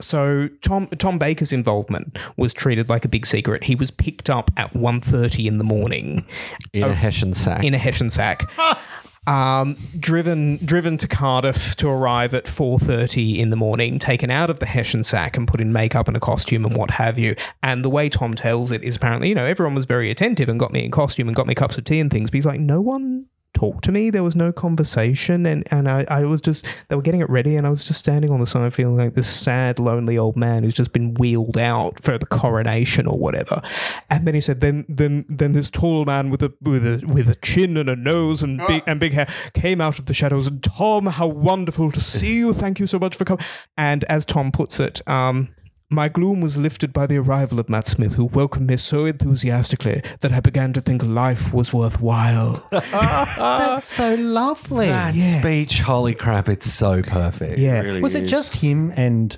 So 0.00 0.48
Tom 0.60 0.88
Tom 0.98 1.18
Baker's 1.18 1.52
involvement 1.52 2.18
was 2.36 2.52
treated 2.52 2.88
like 2.88 3.04
a 3.04 3.08
big 3.08 3.24
secret. 3.26 3.64
He 3.64 3.74
was 3.76 3.90
picked 3.92 4.28
up 4.28 4.50
at 4.56 4.72
1.30 4.74 5.46
in 5.46 5.58
the 5.58 5.64
morning 5.64 6.26
In 6.72 6.82
a 6.82 6.88
oh, 6.88 6.92
Hessian 6.92 7.32
sack. 7.32 7.64
in 7.64 7.74
a 7.74 7.78
Hessian 7.78 8.10
sack. 8.10 8.42
Um, 9.26 9.76
driven 9.98 10.58
driven 10.64 10.98
to 10.98 11.08
Cardiff 11.08 11.76
to 11.76 11.88
arrive 11.88 12.34
at 12.34 12.44
4:30 12.44 13.38
in 13.38 13.50
the 13.50 13.56
morning, 13.56 13.98
taken 13.98 14.30
out 14.30 14.50
of 14.50 14.58
the 14.58 14.66
Hessian 14.66 15.02
sack 15.02 15.36
and 15.36 15.48
put 15.48 15.60
in 15.60 15.72
makeup 15.72 16.08
and 16.08 16.16
a 16.16 16.20
costume 16.20 16.64
and 16.64 16.76
what 16.76 16.92
have 16.92 17.18
you. 17.18 17.34
And 17.62 17.82
the 17.84 17.90
way 17.90 18.08
Tom 18.08 18.34
tells 18.34 18.70
it 18.70 18.84
is 18.84 18.96
apparently, 18.96 19.30
you 19.30 19.34
know, 19.34 19.46
everyone 19.46 19.74
was 19.74 19.86
very 19.86 20.10
attentive 20.10 20.48
and 20.48 20.60
got 20.60 20.72
me 20.72 20.84
in 20.84 20.90
costume 20.90 21.28
and 21.28 21.36
got 21.36 21.46
me 21.46 21.54
cups 21.54 21.78
of 21.78 21.84
tea 21.84 22.00
and 22.00 22.10
things. 22.10 22.30
But 22.30 22.36
he's 22.36 22.46
like, 22.46 22.60
no 22.60 22.80
one 22.80 23.26
talked 23.54 23.84
to 23.84 23.92
me. 23.92 24.10
There 24.10 24.22
was 24.22 24.36
no 24.36 24.52
conversation, 24.52 25.46
and 25.46 25.66
and 25.72 25.88
I, 25.88 26.04
I 26.08 26.24
was 26.24 26.40
just 26.40 26.66
they 26.88 26.96
were 26.96 27.02
getting 27.02 27.20
it 27.20 27.30
ready, 27.30 27.56
and 27.56 27.66
I 27.66 27.70
was 27.70 27.84
just 27.84 28.00
standing 28.00 28.30
on 28.30 28.40
the 28.40 28.46
side 28.46 28.74
feeling 28.74 28.96
like 28.96 29.14
this 29.14 29.28
sad, 29.28 29.78
lonely 29.78 30.18
old 30.18 30.36
man 30.36 30.62
who's 30.62 30.74
just 30.74 30.92
been 30.92 31.14
wheeled 31.14 31.56
out 31.56 32.02
for 32.02 32.18
the 32.18 32.26
coronation 32.26 33.06
or 33.06 33.18
whatever. 33.18 33.62
And 34.10 34.26
then 34.26 34.34
he 34.34 34.40
said, 34.40 34.60
then 34.60 34.84
then 34.88 35.24
then 35.28 35.52
this 35.52 35.70
tall 35.70 36.04
man 36.04 36.30
with 36.30 36.42
a 36.42 36.52
with 36.60 36.84
a 36.84 37.04
with 37.06 37.28
a 37.28 37.36
chin 37.36 37.76
and 37.76 37.88
a 37.88 37.96
nose 37.96 38.42
and 38.42 38.60
big 38.66 38.82
and 38.86 39.00
big 39.00 39.12
hair 39.12 39.28
came 39.54 39.80
out 39.80 39.98
of 39.98 40.06
the 40.06 40.14
shadows. 40.14 40.46
And 40.46 40.62
Tom, 40.62 41.06
how 41.06 41.26
wonderful 41.26 41.90
to 41.92 42.00
see 42.00 42.36
you! 42.36 42.52
Thank 42.52 42.80
you 42.80 42.86
so 42.86 42.98
much 42.98 43.16
for 43.16 43.24
coming. 43.24 43.44
And 43.76 44.04
as 44.04 44.24
Tom 44.24 44.52
puts 44.52 44.80
it, 44.80 45.06
um. 45.08 45.54
My 45.90 46.08
gloom 46.08 46.40
was 46.40 46.56
lifted 46.56 46.92
by 46.92 47.06
the 47.06 47.18
arrival 47.18 47.60
of 47.60 47.68
Matt 47.68 47.86
Smith, 47.86 48.14
who 48.14 48.24
welcomed 48.24 48.68
me 48.68 48.76
so 48.76 49.04
enthusiastically 49.04 50.02
that 50.20 50.32
I 50.32 50.40
began 50.40 50.72
to 50.72 50.80
think 50.80 51.02
life 51.04 51.52
was 51.52 51.72
worthwhile. 51.72 52.66
That's 52.70 53.84
so 53.84 54.14
lovely. 54.14 54.86
that 54.88 55.14
speech, 55.14 55.80
holy 55.80 56.14
crap, 56.14 56.48
it's 56.48 56.72
so 56.72 57.02
perfect. 57.02 57.58
Yeah. 57.58 58.00
was 58.00 58.14
it 58.14 58.26
just 58.26 58.56
him 58.56 58.92
and 58.96 59.36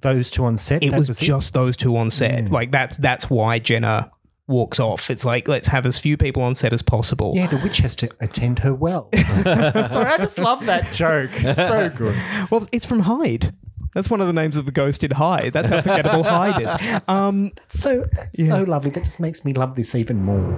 those 0.00 0.30
two 0.30 0.44
on 0.44 0.56
set? 0.56 0.84
it 0.84 0.92
That 0.92 0.98
was, 0.98 1.18
just 1.18 1.52
those 1.52 1.76
two 1.76 1.96
on 1.96 2.10
set. 2.10 2.50
Like 2.50 2.70
that's 2.70 2.96
that's 2.96 3.28
why 3.28 3.58
Jenna 3.58 4.12
walks 4.46 4.80
off. 4.80 5.10
It's 5.10 5.24
like 5.24 5.46
let's 5.46 5.68
have 5.68 5.84
as 5.84 5.98
few 5.98 6.16
people 6.16 6.42
on 6.42 6.54
set 6.54 6.72
as 6.72 6.82
possible. 6.82 7.32
Yeah, 7.34 7.48
the 7.48 7.58
witch 7.58 7.78
has 7.78 7.94
to 7.96 8.10
attend 8.20 8.60
her 8.60 8.74
well. 8.74 9.10
Sorry, 9.14 10.06
I 10.06 10.16
just 10.16 10.38
love 10.38 10.64
that 10.66 10.86
joke. 10.92 11.30
It's 11.34 11.56
so 11.56 11.90
good. 11.90 12.16
Well, 12.50 12.66
it's 12.72 12.86
from 12.86 13.00
Hide. 13.00 13.52
That's 13.94 14.10
one 14.10 14.20
of 14.20 14.26
the 14.26 14.32
names 14.32 14.56
of 14.56 14.66
the 14.66 14.72
ghost 14.72 15.02
in 15.02 15.12
Hide. 15.12 15.52
That's 15.52 15.68
how 15.70 15.80
forgettable 15.80 16.22
Hide 16.24 16.62
is. 16.62 17.00
Um, 17.08 17.50
So 17.68 18.04
so 18.34 18.62
lovely. 18.64 18.90
That 18.90 19.04
just 19.04 19.20
makes 19.20 19.44
me 19.44 19.52
love 19.52 19.74
this 19.76 19.94
even 19.94 20.22
more. 20.22 20.54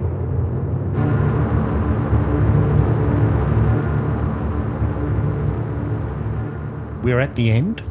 We're 7.03 7.19
at 7.19 7.35
the 7.35 7.49
end 7.49 7.81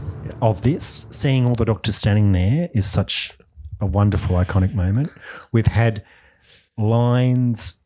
of 0.40 0.62
this. 0.62 1.06
Seeing 1.10 1.44
all 1.44 1.56
the 1.56 1.64
doctors 1.64 1.96
standing 1.96 2.30
there 2.30 2.68
is 2.74 2.88
such 2.88 3.36
a 3.80 3.86
wonderful, 3.86 4.36
iconic 4.36 4.72
moment. 4.72 5.10
We've 5.50 5.66
had 5.66 6.04
lines 6.78 7.82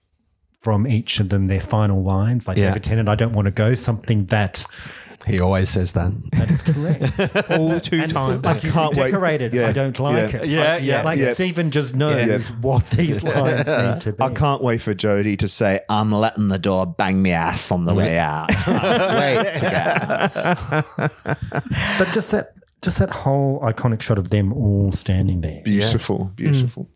from 0.60 0.86
each 0.86 1.20
of 1.20 1.30
them, 1.30 1.46
their 1.46 1.60
final 1.62 2.02
lines, 2.02 2.46
like 2.46 2.58
Yeah. 2.58 2.68
David 2.68 2.84
Tennant, 2.84 3.08
I 3.08 3.14
don't 3.14 3.32
want 3.32 3.46
to 3.46 3.52
go, 3.52 3.74
something 3.74 4.26
that 4.26 4.66
He 5.26 5.40
always 5.40 5.70
says 5.70 5.92
that. 5.92 6.12
that 6.32 6.50
is 6.50 6.62
correct. 6.62 7.50
all 7.58 7.80
two 7.80 8.06
times. 8.06 8.44
like 8.44 8.62
you 8.62 8.70
can't 8.70 8.94
wait. 8.96 9.10
decorated. 9.12 9.54
Yeah. 9.54 9.68
I 9.68 9.72
don't 9.72 9.98
like 9.98 10.32
Yeah. 10.32 10.40
it. 10.40 10.46
Yeah, 10.48 10.72
like, 10.74 10.82
yeah, 10.82 11.02
Like 11.02 11.18
yeah. 11.18 11.32
Steven 11.32 11.70
just 11.70 11.94
knows 11.94 12.28
Yeah. 12.28 12.38
what 12.60 12.88
these 12.90 13.22
lines 13.22 13.66
need 13.68 14.00
to 14.02 14.12
be. 14.12 14.22
I 14.22 14.28
can't 14.30 14.62
wait 14.62 14.82
for 14.82 14.92
Jodie 14.94 15.38
to 15.38 15.48
say, 15.48 15.80
I'm 15.88 16.12
letting 16.12 16.48
the 16.48 16.58
door 16.58 16.86
bang 16.86 17.22
me 17.22 17.32
ass 17.32 17.70
on 17.70 17.84
the 17.84 17.94
way 17.94 18.18
out. 18.18 18.48
wait. 18.66 19.46
But 21.98 22.08
just 22.12 22.30
that, 22.32 22.52
just 22.82 22.98
that 22.98 23.10
whole 23.10 23.60
iconic 23.60 24.02
shot 24.02 24.18
of 24.18 24.30
them 24.30 24.52
all 24.52 24.92
standing 24.92 25.40
there. 25.40 25.62
Beautiful, 25.62 26.32
beautiful. 26.36 26.84
Mm. 26.84 26.88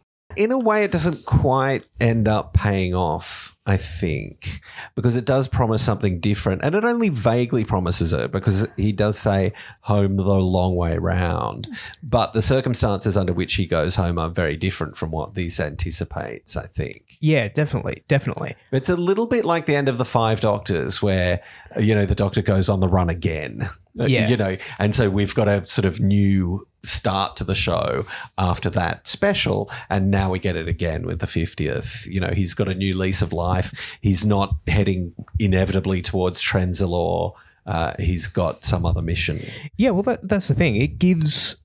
in 0.45 0.53
a 0.53 0.59
way, 0.59 0.85
it 0.85 0.91
doesn't 0.91 1.25
quite 1.25 1.87
end 2.01 2.29
up 2.29 2.53
paying 2.55 2.95
off, 2.95 3.57
I 3.69 3.77
think, 3.77 4.63
because 4.95 5.15
it 5.15 5.27
does 5.27 5.47
promise 5.47 5.85
something 5.85 6.21
different. 6.21 6.63
And 6.65 6.75
it 6.75 6.85
only 6.85 7.11
vaguely 7.11 7.65
promises 7.67 8.15
it 8.15 8.33
because 8.33 8.67
he 8.79 8.93
does 8.93 9.19
say 9.19 9.53
home 9.83 10.17
the 10.17 10.23
long 10.25 10.75
way 10.75 10.97
round. 10.97 11.69
But 12.03 12.33
the 12.33 12.41
circumstances 12.41 13.15
under 13.15 13.35
which 13.35 13.57
he 13.57 13.67
goes 13.67 13.97
home 13.97 14.19
are 14.19 14.31
very 14.31 14.57
different 14.57 14.97
from 14.97 15.11
what 15.11 15.35
this 15.35 15.61
anticipates, 15.61 16.57
I 16.57 16.67
think. 16.67 17.19
yeah, 17.21 17.49
definitely, 17.49 18.05
definitely. 18.09 18.55
It's 18.73 18.89
a 18.89 18.97
little 18.97 19.27
bit 19.27 19.45
like 19.45 19.67
the 19.67 19.77
end 19.77 19.91
of 19.91 19.99
the 19.99 20.07
Five 20.07 20.41
Doctors, 20.41 21.03
where 21.03 21.43
you 21.79 21.95
know 21.95 22.07
the 22.07 22.15
Doctor 22.15 22.41
goes 22.41 22.71
on 22.71 22.81
the 22.81 22.89
run 22.89 23.11
again. 23.11 23.69
Yeah. 23.95 24.29
you 24.29 24.37
know, 24.37 24.57
and 24.79 24.95
so 24.95 25.11
we've 25.11 25.35
got 25.35 25.49
a 25.49 25.65
sort 25.65 25.85
of 25.85 25.99
new 25.99 26.68
start 26.83 27.37
to 27.37 27.45
the 27.45 27.55
show 27.55 28.07
after 28.37 28.71
that 28.71 29.09
special, 29.09 29.71
and 29.91 30.11
now 30.11 30.31
we 30.31 30.39
get 30.39 30.57
it 30.57 30.69
again 30.69 31.07
with 31.07 31.21
the 31.21 31.27
fiftieth. 31.27 32.07
You 32.07 32.21
know, 32.21 32.33
he's 32.35 32.55
got 32.55 32.69
a 32.69 32.75
new 32.75 32.97
lease 32.97 33.23
of 33.23 33.33
life. 33.33 33.99
He's 34.01 34.25
not 34.25 34.55
heading 34.67 35.15
inevitably 35.39 36.03
towards 36.03 36.43
Trenzalore. 36.43 37.35
Uh, 37.67 37.93
he's 37.99 38.29
got 38.29 38.65
some 38.65 38.87
other 38.87 39.03
mission. 39.03 39.43
Yeah, 39.77 39.91
well, 39.91 40.03
that, 40.05 40.27
that's 40.27 40.49
the 40.49 40.55
thing. 40.55 40.77
It 40.77 40.99
gives 40.99 41.57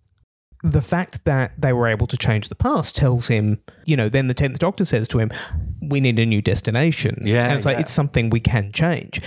the 0.64 0.82
fact 0.82 1.26
that 1.26 1.54
they 1.58 1.74
were 1.74 1.88
able 1.88 2.08
to 2.08 2.18
change 2.18 2.50
the 2.50 2.56
past 2.56 2.96
tells 2.96 3.28
him, 3.28 3.62
you 3.86 3.98
know, 3.98 4.10
then 4.10 4.28
the 4.28 4.34
10th 4.34 4.60
Doctor 4.60 4.86
says 4.86 5.08
to 5.10 5.20
him, 5.20 5.32
we 5.82 6.00
need 6.00 6.18
a 6.20 6.26
new 6.26 6.42
destination. 6.42 7.20
Yeah, 7.22 7.48
And 7.48 7.58
it's 7.58 7.66
like, 7.66 7.76
yeah. 7.76 7.82
it's 7.82 7.92
something 7.92 8.30
we 8.30 8.40
can 8.40 8.72
change. 8.72 9.22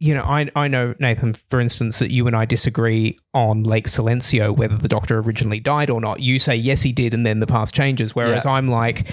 You 0.00 0.14
know, 0.14 0.22
I, 0.22 0.48
I 0.54 0.68
know, 0.68 0.94
Nathan, 1.00 1.34
for 1.34 1.60
instance, 1.60 1.98
that 1.98 2.12
you 2.12 2.26
and 2.28 2.36
I 2.36 2.44
disagree 2.44 3.18
on 3.34 3.64
Lake 3.64 3.86
Silencio, 3.86 4.56
whether 4.56 4.76
the 4.76 4.86
Doctor 4.88 5.18
originally 5.18 5.58
died 5.58 5.90
or 5.90 6.00
not. 6.00 6.20
You 6.20 6.38
say, 6.38 6.54
yes, 6.54 6.82
he 6.82 6.92
did, 6.92 7.12
and 7.14 7.26
then 7.26 7.40
the 7.40 7.48
past 7.48 7.74
changes. 7.74 8.14
Whereas 8.14 8.44
Yeah. 8.44 8.52
I'm 8.52 8.68
like, 8.68 9.10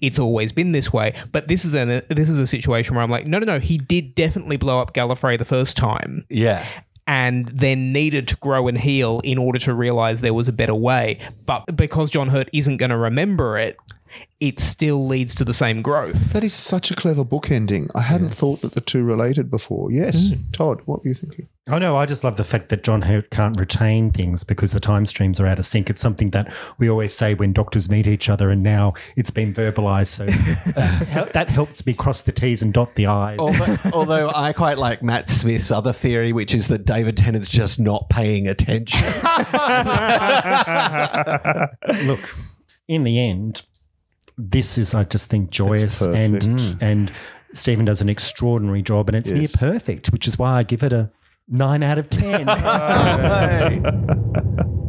it's 0.00 0.18
always 0.18 0.52
been 0.52 0.72
this 0.72 0.92
way. 0.92 1.14
But 1.32 1.48
this 1.48 1.64
is 1.64 1.74
an 1.74 2.02
this 2.08 2.28
is 2.28 2.38
a 2.38 2.46
situation 2.46 2.94
where 2.94 3.02
I'm 3.02 3.10
like, 3.10 3.26
no, 3.26 3.38
no, 3.38 3.46
no, 3.46 3.58
he 3.58 3.78
did 3.78 4.14
definitely 4.14 4.56
blow 4.56 4.80
up 4.80 4.94
Gallifrey 4.94 5.38
the 5.38 5.44
first 5.44 5.76
time 5.76 6.24
Yeah, 6.28 6.64
and 7.06 7.48
then 7.48 7.92
needed 7.92 8.28
to 8.28 8.36
grow 8.36 8.68
and 8.68 8.78
heal 8.78 9.20
in 9.24 9.38
order 9.38 9.58
to 9.60 9.74
realize 9.74 10.20
there 10.20 10.34
was 10.34 10.46
a 10.46 10.52
better 10.52 10.74
way. 10.74 11.18
But 11.46 11.74
because 11.74 12.10
John 12.10 12.28
Hurt 12.28 12.48
isn't 12.52 12.76
going 12.76 12.90
to 12.90 12.98
remember 12.98 13.56
it, 13.56 13.78
it 14.40 14.60
still 14.60 15.04
leads 15.04 15.34
to 15.34 15.44
the 15.44 15.54
same 15.54 15.82
growth. 15.82 16.32
That 16.32 16.44
is 16.44 16.54
such 16.54 16.90
a 16.90 16.94
clever 16.94 17.24
book 17.24 17.50
ending. 17.50 17.90
I 17.94 18.02
hadn't 18.02 18.30
thought 18.30 18.60
that 18.60 18.72
the 18.72 18.80
two 18.80 19.02
related 19.02 19.50
before. 19.50 19.90
Yes. 19.90 20.30
Mm. 20.30 20.52
Todd, 20.52 20.82
what 20.84 21.02
were 21.02 21.08
you 21.08 21.14
thinking? 21.14 21.48
Oh 21.70 21.78
no, 21.78 21.96
I 21.96 22.06
just 22.06 22.24
love 22.24 22.38
the 22.38 22.44
fact 22.44 22.70
that 22.70 22.82
John 22.82 23.02
Hurt 23.02 23.28
can't 23.30 23.58
retain 23.58 24.10
things 24.10 24.42
because 24.42 24.72
the 24.72 24.80
time 24.80 25.04
streams 25.04 25.38
are 25.38 25.46
out 25.46 25.58
of 25.58 25.66
sync. 25.66 25.90
It's 25.90 26.00
something 26.00 26.30
that 26.30 26.50
we 26.78 26.88
always 26.88 27.14
say 27.14 27.34
when 27.34 27.52
doctors 27.52 27.90
meet 27.90 28.06
each 28.06 28.30
other, 28.30 28.48
and 28.48 28.62
now 28.62 28.94
it's 29.16 29.30
been 29.30 29.52
verbalized. 29.52 30.06
So 30.06 30.24
uh, 30.24 31.04
that, 31.14 31.34
that 31.34 31.50
helps 31.50 31.84
me 31.84 31.92
cross 31.92 32.22
the 32.22 32.32
T's 32.32 32.62
and 32.62 32.72
dot 32.72 32.94
the 32.94 33.08
I's. 33.08 33.38
although, 33.38 33.76
although 33.92 34.30
I 34.34 34.54
quite 34.54 34.78
like 34.78 35.02
Matt 35.02 35.28
Smith's 35.28 35.70
other 35.70 35.92
theory, 35.92 36.32
which 36.32 36.54
is 36.54 36.68
that 36.68 36.86
David 36.86 37.18
Tennant's 37.18 37.50
just 37.50 37.78
not 37.78 38.08
paying 38.08 38.48
attention. 38.48 39.00
Look, 42.06 42.34
in 42.86 43.04
the 43.04 43.18
end, 43.18 43.66
this 44.38 44.78
is, 44.78 44.94
I 44.94 45.04
just 45.04 45.28
think, 45.28 45.50
joyous 45.50 46.00
and 46.00 46.40
perfect. 46.40 46.76
and 46.80 47.10
mm. 47.10 47.14
Steven 47.54 47.84
does 47.84 48.00
an 48.00 48.08
extraordinary 48.08 48.82
job, 48.82 49.08
and 49.08 49.16
it's 49.16 49.30
near 49.30 49.48
perfect, 49.52 50.12
which 50.12 50.28
is 50.28 50.38
why 50.38 50.52
I 50.52 50.62
give 50.62 50.82
it 50.82 50.92
a 50.92 51.10
nine 51.48 51.82
out 51.82 51.98
of 51.98 52.08
ten. 52.08 52.46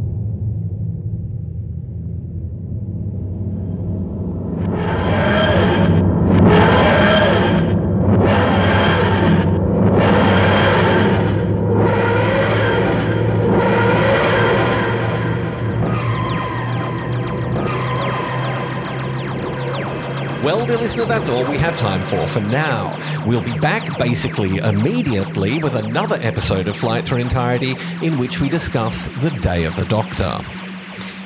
listener, 20.90 21.06
that's 21.06 21.30
all 21.30 21.48
we 21.48 21.56
have 21.56 21.78
time 21.78 22.03
for 22.03 22.26
for 22.26 22.40
now. 22.40 22.98
We'll 23.24 23.44
be 23.44 23.60
back 23.60 23.99
basically 23.99 24.57
immediately 24.57 25.61
with 25.61 25.76
another 25.76 26.18
episode 26.22 26.68
of 26.68 26.76
Flight 26.76 27.06
Through 27.06 27.20
Entirety 27.20 27.76
in 28.02 28.18
which 28.18 28.41
we 28.41 28.49
discuss 28.49 29.07
the 29.22 29.30
Day 29.30 29.66
of 29.66 29.76
the 29.76 29.86
Doctor. 29.86 30.40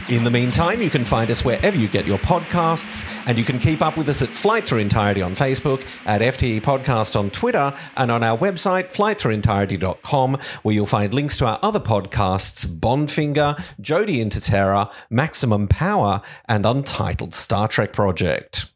In 0.10 0.26
the 0.26 0.31
meantime, 0.31 0.81
you 0.81 0.90
can 0.90 1.06
find 1.06 1.31
us 1.31 1.45
wherever 1.45 1.77
you 1.77 1.88
get 1.88 2.06
your 2.06 2.18
podcasts, 2.18 3.10
and 3.26 3.38
you 3.38 3.45
can 3.45 3.57
keep 3.57 3.81
up 3.81 3.95
with 3.95 4.10
us 4.10 4.22
at 4.22 4.27
Flight 4.27 4.65
Through 4.65 4.80
Entirety 4.80 5.22
on 5.22 5.34
Facebook, 5.34 5.88
at 6.06 6.19
FTE 6.19 6.60
Podcast 6.61 7.18
on 7.18 7.30
Twitter, 7.30 7.73
and 7.95 8.11
on 8.11 8.22
our 8.22 8.38
website, 8.38 8.94
flightthroughentirety.com, 8.94 10.40
where 10.64 10.76
you'll 10.76 10.85
find 10.85 11.14
links 11.14 11.38
to 11.38 11.45
our 11.45 11.60
other 11.64 11.80
podcasts 11.80 12.65
Bondfinger, 12.65 13.56
Jodie 13.81 14.19
into 14.19 14.41
Terror, 14.41 14.90
Maximum 15.10 15.69
Power, 15.69 16.22
and 16.49 16.65
Untitled 16.65 17.34
Star 17.34 17.69
Trek 17.69 17.94
Project. 17.94 18.72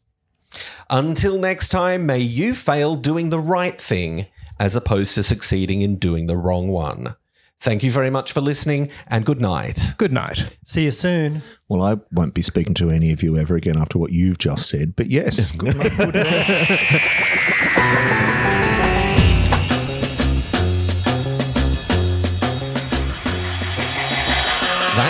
Until 0.90 1.38
next 1.38 1.68
time, 1.68 2.06
may 2.06 2.18
you 2.18 2.54
fail 2.54 2.94
doing 2.94 3.28
the 3.28 3.38
right 3.38 3.78
thing 3.78 4.26
as 4.58 4.74
opposed 4.74 5.14
to 5.14 5.22
succeeding 5.22 5.82
in 5.82 5.96
doing 5.96 6.26
the 6.26 6.36
wrong 6.36 6.68
one. 6.68 7.14
Thank 7.60 7.82
you 7.82 7.90
very 7.90 8.08
much 8.08 8.32
for 8.32 8.40
listening 8.40 8.90
and 9.08 9.26
good 9.26 9.40
night. 9.40 9.94
Good 9.98 10.12
night. 10.12 10.56
See 10.64 10.84
you 10.84 10.90
soon. 10.90 11.42
Well, 11.68 11.82
I 11.82 11.98
won't 12.12 12.32
be 12.32 12.42
speaking 12.42 12.74
to 12.74 12.90
any 12.90 13.12
of 13.12 13.22
you 13.22 13.36
ever 13.36 13.56
again 13.56 13.76
after 13.76 13.98
what 13.98 14.12
you've 14.12 14.38
just 14.38 14.70
said, 14.70 14.96
but 14.96 15.10
yes, 15.10 15.52
good 15.52 15.76
night. 15.76 15.92
Good 15.96 16.14
night. 16.14 18.54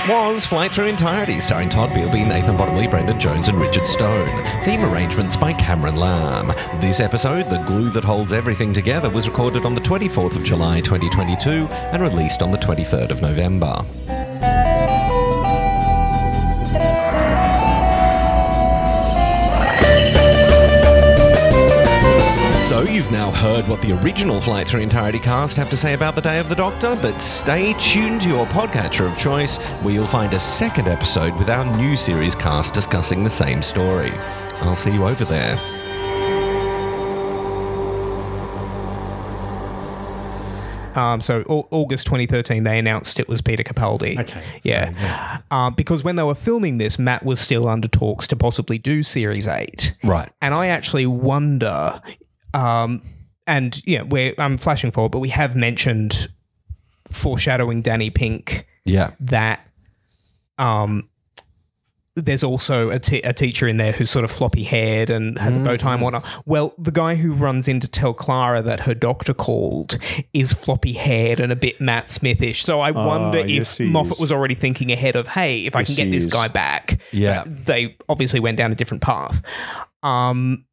was 0.09 0.47
Flight 0.47 0.73
Through 0.73 0.87
Entirety, 0.87 1.39
starring 1.39 1.69
Todd 1.69 1.91
Beilby, 1.91 2.27
Nathan 2.27 2.57
Bottomley, 2.57 2.87
Brendan 2.87 3.21
Jones, 3.21 3.49
and 3.49 3.61
Richard 3.61 3.87
Stone. 3.87 4.43
Theme 4.65 4.83
arrangements 4.85 5.37
by 5.37 5.53
Cameron 5.53 5.97
Lamb. 5.97 6.49
This 6.81 7.01
episode, 7.01 7.51
The 7.51 7.59
Glue 7.67 7.91
That 7.91 8.05
Holds 8.05 8.33
Everything 8.33 8.73
Together, 8.73 9.11
was 9.11 9.29
recorded 9.29 9.67
on 9.67 9.75
the 9.75 9.83
24th 9.83 10.37
of 10.37 10.45
July 10.45 10.81
2022 10.81 11.67
and 11.69 12.03
released 12.03 12.41
on 12.41 12.51
the 12.51 12.59
23rd 12.59 13.11
of 13.11 13.21
November. 13.21 13.85
So, 22.69 22.83
you've 22.83 23.11
now 23.11 23.31
heard 23.31 23.67
what 23.67 23.81
the 23.81 23.99
original 24.03 24.43
Flight 24.43 24.69
Through 24.69 24.83
Entirety 24.83 25.21
cast 25.21 25.57
have 25.57 25.71
to 25.71 25.77
say 25.79 25.95
about 25.95 26.15
the 26.15 26.21
Day 26.21 26.39
of 26.39 26.51
the 26.51 26.55
Doctor, 26.55 26.99
but 27.01 27.23
stay 27.23 27.73
tuned 27.79 28.21
to 28.21 28.29
your 28.29 28.45
podcatcher 28.45 29.11
of 29.11 29.17
choice 29.17 29.57
where 29.81 29.95
you'll 29.95 30.07
find 30.07 30.35
a 30.35 30.39
second 30.39 30.87
episode 30.87 31.35
with 31.37 31.49
our 31.49 31.65
new 31.79 31.97
series 31.97 32.35
cast 32.35 32.75
discussing 32.75 33.25
the 33.25 33.31
same 33.31 33.63
story. 33.63 34.11
I'll 34.61 34.75
see 34.75 34.93
you 34.93 35.07
over 35.07 35.25
there. 35.25 35.57
Um, 40.95 41.23
so 41.23 41.45
August 41.49 42.07
2013, 42.09 42.65
they 42.65 42.79
announced 42.79 43.19
it 43.19 43.29
was 43.29 43.41
Peter 43.41 43.63
Capaldi. 43.63 44.19
Okay, 44.19 44.43
so, 44.43 44.61
yeah. 44.65 45.39
Um, 45.51 45.73
because 45.73 46.05
when 46.05 46.17
they 46.17 46.23
were 46.23 46.35
filming 46.35 46.77
this, 46.77 46.99
Matt 46.99 47.25
was 47.25 47.41
still 47.41 47.67
under 47.67 47.89
talks 47.89 48.27
to 48.27 48.37
possibly 48.37 48.77
do 48.77 49.03
Series 49.03 49.49
8. 49.49 49.95
Right. 50.05 50.31
And 50.43 50.53
I 50.53 50.67
actually 50.67 51.07
wonder, 51.07 52.03
um, 52.55 53.03
and 53.47 53.81
yeah, 53.87 54.03
we're 54.03 54.35
I'm 54.39 54.57
flashing 54.59 54.91
forward, 54.91 55.11
but 55.13 55.21
we 55.21 55.31
have 55.31 55.57
mentioned 55.57 56.29
foreshadowing 57.11 57.83
Danny 57.83 58.11
Pink 58.11 58.67
Yeah. 58.85 59.13
that 59.21 59.67
um, 60.59 61.09
there's 62.17 62.43
also 62.43 62.91
a, 62.91 62.97
a 63.25 63.33
teacher 63.33 63.69
in 63.69 63.77
there 63.77 63.93
who's 63.93 64.11
sort 64.11 64.25
of 64.25 64.31
floppy 64.33 64.65
haired 64.65 65.09
and 65.09 65.39
has 65.39 65.57
a 65.57 65.61
bow 65.61 65.77
tie 65.77 65.93
and 65.95 66.03
whatnot. 66.03 66.27
Well, 66.47 66.75
the 66.77 66.91
guy 66.91 67.15
who 67.15 67.33
runs 67.33 67.69
in 67.69 67.79
to 67.81 67.89
tell 67.89 68.13
Clara 68.13 68.61
that 68.61 68.81
her 68.81 68.95
doctor 68.95 69.33
called 69.33 69.97
is 70.35 70.53
floppy 70.53 70.93
haired 70.95 71.39
and 71.39 71.53
a 71.53 71.57
bit 71.57 71.81
Matt 71.81 72.07
Smithish. 72.07 72.57
So 72.63 72.81
I 72.81 72.91
wonder 72.91 73.39
if 73.39 73.49
yes, 73.49 73.79
Moffat 73.81 74.15
is. 74.15 74.21
was 74.21 74.33
already 74.33 74.57
thinking 74.57 74.91
ahead 74.91 75.15
of, 75.15 75.29
hey, 75.29 75.61
if 75.61 75.77
I 75.77 75.85
can 75.85 75.95
get 75.95 76.11
this 76.11 76.25
is. 76.25 76.33
guy 76.33 76.49
back. 76.49 77.01
Yeah. 77.13 77.45
They 77.47 77.97
obviously 78.09 78.41
went 78.41 78.59
down 78.59 78.73
a 78.73 78.75
different 78.75 79.03
path. 79.03 79.41
Um, 80.03 80.65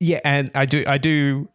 yeah, 0.00 0.20
and 0.24 0.50
I 0.54 0.66
do, 0.66 0.84
I 0.86 0.98
do, 0.98 1.48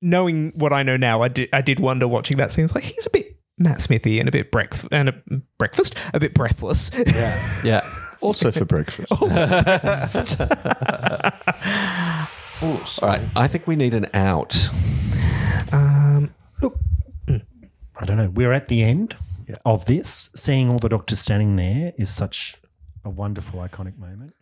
knowing 0.00 0.52
what 0.56 0.72
I 0.72 0.82
know 0.82 0.96
now, 0.96 1.22
I 1.22 1.28
did, 1.28 1.48
I 1.52 1.60
did 1.60 1.80
wonder 1.80 2.06
watching 2.08 2.36
that 2.38 2.52
scene. 2.52 2.64
It's 2.64 2.74
like 2.74 2.84
he's 2.84 3.06
a 3.06 3.10
bit 3.10 3.36
Matt 3.58 3.82
Smithy 3.82 4.18
and 4.18 4.28
a 4.28 4.32
bit 4.32 4.50
breakfast 4.50 4.88
and 4.90 5.10
a 5.10 5.22
breakfast, 5.58 5.94
a 6.14 6.18
bit 6.18 6.34
breathless. 6.34 6.90
Yeah. 6.94 7.36
Yeah. 7.64 7.90
also 8.20 8.50
for 8.50 8.64
breakfast. 8.64 9.12
All 12.62 13.08
right. 13.08 13.22
I 13.36 13.48
think 13.48 13.66
we 13.66 13.76
need 13.76 13.94
an 13.94 14.06
out. 14.14 14.68
um, 15.72 16.34
look, 16.60 16.78
I 17.28 18.04
don't 18.06 18.16
know. 18.16 18.30
We're 18.30 18.52
at 18.52 18.68
the 18.68 18.82
end 18.82 19.16
of 19.64 19.84
this. 19.86 20.30
Seeing 20.34 20.70
all 20.70 20.78
the 20.78 20.88
doctors 20.88 21.20
standing 21.20 21.56
there 21.56 21.92
is 21.96 22.10
such 22.10 22.56
a 23.04 23.10
wonderful, 23.10 23.60
iconic 23.60 23.98
moment. 23.98 24.34